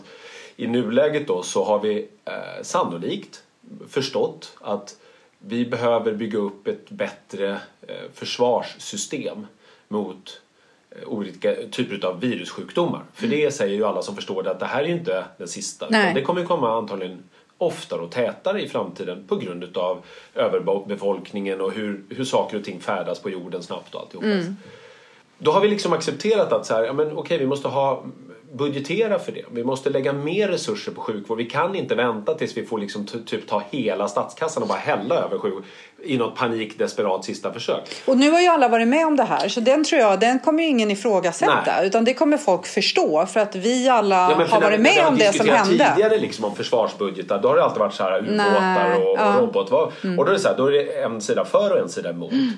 I 0.57 0.67
nuläget 0.67 1.27
då 1.27 1.43
så 1.43 1.65
har 1.65 1.79
vi 1.79 2.09
eh, 2.25 2.63
sannolikt 2.63 3.43
förstått 3.89 4.53
att 4.61 4.97
vi 5.39 5.67
behöver 5.67 6.13
bygga 6.13 6.39
upp 6.39 6.67
ett 6.67 6.91
bättre 6.91 7.51
eh, 7.89 7.95
försvarssystem 8.15 9.47
mot 9.89 10.41
eh, 10.91 11.09
olika 11.09 11.55
typer 11.71 12.07
av 12.07 12.21
virussjukdomar. 12.21 13.03
För 13.15 13.27
mm. 13.27 13.39
det 13.39 13.51
säger 13.51 13.75
ju 13.75 13.85
alla 13.85 14.03
som 14.03 14.17
förstår 14.17 14.43
det 14.43 14.51
att 14.51 14.61
det 14.61 14.67
här 14.67 14.83
är 14.83 14.89
ju 14.89 14.95
inte 14.95 15.25
den 15.39 15.49
sista. 15.49 15.89
Det 15.91 16.23
kommer 16.23 16.45
komma 16.45 16.79
antagligen 16.79 17.23
oftare 17.63 18.01
och 18.01 18.11
tätare 18.11 18.63
i 18.63 18.69
framtiden 18.69 19.25
på 19.29 19.37
grund 19.37 19.77
av 19.77 20.05
överbefolkningen 20.35 21.61
och 21.61 21.73
hur, 21.73 22.05
hur 22.09 22.25
saker 22.25 22.59
och 22.59 22.65
ting 22.65 22.81
färdas 22.81 23.21
på 23.21 23.31
jorden 23.31 23.63
snabbt 23.63 23.95
och 23.95 24.01
alltihopa. 24.01 24.27
Mm. 24.27 24.57
Då 25.39 25.51
har 25.51 25.61
vi 25.61 25.69
liksom 25.69 25.93
accepterat 25.93 26.53
att 26.53 26.67
så 26.67 26.75
här, 26.75 26.85
ja, 26.85 26.93
men 26.93 27.17
okej, 27.17 27.39
vi 27.39 27.47
måste 27.47 27.69
ha 27.69 28.05
budgetera 28.53 29.19
för 29.19 29.33
det. 29.33 29.45
Vi 29.51 29.65
måste 29.65 29.91
lägga 29.91 30.13
mer 30.13 30.49
resurser 30.49 30.93
på 30.93 31.01
sjukvård. 31.01 31.39
Vi 31.39 31.45
kan 31.45 31.75
inte 31.75 31.95
vänta 31.95 32.35
tills 32.35 32.57
vi 32.57 32.67
får 32.67 32.79
liksom 32.79 33.07
typ 33.07 33.49
ta 33.49 33.63
hela 33.71 34.09
statskassan 34.09 34.63
och 34.63 34.69
bara 34.69 34.79
hälla 34.79 35.15
över 35.15 35.39
sjukvård 35.39 35.65
i 36.03 36.19
något 36.19 36.37
panik 36.37 36.79
desperat 36.79 37.25
sista 37.25 37.53
försök. 37.53 38.03
Och 38.07 38.17
nu 38.17 38.31
har 38.31 38.41
ju 38.41 38.47
alla 38.47 38.69
varit 38.69 38.89
med 38.89 39.07
om 39.07 39.17
det 39.17 39.23
här 39.23 39.49
så 39.49 39.61
den 39.61 39.85
tror 39.85 40.01
jag, 40.01 40.21
den 40.21 40.39
kommer 40.39 40.63
ju 40.63 40.69
ingen 40.69 40.91
ifrågasätta 40.91 41.63
Nej. 41.67 41.87
utan 41.87 42.05
det 42.05 42.15
kommer 42.15 42.37
folk 42.37 42.67
förstå 42.67 43.27
för 43.27 43.41
att 43.41 43.57
vi 43.57 43.89
alla 43.89 44.31
ja, 44.39 44.47
har 44.49 44.61
varit 44.61 44.81
med 44.81 45.07
om 45.07 45.17
det 45.17 45.37
som 45.37 45.49
hände. 45.49 45.93
tidigare 45.95 46.19
liksom 46.19 46.45
om 46.45 46.55
försvarsbudgetar 46.55 47.43
då 47.43 47.49
har 47.49 47.57
det 47.57 47.65
alltid 47.65 47.81
varit 47.81 47.95
så 47.95 48.03
här 48.03 48.19
ubåtar 48.19 48.97
och, 48.97 49.19
ja. 49.19 49.37
och 49.37 49.41
robot. 49.41 49.95
Mm. 50.05 50.19
Och 50.19 50.25
då 50.25 50.31
är 50.31 50.35
det 50.35 50.41
så 50.41 50.49
här, 50.49 50.57
då 50.57 50.67
är 50.67 50.73
det 50.73 51.03
en 51.03 51.21
sida 51.21 51.45
för 51.45 51.73
och 51.73 51.79
en 51.79 51.89
sida 51.89 52.11
emot. 52.11 52.33
Mm 52.33 52.53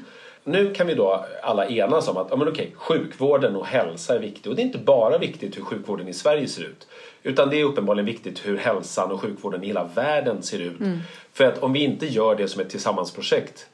nu 0.45 0.75
kan 0.75 0.87
vi 0.87 0.95
då 0.95 1.25
alla 1.43 1.69
enas 1.69 2.09
om 2.09 2.17
att 2.17 2.27
ja, 2.31 2.37
men 2.37 2.49
okej, 2.49 2.73
sjukvården 2.77 3.57
och 3.57 3.67
hälsa 3.67 4.15
är 4.15 4.19
viktigt. 4.19 4.47
Och 4.47 4.57
det 4.57 4.63
är 4.63 4.67
inte 4.67 4.79
bara 4.79 5.19
viktigt 5.19 5.57
hur 5.57 5.63
sjukvården 5.63 6.09
i 6.09 6.13
Sverige 6.13 6.49
ser 6.49 6.63
ut. 6.63 6.87
Utan 7.23 7.51
det 7.51 7.61
är 7.61 7.65
uppenbarligen 7.65 8.07
viktigt 8.07 8.47
hur 8.47 8.57
hälsan 8.57 9.13
och 9.13 9.21
sjukvården 9.21 9.65
i 9.65 9.67
hela 9.67 9.85
världen 9.85 10.43
ser 10.43 10.59
ut. 10.59 10.81
Mm. 10.81 10.99
För 11.33 11.45
att 11.45 11.59
om 11.59 11.73
vi 11.73 11.85
inte 11.85 12.07
gör 12.07 12.35
det 12.35 12.49
som 12.49 12.61
ett 12.61 12.71
tillsammansprojekt 12.71 13.67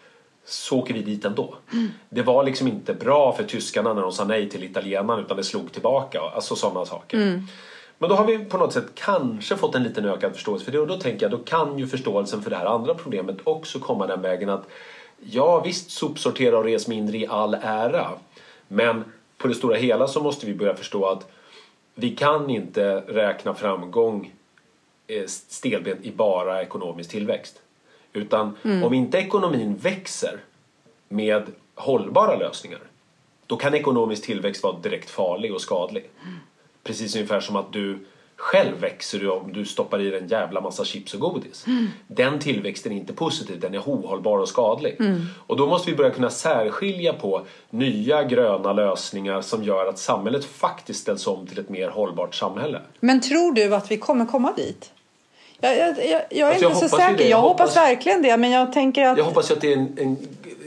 så 0.45 0.79
åker 0.79 0.95
vi 0.95 1.03
dit 1.03 1.25
ändå. 1.25 1.55
Mm. 1.73 1.89
Det 2.09 2.23
var 2.23 2.45
liksom 2.45 2.69
inte 2.69 2.95
bra 2.95 3.33
för 3.33 3.45
tyskarna 3.45 3.95
när 3.95 4.03
de 4.03 4.13
sa 4.13 4.25
nej 4.25 4.49
till 4.49 4.65
italienarna 4.65 5.21
utan 5.21 5.37
det 5.37 5.45
slog 5.45 5.73
tillbaka. 5.73 6.21
Alltså 6.21 6.57
sådana 6.57 6.87
saker. 6.87 7.17
Mm. 7.17 7.43
Men 7.99 8.09
då 8.09 8.15
har 8.15 8.25
vi 8.25 8.39
på 8.39 8.59
något 8.59 8.73
sätt 8.73 8.87
kanske 8.95 9.57
fått 9.57 9.75
en 9.75 9.83
liten 9.83 10.05
ökad 10.05 10.35
förståelse 10.35 10.65
för 10.65 10.73
det 10.73 10.79
och 10.79 10.87
då 10.87 10.97
tänker 10.97 11.25
jag 11.25 11.31
då 11.31 11.45
kan 11.45 11.79
ju 11.79 11.87
förståelsen 11.87 12.43
för 12.43 12.51
det 12.51 12.57
här 12.57 12.67
andra 12.67 12.95
problemet 12.95 13.37
också 13.45 13.79
komma 13.79 14.07
den 14.07 14.23
vägen 14.23 14.49
att 14.49 14.69
Ja 15.21 15.61
visst, 15.61 15.91
sopsortera 15.91 16.59
och 16.59 16.65
res 16.65 16.89
mindre 16.89 17.17
i 17.17 17.27
all 17.27 17.55
ära. 17.55 18.09
Men 18.69 19.05
på 19.39 19.49
det 19.49 19.55
stora 19.55 19.77
hela 19.77 20.09
så 20.09 20.23
måste 20.23 20.47
vi 20.47 20.55
börja 20.55 20.75
förstå 20.75 21.07
att 21.07 21.31
vi 21.95 22.17
kan 22.17 22.51
inte 22.51 23.01
räkna 23.01 23.55
framgång 23.55 24.33
eh, 25.07 25.27
stelbent 25.27 26.05
i 26.05 26.13
bara 26.13 26.63
ekonomisk 26.63 27.11
tillväxt. 27.11 27.61
Utan 28.13 28.57
mm. 28.63 28.85
om 28.85 28.95
inte 28.95 29.19
ekonomin 29.19 29.77
växer 29.77 30.41
med 31.09 31.47
hållbara 31.75 32.37
lösningar 32.37 32.81
då 33.47 33.57
kan 33.57 33.75
ekonomisk 33.75 34.25
tillväxt 34.25 34.63
vara 34.63 34.79
direkt 34.79 35.11
farlig 35.11 35.55
och 35.55 35.61
skadlig. 35.61 36.11
Mm. 36.23 36.39
Precis 36.83 37.15
ungefär 37.15 37.41
som 37.41 37.57
att 37.57 37.73
du 37.73 37.99
själv 38.41 38.81
växer 38.81 39.19
du 39.19 39.31
om 39.31 39.53
du 39.53 39.65
stoppar 39.65 40.01
i 40.01 40.11
dig 40.11 40.21
en 40.21 40.29
jävla 40.29 40.61
massa 40.61 40.85
chips 40.85 41.15
och 41.15 41.21
godis. 41.21 41.67
Mm. 41.67 41.89
Den 42.07 42.39
tillväxten 42.39 42.93
är 42.93 42.97
inte 42.97 43.13
positiv, 43.13 43.61
den 43.61 43.75
är 43.75 43.79
ohållbar 43.79 44.39
och 44.39 44.49
skadlig. 44.49 44.97
Mm. 45.01 45.27
Och 45.47 45.57
då 45.57 45.67
måste 45.67 45.91
vi 45.91 45.97
börja 45.97 46.11
kunna 46.11 46.31
särskilja 46.31 47.13
på 47.13 47.47
nya 47.71 48.25
gröna 48.25 48.73
lösningar 48.73 49.41
som 49.41 49.65
gör 49.65 49.87
att 49.87 49.99
samhället 49.99 50.45
faktiskt 50.45 51.01
ställs 51.01 51.27
om 51.27 51.47
till 51.47 51.59
ett 51.59 51.69
mer 51.69 51.89
hållbart 51.89 52.35
samhälle. 52.35 52.81
Men 53.01 53.21
tror 53.21 53.53
du 53.53 53.75
att 53.75 53.91
vi 53.91 53.97
kommer 53.97 54.27
komma 54.27 54.53
dit? 54.57 54.93
Jag, 55.61 55.79
jag, 55.79 55.89
jag, 55.89 56.23
jag 56.31 56.49
är 56.49 56.53
alltså 56.53 56.67
inte 56.67 56.89
så 56.89 56.97
säker. 56.97 57.29
Jag, 57.29 57.41
hoppas, 57.41 57.61
hoppas, 57.61 57.77
verkligen 57.77 58.23
det. 58.23 58.37
Men 58.37 58.51
jag 58.51 58.73
tänker 58.73 59.05
att... 59.05 59.19
Jag 59.19 59.25
hoppas 59.25 59.51
att 59.51 59.61
det 59.61 59.73
är 59.73 59.77
en, 59.77 59.99
en 59.99 60.17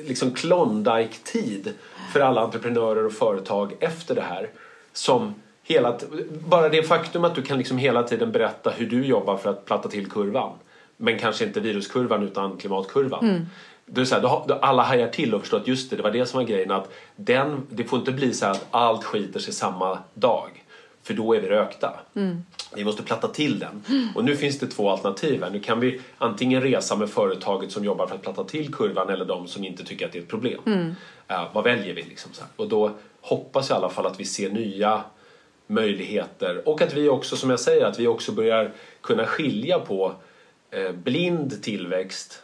liksom 0.08 0.32
Klondike-tid 0.32 1.74
för 2.14 2.20
alla 2.20 2.42
entreprenörer 2.42 3.06
och 3.06 3.14
företag 3.14 3.74
efter 3.80 4.16
det 4.16 4.22
här. 4.22 4.50
Som 4.94 5.34
hela, 5.64 5.99
bara 6.47 6.70
det 6.70 6.84
faktum 6.84 7.24
att 7.24 7.36
du 7.36 7.41
kan 7.41 7.57
liksom 7.57 7.78
hela 7.78 8.03
tiden 8.03 8.32
berätta 8.32 8.70
hur 8.70 8.89
du 8.89 9.05
jobbar 9.05 9.38
för 9.38 9.49
att 9.49 9.66
platta 9.66 9.89
till 9.89 10.09
kurvan. 10.09 10.51
Men 10.97 11.20
kanske 11.20 11.45
inte 11.45 11.59
viruskurvan 11.59 12.24
utan 12.24 12.57
klimatkurvan. 12.57 13.30
Mm. 13.30 13.45
Det 13.86 14.01
är 14.01 14.05
så 14.05 14.16
här, 14.16 14.22
då, 14.22 14.45
då 14.47 14.53
alla 14.53 14.84
hajar 14.84 15.07
till 15.07 15.34
och 15.34 15.41
förstår 15.41 15.57
att 15.57 15.68
just 15.68 15.89
det, 15.89 15.95
det 15.95 16.03
var 16.03 16.11
det 16.11 16.26
som 16.26 16.38
var 16.38 16.45
grejen. 16.45 16.72
Att 16.72 16.91
den, 17.16 17.68
det 17.70 17.84
får 17.84 17.99
inte 17.99 18.11
bli 18.11 18.34
så 18.34 18.45
att 18.45 18.68
allt 18.72 19.03
skiter 19.03 19.39
sig 19.39 19.53
samma 19.53 19.99
dag. 20.14 20.64
För 21.03 21.14
då 21.14 21.34
är 21.34 21.41
vi 21.41 21.47
rökta. 21.47 21.99
Mm. 22.16 22.43
Vi 22.76 22.86
måste 22.86 23.03
platta 23.03 23.28
till 23.28 23.59
den. 23.59 23.84
Mm. 23.89 24.09
Och 24.16 24.24
nu 24.24 24.36
finns 24.36 24.59
det 24.59 24.68
två 24.68 24.89
alternativ 24.89 25.43
här. 25.43 25.49
Nu 25.49 25.59
kan 25.59 25.80
vi 25.80 26.01
antingen 26.18 26.61
resa 26.61 26.95
med 26.95 27.09
företaget 27.09 27.72
som 27.72 27.86
jobbar 27.86 28.07
för 28.07 28.16
att 28.16 28.22
platta 28.22 28.43
till 28.43 28.74
kurvan 28.74 29.09
eller 29.09 29.26
de 29.26 29.47
som 29.47 29.64
inte 29.64 29.84
tycker 29.84 30.05
att 30.05 30.11
det 30.11 30.18
är 30.18 30.22
ett 30.22 30.30
problem. 30.30 30.61
Mm. 30.66 30.95
Uh, 31.32 31.43
vad 31.53 31.64
väljer 31.64 31.93
vi? 31.93 32.03
Liksom 32.03 32.34
så 32.34 32.41
här? 32.41 32.49
Och 32.55 32.70
då 32.70 32.91
hoppas 33.22 33.70
jag 33.70 33.76
i 33.76 33.80
alla 33.80 33.89
fall 33.89 34.05
att 34.05 34.20
vi 34.20 34.26
ser 34.26 34.49
nya 34.49 35.03
möjligheter 35.68 36.68
och 36.68 36.82
att 36.82 36.93
vi 36.93 37.09
också, 37.09 37.36
som 37.36 37.49
jag 37.49 37.59
säger, 37.59 37.86
att 37.86 37.99
vi 37.99 38.07
också 38.07 38.32
börjar 38.32 38.72
kunna 39.01 39.26
skilja 39.26 39.80
på 39.80 40.14
eh, 40.72 40.91
blind 40.91 41.64
tillväxt, 41.64 42.41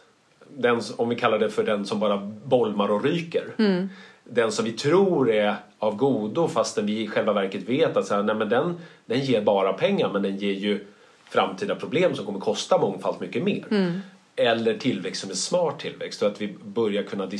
den, 0.48 0.80
om 0.96 1.08
vi 1.08 1.16
kallar 1.16 1.38
det 1.38 1.50
för 1.50 1.62
den 1.62 1.86
som 1.86 2.00
bara 2.00 2.16
bolmar 2.44 2.90
och 2.90 3.04
ryker. 3.04 3.44
Mm. 3.58 3.88
Den 4.24 4.52
som 4.52 4.64
vi 4.64 4.72
tror 4.72 5.30
är 5.30 5.54
av 5.78 5.96
godo 5.96 6.48
fastän 6.48 6.86
vi 6.86 7.02
i 7.02 7.08
själva 7.08 7.32
verket 7.32 7.68
vet 7.68 7.96
att 7.96 8.06
så 8.06 8.14
här, 8.14 8.22
nej, 8.22 8.34
men 8.34 8.48
den, 8.48 8.78
den 9.06 9.20
ger 9.20 9.42
bara 9.42 9.72
pengar 9.72 10.10
men 10.12 10.22
den 10.22 10.36
ger 10.36 10.52
ju 10.52 10.86
framtida 11.24 11.74
problem 11.74 12.14
som 12.14 12.26
kommer 12.26 12.40
kosta 12.40 12.78
mångfalt 12.78 13.20
mycket 13.20 13.44
mer. 13.44 13.64
Mm 13.70 14.00
eller 14.36 14.74
tillväxt 14.74 15.20
som 15.20 15.30
är 15.30 15.34
smart 15.34 15.80
tillväxt 15.80 16.22
och 16.22 16.28
att 16.28 16.40
vi 16.40 16.54
börjar 16.64 17.02
kunna 17.02 17.30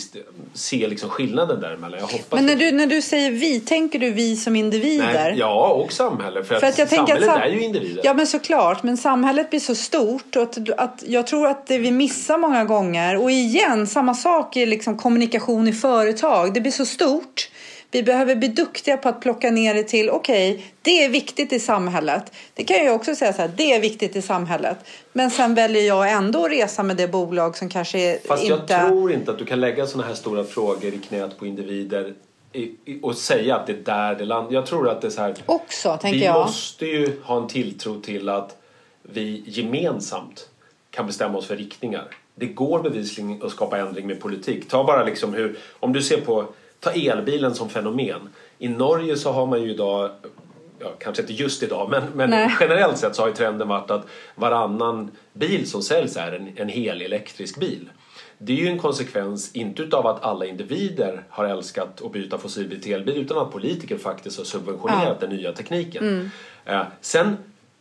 se 0.54 0.88
liksom 0.88 1.10
skillnaden 1.10 1.60
däremellan. 1.60 2.00
Jag 2.00 2.06
hoppas 2.06 2.32
Men 2.32 2.46
när 2.46 2.56
du, 2.56 2.72
när 2.72 2.86
du 2.86 3.02
säger 3.02 3.30
vi, 3.30 3.60
tänker 3.60 3.98
du 3.98 4.10
vi 4.10 4.36
som 4.36 4.56
individer? 4.56 5.30
Nej, 5.30 5.34
ja, 5.38 5.68
och 5.68 5.92
samhälle. 5.92 6.44
För, 6.44 6.60
för 6.60 6.66
att, 6.66 6.80
att 6.80 6.90
samhället 6.90 7.28
att, 7.28 7.42
är 7.42 7.48
ju 7.48 7.60
individer. 7.60 8.02
Ja, 8.04 8.14
men 8.14 8.26
såklart. 8.26 8.82
Men 8.82 8.96
samhället 8.96 9.50
blir 9.50 9.60
så 9.60 9.74
stort 9.74 10.36
och 10.36 10.42
att, 10.42 10.70
att 10.70 11.04
jag 11.06 11.26
tror 11.26 11.46
att 11.46 11.66
det 11.66 11.78
vi 11.78 11.90
missar 11.90 12.38
många 12.38 12.64
gånger 12.64 13.22
och 13.22 13.30
igen, 13.30 13.86
samma 13.86 14.14
sak 14.14 14.56
i 14.56 14.66
liksom 14.66 14.98
kommunikation 14.98 15.68
i 15.68 15.72
företag. 15.72 16.54
Det 16.54 16.60
blir 16.60 16.72
så 16.72 16.86
stort 16.86 17.50
vi 17.90 18.02
behöver 18.02 18.36
bli 18.36 18.48
duktiga 18.48 18.96
på 18.96 19.08
att 19.08 19.20
plocka 19.20 19.50
ner 19.50 19.74
det 19.74 19.82
till, 19.82 20.10
okej, 20.10 20.50
okay, 20.50 20.64
det 20.82 21.04
är 21.04 21.08
viktigt 21.08 21.52
i 21.52 21.60
samhället. 21.60 22.32
Det 22.54 22.64
kan 22.64 22.84
jag 22.84 22.94
också 22.94 23.14
säga 23.14 23.32
så 23.32 23.42
här, 23.42 23.50
det 23.56 23.72
är 23.72 23.80
viktigt 23.80 24.16
i 24.16 24.22
samhället. 24.22 24.78
Men 25.12 25.30
sen 25.30 25.54
väljer 25.54 25.82
jag 25.82 26.12
ändå 26.12 26.44
att 26.44 26.50
resa 26.50 26.82
med 26.82 26.96
det 26.96 27.08
bolag 27.08 27.56
som 27.56 27.68
kanske 27.68 28.12
inte... 28.12 28.28
Fast 28.28 28.44
jag 28.44 28.66
tror 28.66 29.12
inte 29.12 29.30
att 29.30 29.38
du 29.38 29.44
kan 29.44 29.60
lägga 29.60 29.86
sådana 29.86 30.08
här 30.08 30.14
stora 30.14 30.44
frågor 30.44 30.94
i 30.94 30.98
knät 30.98 31.38
på 31.38 31.46
individer 31.46 32.14
och 33.02 33.16
säga 33.16 33.56
att 33.56 33.66
det 33.66 33.72
är 33.72 33.76
där 33.76 34.14
det 34.14 34.24
landar. 34.24 34.52
Jag 34.52 34.66
tror 34.66 34.88
att 34.88 35.00
det 35.00 35.06
är 35.06 35.10
så 35.10 35.20
här. 35.20 35.34
Också, 35.46 35.98
tänker 36.00 36.18
vi 36.18 36.24
jag. 36.24 36.34
Vi 36.34 36.40
måste 36.40 36.86
ju 36.86 37.20
ha 37.22 37.42
en 37.42 37.48
tilltro 37.48 38.00
till 38.00 38.28
att 38.28 38.56
vi 39.02 39.42
gemensamt 39.46 40.48
kan 40.90 41.06
bestämma 41.06 41.38
oss 41.38 41.46
för 41.46 41.56
riktningar. 41.56 42.08
Det 42.34 42.46
går 42.46 42.82
bevisligen 42.82 43.42
att 43.42 43.52
skapa 43.52 43.78
ändring 43.78 44.06
med 44.06 44.20
politik. 44.20 44.68
Ta 44.68 44.84
bara 44.84 45.04
liksom 45.04 45.34
hur, 45.34 45.58
om 45.80 45.92
du 45.92 46.02
ser 46.02 46.20
på 46.20 46.46
ta 46.80 46.90
elbilen 46.90 47.54
som 47.54 47.68
fenomen. 47.68 48.28
I 48.58 48.68
Norge 48.68 49.16
så 49.16 49.32
har 49.32 49.46
man 49.46 49.62
ju 49.62 49.70
idag 49.70 50.10
Ja, 50.82 50.92
kanske 50.98 51.22
inte 51.22 51.32
just 51.32 51.62
idag, 51.62 51.90
men, 51.90 52.02
men 52.14 52.50
generellt 52.60 52.98
sett 52.98 53.16
så 53.16 53.22
har 53.22 53.28
ju 53.28 53.34
trenden 53.34 53.68
varit 53.68 53.90
att 53.90 54.06
varannan 54.34 55.10
bil 55.32 55.70
som 55.70 55.82
säljs 55.82 56.16
är 56.16 56.32
en, 56.32 56.52
en 56.56 56.68
hel 56.68 57.02
elektrisk 57.02 57.60
bil. 57.60 57.90
Det 58.38 58.52
är 58.52 58.56
ju 58.56 58.68
en 58.68 58.78
konsekvens, 58.78 59.50
inte 59.54 59.82
utav 59.82 60.06
att 60.06 60.24
alla 60.24 60.46
individer 60.46 61.24
har 61.28 61.44
älskat 61.44 62.02
att 62.02 62.12
byta 62.12 62.38
fossilbil 62.38 62.82
till 62.82 62.92
elbil, 62.92 63.16
utan 63.16 63.38
att 63.38 63.52
politiker 63.52 63.98
faktiskt 63.98 64.38
har 64.38 64.44
subventionerat 64.44 65.18
ja. 65.20 65.26
den 65.26 65.36
nya 65.36 65.52
tekniken. 65.52 66.08
Mm. 66.08 66.30
Eh, 66.64 66.82
sen 67.00 67.36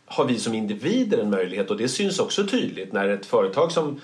har 0.06 0.24
vi 0.24 0.38
som 0.38 0.54
individer 0.54 1.18
en 1.18 1.30
möjlighet, 1.30 1.70
och 1.70 1.76
det 1.76 1.88
syns 1.88 2.18
också 2.18 2.46
tydligt 2.46 2.92
när 2.92 3.08
ett 3.08 3.26
företag 3.26 3.72
som 3.72 4.00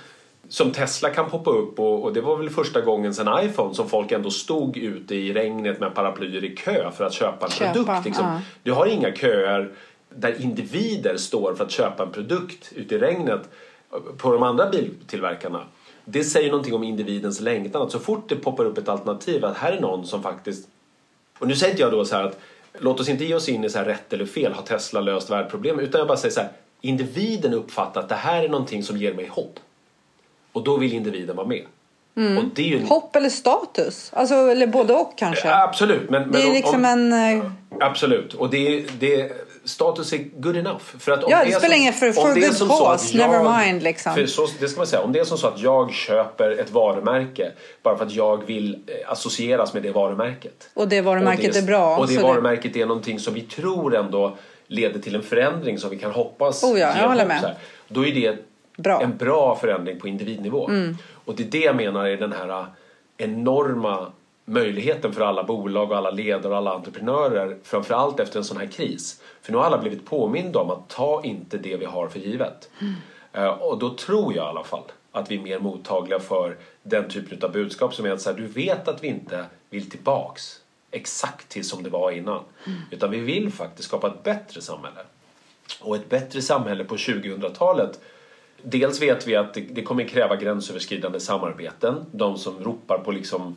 som 0.48 0.72
Tesla 0.72 1.10
kan 1.10 1.30
poppa 1.30 1.50
upp 1.50 1.78
och, 1.78 2.02
och, 2.04 2.12
det 2.12 2.20
var 2.20 2.36
väl 2.36 2.50
första 2.50 2.80
gången 2.80 3.14
sedan 3.14 3.44
iPhone 3.44 3.74
som 3.74 3.88
folk 3.88 4.12
ändå 4.12 4.30
stod 4.30 4.76
ute 4.76 5.14
i 5.14 5.32
regnet 5.32 5.80
med 5.80 5.94
paraplyer 5.94 6.44
i 6.44 6.56
kö 6.56 6.90
för 6.90 7.04
att 7.04 7.12
köpa 7.12 7.46
en 7.46 7.52
köpa, 7.52 7.72
produkt. 7.72 8.04
Liksom. 8.04 8.24
Ja. 8.24 8.40
Du 8.62 8.72
har 8.72 8.86
inga 8.86 9.12
köer 9.12 9.72
där 10.08 10.42
individer 10.42 11.16
står 11.16 11.54
för 11.54 11.64
att 11.64 11.70
köpa 11.70 12.02
en 12.02 12.10
produkt 12.10 12.72
ute 12.74 12.94
i 12.94 12.98
regnet 12.98 13.48
på 14.18 14.32
de 14.32 14.42
andra 14.42 14.70
biltillverkarna. 14.70 15.62
Det 16.04 16.24
säger 16.24 16.50
någonting 16.50 16.74
om 16.74 16.84
individens 16.84 17.40
längtan. 17.40 17.82
Att 17.82 17.92
så 17.92 17.98
fort 17.98 18.28
det 18.28 18.36
poppar 18.36 18.64
upp 18.64 18.78
ett 18.78 18.88
alternativ 18.88 19.44
att 19.44 19.56
här 19.56 19.72
är 19.72 19.80
någon 19.80 20.06
som 20.06 20.22
faktiskt... 20.22 20.68
Och 21.38 21.48
nu 21.48 21.56
säger 21.56 21.72
inte 21.72 21.82
jag 21.82 21.92
då 21.92 22.04
så 22.04 22.16
här 22.16 22.24
att 22.24 22.38
låt 22.78 23.00
oss 23.00 23.08
inte 23.08 23.24
ge 23.24 23.34
oss 23.34 23.48
in 23.48 23.64
i 23.64 23.70
så 23.70 23.78
här 23.78 23.84
rätt 23.84 24.12
eller 24.12 24.26
fel, 24.26 24.52
har 24.52 24.62
Tesla 24.62 25.00
löst 25.00 25.30
världsproblem? 25.30 25.80
Utan 25.80 25.98
jag 25.98 26.08
bara 26.08 26.16
säger 26.16 26.34
så 26.34 26.40
här, 26.40 26.50
individen 26.80 27.54
uppfattar 27.54 28.00
att 28.00 28.08
det 28.08 28.14
här 28.14 28.42
är 28.42 28.48
någonting 28.48 28.82
som 28.82 28.96
ger 28.96 29.14
mig 29.14 29.26
hopp. 29.26 29.60
Och 30.56 30.64
då 30.64 30.76
vill 30.76 30.92
individen 30.92 31.36
vara 31.36 31.46
med. 31.46 31.64
Mm. 32.16 32.50
Ju... 32.56 32.84
Hopp 32.84 33.16
eller 33.16 33.28
status? 33.28 34.10
Alltså, 34.14 34.34
eller 34.34 34.66
både 34.66 34.94
och 34.94 35.18
kanske? 35.18 35.48
Ja, 35.48 35.62
absolut. 35.62 36.10
Men, 36.10 36.22
men 36.22 36.32
det 36.32 36.42
är 36.42 36.46
om, 36.46 36.52
liksom 36.52 36.84
en... 36.84 37.12
Eh, 37.12 37.50
absolut. 37.80 38.34
Och 38.34 38.50
det, 38.50 38.84
det, 39.00 39.32
status 39.64 40.12
är 40.12 40.18
good 40.18 40.56
enough. 40.56 40.80
För 40.98 41.12
att 41.12 41.24
om 41.24 41.30
ja, 41.30 41.44
det, 41.44 41.50
det 41.50 41.52
spelar 41.52 41.76
ingen 41.76 41.92
för, 41.92 42.12
for 42.12 42.34
good 42.34 42.78
cause, 42.78 43.18
never 43.18 43.58
mind 43.58 43.82
liksom. 43.82 44.14
För 44.14 44.26
så, 44.26 44.48
det 44.60 44.68
ska 44.68 44.78
man 44.78 44.86
säga. 44.86 45.02
Om 45.02 45.12
det 45.12 45.18
är 45.18 45.24
som 45.24 45.38
så 45.38 45.46
att 45.46 45.60
jag 45.60 45.92
köper 45.92 46.50
ett 46.50 46.70
varumärke 46.70 47.52
bara 47.82 47.96
för 47.96 48.04
att 48.04 48.12
jag 48.12 48.46
vill 48.46 48.74
eh, 48.86 49.12
associeras 49.12 49.74
med 49.74 49.82
det 49.82 49.92
varumärket. 49.92 50.70
Och 50.74 50.88
det 50.88 51.00
varumärket 51.00 51.48
och 51.48 51.52
det, 51.52 51.58
är 51.58 51.62
bra. 51.62 51.96
Och 51.96 52.08
det 52.08 52.18
varumärket 52.18 52.74
det... 52.74 52.80
är 52.80 52.86
någonting 52.86 53.20
som 53.20 53.34
vi 53.34 53.40
tror 53.40 53.96
ändå 53.96 54.36
leder 54.66 55.00
till 55.00 55.14
en 55.14 55.22
förändring 55.22 55.78
som 55.78 55.90
vi 55.90 55.98
kan 55.98 56.10
hoppas 56.10 56.64
oh 56.64 56.78
ja, 56.78 56.92
jag 56.98 57.08
håller 57.08 57.26
med. 57.26 57.54
Då 57.88 58.06
är 58.06 58.14
det 58.14 58.36
bra. 58.76 59.02
en 59.02 59.16
bra 59.16 59.56
förändring 59.56 60.00
på 60.00 60.08
individnivå. 60.08 60.68
Mm. 60.68 60.96
Och 61.24 61.34
det 61.34 61.42
är 61.42 61.50
det 61.50 61.64
jag 61.64 61.76
menar 61.76 62.06
är 62.06 62.16
den 62.16 62.32
här 62.32 62.66
enorma 63.16 64.12
möjligheten 64.44 65.12
för 65.12 65.20
alla 65.20 65.44
bolag 65.44 65.90
och 65.90 65.96
alla 65.96 66.10
ledare 66.10 66.52
och 66.52 66.58
alla 66.58 66.74
entreprenörer 66.74 67.56
framförallt 67.62 68.20
efter 68.20 68.38
en 68.38 68.44
sån 68.44 68.56
här 68.56 68.66
kris. 68.66 69.22
För 69.42 69.52
nu 69.52 69.58
har 69.58 69.64
alla 69.64 69.78
blivit 69.78 70.06
påminda 70.06 70.58
om 70.58 70.70
att 70.70 70.88
ta 70.88 71.22
inte 71.24 71.58
det 71.58 71.76
vi 71.76 71.84
har 71.84 72.08
för 72.08 72.18
givet. 72.18 72.70
Mm. 72.80 72.94
Uh, 73.36 73.50
och 73.50 73.78
då 73.78 73.94
tror 73.94 74.34
jag 74.34 74.46
i 74.46 74.48
alla 74.48 74.64
fall 74.64 74.82
att 75.12 75.30
vi 75.30 75.36
är 75.36 75.40
mer 75.40 75.58
mottagliga 75.58 76.20
för 76.20 76.56
den 76.82 77.08
typen 77.08 77.42
av 77.42 77.52
budskap 77.52 77.94
som 77.94 78.06
är 78.06 78.10
att 78.10 78.20
så 78.20 78.30
här, 78.30 78.36
du 78.36 78.46
vet 78.46 78.88
att 78.88 79.04
vi 79.04 79.08
inte 79.08 79.44
vill 79.70 79.90
tillbaks 79.90 80.60
exakt 80.90 81.48
till 81.48 81.68
som 81.68 81.82
det 81.82 81.90
var 81.90 82.10
innan. 82.10 82.40
Mm. 82.66 82.78
Utan 82.90 83.10
vi 83.10 83.20
vill 83.20 83.52
faktiskt 83.52 83.88
skapa 83.88 84.06
ett 84.06 84.22
bättre 84.22 84.60
samhälle. 84.60 85.00
Och 85.80 85.96
ett 85.96 86.08
bättre 86.08 86.42
samhälle 86.42 86.84
på 86.84 86.96
2000-talet 86.96 88.00
dels 88.62 89.02
vet 89.02 89.26
vi 89.26 89.36
att 89.36 89.54
det, 89.54 89.60
det 89.60 89.82
kommer 89.82 90.04
kräva 90.04 90.36
gränsöverskridande 90.36 91.20
samarbeten. 91.20 92.04
De 92.12 92.38
som 92.38 92.64
ropar 92.64 92.98
på 92.98 93.12
liksom 93.12 93.56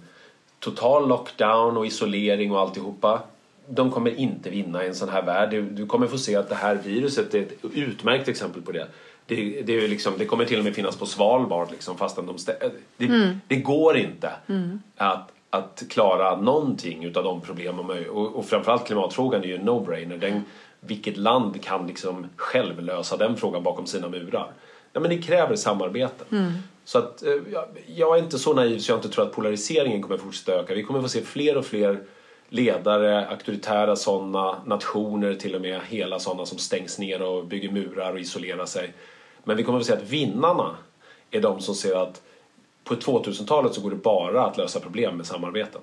total 0.60 1.08
lockdown 1.08 1.78
och 1.78 1.86
isolering 1.86 2.52
och 2.52 2.60
alltihopa. 2.60 3.22
De 3.68 3.92
kommer 3.92 4.20
inte 4.20 4.50
vinna 4.50 4.84
i 4.84 4.88
en 4.88 4.96
sån 4.96 5.10
här 5.10 5.22
värld. 5.22 5.50
Du, 5.50 5.62
du 5.62 5.86
kommer 5.86 6.08
få 6.08 6.18
se 6.18 6.36
att 6.36 6.50
det 6.50 6.56
här 6.56 6.76
viruset 6.76 7.34
är 7.34 7.42
ett 7.42 7.54
utmärkt 7.74 8.28
exempel 8.28 8.62
på 8.62 8.72
det. 8.72 8.88
Det, 9.26 9.62
det, 9.62 9.84
är 9.84 9.88
liksom, 9.88 10.14
det 10.18 10.26
kommer 10.26 10.46
till 10.46 10.58
och 10.58 10.64
med 10.64 10.76
finnas 10.76 10.98
på 10.98 11.06
Svalbard 11.06 11.72
liksom, 11.72 11.98
fastän 11.98 12.26
de 12.26 12.38
det, 12.98 13.06
mm. 13.06 13.42
det 13.48 13.56
går 13.56 13.98
inte 13.98 14.32
mm. 14.48 14.82
att, 14.98 15.32
att 15.50 15.84
klara 15.90 16.42
någonting 16.42 17.06
utav 17.06 17.24
de 17.24 17.42
problemen. 17.42 18.10
Och, 18.10 18.36
och 18.36 18.46
framförallt 18.46 18.86
klimatfrågan 18.86 19.44
är 19.44 19.48
ju 19.48 19.56
en 19.56 19.70
no-brainer. 19.70 20.42
vilket 20.80 21.18
land 21.18 21.64
kan 21.64 21.88
liksom 21.88 22.28
själv 22.36 22.80
lösa 22.84 23.18
den 23.18 23.38
frågan 23.38 23.64
bakom 23.64 23.86
sina 23.86 24.10
murar? 24.10 24.52
Ja, 24.94 25.00
men 25.00 25.10
det 25.10 25.18
kräver 25.18 25.56
samarbete. 25.56 26.26
Mm. 26.32 26.52
Så 26.86 26.98
att, 26.98 27.24
eh, 27.24 27.34
jag 27.96 28.18
är 28.18 28.24
inte 28.24 28.40
så 28.40 28.54
naiv 28.54 28.80
så 28.80 28.92
jag 28.92 28.98
inte 28.98 29.10
tror 29.10 29.26
att 29.26 29.34
polariseringen 29.34 30.02
kommer 30.02 30.18
fortsätta 30.18 30.54
öka. 30.54 30.74
Vi 30.74 30.84
kommer 30.84 31.02
få 31.02 31.10
se 31.10 31.22
fler 31.22 31.58
och 31.58 31.66
fler 31.66 32.00
ledare, 32.50 33.28
auktoritära 33.28 33.96
sådana, 33.96 34.56
nationer 34.66 35.36
till 35.36 35.56
och 35.56 35.62
med, 35.62 35.82
hela 35.90 36.20
sådana 36.20 36.46
som 36.46 36.58
stängs 36.58 37.00
ner 37.00 37.22
och 37.22 37.46
bygger 37.46 37.72
murar 37.72 38.14
och 38.14 38.20
isolerar 38.20 38.66
sig. 38.66 38.94
Men 39.44 39.58
vi 39.58 39.64
kommer 39.64 39.80
att 39.80 39.86
se 39.86 39.94
att 39.94 40.10
vinnarna 40.10 40.76
är 41.32 41.42
de 41.42 41.62
som 41.62 41.76
ser 41.76 42.04
att 42.04 42.22
på 42.84 42.96
2000-talet 42.96 43.74
så 43.74 43.82
går 43.82 43.90
det 43.90 43.96
bara 43.96 44.46
att 44.46 44.58
lösa 44.58 44.80
problem 44.80 45.18
med 45.18 45.26
samarbeten. 45.26 45.82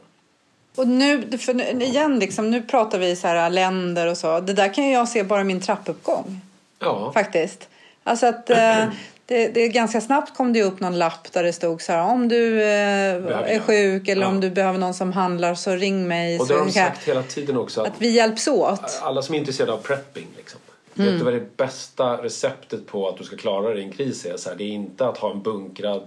Och 0.77 0.89
nu, 0.89 1.39
för 1.39 1.83
igen, 1.83 2.19
liksom, 2.19 2.51
nu 2.51 2.63
pratar 2.63 2.99
vi 2.99 3.17
så 3.17 3.27
här 3.27 3.51
länder 3.51 4.11
och 4.11 4.17
så. 4.17 4.41
Det 4.41 4.53
där 4.53 4.75
kan 4.75 4.91
jag 4.91 5.09
se 5.09 5.23
bara 5.23 5.41
i 5.41 5.45
min 5.45 5.61
trappuppgång. 5.61 6.41
Ja. 6.79 7.13
Faktiskt. 7.13 7.69
Alltså 8.07 8.27
att 8.27 8.51
eh, 8.51 8.85
det, 9.27 9.49
det, 9.49 9.69
ganska 9.69 10.01
snabbt 10.01 10.37
kom 10.37 10.53
det 10.53 10.63
upp 10.63 10.81
någon 10.81 10.99
lapp 10.99 11.33
där 11.33 11.43
det 11.43 11.53
stod 11.53 11.83
så 11.83 11.93
här 11.93 12.03
om 12.03 12.29
du 12.29 12.63
eh, 12.63 13.15
är 13.55 13.61
sjuk 13.61 14.09
eller 14.09 14.23
ja. 14.23 14.29
om 14.29 14.41
du 14.41 14.51
behöver 14.51 14.79
någon 14.79 14.95
som 14.95 15.13
handlar 15.13 15.55
så 15.55 15.71
ring 15.71 16.09
mig. 16.09 16.39
Och 16.39 16.47
det 16.47 16.55
har 16.55 16.65
de 16.65 16.73
sagt 16.73 17.09
hela 17.09 17.23
tiden 17.23 17.57
också. 17.57 17.81
Att, 17.81 17.87
att, 17.87 17.95
vi 17.99 18.11
hjälps 18.11 18.49
åt. 18.49 19.01
Alla 19.03 19.23
som 19.23 19.35
är 19.35 19.39
intresserade 19.39 19.73
av 19.73 19.79
prepping 19.79 20.27
liksom. 20.37 20.61
Mm. 20.97 21.11
Vet 21.11 21.19
du 21.19 21.25
vad 21.25 21.35
det 21.35 21.57
bästa 21.57 22.23
receptet 22.23 22.87
på 22.87 23.09
att 23.09 23.17
du 23.17 23.25
ska 23.25 23.37
klara 23.37 23.71
dig 23.71 23.79
i 23.79 23.85
en 23.85 23.93
kris 23.93 24.25
är? 24.25 24.37
Så 24.37 24.49
här, 24.49 24.57
det 24.57 24.65
är 24.65 24.69
inte 24.69 25.09
att 25.09 25.19
ha 25.19 25.31
en 25.31 25.43
bunkrad 25.43 26.03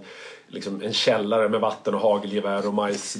liksom 0.48 0.82
en 0.82 0.92
källare 0.92 1.48
med 1.48 1.60
vatten 1.60 1.94
och 1.94 2.00
hagelgevär 2.00 2.66
och 2.66 2.74
majs, 2.74 3.16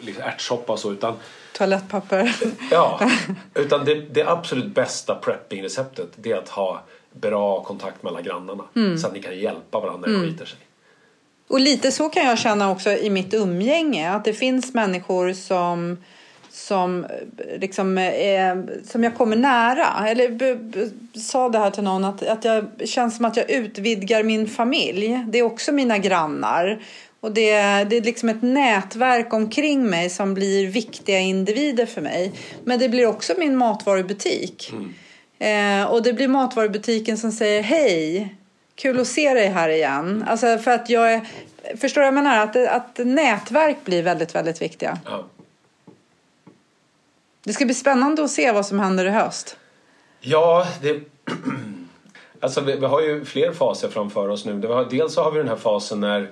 liksom 0.00 0.22
ärtsoppa 0.22 0.72
och 0.72 0.78
så 0.78 0.92
utan 0.92 1.14
Toalettpapper. 1.52 2.36
ja, 2.70 3.10
utan 3.54 3.84
det, 3.84 3.94
det 3.94 4.22
absolut 4.22 4.74
bästa 4.74 5.14
prepping-receptet 5.14 6.08
det 6.16 6.32
är 6.32 6.36
att 6.36 6.48
ha 6.48 6.82
bra 7.20 7.62
kontakt 7.62 8.02
med 8.02 8.10
alla 8.10 8.20
grannarna 8.20 8.64
mm. 8.76 8.98
så 8.98 9.06
att 9.06 9.12
ni 9.12 9.22
kan 9.22 9.38
hjälpa 9.38 9.80
varandra 9.80 10.08
när 10.08 10.16
mm. 10.16 10.30
skiter 10.30 10.44
sig. 10.44 10.58
Och 11.48 11.60
lite 11.60 11.92
så 11.92 12.08
kan 12.08 12.26
jag 12.26 12.38
känna 12.38 12.70
också 12.70 12.90
i 12.90 13.10
mitt 13.10 13.34
umgänge 13.34 14.10
att 14.10 14.24
det 14.24 14.32
finns 14.32 14.74
människor 14.74 15.32
som 15.32 15.96
som, 16.54 17.06
liksom, 17.60 17.98
är, 17.98 18.66
som 18.84 19.04
jag 19.04 19.16
kommer 19.16 19.36
nära. 19.36 20.08
Eller 20.08 20.28
b, 20.28 20.54
b, 20.54 20.88
sa 21.20 21.48
det 21.48 21.58
här 21.58 21.70
till 21.70 21.82
någon 21.82 22.04
att, 22.04 22.22
att 22.22 22.44
jag 22.44 22.66
känns 22.84 23.16
som 23.16 23.24
att 23.24 23.36
jag 23.36 23.50
utvidgar 23.50 24.22
min 24.22 24.48
familj. 24.48 25.24
Det 25.28 25.38
är 25.38 25.42
också 25.42 25.72
mina 25.72 25.98
grannar. 25.98 26.82
Och 27.20 27.32
det, 27.32 27.52
det 27.84 27.96
är 27.96 28.02
liksom 28.02 28.28
ett 28.28 28.42
nätverk 28.42 29.32
omkring 29.32 29.86
mig 29.86 30.10
som 30.10 30.34
blir 30.34 30.66
viktiga 30.66 31.18
individer 31.18 31.86
för 31.86 32.00
mig. 32.00 32.32
Men 32.64 32.78
det 32.78 32.88
blir 32.88 33.06
också 33.06 33.34
min 33.38 33.56
matvarubutik. 33.56 34.70
Mm. 34.72 34.94
Eh, 35.38 35.84
och 35.84 36.02
det 36.02 36.12
blir 36.12 36.28
matvarubutiken 36.28 37.18
som 37.18 37.32
säger 37.32 37.62
hej, 37.62 38.34
kul 38.74 39.00
att 39.00 39.06
se 39.06 39.34
dig 39.34 39.48
här 39.48 39.68
igen. 39.68 40.24
Alltså 40.28 40.58
för 40.58 40.70
att 40.70 40.90
jag 40.90 41.12
är, 41.12 41.20
förstår 41.76 42.00
du 42.00 42.10
vad 42.10 42.18
jag 42.18 42.24
menar? 42.24 42.38
Att, 42.38 42.56
att 42.56 43.06
nätverk 43.06 43.76
blir 43.84 44.02
väldigt, 44.02 44.34
väldigt 44.34 44.62
viktiga. 44.62 44.98
Ja. 45.04 45.24
Det 47.44 47.52
ska 47.52 47.64
bli 47.64 47.74
spännande 47.74 48.24
att 48.24 48.30
se 48.30 48.52
vad 48.52 48.66
som 48.66 48.80
händer 48.80 49.04
i 49.04 49.10
höst. 49.10 49.56
Ja, 50.20 50.66
det... 50.82 51.00
Alltså 52.40 52.60
vi, 52.60 52.76
vi 52.76 52.86
har 52.86 53.00
ju 53.00 53.24
fler 53.24 53.52
faser 53.52 53.88
framför 53.88 54.28
oss 54.28 54.44
nu. 54.44 54.66
Har, 54.66 54.84
dels 54.84 55.14
så 55.14 55.22
har 55.22 55.32
vi 55.32 55.38
den 55.38 55.48
här 55.48 55.56
fasen 55.56 56.00
när 56.00 56.30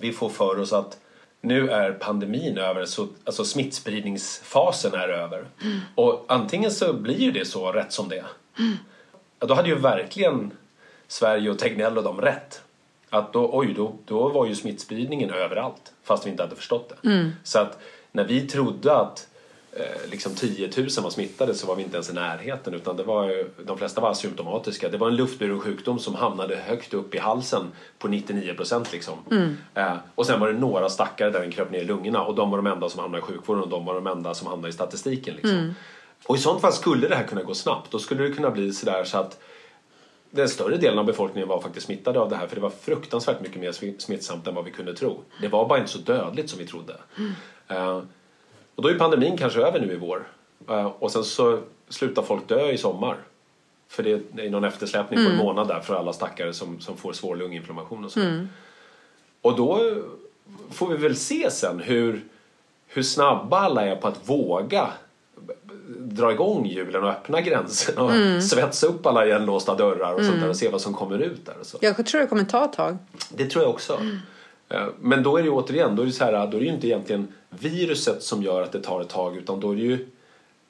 vi 0.00 0.12
får 0.12 0.28
för 0.28 0.60
oss 0.60 0.72
att 0.72 0.98
nu 1.40 1.70
är 1.70 1.92
pandemin 1.92 2.58
över, 2.58 2.84
så, 2.84 3.08
alltså 3.24 3.44
smittspridningsfasen 3.44 4.94
är 4.94 5.08
över. 5.08 5.46
Mm. 5.62 5.80
Och 5.94 6.24
antingen 6.28 6.70
så 6.70 6.92
blir 6.92 7.18
ju 7.18 7.32
det 7.32 7.44
så 7.44 7.72
rätt 7.72 7.92
som 7.92 8.08
det. 8.08 8.24
Mm. 8.58 8.76
Ja, 9.38 9.46
då 9.46 9.54
hade 9.54 9.68
ju 9.68 9.74
verkligen 9.74 10.50
Sverige 11.08 11.50
och 11.50 11.58
Tegnell 11.58 11.98
och 11.98 12.04
dem 12.04 12.20
rätt. 12.20 12.62
Att 13.10 13.32
då, 13.32 13.50
oj, 13.52 13.74
då, 13.76 13.94
då 14.04 14.28
var 14.28 14.46
ju 14.46 14.54
smittspridningen 14.54 15.30
överallt 15.30 15.92
fast 16.02 16.26
vi 16.26 16.30
inte 16.30 16.42
hade 16.42 16.56
förstått 16.56 16.92
det. 17.02 17.08
Mm. 17.08 17.30
Så 17.42 17.58
att 17.58 17.78
när 18.12 18.24
vi 18.24 18.40
trodde 18.40 18.96
att 18.96 19.28
liksom 20.10 20.34
10 20.34 20.70
000 20.76 20.88
var 21.02 21.10
smittade 21.10 21.54
så 21.54 21.66
var 21.66 21.76
vi 21.76 21.82
inte 21.82 21.96
ens 21.96 22.10
i 22.10 22.12
närheten 22.12 22.74
utan 22.74 22.96
det 22.96 23.02
var, 23.02 23.44
de 23.66 23.78
flesta 23.78 24.00
var 24.00 24.10
asymptomatiska. 24.10 24.88
Det 24.88 24.98
var 24.98 25.08
en 25.08 25.16
luftburen 25.16 25.60
sjukdom 25.60 25.98
som 25.98 26.14
hamnade 26.14 26.56
högt 26.56 26.94
upp 26.94 27.14
i 27.14 27.18
halsen 27.18 27.72
på 27.98 28.08
99 28.08 28.54
procent 28.54 28.92
liksom. 28.92 29.18
Mm. 29.30 29.56
Eh, 29.74 29.96
och 30.14 30.26
sen 30.26 30.40
var 30.40 30.52
det 30.52 30.58
några 30.58 30.88
stackare 30.88 31.30
där 31.30 31.40
den 31.40 31.50
kröp 31.50 31.70
ner 31.70 31.78
i 31.78 31.84
lungorna 31.84 32.22
och 32.22 32.34
de 32.34 32.50
var 32.50 32.58
de 32.58 32.66
enda 32.66 32.88
som 32.88 33.00
hamnade 33.00 33.22
i 33.22 33.26
sjukvården 33.26 33.62
och 33.62 33.68
de 33.68 33.84
var 33.84 33.94
de 33.94 34.06
enda 34.06 34.34
som 34.34 34.46
hamnade 34.46 34.68
i 34.68 34.72
statistiken 34.72 35.34
liksom. 35.34 35.58
Mm. 35.58 35.74
Och 36.26 36.36
i 36.36 36.38
sånt 36.38 36.60
fall 36.60 36.72
skulle 36.72 37.08
det 37.08 37.14
här 37.14 37.26
kunna 37.26 37.42
gå 37.42 37.54
snabbt. 37.54 37.90
Då 37.90 37.98
skulle 37.98 38.22
det 38.22 38.34
kunna 38.34 38.50
bli 38.50 38.72
sådär 38.72 39.04
så 39.04 39.18
att 39.18 39.40
den 40.30 40.48
större 40.48 40.76
delen 40.76 40.98
av 40.98 41.04
befolkningen 41.04 41.48
var 41.48 41.60
faktiskt 41.60 41.86
smittade 41.86 42.20
av 42.20 42.30
det 42.30 42.36
här 42.36 42.46
för 42.46 42.56
det 42.56 42.62
var 42.62 42.70
fruktansvärt 42.70 43.40
mycket 43.40 43.60
mer 43.60 43.98
smittsamt 43.98 44.46
än 44.46 44.54
vad 44.54 44.64
vi 44.64 44.70
kunde 44.70 44.94
tro. 44.94 45.22
Det 45.40 45.48
var 45.48 45.68
bara 45.68 45.78
inte 45.78 45.90
så 45.90 45.98
dödligt 45.98 46.50
som 46.50 46.58
vi 46.58 46.66
trodde. 46.66 46.96
Mm. 47.18 47.32
Uh, 47.70 48.02
och 48.74 48.82
då 48.82 48.88
är 48.88 48.98
pandemin 48.98 49.36
kanske 49.36 49.60
över 49.60 49.80
nu 49.80 49.92
i 49.92 49.96
vår. 49.96 50.28
Uh, 50.70 50.86
och 50.86 51.12
sen 51.12 51.24
så 51.24 51.58
slutar 51.88 52.22
folk 52.22 52.48
dö 52.48 52.70
i 52.70 52.78
sommar. 52.78 53.16
För 53.88 54.02
det 54.02 54.44
är 54.44 54.50
någon 54.50 54.64
eftersläpning 54.64 55.20
mm. 55.20 55.30
på 55.30 55.34
en 55.34 55.40
mm. 55.40 55.46
månad 55.46 55.68
där 55.68 55.80
för 55.80 55.94
alla 55.94 56.12
stackare 56.12 56.52
som, 56.52 56.80
som 56.80 56.96
får 56.96 57.12
svår 57.12 57.36
lunginflammation 57.36 58.04
och 58.04 58.12
så. 58.12 58.20
Mm. 58.20 58.48
Och 59.40 59.56
då 59.56 59.96
får 60.70 60.88
vi 60.88 60.96
väl 60.96 61.16
se 61.16 61.50
sen 61.50 61.80
hur, 61.80 62.24
hur 62.86 63.02
snabba 63.02 63.58
alla 63.58 63.86
är 63.86 63.96
på 63.96 64.08
att 64.08 64.28
våga 64.28 64.90
dra 65.98 66.32
igång 66.32 66.66
hjulen 66.66 67.04
och 67.04 67.10
öppna 67.10 67.40
gränserna 67.40 68.02
och 68.02 68.12
mm. 68.12 68.42
svetsa 68.42 68.86
upp 68.86 69.06
alla 69.06 69.26
igenlåsta 69.26 69.74
dörrar 69.74 70.12
och 70.12 70.20
mm. 70.20 70.30
sånt 70.30 70.42
där 70.42 70.48
och 70.48 70.56
se 70.56 70.68
vad 70.68 70.80
som 70.80 70.94
kommer 70.94 71.18
ut 71.18 71.46
där. 71.46 71.54
Och 71.60 71.66
så. 71.66 71.78
Jag 71.80 72.06
tror 72.06 72.20
det 72.20 72.26
kommer 72.26 72.44
ta 72.44 72.64
ett 72.64 72.72
tag. 72.72 72.96
Det 73.28 73.46
tror 73.46 73.64
jag 73.64 73.70
också. 73.70 73.96
Mm. 73.96 74.18
Eh, 74.68 74.86
men 75.00 75.22
då 75.22 75.36
är 75.36 75.42
det 75.42 75.46
ju 75.46 75.54
återigen, 75.54 75.96
då 75.96 76.02
är 76.02 76.06
det, 76.06 76.12
så 76.12 76.24
här, 76.24 76.32
då 76.32 76.56
är 76.56 76.60
det 76.60 76.66
ju 76.66 76.72
inte 76.72 76.86
egentligen 76.86 77.28
viruset 77.50 78.22
som 78.22 78.42
gör 78.42 78.62
att 78.62 78.72
det 78.72 78.80
tar 78.80 79.00
ett 79.00 79.08
tag 79.08 79.36
utan 79.36 79.60
då 79.60 79.72
är 79.72 79.76
det 79.76 79.82
ju 79.82 80.08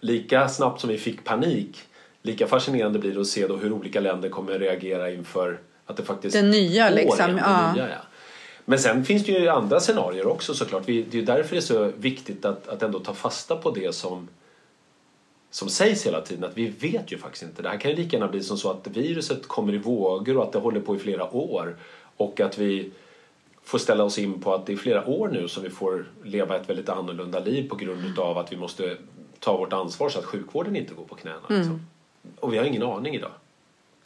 lika 0.00 0.48
snabbt 0.48 0.80
som 0.80 0.90
vi 0.90 0.98
fick 0.98 1.24
panik 1.24 1.86
lika 2.22 2.46
fascinerande 2.46 2.98
blir 2.98 3.14
det 3.14 3.20
att 3.20 3.26
se 3.26 3.46
då 3.46 3.56
hur 3.56 3.72
olika 3.72 4.00
länder 4.00 4.28
kommer 4.28 4.58
reagera 4.58 5.10
inför 5.10 5.60
att 5.86 5.96
det 5.96 6.02
faktiskt 6.02 6.36
det 6.36 6.42
nya 6.42 6.90
liksom. 6.90 7.30
Igen, 7.30 7.40
ja. 7.44 7.72
nya, 7.72 7.88
ja. 7.88 7.96
Men 8.64 8.78
sen 8.78 9.04
finns 9.04 9.24
det 9.24 9.32
ju 9.32 9.48
andra 9.48 9.80
scenarier 9.80 10.26
också 10.26 10.54
såklart. 10.54 10.86
det 10.86 10.92
är 10.92 11.14
ju 11.14 11.22
därför 11.22 11.50
det 11.50 11.58
är 11.58 11.60
så 11.60 11.92
viktigt 11.96 12.44
att, 12.44 12.68
att 12.68 12.82
ändå 12.82 12.98
ta 12.98 13.14
fasta 13.14 13.56
på 13.56 13.70
det 13.70 13.94
som 13.94 14.28
som 15.52 15.68
sägs 15.68 16.06
hela 16.06 16.20
tiden 16.20 16.44
att 16.44 16.58
vi 16.58 16.68
vet 16.68 17.12
ju 17.12 17.18
faktiskt 17.18 17.42
inte. 17.42 17.62
Det 17.62 17.68
här 17.68 17.80
kan 17.80 17.90
ju 17.90 17.96
lika 17.96 18.16
gärna 18.16 18.30
bli 18.30 18.42
som 18.42 18.58
så 18.58 18.70
att 18.70 18.86
viruset 18.86 19.48
kommer 19.48 19.74
i 19.74 19.78
vågor 19.78 20.36
och 20.36 20.44
att 20.44 20.52
det 20.52 20.58
håller 20.58 20.80
på 20.80 20.96
i 20.96 20.98
flera 20.98 21.34
år 21.36 21.76
och 22.16 22.40
att 22.40 22.58
vi 22.58 22.90
får 23.70 23.78
ställa 23.78 24.04
oss 24.04 24.18
in 24.18 24.40
på 24.40 24.54
att 24.54 24.66
det 24.66 24.72
är 24.72 24.76
flera 24.76 25.06
år 25.06 25.28
nu 25.28 25.48
som 25.48 25.62
vi 25.62 25.70
får 25.70 26.04
leva 26.24 26.56
ett 26.56 26.68
väldigt 26.68 26.88
annorlunda 26.88 27.40
liv 27.40 27.68
på 27.68 27.76
grund 27.76 28.18
av 28.18 28.38
att 28.38 28.52
vi 28.52 28.56
måste 28.56 28.96
ta 29.38 29.56
vårt 29.56 29.72
ansvar 29.72 30.08
så 30.08 30.18
att 30.18 30.24
sjukvården 30.24 30.76
inte 30.76 30.94
går 30.94 31.04
på 31.04 31.14
knäna. 31.14 31.36
Mm. 31.50 31.60
Liksom. 31.60 31.86
Och 32.40 32.52
vi 32.52 32.58
har 32.58 32.64
ingen 32.64 32.82
aning 32.82 33.14
idag. 33.14 33.30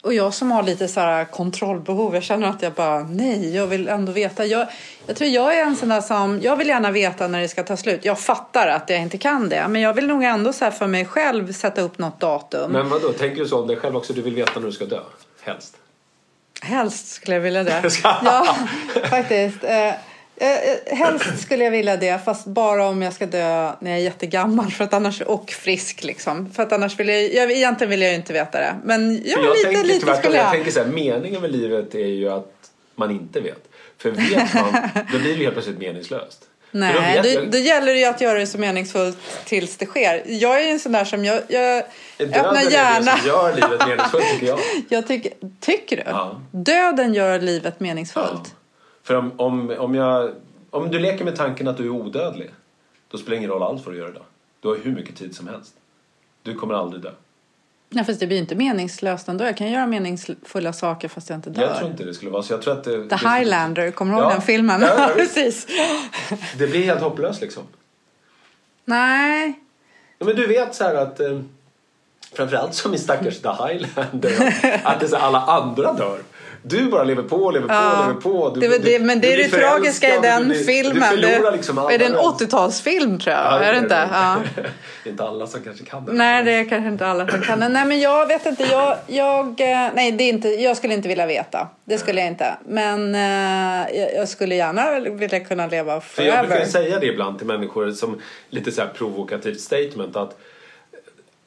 Och 0.03 0.13
jag 0.13 0.33
som 0.33 0.51
har 0.51 0.63
lite 0.63 0.87
så 0.87 0.99
här 0.99 1.25
kontrollbehov, 1.25 2.13
jag 2.13 2.23
känner 2.23 2.47
att 2.47 2.61
jag 2.61 2.73
bara 2.73 3.03
nej, 3.03 3.55
jag 3.55 3.67
vill 3.67 3.87
ändå 3.87 4.11
veta. 4.11 4.45
Jag, 4.45 4.67
jag 5.05 5.15
tror 5.15 5.29
jag 5.29 5.57
är 5.57 5.65
en 5.65 5.75
sån 5.75 5.89
där 5.89 6.01
som, 6.01 6.39
jag 6.41 6.57
vill 6.57 6.67
gärna 6.67 6.91
veta 6.91 7.27
när 7.27 7.41
det 7.41 7.47
ska 7.47 7.63
ta 7.63 7.77
slut. 7.77 8.05
Jag 8.05 8.19
fattar 8.19 8.67
att 8.67 8.89
jag 8.89 9.01
inte 9.01 9.17
kan 9.17 9.49
det, 9.49 9.67
men 9.67 9.81
jag 9.81 9.93
vill 9.93 10.07
nog 10.07 10.23
ändå 10.23 10.53
så 10.53 10.71
för 10.71 10.87
mig 10.87 11.05
själv 11.05 11.51
sätta 11.51 11.81
upp 11.81 11.97
något 11.97 12.19
datum. 12.19 12.71
Men 12.71 12.89
vad 12.89 13.01
då? 13.01 13.11
tänker 13.11 13.41
du 13.41 13.47
så 13.47 13.61
om 13.61 13.67
dig 13.67 13.77
själv 13.77 13.97
också? 13.97 14.13
Du 14.13 14.21
vill 14.21 14.35
veta 14.35 14.59
när 14.59 14.67
du 14.67 14.73
ska 14.73 14.85
dö? 14.85 14.99
Helst? 15.41 15.77
Helst 16.61 17.07
skulle 17.07 17.35
jag 17.35 17.41
vilja 17.41 17.63
det. 17.63 17.83
ja, 18.03 18.57
faktiskt. 19.09 19.63
Eh, 19.63 19.87
eh, 19.87 19.93
helst 20.85 21.41
skulle 21.41 21.63
jag 21.63 21.71
vilja 21.71 21.97
det, 21.97 22.25
fast 22.25 22.45
bara 22.45 22.87
om 22.87 23.01
jag 23.01 23.13
ska 23.13 23.25
dö 23.25 23.71
när 23.79 23.91
jag 23.91 23.99
är 23.99 24.03
jättegammal 24.03 24.71
för 24.71 24.83
att 24.83 24.93
annars, 24.93 25.21
och 25.21 25.49
frisk. 25.51 26.03
Liksom. 26.03 26.51
För 26.51 26.63
att 26.63 26.71
annars 26.71 26.99
vill 26.99 27.07
jag, 27.07 27.33
jag, 27.33 27.51
egentligen 27.51 27.89
vill 27.89 28.01
jag 28.01 28.09
ju 28.09 28.15
inte 28.15 28.33
veta 28.33 28.59
det. 28.59 28.75
Men 28.83 29.15
ja, 29.15 29.21
jag 29.25 29.55
lite, 29.55 29.63
tänker, 29.63 29.83
lite 29.83 30.15
skulle 30.15 30.35
jag. 30.35 30.45
Jag 30.45 30.51
tänker 30.51 30.71
så 30.71 30.79
här, 30.79 30.87
meningen 30.87 31.41
med 31.41 31.51
livet 31.51 31.95
är 31.95 32.07
ju 32.07 32.29
att 32.29 32.53
man 32.95 33.11
inte 33.11 33.41
vet. 33.41 33.69
För 33.97 34.11
vet 34.11 34.53
man, 34.53 34.73
då 35.11 35.19
blir 35.19 35.37
det 35.37 35.43
helt 35.43 35.53
plötsligt 35.53 35.77
meningslöst. 35.77 36.49
Nej, 36.75 37.21
då, 37.23 37.51
då, 37.51 37.57
gäller 37.57 37.93
det 37.93 37.99
ju 37.99 38.05
att 38.05 38.21
göra 38.21 38.39
det 38.39 38.47
så 38.47 38.57
meningsfullt 38.57 39.17
tills 39.45 39.77
det 39.77 39.85
sker. 39.85 40.23
Jag 40.25 40.59
är 40.61 40.63
ju 40.63 40.69
en 40.69 40.79
sån 40.79 40.91
där 40.91 41.05
som 41.05 41.25
jag, 41.25 41.41
jag 41.47 41.83
öppnar 42.19 42.71
gärna... 42.71 43.17
Som 43.17 43.27
gör 43.27 43.55
livet 43.55 43.87
meningsfullt 43.87 44.25
tycker 44.33 44.47
jag. 44.47 44.59
jag 44.89 45.07
tycker, 45.07 45.33
tycker 45.59 45.95
du? 45.95 46.03
Ja. 46.05 46.41
Döden 46.51 47.13
gör 47.13 47.39
livet 47.39 47.79
meningsfullt. 47.79 48.29
Ja. 48.43 48.49
För 49.03 49.15
om, 49.15 49.31
om, 49.37 49.75
om, 49.79 49.95
jag, 49.95 50.31
om 50.69 50.91
du 50.91 50.99
leker 50.99 51.25
med 51.25 51.35
tanken 51.35 51.67
att 51.67 51.77
du 51.77 51.83
är 51.83 51.89
odödlig, 51.89 52.49
då 53.11 53.17
spelar 53.17 53.31
det 53.31 53.37
ingen 53.37 53.49
roll 53.49 53.63
alls 53.63 53.85
vad 53.85 53.95
du 53.95 53.99
gör 53.99 54.09
idag. 54.09 54.25
Du 54.59 54.67
har 54.67 54.75
hur 54.75 54.91
mycket 54.91 55.15
tid 55.15 55.35
som 55.35 55.47
helst. 55.47 55.73
Du 56.43 56.55
kommer 56.55 56.73
aldrig 56.73 57.03
dö. 57.03 57.11
Nej, 57.89 58.05
fast 58.05 58.19
det 58.19 58.27
blir 58.27 58.37
inte 58.37 58.55
meningslöst 58.55 59.27
ändå. 59.27 59.45
Jag 59.45 59.57
kan 59.57 59.71
göra 59.71 59.87
meningsfulla 59.87 60.73
saker 60.73 61.07
fast 61.07 61.29
jag 61.29 61.37
inte 61.37 61.49
dör. 61.49 61.63
Jag 61.63 61.77
tror 61.77 61.91
inte 61.91 62.03
det 62.03 62.13
skulle 62.13 62.31
vara 62.31 62.43
så. 62.43 62.53
Jag 62.53 62.61
tror 62.61 62.73
att 62.73 62.83
det, 62.83 63.09
The 63.09 63.15
det, 63.15 63.29
Highlander, 63.29 63.91
kommer 63.91 64.13
du 64.13 64.19
ja, 64.19 64.23
ihåg 64.23 64.33
den 64.33 64.41
filmen? 64.41 64.81
Ja, 64.81 65.11
Precis. 65.15 65.67
Det 66.57 66.67
blir 66.67 66.83
helt 66.83 67.01
hopplöst 67.01 67.41
liksom. 67.41 67.63
Nej. 68.85 69.59
Ja, 70.17 70.25
men 70.25 70.35
du 70.35 70.47
vet 70.47 70.75
så 70.75 70.83
här 70.83 70.95
att 70.95 71.19
eh, 71.19 71.39
framförallt 72.33 72.73
som 72.73 72.93
i 72.93 72.97
stackars 72.97 73.41
The 73.41 73.49
Highlander 73.49 74.53
att 74.83 74.99
det 74.99 75.05
är 75.05 75.09
så 75.09 75.15
alla 75.15 75.41
andra 75.41 75.93
dör. 75.93 76.19
Du 76.67 76.89
bara 76.89 77.03
lever 77.03 77.23
på, 77.23 77.51
lever 77.51 77.67
på, 77.67 77.73
ja. 77.73 78.07
lever 78.07 78.21
på. 78.21 78.49
Du, 78.49 78.59
det, 78.59 78.77
det, 78.77 78.99
men 78.99 79.21
det 79.21 79.33
är 79.33 79.37
det 79.37 79.49
tragiska 79.49 80.15
i 80.15 80.19
den 80.21 80.47
blir, 80.47 80.63
filmen. 80.63 81.15
Du 81.21 81.51
liksom 81.51 81.77
är 81.77 81.97
det 81.97 82.05
en 82.05 82.15
80-talsfilm 82.15 83.19
tror 83.19 83.35
jag? 83.35 83.45
Ja, 83.45 83.59
är 83.59 83.73
det 83.73 83.79
inte? 83.79 84.09
Ja. 84.11 84.37
det 85.03 85.09
är 85.09 85.11
inte 85.11 85.23
alla 85.23 85.47
som 85.47 85.63
kanske 85.63 85.85
kan 85.85 86.05
den. 86.05 86.15
Nej, 86.15 86.43
det 86.43 86.51
är 86.51 86.69
kanske 86.69 86.89
inte 86.89 87.07
alla 87.07 87.27
som 87.27 87.41
kan 87.41 87.59
den. 87.59 87.73
Nej, 87.73 87.85
men 87.85 87.99
jag 87.99 88.27
vet 88.27 88.45
inte. 88.45 88.63
Jag, 88.63 88.97
jag, 89.07 89.45
eh, 89.45 89.89
nej, 89.95 90.11
det 90.11 90.23
är 90.23 90.29
inte, 90.29 90.49
jag 90.49 90.77
skulle 90.77 90.93
inte 90.93 91.07
vilja 91.07 91.25
veta. 91.25 91.67
Det 91.83 91.97
skulle 91.97 92.21
jag 92.21 92.27
inte. 92.27 92.57
Men 92.67 93.15
uh, 93.15 94.15
jag 94.15 94.29
skulle 94.29 94.55
gärna 94.55 94.99
vilja 94.99 95.39
kunna 95.39 95.67
leva 95.67 96.01
forever. 96.01 96.31
För 96.31 96.37
jag 96.37 96.47
brukar 96.47 96.65
säga 96.65 96.99
det 96.99 97.05
ibland 97.05 97.37
till 97.37 97.47
människor 97.47 97.91
som 97.91 98.21
lite 98.49 98.71
så 98.71 98.81
provokativt 98.95 99.59
statement 99.59 100.15
att 100.15 100.37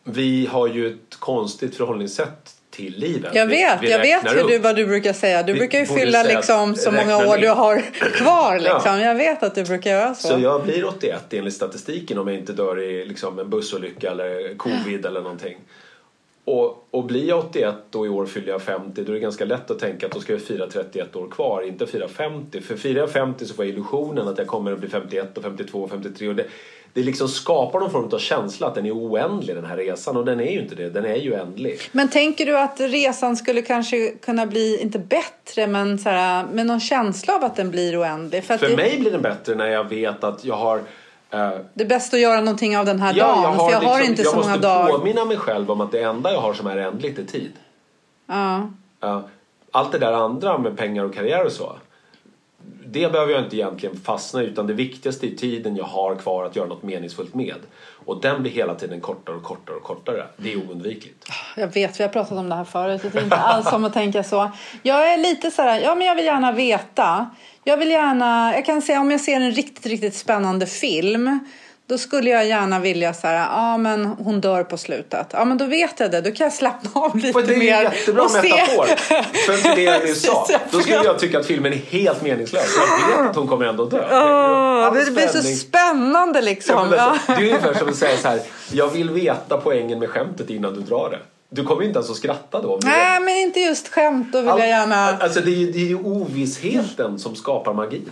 vi 0.04 0.46
har 0.46 0.68
ju 0.68 0.86
ett 0.86 1.16
konstigt 1.18 1.76
förhållningssätt 1.76 2.57
till 2.78 2.98
livet. 2.98 3.34
Jag 3.34 3.46
vet, 3.46 3.82
vi, 3.82 3.86
vi 3.86 3.92
jag 3.92 3.98
vet 3.98 4.36
hur 4.36 4.48
du, 4.48 4.58
vad 4.58 4.76
du 4.76 4.86
brukar 4.86 5.12
säga. 5.12 5.42
Du 5.42 5.52
vi 5.52 5.58
brukar 5.58 5.78
ju 5.78 5.86
fylla 5.86 6.22
liksom 6.22 6.74
så 6.74 6.90
många 6.90 7.16
år 7.16 7.36
ner. 7.36 7.42
du 7.42 7.48
har 7.48 7.80
kvar. 8.14 8.58
Liksom. 8.58 8.80
Ja. 8.84 9.00
Jag 9.00 9.14
vet 9.14 9.42
att 9.42 9.54
du 9.54 9.64
brukar 9.64 9.90
göra 9.90 10.14
så. 10.14 10.28
Så 10.28 10.38
jag 10.38 10.64
blir 10.64 10.84
81 10.84 11.24
enligt 11.30 11.54
statistiken 11.54 12.18
om 12.18 12.28
jag 12.28 12.36
inte 12.36 12.52
dör 12.52 12.80
i 12.80 13.04
liksom, 13.04 13.38
en 13.38 13.50
bussolycka 13.50 14.10
eller 14.10 14.56
covid 14.56 15.06
eller 15.06 15.20
någonting. 15.20 15.56
Och, 16.44 16.86
och 16.90 17.04
blir 17.04 17.28
jag 17.28 17.38
81 17.38 17.74
och 17.94 18.06
i 18.06 18.08
år 18.08 18.26
fyller 18.26 18.48
jag 18.48 18.62
50 18.62 19.04
då 19.04 19.12
är 19.12 19.14
det 19.14 19.20
ganska 19.20 19.44
lätt 19.44 19.70
att 19.70 19.78
tänka 19.78 20.06
att 20.06 20.12
då 20.12 20.20
ska 20.20 20.32
jag 20.32 20.42
fira 20.42 20.66
31 20.66 21.16
år 21.16 21.28
kvar, 21.28 21.62
inte 21.62 21.86
fira 21.86 22.08
50. 22.08 22.60
För 22.60 22.76
firar 22.76 23.00
jag 23.00 23.10
50 23.10 23.46
så 23.46 23.54
får 23.54 23.64
jag 23.64 23.72
illusionen 23.72 24.28
att 24.28 24.38
jag 24.38 24.46
kommer 24.46 24.72
att 24.72 24.78
bli 24.78 24.88
51 24.88 25.38
och 25.38 25.42
52 25.42 25.82
och 25.82 25.90
53 25.90 26.28
och 26.28 26.34
det, 26.34 26.44
det 26.92 27.02
liksom 27.02 27.28
skapar 27.28 27.80
någon 27.80 27.90
form 27.90 28.08
av 28.12 28.18
känsla 28.18 28.66
att 28.66 28.74
den 28.74 28.86
är 28.86 28.92
oändlig 28.92 29.56
den 29.56 29.64
här 29.64 29.76
resan 29.76 30.16
och 30.16 30.24
den 30.24 30.40
är 30.40 30.50
ju 30.50 30.60
inte 30.60 30.74
det, 30.74 30.90
den 30.90 31.04
är 31.04 31.16
ju 31.16 31.34
ändlig. 31.34 31.80
Men 31.92 32.08
tänker 32.08 32.46
du 32.46 32.58
att 32.58 32.80
resan 32.80 33.36
skulle 33.36 33.62
kanske 33.62 34.10
kunna 34.10 34.46
bli, 34.46 34.78
inte 34.82 34.98
bättre, 34.98 35.66
men 35.66 35.98
så 35.98 36.08
här, 36.08 36.46
med 36.52 36.66
någon 36.66 36.80
känsla 36.80 37.34
av 37.34 37.44
att 37.44 37.56
den 37.56 37.70
blir 37.70 38.00
oändlig? 38.00 38.44
För, 38.44 38.58
för 38.58 38.68
det... 38.68 38.76
mig 38.76 38.98
blir 39.00 39.10
den 39.10 39.22
bättre 39.22 39.54
när 39.54 39.66
jag 39.66 39.84
vet 39.84 40.24
att 40.24 40.44
jag 40.44 40.56
har 40.56 40.82
Uh, 41.34 41.60
det 41.74 41.84
är 41.84 41.88
bäst 41.88 42.14
att 42.14 42.20
göra 42.20 42.40
någonting 42.40 42.78
av 42.78 42.86
den 42.86 43.00
här 43.00 43.14
ja, 43.16 43.26
dagen. 43.26 43.42
Jag 43.42 43.50
har, 43.50 43.68
för 43.68 43.72
jag 43.72 43.80
liksom, 43.82 43.98
har 43.98 44.04
inte 44.04 44.24
så 44.24 44.36
många 44.36 44.56
dagar. 44.56 44.74
Jag 44.74 44.84
måste 44.84 44.98
påminna 44.98 45.24
mig 45.24 45.36
själv 45.36 45.70
om 45.70 45.80
att 45.80 45.92
det 45.92 46.02
enda 46.02 46.32
jag 46.32 46.40
har 46.40 46.54
som 46.54 46.66
är 46.66 46.76
ändligt 46.76 47.18
är 47.18 47.24
tid. 47.24 47.52
Ja. 48.26 48.70
Uh, 49.04 49.20
allt 49.70 49.92
det 49.92 49.98
där 49.98 50.12
andra 50.12 50.58
med 50.58 50.76
pengar 50.76 51.04
och 51.04 51.14
karriär 51.14 51.44
och 51.44 51.52
så. 51.52 51.76
Det 52.90 53.12
behöver 53.12 53.32
jag 53.32 53.44
inte 53.44 53.56
egentligen 53.56 53.96
fastna 53.96 54.42
i 54.42 54.46
utan 54.46 54.66
det 54.66 54.72
viktigaste 54.72 55.26
är 55.26 55.30
tiden 55.30 55.76
jag 55.76 55.84
har 55.84 56.14
kvar 56.14 56.44
att 56.44 56.56
göra 56.56 56.66
något 56.66 56.82
meningsfullt 56.82 57.34
med. 57.34 57.56
Och 58.04 58.20
den 58.20 58.42
blir 58.42 58.52
hela 58.52 58.74
tiden 58.74 59.00
kortare 59.00 59.36
och 59.36 59.42
kortare 59.42 59.76
och 59.76 59.82
kortare. 59.82 60.26
Det 60.36 60.52
är 60.52 60.56
oundvikligt. 60.56 61.26
Jag 61.56 61.74
vet, 61.74 62.00
vi 62.00 62.04
har 62.04 62.10
pratat 62.10 62.38
om 62.38 62.48
det 62.48 62.54
här 62.54 62.64
förut. 62.64 63.02
Det 63.12 63.18
är 63.18 63.22
inte 63.22 63.36
alls 63.36 63.68
som 63.68 63.84
att 63.84 63.92
tänka 63.92 64.24
så. 64.24 64.50
Jag 64.82 65.12
är 65.12 65.16
lite 65.16 65.50
så 65.50 65.62
här, 65.62 65.80
ja 65.80 65.94
men 65.94 66.06
jag 66.06 66.14
vill 66.14 66.24
gärna 66.24 66.52
veta 66.52 67.30
jag 67.68 67.76
vill 67.76 67.90
gärna, 67.90 68.54
jag 68.54 68.64
kan 68.64 68.82
säga 68.82 69.00
om 69.00 69.10
jag 69.10 69.20
ser 69.20 69.36
en 69.36 69.52
riktigt, 69.52 69.86
riktigt 69.86 70.14
spännande 70.14 70.66
film 70.66 71.40
då 71.88 71.98
skulle 71.98 72.30
jag 72.30 72.46
gärna 72.46 72.78
vilja 72.78 73.14
så 73.14 73.26
här, 73.26 73.34
ja 73.34 73.48
ah, 73.50 73.78
men 73.78 74.04
hon 74.04 74.40
dör 74.40 74.64
på 74.64 74.76
slutet. 74.76 75.26
Ja 75.30 75.44
men 75.44 75.58
då 75.58 75.64
vet 75.64 76.00
jag 76.00 76.10
det, 76.10 76.20
då 76.20 76.30
kan 76.30 76.44
jag 76.44 76.52
slappna 76.52 76.90
av 76.94 77.16
lite 77.16 77.38
mer. 77.38 77.46
Det 77.46 77.54
är 77.54 77.58
mer 77.58 77.84
en 77.84 77.92
jättebra 77.92 78.22
metafor 78.22 78.86
för, 78.86 79.52
för 79.52 79.76
det 79.76 80.06
du 80.06 80.14
sa. 80.14 80.46
Då 80.70 80.80
skulle 80.80 81.04
jag 81.04 81.18
tycka 81.18 81.38
att 81.38 81.46
filmen 81.46 81.72
är 81.72 81.76
helt 81.76 82.22
meningslös. 82.22 82.76
Jag 82.76 83.18
vet 83.18 83.30
att 83.30 83.36
hon 83.36 83.48
kommer 83.48 83.66
ändå 83.66 83.84
dö. 83.84 83.98
Oh, 83.98 84.94
det 84.94 85.10
blir 85.10 85.26
så 85.26 85.42
spännande 85.42 86.42
liksom. 86.42 86.92
Ja, 86.92 87.00
alltså, 87.00 87.32
det 87.32 87.32
är 87.32 87.48
ungefär 87.48 87.74
som 87.74 87.88
att 87.88 87.96
säga 87.96 88.16
så 88.16 88.28
här, 88.28 88.40
jag 88.72 88.88
vill 88.88 89.10
veta 89.10 89.56
poängen 89.56 89.98
med 89.98 90.08
skämtet 90.08 90.50
innan 90.50 90.74
du 90.74 90.80
drar 90.80 91.10
det. 91.10 91.18
Du 91.50 91.64
kommer 91.64 91.82
ju 91.82 91.88
inte 91.88 91.98
ens 91.98 92.10
att 92.10 92.16
skratta 92.16 92.62
då. 92.62 92.78
Nej, 92.82 93.20
men 93.20 93.36
inte 93.36 93.60
just 93.60 93.88
skämt. 93.88 94.32
Då 94.32 94.40
vill 94.40 94.50
All, 94.50 94.58
jag 94.58 94.68
gärna... 94.68 95.16
Alltså 95.16 95.40
det 95.40 95.50
är 95.50 95.56
ju, 95.56 95.72
det 95.72 95.78
är 95.78 95.88
ju 95.88 95.98
ovissheten 95.98 97.18
som 97.18 97.36
skapar 97.36 97.74
magin. 97.74 98.10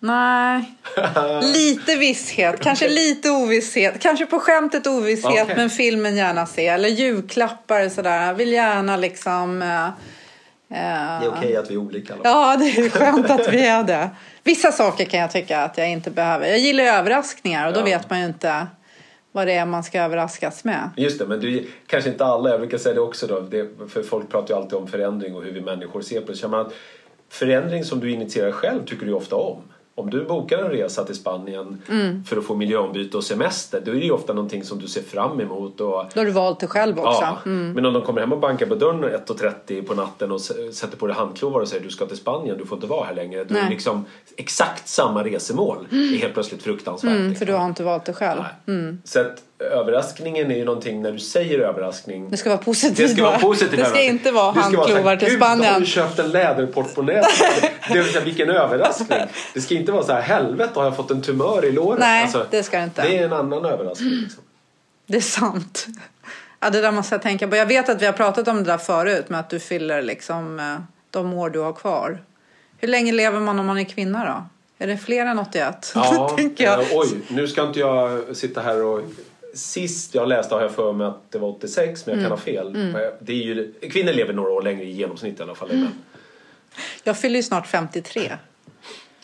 Nej, 0.00 0.74
lite 1.42 1.96
visshet, 1.96 2.60
kanske 2.60 2.88
lite 2.88 3.30
ovisshet. 3.30 4.00
Kanske 4.00 4.26
på 4.26 4.38
skämtet 4.38 4.86
ovisshet, 4.86 5.42
okay. 5.44 5.56
men 5.56 5.70
filmen 5.70 6.16
gärna 6.16 6.46
se. 6.46 6.66
Eller 6.66 6.88
julklappar 6.88 7.88
sådär. 7.88 8.26
Jag 8.26 8.34
vill 8.34 8.52
gärna 8.52 8.96
liksom... 8.96 9.62
Uh, 9.62 9.68
uh, 9.68 9.90
det 10.70 10.76
är 10.76 11.18
okej 11.18 11.38
okay 11.38 11.56
att 11.56 11.70
vi 11.70 11.74
är 11.74 11.78
olika. 11.78 12.14
Då. 12.14 12.20
Ja, 12.24 12.56
det 12.56 12.64
är 12.64 12.90
skönt 12.90 13.30
att 13.30 13.52
vi 13.52 13.66
är 13.66 13.84
det. 13.84 14.10
Vissa 14.44 14.72
saker 14.72 15.04
kan 15.04 15.20
jag 15.20 15.30
tycka 15.30 15.62
att 15.62 15.78
jag 15.78 15.90
inte 15.90 16.10
behöver. 16.10 16.46
Jag 16.46 16.58
gillar 16.58 16.84
överraskningar 16.84 17.66
och 17.66 17.72
då 17.72 17.80
ja. 17.80 17.84
vet 17.84 18.10
man 18.10 18.20
ju 18.20 18.26
inte 18.26 18.66
vad 19.32 19.46
det 19.46 19.52
är 19.52 19.66
man 19.66 19.84
ska 19.84 20.02
överraskas 20.02 20.64
med. 20.64 20.90
Just 20.96 21.18
det, 21.18 21.26
men 21.26 21.40
du, 21.40 21.66
kanske 21.86 22.10
inte 22.10 22.24
alla, 22.24 22.50
jag 22.50 22.60
brukar 22.60 22.78
säga 22.78 22.94
det 22.94 23.00
också 23.00 23.26
då, 23.26 23.40
det, 23.40 23.68
för 23.88 24.02
folk 24.02 24.30
pratar 24.30 24.54
ju 24.54 24.60
alltid 24.60 24.74
om 24.74 24.86
förändring 24.86 25.34
och 25.34 25.44
hur 25.44 25.52
vi 25.52 25.60
människor 25.60 26.00
ser 26.00 26.20
på 26.20 26.32
det. 26.32 26.38
Så 26.38 26.56
att 26.56 26.72
förändring 27.28 27.84
som 27.84 28.00
du 28.00 28.10
initierar 28.10 28.52
själv 28.52 28.84
tycker 28.84 29.06
du 29.06 29.12
ofta 29.12 29.36
om 29.36 29.62
om 29.98 30.10
du 30.10 30.24
bokar 30.24 30.58
en 30.58 30.70
resa 30.70 31.04
till 31.04 31.14
Spanien 31.14 31.82
mm. 31.88 32.24
för 32.24 32.36
att 32.36 32.44
få 32.44 32.54
miljöombyte 32.54 33.16
och 33.16 33.24
semester 33.24 33.82
då 33.84 33.90
är 33.90 33.94
det 33.94 34.04
ju 34.04 34.10
ofta 34.10 34.32
någonting 34.32 34.64
som 34.64 34.78
du 34.78 34.88
ser 34.88 35.02
fram 35.02 35.40
emot. 35.40 35.80
Och, 35.80 36.04
då 36.14 36.20
har 36.20 36.24
du 36.24 36.30
valt 36.30 36.60
det 36.60 36.66
själv 36.66 36.98
också. 36.98 37.22
Ja, 37.22 37.38
mm. 37.46 37.72
Men 37.72 37.86
om 37.86 37.92
de 37.92 38.02
kommer 38.02 38.20
hem 38.20 38.32
och 38.32 38.38
bankar 38.38 38.66
på 38.66 38.74
dörren 38.74 39.04
1.30 39.04 39.86
på 39.86 39.94
natten 39.94 40.32
och 40.32 40.40
sätter 40.40 40.96
på 40.96 41.06
dig 41.06 41.16
handklovar 41.16 41.60
och 41.60 41.68
säger 41.68 41.84
du 41.84 41.90
ska 41.90 42.06
till 42.06 42.16
Spanien, 42.16 42.58
du 42.58 42.66
får 42.66 42.76
inte 42.76 42.86
vara 42.86 43.04
här 43.04 43.14
längre. 43.14 43.44
Då 43.44 43.54
är 43.54 43.70
liksom 43.70 44.04
exakt 44.36 44.88
samma 44.88 45.24
resemål 45.24 45.86
mm. 45.90 46.14
är 46.14 46.18
helt 46.18 46.34
plötsligt 46.34 46.62
fruktansvärt. 46.62 47.16
Mm, 47.16 47.34
för 47.34 47.46
du 47.46 47.52
har 47.52 47.66
inte 47.66 47.84
valt 47.84 48.04
det 48.04 48.12
själv. 48.12 48.42
Mm. 48.66 49.02
Så 49.04 49.20
att 49.20 49.42
överraskningen 49.60 50.50
är 50.50 50.56
ju 50.56 50.64
någonting 50.64 51.02
när 51.02 51.12
du 51.12 51.18
säger 51.18 51.58
överraskning. 51.58 52.30
Det 52.30 52.36
ska 52.36 52.50
vara 52.50 52.58
positivt. 52.58 52.96
Det 52.96 53.08
ska 53.08 53.22
vara 53.22 53.38
positivt. 53.38 53.78
Det 53.78 53.84
ska 53.84 54.02
inte 54.02 54.30
vara 54.30 54.52
handklovar 54.52 55.16
till 55.16 55.36
Spanien. 55.36 55.58
Gud, 55.58 55.72
har 55.72 55.80
du 55.80 55.86
köpt 55.86 56.18
en 56.18 56.30
läderportmonä? 56.30 57.22
det 57.92 57.98
vill 57.98 58.12
säga 58.12 58.24
vilken 58.24 58.50
överraskning. 58.50 59.18
Det 59.54 59.60
ska 59.60 59.74
inte 59.74 59.92
vara 59.92 60.02
så 60.02 60.12
här 60.12 60.20
helvete 60.20 60.72
har 60.74 60.84
jag 60.84 60.96
fått 60.96 61.10
en 61.10 61.22
tumör 61.22 61.64
i 61.64 61.72
låret. 61.72 62.00
Nej, 62.00 62.22
alltså, 62.22 62.46
det 62.50 62.62
ska 62.62 62.78
det 62.78 62.84
inte. 62.84 63.02
Det 63.02 63.18
är 63.18 63.24
en 63.24 63.32
annan 63.32 63.64
överraskning. 63.64 64.10
Liksom. 64.10 64.42
Det 65.06 65.16
är 65.16 65.20
sant. 65.20 65.86
Ja, 66.60 66.70
det 66.70 66.80
där 66.80 66.92
måste 66.92 67.14
jag 67.14 67.22
tänka 67.22 67.48
på. 67.48 67.56
Jag 67.56 67.66
vet 67.66 67.88
att 67.88 68.02
vi 68.02 68.06
har 68.06 68.12
pratat 68.12 68.48
om 68.48 68.56
det 68.56 68.70
där 68.70 68.78
förut 68.78 69.28
med 69.28 69.40
att 69.40 69.50
du 69.50 69.60
fyller 69.60 70.02
liksom 70.02 70.60
eh, 70.60 70.76
de 71.10 71.32
år 71.32 71.50
du 71.50 71.60
har 71.60 71.72
kvar. 71.72 72.22
Hur 72.78 72.88
länge 72.88 73.12
lever 73.12 73.40
man 73.40 73.58
om 73.58 73.66
man 73.66 73.78
är 73.78 73.84
kvinna 73.84 74.24
då? 74.26 74.44
Är 74.84 74.86
det 74.86 74.96
fler 74.96 75.26
än 75.26 75.38
81? 75.38 75.92
Ja, 75.94 76.36
jag. 76.56 76.80
Eh, 76.80 76.86
oj, 76.92 77.08
nu 77.28 77.48
ska 77.48 77.62
inte 77.62 77.80
jag 77.80 78.36
sitta 78.36 78.60
här 78.60 78.84
och 78.84 79.00
Sist 79.58 80.14
jag 80.14 80.28
läste 80.28 80.54
har 80.54 80.62
jag 80.62 80.74
för 80.74 80.92
mig 80.92 81.06
att 81.06 81.30
det 81.30 81.38
var 81.38 81.48
86 81.48 82.06
men 82.06 82.12
jag 82.12 82.18
kan 82.18 82.26
mm. 82.26 82.38
ha 82.38 82.44
fel. 82.44 82.76
Mm. 82.76 83.12
Det 83.20 83.32
är 83.32 83.36
ju, 83.36 83.72
kvinnor 83.72 84.12
lever 84.12 84.32
några 84.32 84.50
år 84.50 84.62
längre 84.62 84.84
i 84.84 84.90
genomsnitt 84.90 85.40
i 85.40 85.42
alla 85.42 85.54
fall. 85.54 85.70
Mm. 85.70 85.88
Jag 87.04 87.18
fyller 87.18 87.36
ju 87.36 87.42
snart 87.42 87.66
53. 87.66 88.32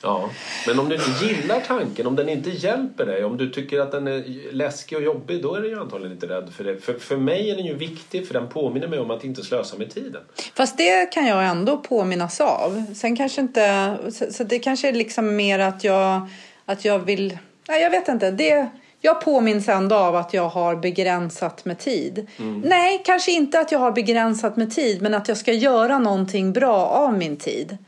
Ja, 0.05 0.31
men 0.67 0.79
om 0.79 0.89
du 0.89 0.95
inte 0.95 1.25
gillar 1.25 1.61
tanken, 1.61 2.07
om 2.07 2.17
den 2.17 2.29
inte 2.29 2.51
hjälper 2.51 3.07
dig, 3.07 3.25
om 3.25 3.37
du 3.37 3.51
tycker 3.51 3.81
att 3.81 3.93
den 3.93 4.07
är 4.07 4.53
läskig 4.53 4.99
och 4.99 5.05
jobbig, 5.05 5.43
då 5.43 5.55
är 5.55 5.61
du 5.61 5.69
ju 5.69 5.81
antagligen 5.81 6.13
inte 6.13 6.27
rädd 6.27 6.53
för 6.57 6.65
det. 6.65 6.77
För, 6.77 6.95
för 6.95 7.17
mig 7.17 7.51
är 7.51 7.57
den 7.57 7.67
ju 7.67 7.75
viktig, 7.75 8.27
för 8.27 8.35
den 8.35 8.49
påminner 8.49 8.89
mig 8.89 8.99
om 8.99 9.11
att 9.11 9.25
inte 9.25 9.43
slösa 9.43 9.77
med 9.77 9.95
tiden. 9.95 10.23
Fast 10.55 10.79
det 10.79 11.13
kan 11.13 11.27
jag 11.27 11.45
ändå 11.45 11.77
påminnas 11.77 12.41
av. 12.41 12.85
Sen 12.95 13.17
kanske 13.17 13.41
inte, 13.41 13.97
så, 14.13 14.33
så 14.33 14.45
det 14.45 14.59
kanske 14.59 14.89
är 14.89 14.93
liksom 14.93 15.37
mer 15.37 15.59
att 15.59 15.85
jag, 15.85 16.29
att 16.65 16.85
jag 16.85 16.99
vill, 16.99 17.39
nej 17.69 17.83
jag 17.83 17.91
vet 17.91 18.09
inte. 18.09 18.31
Det 18.31 18.69
jag 19.05 19.21
påminns 19.21 19.69
ändå 19.69 19.97
av 19.97 20.17
att 20.17 20.35
jag 20.35 20.49
har 20.49 20.77
begränsat 20.77 21.65
med 21.65 21.79
tid. 21.79 22.27
Mm. 22.39 22.61
Nej, 22.61 23.03
kanske 23.05 23.33
inte 23.33 23.61
att 23.61 23.73
jag 23.73 23.79
har 23.79 23.93
begränsat 23.93 24.57
med 24.57 24.75
tid, 24.75 25.03
men 25.03 25.15
att 25.15 25.29
jag 25.29 25.37
ska 25.37 25.53
göra 25.53 25.99
någonting 25.99 26.53
bra 26.53 26.87
av 26.87 27.19
min 27.19 27.37
tid. 27.37 27.79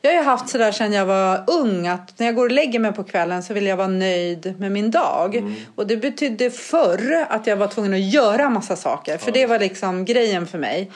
Jag 0.00 0.10
har 0.10 0.18
ju 0.18 0.24
haft 0.24 0.48
sådär 0.48 0.72
sedan 0.72 0.92
jag 0.92 1.06
var 1.06 1.44
ung 1.46 1.86
att 1.86 2.18
när 2.18 2.26
jag 2.26 2.34
går 2.34 2.44
och 2.44 2.52
lägger 2.52 2.78
mig 2.78 2.92
på 2.92 3.04
kvällen 3.04 3.42
så 3.42 3.54
vill 3.54 3.66
jag 3.66 3.76
vara 3.76 3.88
nöjd 3.88 4.54
med 4.58 4.72
min 4.72 4.90
dag. 4.90 5.36
Mm. 5.36 5.54
Och 5.74 5.86
det 5.86 5.96
betydde 5.96 6.50
förr 6.50 7.26
att 7.28 7.46
jag 7.46 7.56
var 7.56 7.66
tvungen 7.66 7.94
att 7.94 8.12
göra 8.12 8.50
massa 8.50 8.76
saker. 8.76 9.18
För 9.18 9.32
det 9.32 9.46
var 9.46 9.58
liksom 9.58 10.04
grejen 10.04 10.46
för 10.46 10.58
mig. 10.58 10.90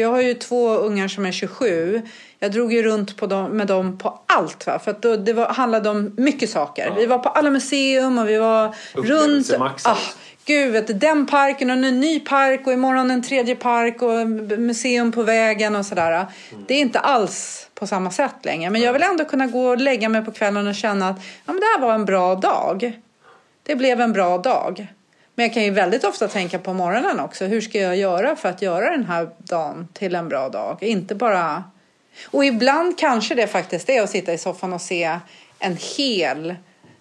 Jag 0.00 0.10
har 0.10 0.20
ju 0.20 0.34
två 0.34 0.68
ungar 0.68 1.08
som 1.08 1.26
är 1.26 1.32
27. 1.32 2.02
Jag 2.38 2.52
drog 2.52 2.72
ju 2.72 2.82
runt 2.82 3.16
på 3.16 3.26
dem, 3.26 3.50
med 3.50 3.66
dem 3.66 3.98
på 3.98 4.20
allt. 4.26 4.66
Va? 4.66 4.78
För 4.78 4.90
att 4.90 5.02
då, 5.02 5.16
det 5.16 5.32
var, 5.32 5.46
handlade 5.46 5.90
om 5.90 6.14
mycket 6.16 6.50
saker. 6.50 6.86
Ja. 6.86 6.94
Vi 6.94 7.06
var 7.06 7.18
på 7.18 7.28
alla 7.28 7.50
museum 7.50 8.18
och 8.18 8.28
vi 8.28 8.36
var 8.36 8.74
runt. 8.94 9.50
Ah, 9.84 9.96
gud, 10.44 10.72
vet 10.72 11.00
den 11.00 11.26
parken 11.26 11.70
och 11.70 11.76
en 11.76 12.00
ny 12.00 12.20
park 12.20 12.66
och 12.66 12.72
imorgon 12.72 13.10
en 13.10 13.22
tredje 13.22 13.56
park 13.56 14.02
och 14.02 14.28
museum 14.60 15.12
på 15.12 15.22
vägen 15.22 15.76
och 15.76 15.86
sådär. 15.86 16.12
Mm. 16.12 16.64
Det 16.66 16.74
är 16.74 16.80
inte 16.80 16.98
alls 16.98 17.68
på 17.74 17.86
samma 17.86 18.10
sätt 18.10 18.34
längre. 18.42 18.70
Men 18.70 18.80
jag 18.80 18.92
vill 18.92 19.02
ändå 19.02 19.24
kunna 19.24 19.46
gå 19.46 19.68
och 19.68 19.78
lägga 19.78 20.08
mig 20.08 20.24
på 20.24 20.32
kvällen 20.32 20.66
och 20.66 20.74
känna 20.74 21.08
att 21.08 21.16
ja, 21.16 21.52
men 21.52 21.56
det 21.56 21.66
här 21.74 21.80
var 21.86 21.94
en 21.94 22.04
bra 22.04 22.34
dag. 22.34 23.00
Det 23.62 23.76
blev 23.76 24.00
en 24.00 24.12
bra 24.12 24.38
dag. 24.38 24.86
Men 25.34 25.46
jag 25.46 25.54
kan 25.54 25.64
ju 25.64 25.70
väldigt 25.70 26.04
ofta 26.04 26.28
tänka 26.28 26.58
på 26.58 26.72
morgonen 26.72 27.20
också. 27.20 27.44
Hur 27.44 27.60
ska 27.60 27.78
jag 27.80 27.96
göra 27.96 28.36
för 28.36 28.48
att 28.48 28.62
göra 28.62 28.90
den 28.90 29.04
här 29.04 29.30
dagen 29.38 29.88
till 29.92 30.14
en 30.14 30.28
bra 30.28 30.48
dag? 30.48 30.82
Inte 30.82 31.14
bara... 31.14 31.64
Och 32.26 32.44
ibland 32.44 32.98
kanske 32.98 33.34
det 33.34 33.46
faktiskt 33.46 33.88
är 33.88 34.02
att 34.02 34.10
sitta 34.10 34.32
i 34.32 34.38
soffan 34.38 34.72
och 34.72 34.80
se 34.80 35.18
en 35.58 35.76
hel 35.96 36.54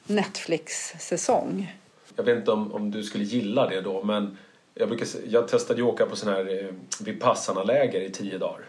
Netflix-säsong. 0.06 1.76
Jag 2.16 2.24
vet 2.24 2.38
inte 2.38 2.52
om, 2.52 2.74
om 2.74 2.92
du 2.92 3.04
skulle 3.04 3.24
gilla 3.24 3.70
det 3.70 3.82
då, 3.82 4.04
men 4.04 4.38
jag, 4.74 4.90
brukar, 4.90 5.08
jag 5.28 5.48
testade 5.48 5.80
ju 5.80 5.86
åka 5.86 6.06
på 6.06 6.16
sån 6.16 6.34
här 6.34 6.64
eh, 6.64 6.74
Vipassana-läger 7.00 8.02
i 8.02 8.10
tio 8.10 8.38
dagar. 8.38 8.66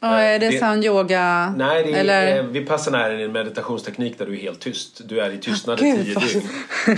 Ja, 0.00 0.20
är 0.20 0.38
det, 0.38 0.50
det 0.50 0.58
sann 0.58 0.84
yoga? 0.84 1.54
Nej, 1.56 1.84
det 1.84 1.92
är, 1.92 2.00
eller? 2.00 2.42
Vipassana 2.42 3.06
är 3.06 3.10
en 3.10 3.32
meditationsteknik 3.32 4.18
där 4.18 4.26
du 4.26 4.32
är 4.32 4.40
helt 4.40 4.60
tyst. 4.60 5.00
Du 5.04 5.20
är 5.20 5.30
i 5.30 5.38
tystnad 5.38 5.78
i 5.78 5.82
tio 5.82 6.14
dygn. 6.14 6.48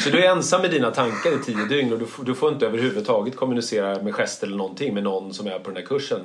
Så 0.01 0.11
du 0.11 0.25
är 0.25 0.31
ensam 0.31 0.63
med 0.63 0.71
dina 0.71 0.91
tankar 0.91 1.31
i 1.41 1.45
tio 1.45 1.65
dygn 1.65 1.93
och 1.93 1.99
du, 1.99 2.07
du 2.25 2.35
får 2.35 2.53
inte 2.53 2.67
överhuvudtaget 2.67 3.37
kommunicera 3.37 4.03
med 4.03 4.15
gester 4.15 4.47
eller 4.47 4.57
någonting 4.57 4.95
med 4.95 5.03
någon 5.03 5.35
som 5.35 5.47
är 5.47 5.59
på 5.59 5.71
den 5.71 5.77
här 5.77 5.85
kursen. 5.85 6.21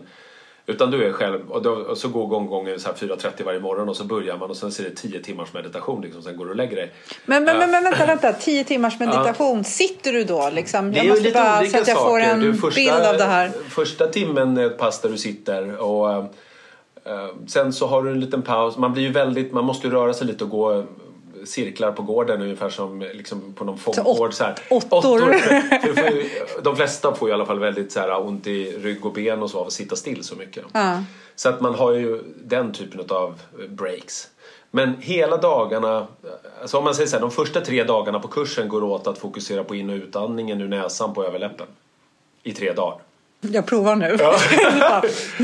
Utan 0.67 0.91
du 0.91 1.05
är 1.07 1.11
själv 1.11 1.51
och, 1.51 1.61
då, 1.61 1.71
och 1.71 1.97
så 1.97 2.07
går 2.07 2.27
gånggången 2.27 2.77
4.30 2.77 3.43
varje 3.45 3.59
morgon 3.59 3.89
och 3.89 3.95
så 3.95 4.03
börjar 4.03 4.37
man 4.37 4.49
och 4.49 4.57
sen 4.57 4.71
så 4.71 4.83
är 4.83 4.89
det 4.89 4.95
10 4.95 5.19
timmars 5.19 5.53
meditation 5.53 6.01
liksom, 6.01 6.21
sen 6.21 6.37
går 6.37 6.45
du 6.45 6.51
och 6.51 6.57
lägger 6.57 6.75
dig. 6.75 6.91
Men, 7.25 7.43
men, 7.43 7.57
men, 7.57 7.71
men 7.71 7.83
vänta, 7.83 8.05
vänta, 8.05 8.33
10 8.33 8.63
timmars 8.63 8.99
meditation, 8.99 9.63
sitter 9.63 10.13
du 10.13 10.23
då 10.23 10.49
liksom? 10.53 10.93
Jag 10.93 11.07
måste 11.07 11.31
bara 11.31 11.65
så 11.65 11.77
att 11.77 11.87
jag 11.87 11.97
får 11.97 12.19
en 12.19 12.57
första, 12.57 12.75
bild 12.75 13.05
av 13.05 13.17
det 13.17 13.23
här. 13.23 13.51
Första 13.69 14.07
timmen 14.07 14.57
är 14.57 14.65
ett 14.65 14.77
pass 14.77 15.01
där 15.01 15.09
du 15.09 15.17
sitter 15.17 15.77
och 15.77 16.11
Eh, 16.11 16.25
sen 17.47 17.73
så 17.73 17.87
har 17.87 18.03
du 18.03 18.11
en 18.11 18.19
liten 18.19 18.41
paus. 18.41 18.77
Man 18.77 18.93
blir 18.93 19.03
ju 19.03 19.11
väldigt, 19.11 19.53
man 19.53 19.65
måste 19.65 19.87
röra 19.87 20.13
sig 20.13 20.27
lite 20.27 20.43
och 20.43 20.49
gå 20.49 20.85
cirklar 21.45 21.91
på 21.91 22.01
gården 22.01 22.41
ungefär 22.41 22.69
som 22.69 22.99
liksom 23.01 23.53
på 23.53 23.63
någon 23.63 23.77
åt- 24.05 24.33
Så 24.33 24.43
här. 24.43 24.55
åttor. 24.69 25.33
För, 25.33 25.59
för, 25.93 25.93
för, 25.93 26.61
de 26.61 26.75
flesta 26.75 27.15
får 27.15 27.29
i 27.29 27.31
alla 27.31 27.45
fall 27.45 27.59
väldigt 27.59 27.91
så 27.91 27.99
här, 27.99 28.25
ont 28.25 28.47
i 28.47 28.71
rygg 28.77 29.05
och 29.05 29.13
ben 29.13 29.43
och 29.43 29.49
så 29.49 29.59
av 29.59 29.67
att 29.67 29.73
sitta 29.73 29.95
still 29.95 30.23
så 30.23 30.35
mycket. 30.35 30.63
Ja. 30.73 31.03
Så 31.35 31.49
att 31.49 31.61
man 31.61 31.75
har 31.75 31.91
ju 31.93 32.23
den 32.43 32.73
typen 32.73 33.01
av 33.09 33.41
breaks. 33.69 34.29
Men 34.71 34.95
hela 34.99 35.37
dagarna, 35.37 36.07
alltså 36.61 36.77
om 36.77 36.83
man 36.83 36.95
säger 36.95 37.09
så 37.09 37.15
här, 37.15 37.21
de 37.21 37.31
första 37.31 37.61
tre 37.61 37.83
dagarna 37.83 38.19
på 38.19 38.27
kursen 38.27 38.69
går 38.69 38.83
åt 38.83 39.07
att 39.07 39.17
fokusera 39.17 39.63
på 39.63 39.75
in 39.75 39.89
och 39.89 39.95
utandningen 39.95 40.61
ur 40.61 40.67
näsan 40.67 41.13
på 41.13 41.25
överläppen. 41.25 41.67
I 42.43 42.51
tre 42.53 42.73
dagar. 42.73 42.97
Jag 43.51 43.65
provar 43.65 43.95
nu. 43.95 44.17
Ja. 44.79 45.03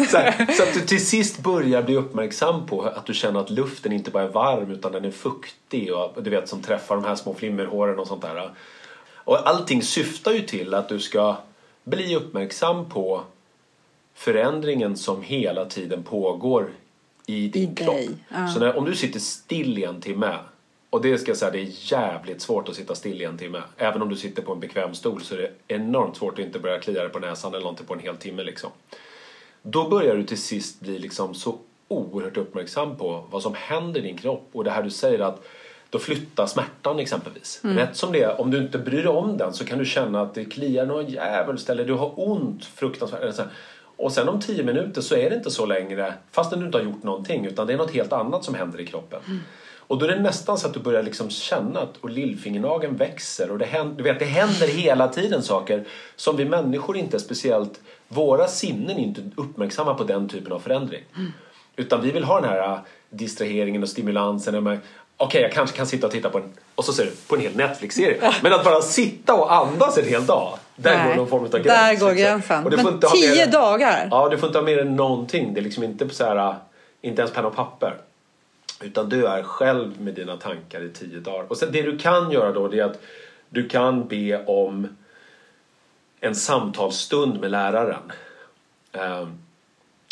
så, 0.09 0.17
här, 0.17 0.53
så 0.53 0.63
att 0.63 0.73
du 0.73 0.79
till 0.81 1.05
sist 1.05 1.39
börjar 1.39 1.83
bli 1.83 1.95
uppmärksam 1.95 2.65
på 2.65 2.81
att 2.81 3.05
du 3.05 3.13
känner 3.13 3.39
att 3.39 3.49
luften 3.49 3.91
inte 3.91 4.11
bara 4.11 4.23
är 4.23 4.27
varm 4.27 4.71
utan 4.71 4.91
den 4.91 5.05
är 5.05 5.11
fuktig 5.11 5.93
och 5.93 6.23
du 6.23 6.29
vet 6.29 6.49
som 6.49 6.61
träffar 6.61 6.95
de 6.95 7.05
här 7.05 7.15
små 7.15 7.33
flimmerhåren 7.33 7.99
och 7.99 8.07
sånt 8.07 8.21
där. 8.21 8.51
Och 9.15 9.49
allting 9.49 9.81
syftar 9.81 10.31
ju 10.31 10.41
till 10.41 10.73
att 10.73 10.89
du 10.89 10.99
ska 10.99 11.37
bli 11.83 12.15
uppmärksam 12.15 12.89
på 12.89 13.21
förändringen 14.15 14.97
som 14.97 15.21
hela 15.21 15.65
tiden 15.65 16.03
pågår 16.03 16.69
i 17.25 17.47
din 17.47 17.71
I 17.71 17.75
kropp. 17.75 17.95
ja. 18.29 18.47
Så 18.47 18.59
när, 18.59 18.77
om 18.77 18.85
du 18.85 18.95
sitter 18.95 19.19
still 19.19 19.77
i 19.77 19.83
en 19.83 20.01
timme 20.01 20.35
och 20.91 21.01
det 21.01 21.17
ska 21.17 21.31
jag 21.31 21.37
säga, 21.37 21.51
det 21.51 21.59
är 21.59 21.93
jävligt 21.93 22.41
svårt 22.41 22.69
att 22.69 22.75
sitta 22.75 22.95
still 22.95 23.21
i 23.21 23.25
en 23.25 23.37
timme. 23.37 23.61
Även 23.77 24.01
om 24.01 24.09
du 24.09 24.15
sitter 24.15 24.41
på 24.41 24.53
en 24.53 24.59
bekväm 24.59 24.93
stol 24.93 25.21
så 25.21 25.35
är 25.35 25.39
det 25.39 25.75
enormt 25.75 26.17
svårt 26.17 26.33
att 26.33 26.45
inte 26.45 26.59
börja 26.59 26.79
klia 26.79 27.01
dig 27.01 27.09
på 27.09 27.19
näsan 27.19 27.53
eller 27.53 27.63
någonting 27.63 27.85
på 27.85 27.93
en 27.93 27.99
hel 27.99 28.17
timme 28.17 28.43
liksom. 28.43 28.69
Då 29.61 29.89
börjar 29.89 30.15
du 30.15 30.23
till 30.23 30.41
sist 30.41 30.79
bli 30.79 30.99
liksom 30.99 31.33
så 31.33 31.57
oerhört 31.87 32.37
uppmärksam 32.37 32.97
på 32.97 33.25
vad 33.31 33.41
som 33.41 33.53
händer 33.55 33.99
i 33.99 34.03
din 34.03 34.17
kropp 34.17 34.49
och 34.51 34.63
det 34.63 34.71
här 34.71 34.83
du 34.83 34.89
säger 34.89 35.19
att 35.19 35.47
då 35.89 35.99
flyttar 35.99 36.45
smärtan 36.45 36.99
exempelvis. 36.99 37.59
Rätt 37.77 37.97
som 37.97 38.11
det 38.11 38.23
är, 38.23 38.41
om 38.41 38.51
du 38.51 38.57
inte 38.57 38.77
bryr 38.77 39.03
dig 39.03 39.07
om 39.07 39.37
den 39.37 39.53
så 39.53 39.65
kan 39.65 39.79
du 39.79 39.85
känna 39.85 40.21
att 40.21 40.33
det 40.33 40.45
kliar 40.45 40.85
någon 40.85 41.05
jävel 41.05 41.57
ställe, 41.57 41.83
du 41.83 41.93
har 41.93 42.29
ont 42.29 42.65
fruktansvärt. 42.65 43.21
eller. 43.21 43.47
Och 43.95 44.11
sen 44.11 44.29
om 44.29 44.39
tio 44.41 44.63
minuter 44.63 45.01
så 45.01 45.15
är 45.15 45.29
det 45.29 45.35
inte 45.35 45.51
så 45.51 45.65
längre, 45.65 46.13
fastän 46.31 46.59
du 46.59 46.65
inte 46.65 46.77
har 46.77 46.85
gjort 46.85 47.03
någonting, 47.03 47.45
utan 47.45 47.67
det 47.67 47.73
är 47.73 47.77
något 47.77 47.91
helt 47.91 48.13
annat 48.13 48.43
som 48.43 48.55
händer 48.55 48.79
i 48.79 48.85
kroppen. 48.85 49.19
Och 49.91 49.97
då 49.97 50.05
är 50.05 50.09
det 50.09 50.19
nästan 50.21 50.57
så 50.57 50.67
att 50.67 50.73
du 50.73 50.79
börjar 50.79 51.03
liksom 51.03 51.29
känna 51.29 51.79
att 51.79 51.97
och 52.01 52.09
lillfingernageln 52.09 52.95
växer 52.95 53.51
och 53.51 53.57
det 53.57 53.65
händer, 53.65 53.97
du 53.97 54.03
vet, 54.03 54.19
det 54.19 54.25
händer 54.25 54.67
hela 54.67 55.07
tiden 55.07 55.43
saker 55.43 55.83
som 56.15 56.37
vi 56.37 56.45
människor 56.45 56.97
inte 56.97 57.17
är 57.17 57.19
speciellt, 57.19 57.79
våra 58.07 58.47
sinnen 58.47 58.97
är 58.97 59.01
inte 59.01 59.21
uppmärksamma 59.35 59.93
på 59.93 60.03
den 60.03 60.29
typen 60.29 60.53
av 60.53 60.59
förändring. 60.59 61.03
Utan 61.75 62.01
vi 62.01 62.11
vill 62.11 62.23
ha 62.23 62.41
den 62.41 62.49
här 62.49 62.71
äh, 62.71 62.79
distraheringen 63.09 63.83
och 63.83 63.89
stimulansen. 63.89 64.79
Okej, 65.17 65.41
jag 65.41 65.51
kanske 65.51 65.77
kan 65.77 65.87
sitta 65.87 66.07
och 66.07 66.13
titta 66.13 66.29
på 66.29 66.37
en, 66.37 66.53
och 66.75 66.85
så 66.85 66.93
ser 66.93 67.05
du, 67.05 67.11
på 67.27 67.35
en 67.35 67.41
hel 67.41 67.55
Netflix-serie. 67.55 68.33
Men 68.43 68.53
att 68.53 68.63
bara 68.63 68.81
sitta 68.81 69.33
och 69.33 69.53
andas 69.53 69.97
en 69.97 70.05
hel 70.05 70.25
dag, 70.25 70.57
där 70.75 70.97
Nej, 70.97 71.07
går 71.07 71.15
någon 71.15 71.27
form 71.27 71.43
av 71.43 71.49
gräns. 71.49 71.65
Där 71.65 71.95
går 71.95 72.09
liksom. 72.09 72.15
gränsen. 72.15 72.63
Och 72.63 72.71
du 72.71 72.77
Men 72.77 72.85
mer 72.85 73.09
tio 73.09 73.43
än- 73.43 73.51
dagar? 73.51 74.07
Ja, 74.11 74.29
du 74.29 74.37
får 74.37 74.47
inte 74.47 74.59
ha 74.59 74.65
mer 74.65 74.77
än 74.77 74.95
någonting. 74.95 75.53
Det 75.53 75.59
är 75.59 75.63
liksom 75.63 75.83
inte 75.83 76.09
så 76.09 76.25
här, 76.25 76.55
inte 77.01 77.21
ens 77.21 77.33
penna 77.33 77.47
och 77.47 77.55
papper. 77.55 77.97
Utan 78.81 79.09
du 79.09 79.27
är 79.27 79.43
själv 79.43 80.01
med 80.01 80.13
dina 80.13 80.37
tankar 80.37 80.81
i 80.81 80.89
tio 80.89 81.19
dagar. 81.19 81.45
Och 81.47 81.57
sen 81.57 81.71
det 81.71 81.81
du 81.81 81.97
kan 81.97 82.31
göra 82.31 82.51
då 82.51 82.67
det 82.67 82.79
är 82.79 82.83
att 82.83 83.01
du 83.49 83.69
kan 83.69 84.07
be 84.07 84.45
om 84.45 84.87
en 86.19 86.35
samtalsstund 86.35 87.39
med 87.39 87.51
läraren. 87.51 88.11
Ehm, 88.91 89.37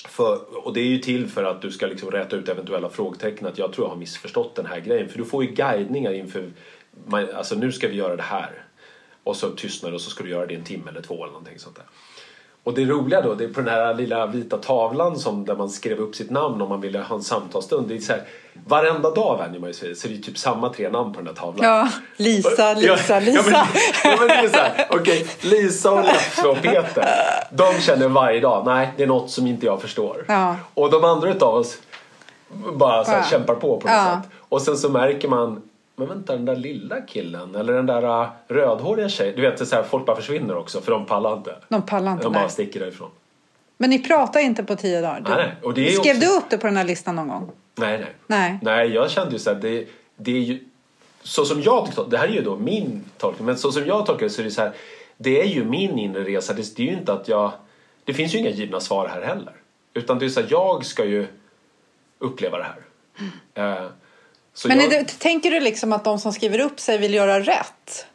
för, 0.08 0.66
och 0.66 0.74
det 0.74 0.80
är 0.80 0.86
ju 0.86 0.98
till 0.98 1.28
för 1.28 1.44
att 1.44 1.62
du 1.62 1.72
ska 1.72 1.88
liksom 1.88 2.12
räta 2.12 2.36
ut 2.36 2.50
eventuella 2.50 2.90
frågetecken 2.90 3.48
att 3.48 3.58
jag 3.58 3.74
tror 3.74 3.86
jag 3.86 3.90
har 3.90 3.98
missförstått 3.98 4.56
den 4.56 4.66
här 4.66 4.80
grejen. 4.80 5.10
För 5.10 5.18
du 5.18 5.26
får 5.26 5.44
ju 5.44 5.52
guidningar 5.52 6.14
inför, 6.14 6.52
man, 7.06 7.28
alltså 7.36 7.56
nu 7.56 7.72
ska 7.72 7.88
vi 7.88 7.96
göra 7.96 8.16
det 8.16 8.24
här. 8.24 8.64
Och 9.24 9.36
så 9.36 9.50
tystnar 9.50 9.90
du 9.90 9.96
och 9.96 10.02
så 10.02 10.10
ska 10.10 10.24
du 10.24 10.30
göra 10.30 10.46
det 10.46 10.54
i 10.54 10.58
en 10.58 10.64
timme 10.64 10.92
eller 10.92 11.02
två 11.02 11.24
eller 11.24 11.34
någonting 11.34 11.60
sånt 11.60 11.76
där. 11.76 11.86
Och 12.70 12.76
det 12.76 12.86
roliga 12.86 13.22
då, 13.22 13.34
det 13.34 13.44
är 13.44 13.48
på 13.48 13.62
den 13.62 13.74
här 13.74 13.94
lilla 13.94 14.26
vita 14.26 14.58
tavlan 14.58 15.20
som, 15.20 15.46
där 15.46 15.56
man 15.56 15.70
skrev 15.70 16.00
upp 16.00 16.16
sitt 16.16 16.30
namn 16.30 16.62
om 16.62 16.70
man 16.70 16.82
ville 16.82 17.00
ha 17.00 17.16
en 17.16 17.22
samtalsstund. 17.22 17.88
Det 17.88 17.96
är 17.96 18.00
så 18.00 18.14
här, 18.14 18.24
varenda 18.68 19.12
dag 19.12 19.38
vänjer 19.38 19.60
man 19.60 19.74
sig 19.74 19.96
så 19.96 20.08
är 20.08 20.12
det 20.12 20.18
typ 20.18 20.38
samma 20.38 20.70
tre 20.70 20.90
namn 20.90 21.14
på 21.14 21.20
den 21.20 21.28
här 21.28 21.34
tavlan. 21.34 21.66
Ja, 21.66 21.90
Lisa, 22.18 22.74
Lisa, 22.74 23.14
Ja, 23.14 23.20
Lisa. 23.20 23.42
Ja, 23.42 23.68
men, 24.04 24.12
ja, 24.12 24.18
men 24.20 24.28
det 24.28 24.34
är 24.34 24.50
så 24.50 24.58
här, 24.58 24.88
okej, 24.90 25.28
Lisa 25.42 25.92
och 25.92 26.04
Leffe 26.04 26.48
och 26.48 26.62
Peter. 26.62 27.06
De 27.52 27.74
känner 27.82 28.08
varje 28.08 28.40
dag, 28.40 28.66
nej 28.66 28.94
det 28.98 29.04
är 29.04 29.08
något 29.08 29.32
som 29.32 29.48
inte 29.48 29.66
jag 29.66 29.82
förstår. 29.82 30.26
Ja. 30.28 30.56
Och 30.74 30.92
de 30.92 31.04
andra 31.04 31.30
utav 31.30 31.56
oss 31.56 31.78
bara 32.74 33.06
så 33.06 33.12
här, 33.12 33.24
kämpar 33.30 33.56
på 33.56 33.80
på 33.80 33.88
något 33.88 34.06
sätt. 34.06 34.32
Och 34.50 34.62
sen 34.62 34.78
så 34.78 34.90
märker 34.90 35.28
man, 35.28 35.62
men 36.00 36.08
vänta 36.08 36.36
den 36.36 36.46
där 36.46 36.56
lilla 36.56 37.02
killen 37.02 37.56
eller 37.56 37.74
den 37.74 37.86
där 37.86 38.22
uh, 38.22 38.30
rödhåriga 38.48 39.10
tjejen. 39.10 39.36
Du 39.36 39.42
vet, 39.42 39.68
så 39.68 39.76
här, 39.76 39.84
folk 39.84 40.06
bara 40.06 40.16
försvinner 40.16 40.58
också 40.58 40.82
för 40.82 40.92
de 40.92 41.06
pallar 41.06 41.38
inte. 41.38 41.56
De 41.70 41.82
pallar 41.82 42.12
inte. 42.12 42.24
De 42.24 42.34
bara 42.34 42.42
nej. 42.42 42.52
sticker 42.52 42.80
därifrån. 42.80 43.10
Men 43.78 43.90
ni 43.90 44.04
pratar 44.04 44.40
inte 44.40 44.64
på 44.64 44.76
tio 44.76 45.02
dagar? 45.02 45.22
Du, 45.22 45.30
Nej, 45.30 45.38
nej. 45.38 45.56
Och 45.64 45.74
det 45.74 45.88
är 45.88 45.92
skrev 45.92 46.16
också- 46.16 46.28
du 46.28 46.38
upp 46.38 46.50
det 46.50 46.58
på 46.58 46.68
den 46.68 46.78
här 46.78 46.84
listan 46.84 47.16
någon 47.16 47.28
gång? 47.28 47.52
Nej, 47.76 47.98
nej. 47.98 48.14
Nej. 48.28 48.60
Nej, 48.62 48.90
jag 48.94 49.12
kände 49.12 49.32
ju 49.32 49.40
så 49.40 49.54
här, 49.54 49.60
det, 49.62 49.88
det 50.16 50.32
är 50.32 50.42
ju 50.42 50.60
så 51.24 51.46
som 51.46 51.62
jag 51.62 51.86
tyckte, 51.86 52.04
det 52.10 52.18
här 52.18 52.28
är 52.28 52.32
ju 52.32 52.42
då 52.42 52.56
min 52.56 53.06
tolkning, 53.18 53.46
men 53.46 53.58
så 53.58 53.72
som 53.72 53.86
jag 53.86 54.06
tolkar 54.06 54.26
det 54.26 54.30
så 54.30 54.42
är 54.42 54.46
det 54.46 54.52
så 54.52 54.62
här, 54.62 54.74
det 55.18 55.42
är 55.42 55.46
ju 55.46 55.66
min 55.66 56.00
inre 56.00 56.24
resa, 56.24 56.54
det, 56.54 56.76
det 56.76 56.84
är 56.84 56.88
ju 56.88 56.98
inte 56.98 57.14
att 57.14 57.28
jag, 57.28 57.52
det 58.04 58.14
finns 58.14 58.36
ju 58.36 58.38
inga 58.38 58.50
givna 58.50 58.80
svar 58.80 59.08
här 59.08 59.22
heller. 59.22 59.54
Utan 59.94 60.20
det 60.20 60.26
är 60.26 60.30
så 60.30 60.40
här, 60.40 60.48
jag 60.52 60.86
ska 60.86 61.06
ju 61.06 61.28
uppleva 62.20 62.58
det 62.58 62.64
här. 62.64 62.82
Eh, 63.54 63.86
så 64.62 64.68
Men 64.68 64.80
jag, 64.80 64.90
det, 64.90 65.20
tänker 65.20 65.52
du 65.52 65.60
liksom 65.60 65.94
att 65.94 66.04
de 66.04 66.20
som 66.20 66.34
skriver 66.34 66.60
upp 66.60 66.80
sig 66.80 66.98
vill 66.98 67.14
göra 67.14 67.40
rätt? 67.40 68.06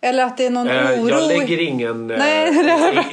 Eller 0.00 0.24
att 0.24 0.36
det 0.36 0.46
är 0.46 0.50
någon 0.50 0.68
eh, 0.68 0.90
oro? 1.02 1.08
jag 1.10 1.28
lägger 1.28 1.60
ingen... 1.60 2.10
eh, 2.10 2.18
Nej. 2.18 2.52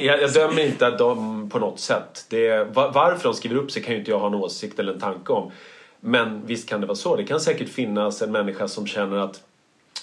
jag, 0.00 0.22
jag 0.22 0.32
dömer 0.32 0.62
inte 0.66 0.90
dem 0.90 1.50
på 1.52 1.58
något 1.58 1.80
sätt. 1.80 2.24
Det, 2.28 2.46
är- 2.48 2.64
va- 2.64 2.90
varför 2.94 3.22
de 3.24 3.34
skriver 3.34 3.56
upp 3.56 3.70
sig 3.70 3.82
kan 3.82 3.92
ju 3.92 3.98
inte 3.98 4.10
jag 4.10 4.18
ha 4.18 4.26
en 4.26 4.34
åsikt 4.34 4.78
eller 4.78 4.92
en 4.92 5.00
tanke 5.00 5.32
om. 5.32 5.52
Men 6.00 6.46
visst 6.46 6.68
kan 6.68 6.80
det 6.80 6.86
vara 6.86 6.96
så. 6.96 7.16
Det 7.16 7.24
kan 7.24 7.40
säkert 7.40 7.68
finnas 7.68 8.22
en 8.22 8.32
människa 8.32 8.68
som 8.68 8.86
känner 8.86 9.16
att 9.16 9.40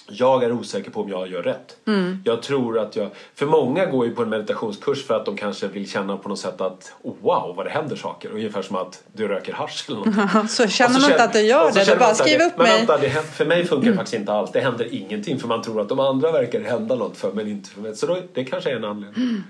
jag 0.06 0.44
är 0.44 0.52
osäker 0.52 0.90
på 0.90 1.00
om 1.00 1.08
jag 1.08 1.28
gör 1.28 1.42
rätt. 1.42 1.76
Mm. 1.86 2.22
Jag 2.24 2.42
tror 2.42 2.78
att 2.78 2.96
jag... 2.96 3.10
För 3.34 3.46
många 3.46 3.86
går 3.86 4.06
ju 4.06 4.14
på 4.14 4.22
en 4.22 4.28
meditationskurs 4.28 5.06
för 5.06 5.14
att 5.14 5.26
de 5.26 5.36
kanske 5.36 5.68
vill 5.68 5.90
känna 5.90 6.16
på 6.16 6.28
något 6.28 6.38
sätt 6.38 6.60
att 6.60 6.92
oh, 7.02 7.14
wow, 7.20 7.56
vad 7.56 7.66
det 7.66 7.70
händer 7.70 7.96
saker. 7.96 8.30
Ungefär 8.30 8.62
som 8.62 8.76
att 8.76 9.02
du 9.12 9.28
röker 9.28 9.52
hasch 9.52 9.84
eller 9.88 9.98
någonting. 9.98 10.48
Så 10.48 10.68
känner 10.68 11.00
man 11.00 11.10
inte 11.10 11.24
att 11.24 11.32
du 11.32 11.40
gör 11.40 11.72
det, 11.72 11.84
du 11.84 11.96
bara 11.96 12.14
skriv 12.14 12.40
upp 12.40 12.52
men 12.56 12.66
mig. 12.66 12.78
Vänta, 12.78 12.98
det, 12.98 13.10
för 13.10 13.46
mig 13.46 13.64
funkar 13.64 13.90
det 13.90 13.96
faktiskt 13.96 14.14
inte 14.14 14.32
alls. 14.32 14.50
Det 14.52 14.60
händer 14.60 14.94
ingenting 14.94 15.38
för 15.38 15.48
man 15.48 15.62
tror 15.62 15.80
att 15.80 15.88
de 15.88 16.00
andra 16.00 16.32
verkar 16.32 16.60
hända 16.60 16.94
något 16.94 17.16
för 17.16 17.32
men 17.32 17.48
inte 17.48 17.70
för 17.70 17.80
mig. 17.80 17.96
Så 17.96 18.06
då, 18.06 18.18
det 18.34 18.44
kanske 18.44 18.70
är 18.70 18.76
en 18.76 18.84
anledning. 18.84 19.42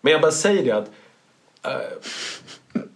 Men 0.00 0.12
jag 0.12 0.22
bara 0.22 0.32
säger 0.32 0.64
det 0.64 0.70
att 0.70 0.90
uh, 1.66 1.98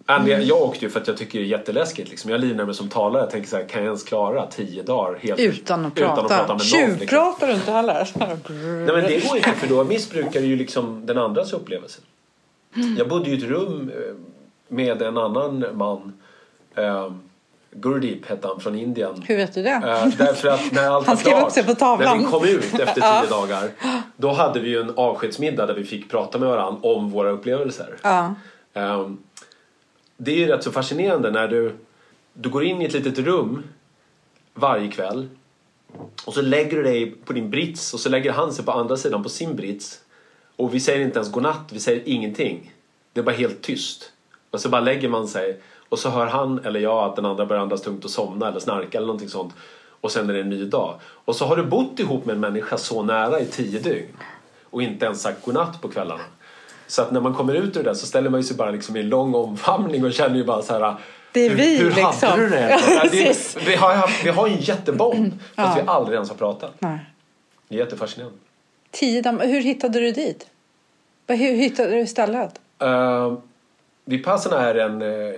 Andy, 0.07 0.33
jag 0.33 0.63
åkte 0.63 0.85
ju 0.85 0.91
för 0.91 1.01
att 1.01 1.09
jag 1.09 1.17
tycker 1.17 1.39
det 1.39 1.45
är 1.45 1.49
jätteläskigt. 1.49 2.11
Liksom. 2.11 2.31
Jag 2.31 2.41
livnär 2.41 2.65
mig 2.65 2.75
som 2.75 2.89
talare. 2.89 3.23
Jag 3.23 3.31
tänker 3.31 3.49
så 3.49 3.57
här, 3.57 3.65
kan 3.65 3.81
jag 3.81 3.87
ens 3.87 4.03
klara 4.03 4.47
tio 4.47 4.83
dagar 4.83 5.19
helt 5.19 5.41
Utan 5.41 5.87
att 5.87 5.99
utan 5.99 6.17
prata. 6.17 6.23
att 6.23 6.29
prata 6.29 6.41
med 6.41 6.49
någon? 6.49 6.59
Liksom. 6.59 6.99
Tjuvpratar 6.99 7.47
du 7.49 7.55
inte 7.55 7.73
heller? 7.73 8.09
Nej 8.87 8.95
men 8.95 9.05
det 9.05 9.29
går 9.29 9.37
inte 9.37 9.53
för 9.53 9.67
då 9.67 9.85
missbrukar 9.85 10.41
du 10.41 10.47
ju 10.47 10.57
liksom 10.57 11.07
den 11.07 11.19
andras 11.19 11.53
upplevelse. 11.53 12.01
Jag 12.99 13.09
bodde 13.09 13.31
ju 13.31 13.37
i 13.37 13.39
ett 13.39 13.45
rum 13.51 13.91
eh, 13.95 14.15
med 14.69 15.03
en 15.03 15.19
annan 15.19 15.65
man. 15.73 16.13
Gurdeep 17.75 18.27
hette 18.27 18.49
han 18.49 18.61
från 18.61 18.75
Indien. 18.79 19.25
Hur 19.27 19.37
vet 19.37 19.55
du 19.55 19.63
det? 19.63 19.71
Eh, 19.71 20.07
därför 20.19 20.49
att 20.49 20.73
när 20.73 20.91
allt 20.91 21.07
Han 21.07 21.17
skrev 21.17 21.31
klart, 21.31 21.47
upp 21.47 21.53
sig 21.53 21.65
på 21.65 21.75
tavlan. 21.75 22.19
när 22.19 22.25
vi 22.25 22.31
kom 22.31 22.45
ut 22.45 22.81
efter 22.81 23.01
tio 23.21 23.31
dagar. 23.31 23.71
Då 24.17 24.33
hade 24.33 24.61
vi 24.61 24.69
ju 24.69 24.81
en 24.81 24.93
avskedsmiddag 24.97 25.67
där 25.67 25.75
vi 25.75 25.85
fick 25.85 26.11
prata 26.11 26.39
med 26.39 26.49
varandra 26.49 26.81
om 26.83 27.11
våra 27.11 27.31
upplevelser. 27.31 27.97
Ja. 28.03 28.35
Det 30.17 30.33
är 30.33 30.37
ju 30.37 30.47
rätt 30.47 30.65
så 30.65 30.73
fascinerande 30.73 31.31
när 31.31 31.49
du, 31.49 31.77
du 32.33 32.49
går 32.49 32.65
in 32.65 32.83
i 32.83 32.85
ett 32.85 32.93
litet 32.93 33.19
rum 33.19 33.63
varje 34.55 34.89
kväll 34.89 35.29
och 36.25 36.35
så 36.35 36.43
lägger 36.43 36.77
du 36.77 36.83
dig 36.83 37.11
på 37.11 37.33
din 37.33 37.51
brits 37.51 37.95
och 37.95 38.01
så 38.01 38.09
lägger 38.09 38.33
han 38.33 38.53
sig 38.53 38.65
på 38.65 38.73
andra 38.73 38.97
sidan 38.97 39.23
på 39.23 39.29
sin 39.29 39.57
brits 39.57 40.01
och 40.57 40.75
vi 40.75 40.81
säger 40.81 41.05
inte 41.05 41.19
ens 41.19 41.33
godnatt, 41.33 41.73
vi 41.73 41.81
säger 41.81 42.03
ingenting. 42.09 42.73
Det 43.13 43.21
är 43.21 43.25
bara 43.25 43.37
helt 43.37 43.63
tyst. 43.63 44.13
Och 44.51 44.61
så 44.61 44.69
bara 44.69 44.81
lägger 44.81 45.09
man 45.09 45.29
sig 45.29 45.61
och 45.89 45.99
så 45.99 46.11
hör 46.11 46.27
han 46.27 46.59
eller 46.65 46.81
jag 46.81 47.05
att 47.05 47.17
den 47.17 47.27
andra 47.27 47.47
börjar 47.47 47.63
andas 47.63 47.83
tungt 47.83 48.05
och 48.05 48.11
somna 48.11 48.49
eller 48.49 48.61
snarka 48.61 48.99
eller 48.99 49.07
någonting 49.07 49.29
sånt. 49.29 49.55
Och 50.01 50.13
sen 50.13 50.31
är 50.31 50.35
det 50.35 50.41
en 50.41 50.49
ny 50.49 50.65
dag. 50.65 51.01
Och 51.05 51.37
så 51.37 51.45
har 51.45 51.57
du 51.57 51.63
bott 51.63 52.01
ihop 52.01 52.25
med 52.25 52.35
en 52.35 52.41
människa 52.41 52.79
så 52.79 53.03
nära 53.03 53.41
i 53.41 53.47
tio 53.47 53.81
dygn 53.81 54.17
och 54.65 54.83
inte 54.83 55.07
ens 55.07 55.23
sagt 55.23 55.45
godnatt 55.45 55.83
på 55.83 55.89
kvällarna. 55.89 56.23
Så 56.93 57.03
att 57.03 57.11
när 57.11 57.21
man 57.21 57.35
kommer 57.35 57.55
ut 57.55 57.77
ur 57.77 57.83
det 57.85 57.95
så 57.95 58.07
ställer 58.07 58.31
man 58.31 58.45
sig 58.45 58.57
bara 58.57 58.71
liksom 58.71 58.97
i 58.97 59.01
en 59.01 59.09
lång 59.09 59.35
omfamning 59.35 60.05
och 60.05 60.13
känner 60.13 60.37
ju 60.37 60.45
bara 60.45 60.63
så 60.63 60.73
här 60.73 60.95
Det 61.33 61.41
är 61.47 61.51
hur, 61.51 61.57
vi, 61.57 61.77
hur 61.77 61.87
liksom. 61.91 62.29
hade 62.29 62.43
du 62.43 62.49
det? 62.49 62.71
Ja, 62.71 63.03
det 63.03 63.09
precis. 63.11 63.57
vi, 63.67 63.75
har, 63.75 63.95
haft- 63.95 64.25
vi 64.25 64.31
har 64.31 64.49
en 64.49 64.57
jättebond 64.61 65.33
fast 65.57 65.77
Ja. 65.79 65.83
vi 65.83 65.89
aldrig 65.89 66.15
ens 66.15 66.29
har 66.29 66.37
pratat. 66.37 66.75
Nej. 66.79 66.99
Det 67.69 67.75
är 67.75 67.79
jättefascinerande. 67.79 68.39
Tio. 68.91 69.23
Hur 69.47 69.61
hittade 69.61 70.01
du 70.01 70.11
dit? 70.11 70.47
Hur 71.29 71.37
hittade 71.57 71.91
du 71.91 72.07
stället? 72.07 72.61
Uh, 72.83 73.39
Vipassana 74.05 74.61
är 74.61 74.75
en, 74.75 75.03
eh, 75.03 75.35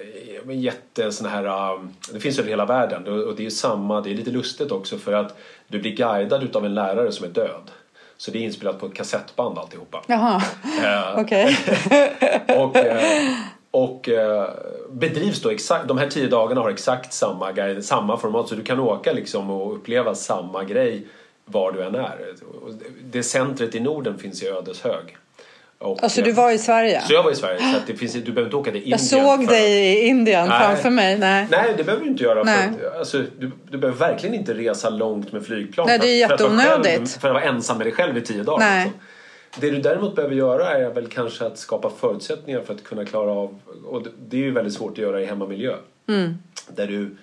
en 0.48 0.60
jätte 0.60 1.12
sån 1.12 1.26
här, 1.28 1.74
um, 1.74 1.92
det 2.12 2.20
finns 2.20 2.38
över 2.38 2.48
hela 2.50 2.64
världen 2.66 3.06
och 3.28 3.36
det 3.36 3.46
är 3.46 3.50
samma, 3.50 4.00
det 4.00 4.10
är 4.10 4.14
lite 4.14 4.30
lustigt 4.30 4.72
också 4.72 4.98
för 4.98 5.12
att 5.12 5.36
du 5.68 5.78
blir 5.78 5.96
guidad 5.96 6.42
utav 6.42 6.64
en 6.66 6.74
lärare 6.74 7.12
som 7.12 7.24
är 7.26 7.30
död. 7.30 7.70
Så 8.24 8.30
det 8.30 8.38
är 8.38 8.42
inspelat 8.42 8.80
på 8.80 8.86
ett 8.86 8.94
kassettband 8.94 9.58
alltihopa. 9.58 10.02
Jaha, 10.06 10.42
Eh, 10.84 11.18
okej. 11.18 11.56
och 12.58 12.76
eh, 12.76 13.32
och 13.70 14.08
eh, 14.08 14.50
bedrivs 14.90 15.42
då 15.42 15.50
exakt, 15.50 15.88
de 15.88 15.98
här 15.98 16.06
tio 16.06 16.28
dagarna 16.28 16.60
har 16.60 16.70
exakt 16.70 17.12
samma, 17.12 17.52
guide, 17.52 17.84
samma 17.84 18.16
format 18.16 18.48
så 18.48 18.54
du 18.54 18.62
kan 18.62 18.80
åka 18.80 19.12
liksom 19.12 19.50
och 19.50 19.76
uppleva 19.76 20.14
samma 20.14 20.64
grej 20.64 21.06
var 21.44 21.72
du 21.72 21.84
än 21.84 21.94
är. 21.94 22.34
Det 23.04 23.22
centret 23.22 23.74
i 23.74 23.80
Norden 23.80 24.18
finns 24.18 24.42
i 24.42 24.48
Ödeshög. 24.48 25.16
Och, 25.84 26.02
Alltså 26.02 26.22
du 26.22 26.32
var 26.32 26.50
i 26.50 26.58
Sverige? 26.58 27.00
Så 27.00 27.12
jag 27.12 27.22
var 27.22 27.30
i 27.30 27.34
Sverige 27.34 27.58
så 27.58 27.78
det 27.86 27.96
finns, 27.96 28.12
du 28.12 28.20
behöver 28.20 28.42
inte 28.44 28.56
åka 28.56 28.70
till 28.70 28.80
Indien. 28.80 28.90
Jag 28.90 29.00
såg 29.00 29.44
för- 29.44 29.52
dig 29.54 29.92
i 29.94 30.06
Indien 30.06 30.48
Nej. 30.48 30.60
framför 30.60 30.90
mig. 30.90 31.18
Nej. 31.18 31.46
Nej, 31.50 31.74
det 31.76 31.84
behöver 31.84 32.04
du 32.04 32.10
inte 32.10 32.24
göra. 32.24 32.42
Nej. 32.42 32.70
För 32.80 32.98
alltså, 32.98 33.18
du, 33.38 33.50
du 33.70 33.78
behöver 33.78 33.98
verkligen 33.98 34.34
inte 34.34 34.54
resa 34.54 34.90
långt 34.90 35.32
med 35.32 35.46
flygplan. 35.46 35.86
Nej, 35.86 35.98
det 35.98 36.06
är 36.08 36.18
jätteonödigt. 36.30 37.12
för 37.12 37.28
att 37.28 37.34
vara 37.34 37.44
ensam 37.44 37.78
med 37.78 37.86
dig 37.86 37.94
själv 37.94 38.16
i 38.18 38.20
tio 38.20 38.42
dagar. 38.42 38.58
Nej. 38.66 38.84
Liksom. 38.84 39.00
Det 39.60 39.70
du 39.70 39.78
däremot 39.80 40.16
behöver 40.16 40.34
göra 40.34 40.70
är 40.70 40.90
väl 40.90 41.06
kanske 41.06 41.46
att 41.46 41.58
skapa 41.58 41.90
förutsättningar 42.00 42.60
för 42.60 42.74
att 42.74 42.84
kunna 42.84 43.04
klara 43.04 43.30
av, 43.30 43.58
och 43.86 44.02
det- 44.02 44.10
det 44.28 44.36
är 44.36 44.40
ju 44.40 44.50
väldigt 44.50 44.74
svårt 44.74 44.92
att 44.92 44.98
göra 44.98 45.20
i 45.22 45.26
hemmamiljö. 45.26 45.74
Mm. 46.08 46.34
Där 46.68 46.86
du, 46.86 47.16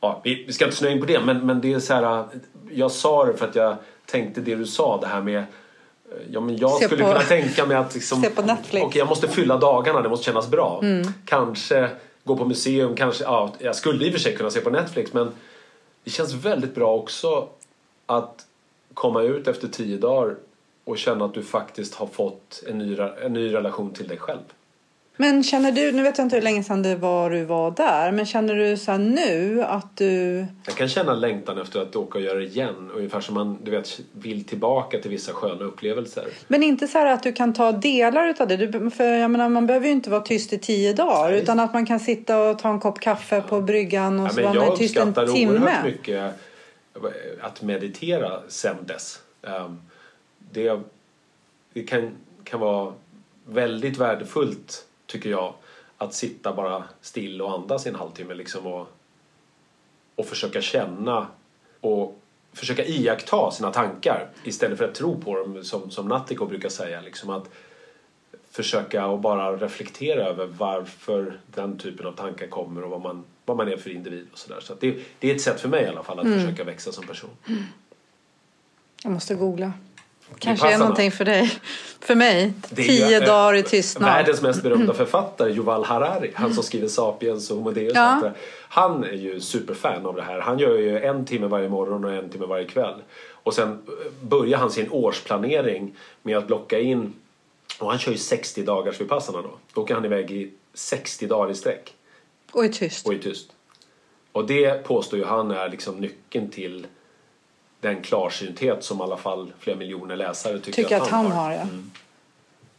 ja, 0.00 0.20
vi, 0.24 0.44
vi 0.46 0.52
ska 0.52 0.64
inte 0.64 0.76
snöa 0.76 0.90
in 0.90 1.00
på 1.00 1.06
det, 1.06 1.20
men, 1.20 1.46
men 1.46 1.60
det 1.60 1.72
är 1.72 1.78
så 1.80 1.94
här, 1.94 2.24
jag 2.70 2.90
sa 2.90 3.24
det 3.24 3.34
för 3.34 3.46
att 3.48 3.54
jag 3.56 3.76
tänkte 4.06 4.40
det 4.40 4.54
du 4.54 4.66
sa, 4.66 4.98
det 5.00 5.06
här 5.06 5.20
med 5.20 5.44
Ja, 6.30 6.40
men 6.40 6.56
jag 6.56 6.70
Se 6.78 6.84
skulle 6.86 7.02
på- 7.04 7.08
kunna 7.08 7.20
tänka 7.24 7.66
mig 7.66 7.76
att 7.76 7.94
liksom, 7.94 8.22
se 8.22 8.30
på 8.30 8.42
Netflix. 8.42 8.74
Mm. 8.74 8.86
Okej, 8.86 8.98
jag 8.98 9.08
måste 9.08 9.28
fylla 9.28 9.56
dagarna, 9.56 10.00
det 10.02 10.08
måste 10.08 10.24
kännas 10.24 10.48
bra. 10.48 10.82
Kanske 11.24 11.90
gå 12.24 12.36
på 12.36 12.44
museum, 12.44 12.96
kanske, 12.96 13.24
ja, 13.24 13.52
jag 13.58 13.76
skulle 13.76 14.04
i 14.06 14.08
och 14.08 14.12
för 14.12 14.20
sig 14.20 14.36
kunna 14.36 14.50
se 14.50 14.60
på 14.60 14.70
Netflix 14.70 15.12
men 15.12 15.30
det 16.04 16.10
känns 16.10 16.32
väldigt 16.34 16.74
bra 16.74 16.94
också 16.94 17.48
att 18.06 18.46
komma 18.94 19.22
ut 19.22 19.48
efter 19.48 19.68
tio 19.68 19.96
dagar 19.98 20.36
och 20.84 20.98
känna 20.98 21.24
att 21.24 21.34
du 21.34 21.42
faktiskt 21.42 21.94
har 21.94 22.06
fått 22.06 22.62
en 22.68 22.78
ny, 22.78 22.96
en 23.22 23.32
ny 23.32 23.54
relation 23.54 23.90
till 23.92 24.08
dig 24.08 24.18
själv. 24.18 24.38
Men 25.16 25.42
känner 25.42 25.72
du, 25.72 25.92
nu 25.92 26.02
vet 26.02 26.18
jag 26.18 26.24
inte 26.24 26.36
hur 26.36 26.42
länge 26.42 26.62
sedan 26.64 26.82
det 26.82 26.96
var 26.96 27.30
du 27.30 27.44
var 27.44 27.70
där, 27.70 28.12
men 28.12 28.26
känner 28.26 28.54
du 28.54 28.76
så 28.76 28.96
nu 28.96 29.62
att 29.62 29.96
du... 29.96 30.46
Jag 30.66 30.74
kan 30.74 30.88
känna 30.88 31.14
längtan 31.14 31.58
efter 31.58 31.80
att 31.82 31.96
åka 31.96 32.18
och 32.18 32.24
göra 32.24 32.38
det 32.38 32.44
igen. 32.44 32.90
Ungefär 32.94 33.20
som 33.20 33.34
man 33.34 33.58
du 33.62 33.70
vet, 33.70 34.00
vill 34.12 34.44
tillbaka 34.44 34.98
till 34.98 35.10
vissa 35.10 35.32
sköna 35.32 35.64
upplevelser. 35.64 36.26
Men 36.48 36.62
inte 36.62 36.88
så 36.88 36.98
här 36.98 37.06
att 37.06 37.22
du 37.22 37.32
kan 37.32 37.52
ta 37.52 37.72
delar 37.72 38.28
utav 38.28 38.48
det. 38.48 38.56
Du, 38.56 38.90
för 38.90 39.04
jag 39.04 39.30
menar, 39.30 39.48
man 39.48 39.66
behöver 39.66 39.86
ju 39.86 39.92
inte 39.92 40.10
vara 40.10 40.20
tyst 40.20 40.52
i 40.52 40.58
tio 40.58 40.92
dagar. 40.92 41.30
Nej. 41.30 41.42
Utan 41.42 41.60
att 41.60 41.72
man 41.72 41.86
kan 41.86 42.00
sitta 42.00 42.38
och 42.50 42.58
ta 42.58 42.68
en 42.70 42.80
kopp 42.80 43.00
kaffe 43.00 43.40
på 43.40 43.60
bryggan 43.60 44.20
och 44.20 44.26
Ja, 44.26 44.30
så 44.30 44.42
vara 44.42 44.54
jag 44.54 44.76
tyst 44.76 44.96
en 44.96 45.08
uppskattar 45.08 45.32
timme. 45.32 45.52
oerhört 45.52 45.84
mycket 45.84 46.16
eh, 46.94 47.10
att 47.40 47.62
meditera 47.62 48.40
sen 48.48 48.76
dess. 48.86 49.20
Ehm, 49.46 49.78
Det, 50.52 50.80
det 51.72 51.82
kan, 51.82 52.10
kan 52.44 52.60
vara 52.60 52.92
väldigt 53.46 53.96
värdefullt, 53.98 54.84
tycker 55.12 55.30
jag, 55.30 55.54
att 55.98 56.14
sitta 56.14 56.52
bara 56.52 56.84
still 57.00 57.42
och 57.42 57.52
andas 57.52 57.86
i 57.86 57.88
en 57.88 57.94
halvtimme 57.94 58.34
liksom 58.34 58.66
och, 58.66 58.88
och 60.14 60.26
försöka 60.26 60.60
känna 60.62 61.26
och 61.80 62.18
försöka 62.52 62.84
iaktta 62.84 63.50
sina 63.50 63.72
tankar 63.72 64.28
istället 64.44 64.78
för 64.78 64.84
att 64.88 64.94
tro 64.94 65.20
på 65.20 65.38
dem 65.38 65.64
som, 65.64 65.90
som 65.90 66.08
Nattiko 66.08 66.46
brukar 66.46 66.68
säga. 66.68 67.00
Liksom 67.00 67.30
att 67.30 67.48
försöka 68.50 69.06
och 69.06 69.18
bara 69.18 69.56
reflektera 69.56 70.24
över 70.24 70.46
varför 70.46 71.40
den 71.46 71.78
typen 71.78 72.06
av 72.06 72.12
tankar 72.12 72.46
kommer 72.46 72.84
och 72.84 72.90
vad 72.90 73.00
man, 73.00 73.24
vad 73.44 73.56
man 73.56 73.68
är 73.68 73.76
för 73.76 73.90
individ 73.90 74.26
och 74.32 74.38
sådär. 74.38 74.60
Så 74.60 74.72
att 74.72 74.80
det, 74.80 74.98
det 75.18 75.30
är 75.30 75.34
ett 75.34 75.40
sätt 75.42 75.60
för 75.60 75.68
mig 75.68 75.84
i 75.84 75.88
alla 75.88 76.02
fall 76.02 76.18
att 76.18 76.26
Mm. 76.26 76.40
försöka 76.40 76.64
växa 76.64 76.92
som 76.92 77.06
person. 77.06 77.30
Jag 79.02 79.12
måste 79.12 79.34
googla. 79.34 79.72
Kanske 80.38 80.72
är 80.72 80.78
någonting 80.78 81.10
för 81.10 81.24
dig. 81.24 81.60
För 82.00 82.14
mig. 82.14 82.52
Tio 82.76 83.08
ju, 83.08 83.14
eh, 83.14 83.26
dagar 83.26 83.54
i 83.54 83.62
tystnad. 83.62 84.12
Världens 84.12 84.42
mest 84.42 84.62
berömda 84.62 84.94
författare, 84.94 85.52
Yuval 85.52 85.84
Harari, 85.84 86.30
han 86.34 86.54
som 86.54 86.62
skriver 86.62 86.88
Sapiens 86.88 87.50
och 87.50 87.56
Homo 87.56 87.70
Deus. 87.70 87.92
Ja. 87.94 88.32
Han 88.68 89.04
är 89.04 89.12
ju 89.12 89.40
superfan 89.40 90.06
av 90.06 90.16
det 90.16 90.22
här. 90.22 90.40
Han 90.40 90.58
gör 90.58 90.78
ju 90.78 90.98
en 90.98 91.24
timme 91.24 91.46
varje 91.46 91.68
morgon 91.68 92.04
och 92.04 92.12
en 92.12 92.28
timme 92.28 92.46
varje 92.46 92.64
kväll. 92.64 92.94
Och 93.30 93.54
sen 93.54 93.68
eh, 93.68 94.12
börjar 94.22 94.58
han 94.58 94.70
sin 94.70 94.90
årsplanering 94.90 95.96
med 96.22 96.38
att 96.38 96.46
blocka 96.46 96.78
in, 96.78 97.12
och 97.78 97.90
han 97.90 97.98
kör 97.98 98.12
ju 98.12 98.18
60 98.18 98.62
dagars 98.62 99.00
Vipassana 99.00 99.42
då. 99.42 99.50
Då 99.74 99.80
åker 99.80 99.94
han 99.94 100.04
iväg 100.04 100.30
i 100.30 100.50
60 100.74 101.26
dagar 101.26 101.50
i 101.50 101.54
sträck 101.54 101.94
Och 102.52 102.64
är 102.64 102.68
tyst. 102.68 103.06
och 103.06 103.14
är 103.14 103.18
tyst. 103.18 103.52
Och 104.32 104.46
det 104.46 104.84
påstår 104.84 105.18
ju 105.18 105.24
han 105.24 105.50
är 105.50 105.68
liksom 105.68 105.96
nyckeln 105.96 106.50
till 106.50 106.86
den 107.82 108.02
klarsynthet 108.02 108.84
som 108.84 109.00
i 109.00 109.02
alla 109.02 109.16
fall 109.16 109.52
flera 109.58 109.76
miljoner 109.76 110.16
läsare 110.16 110.58
tycker, 110.58 110.82
Tycker 110.82 110.96
att 110.96 111.08
han 111.08 111.32
har, 111.32 111.52
ja. 111.52 111.60
Mm. 111.60 111.90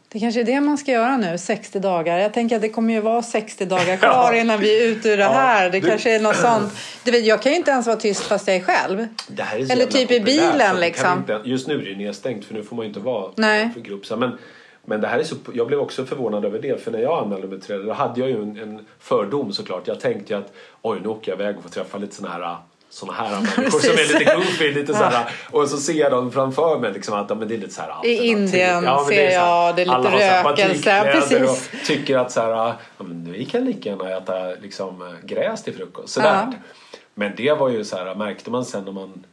Det 0.08 0.20
kanske 0.20 0.40
är 0.40 0.44
det 0.44 0.60
man 0.60 0.78
ska 0.78 0.92
göra 0.92 1.16
nu, 1.16 1.38
60 1.38 1.80
dagar. 1.80 2.18
Jag 2.18 2.32
tänker 2.34 2.56
att 2.56 2.62
det 2.62 2.68
kommer 2.68 2.94
ju 2.94 3.00
vara 3.00 3.22
60 3.22 3.64
dagar 3.64 3.96
kvar 4.00 4.32
innan 4.32 4.60
vi 4.60 4.82
är 4.82 4.88
ute 4.88 5.08
ur 5.08 5.16
det 5.16 5.24
här. 5.24 5.70
Det 5.70 5.80
kanske 5.80 6.14
är 6.14 6.20
något 6.20 6.36
sånt. 6.36 6.72
Du 7.04 7.10
vet, 7.10 7.26
jag 7.26 7.42
kan 7.42 7.52
ju 7.52 7.58
inte 7.58 7.70
ens 7.70 7.86
vara 7.86 7.96
tyst 7.96 8.20
fast 8.20 8.48
jag 8.48 8.56
är 8.56 8.60
själv. 8.60 9.06
Det 9.28 9.42
här 9.42 9.58
är 9.58 9.66
så 9.66 9.72
Eller 9.72 9.86
typ 9.86 10.10
i 10.10 10.20
bilen, 10.20 10.74
att 10.74 10.80
liksom. 10.80 11.18
Inte, 11.18 11.40
just 11.44 11.68
nu 11.68 11.74
är 11.74 11.78
det 11.78 11.90
ju 11.90 11.96
nedstängt 11.96 12.44
för 12.44 12.54
nu 12.54 12.62
får 12.62 12.76
man 12.76 12.84
ju 12.84 12.88
inte 12.88 13.00
vara 13.00 13.32
Nej. 13.36 13.70
för 13.74 13.80
grupp. 13.80 14.10
Men, 14.16 14.38
men 14.84 15.00
det 15.00 15.08
här 15.08 15.18
är 15.18 15.24
så, 15.24 15.36
jag 15.52 15.66
blev 15.66 15.80
också 15.80 16.04
förvånad 16.04 16.44
över 16.44 16.58
det 16.58 16.84
för 16.84 16.90
när 16.90 16.98
jag 16.98 17.24
anmälde 17.24 17.46
mig 17.48 17.60
till 17.60 17.76
det 17.76 17.82
då 17.82 17.92
hade 17.92 18.20
jag 18.20 18.30
ju 18.30 18.42
en, 18.42 18.58
en 18.58 18.86
fördom 18.98 19.52
såklart. 19.52 19.86
Jag 19.86 20.00
tänkte 20.00 20.32
ju 20.32 20.38
att 20.38 20.52
oj 20.82 20.98
nu 21.02 21.08
åker 21.08 21.32
jag 21.32 21.40
iväg 21.40 21.56
och 21.56 21.62
får 21.62 21.70
träffa 21.70 21.98
lite 21.98 22.14
såna 22.14 22.28
här 22.28 22.56
såna 22.94 23.12
här 23.12 23.30
människor 23.56 23.78
som 23.78 23.90
är 23.90 24.18
lite 24.18 24.34
goofy, 24.34 24.72
lite 24.72 24.94
så 24.94 25.04
här, 25.04 25.30
och 25.50 25.68
så 25.68 25.76
ser 25.76 25.92
jag 25.92 26.10
dem 26.10 26.32
framför 26.32 26.78
mig 26.78 26.92
liksom 26.92 27.14
att 27.14 27.30
ja, 27.30 27.34
men 27.34 27.48
det 27.48 27.54
är 27.54 27.58
lite 27.58 27.74
så 27.74 27.82
här 27.82 28.06
I 28.06 28.26
Indien 28.26 28.84
men 28.84 29.04
ser 29.04 29.30
jag, 29.30 29.76
det 29.76 29.82
är 29.82 29.86
lite 29.86 30.44
rökelse, 30.44 31.12
precis. 31.12 31.72
Och 31.72 31.86
tycker 31.86 32.18
att 32.18 32.32
så 32.32 32.40
här, 32.40 32.50
ja, 32.50 32.76
men 32.98 33.32
vi 33.32 33.44
kan 33.44 33.64
lika 33.64 33.88
gärna 33.88 34.16
äta 34.16 34.48
liksom, 34.62 35.16
gräs 35.22 35.62
till 35.62 35.74
frukost. 35.74 36.08
Sådär. 36.14 36.48
Ja. 36.50 36.52
Men 37.14 37.32
det 37.36 37.52
var 37.52 37.68
ju 37.68 37.84
så 37.84 37.96
här, 37.96 38.14
märkte 38.14 38.50
man 38.50 38.64
sen 38.64 38.84
när 38.84 38.92
man 38.92 39.24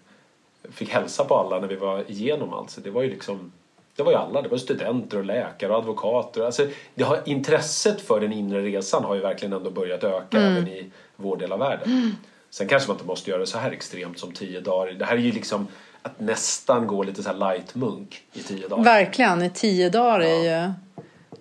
fick 0.73 0.89
hälsa 0.89 1.23
på 1.23 1.37
alla 1.37 1.59
när 1.59 1.67
vi 1.67 1.75
var 1.75 2.03
igenom 2.07 2.53
allt. 2.53 2.69
Så 2.69 2.81
det 2.81 2.89
var 2.89 3.01
ju 3.01 3.09
liksom 3.09 3.51
det 3.95 4.03
var 4.03 4.11
ju 4.11 4.17
alla, 4.17 4.41
det 4.41 4.49
var 4.49 4.57
studenter 4.57 5.17
och 5.17 5.25
läkare 5.25 5.71
och 5.71 5.77
advokater. 5.77 6.45
Alltså, 6.45 6.67
det 6.95 7.03
har, 7.03 7.19
intresset 7.25 8.01
för 8.01 8.19
den 8.19 8.33
inre 8.33 8.61
resan 8.61 9.03
har 9.03 9.15
ju 9.15 9.21
verkligen 9.21 9.53
ändå 9.53 9.69
börjat 9.69 10.03
öka 10.03 10.37
Mm. 10.37 10.51
även 10.51 10.67
i 10.67 10.91
vår 11.15 11.37
del 11.37 11.51
av 11.51 11.59
världen. 11.59 12.15
Sen 12.51 12.67
kanske 12.67 12.87
man 12.87 12.95
inte 12.95 13.07
måste 13.07 13.29
göra 13.29 13.39
det 13.39 13.47
så 13.47 13.57
här 13.57 13.71
extremt 13.71 14.19
som 14.19 14.31
tio 14.31 14.61
dagar. 14.61 14.91
Det 14.93 15.05
här 15.05 15.13
är 15.15 15.19
ju 15.21 15.31
liksom 15.31 15.67
att 16.01 16.19
nästan 16.19 16.87
gå 16.87 17.03
lite 17.03 17.23
så 17.23 17.29
här 17.29 17.37
light 17.37 17.75
munk 17.75 18.23
i 18.33 18.43
tio 18.43 18.67
dagar. 18.67 18.83
Verkligen, 18.83 19.41
i 19.43 19.49
tio 19.49 19.89
dagar 19.89 20.19
är 20.19 20.65
ju... 20.65 20.73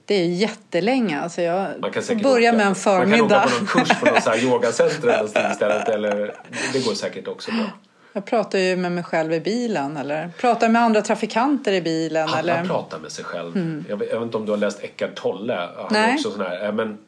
Det 0.05 0.15
är 0.15 0.25
jättelänge. 0.27 1.21
Alltså 1.21 1.43
jag 1.43 1.69
Man 1.81 1.81
kan 1.81 1.93
får 1.93 2.01
säkert 2.01 2.23
börja 2.23 2.51
åka, 2.51 2.57
med 2.57 2.67
en 2.67 2.67
Man 2.67 2.75
kan 2.75 2.75
förmiddag. 2.75 3.25
åka 3.25 3.49
på 3.49 3.57
någon 3.59 3.67
kurs 3.67 4.01
på 4.01 4.07
någon 4.07 4.23
så 4.23 4.31
här 4.31 4.39
yogacenter 4.45 5.09
eller 5.09 5.51
istället. 5.53 5.89
Eller, 5.89 6.35
det 6.73 6.87
går 6.87 6.95
säkert 6.95 7.29
också 7.29 7.51
bra. 7.51 7.67
Jag 8.13 8.27
pratar 8.27 8.59
ju 8.59 8.77
med 8.77 8.93
mig 8.93 9.05
själv 9.05 9.33
i 9.33 9.41
bilen 9.41 9.97
eller 9.97 10.31
pratar 10.39 10.69
med 10.69 10.83
andra 10.83 11.03
trafikanter 11.03 11.73
i 11.73 11.81
bilen. 11.81 12.29
Alla 12.29 12.39
eller... 12.39 12.65
pratar 12.69 12.99
med 12.99 13.13
sig 13.13 13.25
själv. 13.25 13.85
Jag, 13.89 13.97
vet, 13.97 14.09
jag 14.11 14.19
vet 14.19 14.27
inte 14.27 14.37
om 14.37 14.47
du 14.47 14.53
har 14.53 14.57
läst 14.57 14.85
Eckart 14.85 15.15
Tolle. 15.15 15.69
Han 15.77 15.87
Nej. 15.91 16.11
är 16.11 16.15
också 16.15 16.31
sån 16.31 16.41
här, 16.41 16.65
eh, 16.65 16.73
men 16.73 16.99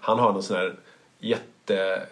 han 0.00 0.18
har 0.18 0.32
någon 0.32 0.42
sån 0.42 0.56
här 0.56 0.74
jätte, 1.18 2.02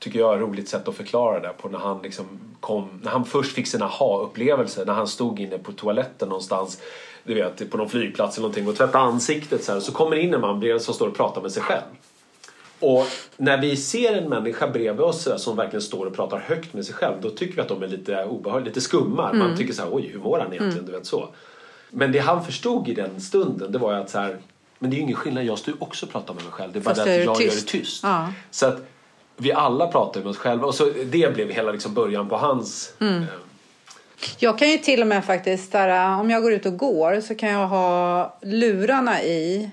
tycker 0.00 0.18
jag, 0.18 0.40
roligt 0.40 0.68
sätt 0.68 0.88
att 0.88 0.96
förklara 0.96 1.40
det 1.40 1.48
på 1.48 1.68
när 1.68 1.78
han 1.78 2.02
liksom 2.02 2.26
kom, 2.60 3.00
när 3.02 3.10
han 3.10 3.24
först 3.24 3.52
fick 3.52 3.66
sin 3.66 3.82
aha-upplevelse 3.82 4.84
när 4.84 4.92
han 4.92 5.08
stod 5.08 5.40
inne 5.40 5.58
på 5.58 5.72
toaletten 5.72 6.28
någonstans 6.28 6.80
du 7.24 7.34
vet, 7.34 7.70
på 7.70 7.76
någon 7.76 7.88
flygplats 7.88 8.36
eller 8.36 8.42
någonting 8.42 8.68
och 8.68 8.76
tvättade 8.76 9.04
ansiktet 9.04 9.64
så 9.64 9.72
här. 9.72 9.80
Så 9.80 9.92
kommer 9.92 10.16
in 10.16 10.34
en 10.34 10.40
man 10.40 10.60
bredvid 10.60 10.82
som 10.82 10.94
står 10.94 11.08
och 11.08 11.16
pratar 11.16 11.42
med 11.42 11.52
sig 11.52 11.62
själv. 11.62 11.82
Och 12.80 13.06
när 13.36 13.58
vi 13.60 13.76
ser 13.76 14.16
en 14.16 14.28
människa 14.28 14.68
bredvid 14.68 15.00
oss 15.00 15.24
där, 15.24 15.36
som 15.36 15.56
verkligen 15.56 15.82
står 15.82 16.06
och 16.06 16.14
pratar 16.14 16.38
högt 16.38 16.74
med 16.74 16.86
sig 16.86 16.94
själv 16.94 17.14
då 17.20 17.30
tycker 17.30 17.54
vi 17.54 17.60
att 17.60 17.68
de 17.68 17.82
är 17.82 17.88
lite 17.88 18.24
obehagliga, 18.24 18.68
lite 18.68 18.80
skumma. 18.80 19.30
Mm. 19.30 19.38
Man 19.38 19.56
tycker 19.56 19.72
så 19.72 19.82
här, 19.82 19.94
oj 19.94 20.10
hur 20.12 20.18
mår 20.18 20.38
han 20.38 20.52
egentligen? 20.52 20.86
Du 20.86 20.92
vet 20.92 21.06
så. 21.06 21.28
Men 21.90 22.12
det 22.12 22.18
han 22.18 22.44
förstod 22.44 22.88
i 22.88 22.94
den 22.94 23.20
stunden 23.20 23.72
det 23.72 23.78
var 23.78 23.94
ju 23.94 24.00
att 24.00 24.10
så 24.10 24.18
här, 24.18 24.38
men 24.78 24.90
det 24.90 24.96
är 24.96 24.98
ju 24.98 25.02
ingen 25.02 25.16
skillnad, 25.16 25.44
jag 25.44 25.58
står 25.58 25.74
ju 25.74 25.80
också 25.80 26.06
och 26.06 26.12
pratar 26.12 26.34
med 26.34 26.42
mig 26.42 26.52
själv. 26.52 26.72
Det 26.72 26.78
är 26.78 26.82
bara 26.82 26.94
Fast 26.94 27.06
det 27.06 27.20
att 27.20 27.24
jag 27.24 27.36
tyst. 27.36 27.54
gör 27.56 27.60
det 27.60 27.84
tyst. 27.84 28.02
Ja. 28.02 28.32
Så 28.50 28.66
att 28.66 28.86
vi 29.40 29.52
alla 29.52 29.86
pratar 29.86 30.20
med 30.20 30.30
oss 30.30 30.38
själva 30.38 30.66
och 30.66 30.74
så 30.74 30.84
det 31.04 31.34
blev 31.34 31.50
hela 31.50 31.72
liksom 31.72 31.94
början 31.94 32.28
på 32.28 32.36
hans 32.36 32.92
Mm. 33.00 33.22
eh, 33.22 33.28
Jag 34.38 34.58
kan 34.58 34.70
ju 34.70 34.78
till 34.78 35.00
och 35.00 35.06
med 35.06 35.24
faktiskt, 35.24 35.72
där, 35.72 36.20
om 36.20 36.30
jag 36.30 36.42
går 36.42 36.52
ut 36.52 36.66
och 36.66 36.76
går 36.78 37.20
så 37.20 37.34
kan 37.34 37.48
jag 37.48 37.68
ha 37.68 38.36
lurarna 38.42 39.22
i 39.22 39.70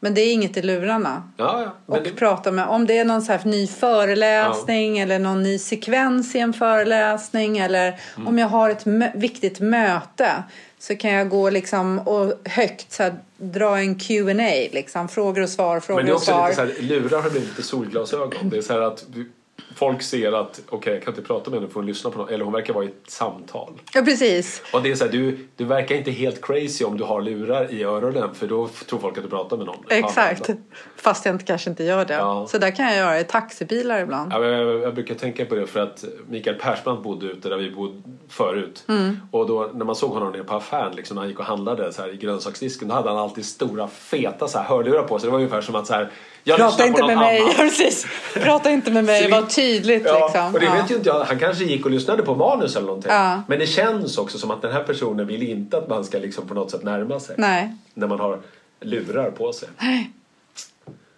Men 0.00 0.14
det 0.14 0.20
är 0.20 0.32
inget 0.32 0.56
i 0.56 0.62
lurarna. 0.62 1.30
Ja, 1.36 1.62
ja. 1.62 1.70
Och 1.86 2.02
det, 2.02 2.10
prata 2.10 2.50
med, 2.52 2.68
om 2.68 2.86
det 2.86 2.98
är 2.98 3.04
någon 3.04 3.22
så 3.22 3.38
ny 3.44 3.66
föreläsning 3.66 4.98
eller 4.98 5.18
någon 5.18 5.42
ny 5.42 5.58
sekvens 5.58 6.34
i 6.34 6.38
en 6.38 6.52
föreläsning 6.52 7.58
eller 7.58 8.00
Mm. 8.16 8.28
om 8.28 8.38
jag 8.38 8.48
har 8.48 8.70
ett 8.70 8.86
viktigt 9.14 9.60
möte 9.60 10.42
så 10.82 10.96
kan 10.96 11.10
jag 11.10 11.28
gå 11.28 11.50
liksom 11.50 11.98
och 11.98 12.34
högt 12.44 12.92
så 12.92 13.02
här, 13.02 13.14
dra 13.36 13.78
en 13.78 13.94
Q&A 13.94 14.68
liksom 14.72 15.08
frågor 15.08 15.42
och 15.42 15.48
svar, 15.48 15.80
frågor 15.80 16.00
men 16.00 16.06
det 16.06 16.10
är 16.10 16.14
och 16.14 16.18
också 16.18 16.30
svar. 16.30 16.48
lite 16.48 16.54
så 16.54 16.60
här, 16.60 16.82
lurar 16.82 17.22
har 17.22 17.30
blivit 17.30 17.48
lite 17.48 17.62
solglasögon. 17.62 18.48
Det 18.50 18.56
är 18.56 18.62
så 18.62 18.72
här 18.72 18.80
att 18.80 19.04
du, 19.14 19.32
folk 19.74 20.02
ser 20.02 20.32
att 20.32 20.60
okej, 20.68 20.94
jag 20.94 21.02
kan 21.02 21.12
inte 21.12 21.26
prata 21.26 21.50
med 21.50 21.58
henne 21.58 21.68
för 21.72 21.74
hon 21.74 21.86
lyssnar 21.86 22.10
på 22.10 22.18
något. 22.18 22.30
Eller 22.30 22.44
hon 22.44 22.54
verkar 22.54 22.74
vara 22.74 22.84
i 22.84 22.88
ett 22.88 23.10
samtal. 23.10 23.72
Ja, 23.94 24.02
precis. 24.02 24.62
Och 24.72 24.82
det 24.82 24.90
är 24.90 24.94
så 24.94 25.04
här, 25.04 25.12
du, 25.12 25.48
du 25.56 25.64
verkar 25.64 25.94
inte 25.94 26.10
helt 26.10 26.46
crazy 26.46 26.84
om 26.84 26.96
du 26.96 27.04
har 27.04 27.22
lurar 27.22 27.72
i 27.72 27.84
öronen 27.84 28.34
för 28.34 28.46
då 28.46 28.68
tror 28.68 28.98
folk 28.98 29.18
att 29.18 29.24
du 29.24 29.30
pratar 29.30 29.56
med 29.56 29.66
någon. 29.66 29.84
Exakt. 29.88 30.48
Ja, 30.48 30.54
Fast 30.96 31.24
jag 31.24 31.34
inte, 31.34 31.44
kanske 31.44 31.70
inte 31.70 31.84
gör 31.84 32.04
det. 32.04 32.14
Ja. 32.14 32.46
Så 32.48 32.58
där 32.58 32.70
kan 32.70 32.86
jag 32.86 32.96
göra 32.96 33.20
i 33.20 33.24
taxibilar 33.24 34.00
ibland. 34.00 34.32
Ja, 34.32 34.38
men 34.38 34.50
jag, 34.50 34.80
jag 34.80 34.94
brukar 34.94 35.14
tänka 35.14 35.44
på 35.44 35.54
det 35.54 35.66
för 35.66 35.80
att 35.80 36.04
Mikael 36.28 36.56
Persbrandt 36.56 37.02
bodde 37.02 37.26
ute 37.26 37.48
där 37.48 37.56
vi 37.56 37.70
bodde 37.70 38.02
förut. 38.28 38.84
Mm. 38.88 39.16
Och 39.30 39.46
då 39.46 39.70
när 39.74 39.84
man 39.84 39.96
såg 39.96 40.10
honom 40.10 40.32
nere 40.32 40.44
på 40.44 40.54
affären 40.54 40.96
liksom, 40.96 41.14
när 41.14 41.22
han 41.22 41.28
gick 41.28 41.38
och 41.38 41.44
handlade 41.44 41.92
så 41.92 42.02
här, 42.02 42.14
i 42.14 42.16
grönsaksdisken 42.16 42.88
då 42.88 42.94
hade 42.94 43.08
han 43.08 43.18
alltid 43.18 43.44
stora 43.44 43.88
feta 43.88 44.48
så 44.48 44.58
här, 44.58 44.64
hörlurar 44.64 45.02
på 45.02 45.18
sig. 45.18 45.26
Det 45.26 45.30
var 45.30 45.38
ungefär 45.38 45.60
som 45.60 45.74
att 45.74 45.86
så 45.86 45.94
här, 45.94 46.10
jag 46.44 46.56
Prata 46.56 46.86
inte 46.86 47.06
med 47.06 47.18
mig. 47.18 47.38
Ja, 47.46 47.52
precis. 47.56 48.06
Prata 48.34 48.70
inte 48.70 48.90
med 48.90 49.04
mig. 49.04 49.30
Var 49.30 49.42
tydligt 49.42 50.02
Ja, 50.06 50.26
liksom. 50.26 50.54
och 50.54 50.60
det 50.60 50.70
vet 50.70 50.90
ju 50.90 50.94
inte 50.94 51.08
jag. 51.08 51.24
Han 51.24 51.38
kanske 51.38 51.64
gick 51.64 51.84
och 51.84 51.90
lyssnade 51.90 52.22
på 52.22 52.34
manus 52.34 52.76
eller 52.76 52.86
någonting. 52.86 53.12
Men 53.46 53.58
det 53.58 53.66
känns 53.66 54.18
också 54.18 54.38
som 54.38 54.50
att 54.50 54.62
den 54.62 54.72
här 54.72 54.82
personen 54.82 55.26
vill 55.26 55.42
inte 55.42 55.78
att 55.78 55.88
man 55.88 56.04
ska 56.04 56.18
liksom 56.18 56.48
på 56.48 56.54
något 56.54 56.70
sätt 56.70 56.82
närma 56.82 57.20
sig. 57.20 57.34
Nej. 57.38 57.76
När 57.94 58.06
man 58.06 58.20
har 58.20 58.40
lurar 58.80 59.30
på 59.30 59.52
sig. 59.52 59.68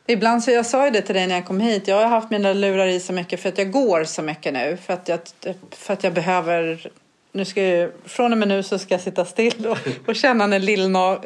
Ibland 0.07 0.45
så 0.45 0.51
jag 0.51 0.67
sa 0.67 0.85
ju 0.85 0.91
det 0.91 1.03
till 1.03 1.15
dig 1.15 1.27
när 1.27 1.35
jag 1.35 1.47
kom 1.47 1.61
hit. 1.61 1.89
Jag 1.89 1.97
har 1.97 2.07
haft 2.07 2.31
mina 2.31 2.53
lurar 2.53 2.87
i 2.87 3.01
så 3.01 3.13
mycket 3.13 3.41
för 3.41 3.49
att 3.49 3.59
jag 3.59 3.71
går 3.71 4.05
så 4.05 4.23
mycket 4.23 4.53
nu. 4.53 4.79
För 4.87 4.93
att 4.93 5.09
jag, 5.09 5.21
för 5.71 5.93
att 5.93 6.05
jag 6.05 6.13
behöver... 6.13 6.91
Nu 7.37 7.45
ska 7.45 7.63
jag, 7.63 7.91
från 8.05 8.33
och 8.33 8.39
med 8.39 8.49
nu 8.49 8.63
så 8.63 8.79
ska 8.79 8.95
jag 8.95 9.01
sitta 9.01 9.25
still 9.25 9.67
och, 9.67 9.79
och 10.09 10.17
känna 10.17 10.47
när 10.47 10.59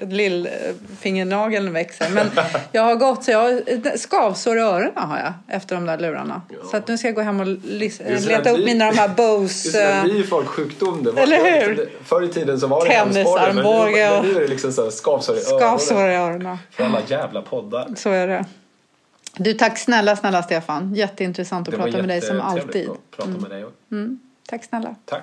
lillfingernageln 0.06 1.72
växer. 1.72 2.10
Men 2.10 2.30
jag 2.72 2.82
har 2.82 2.94
gått 2.94 3.24
så 3.24 3.30
jag 3.30 3.38
har 3.38 3.96
skavsår 3.96 4.58
i 4.58 4.60
öronen 4.60 4.92
har 4.96 5.18
jag 5.18 5.32
efter 5.56 5.74
de 5.74 5.86
där 5.86 5.98
lurarna. 5.98 6.42
Ja. 6.48 6.56
Så 6.70 6.76
att 6.76 6.88
nu 6.88 6.98
ska 6.98 7.08
jag 7.08 7.14
gå 7.14 7.20
hem 7.20 7.40
och 7.40 7.46
leta 7.46 8.50
upp 8.50 8.64
mina 8.64 8.90
de 8.90 8.98
här 8.98 9.08
Det 9.08 9.22
är 9.22 9.38
Bose... 9.38 9.82
en 9.82 10.10
eh, 10.10 10.14
ny 10.14 10.22
folksjukdom. 10.22 11.04
Det 11.04 11.10
var, 11.10 11.22
Eller 11.22 11.66
hur? 11.66 11.90
Förr 12.04 12.22
i 12.22 12.28
tiden 12.28 12.60
så 12.60 12.66
var 12.66 12.84
det 12.84 12.92
hemsporre, 12.92 13.52
men 13.52 13.64
nu, 13.92 13.98
är 14.00 14.40
det 14.40 14.48
liksom 14.48 14.72
så 14.72 14.90
skavsår 14.90 15.36
i 15.36 15.40
Skavsår 15.40 15.94
öronen. 15.96 16.12
i 16.12 16.16
öronen. 16.16 16.58
För 16.70 16.84
alla 16.84 17.00
jävla 17.06 17.42
poddar. 17.42 17.88
Så 17.96 18.10
är 18.10 18.26
det. 18.26 18.44
Du, 19.36 19.52
tack 19.54 19.78
snälla, 19.78 20.16
snälla 20.16 20.42
Stefan. 20.42 20.94
Jätteintressant 20.94 21.68
att 21.68 21.72
Det 21.72 21.78
var 21.78 21.84
prata 21.84 21.98
med 21.98 22.08
dig 22.08 22.20
som 22.20 22.36
jättetrevligt 22.36 22.66
alltid. 22.66 22.90
att 22.90 23.16
prata 23.16 23.30
med 23.30 23.50
dig. 23.50 23.64
Mm. 23.92 24.18
Tack 24.48 24.64
snälla. 24.64 24.94
Tack. 25.04 25.22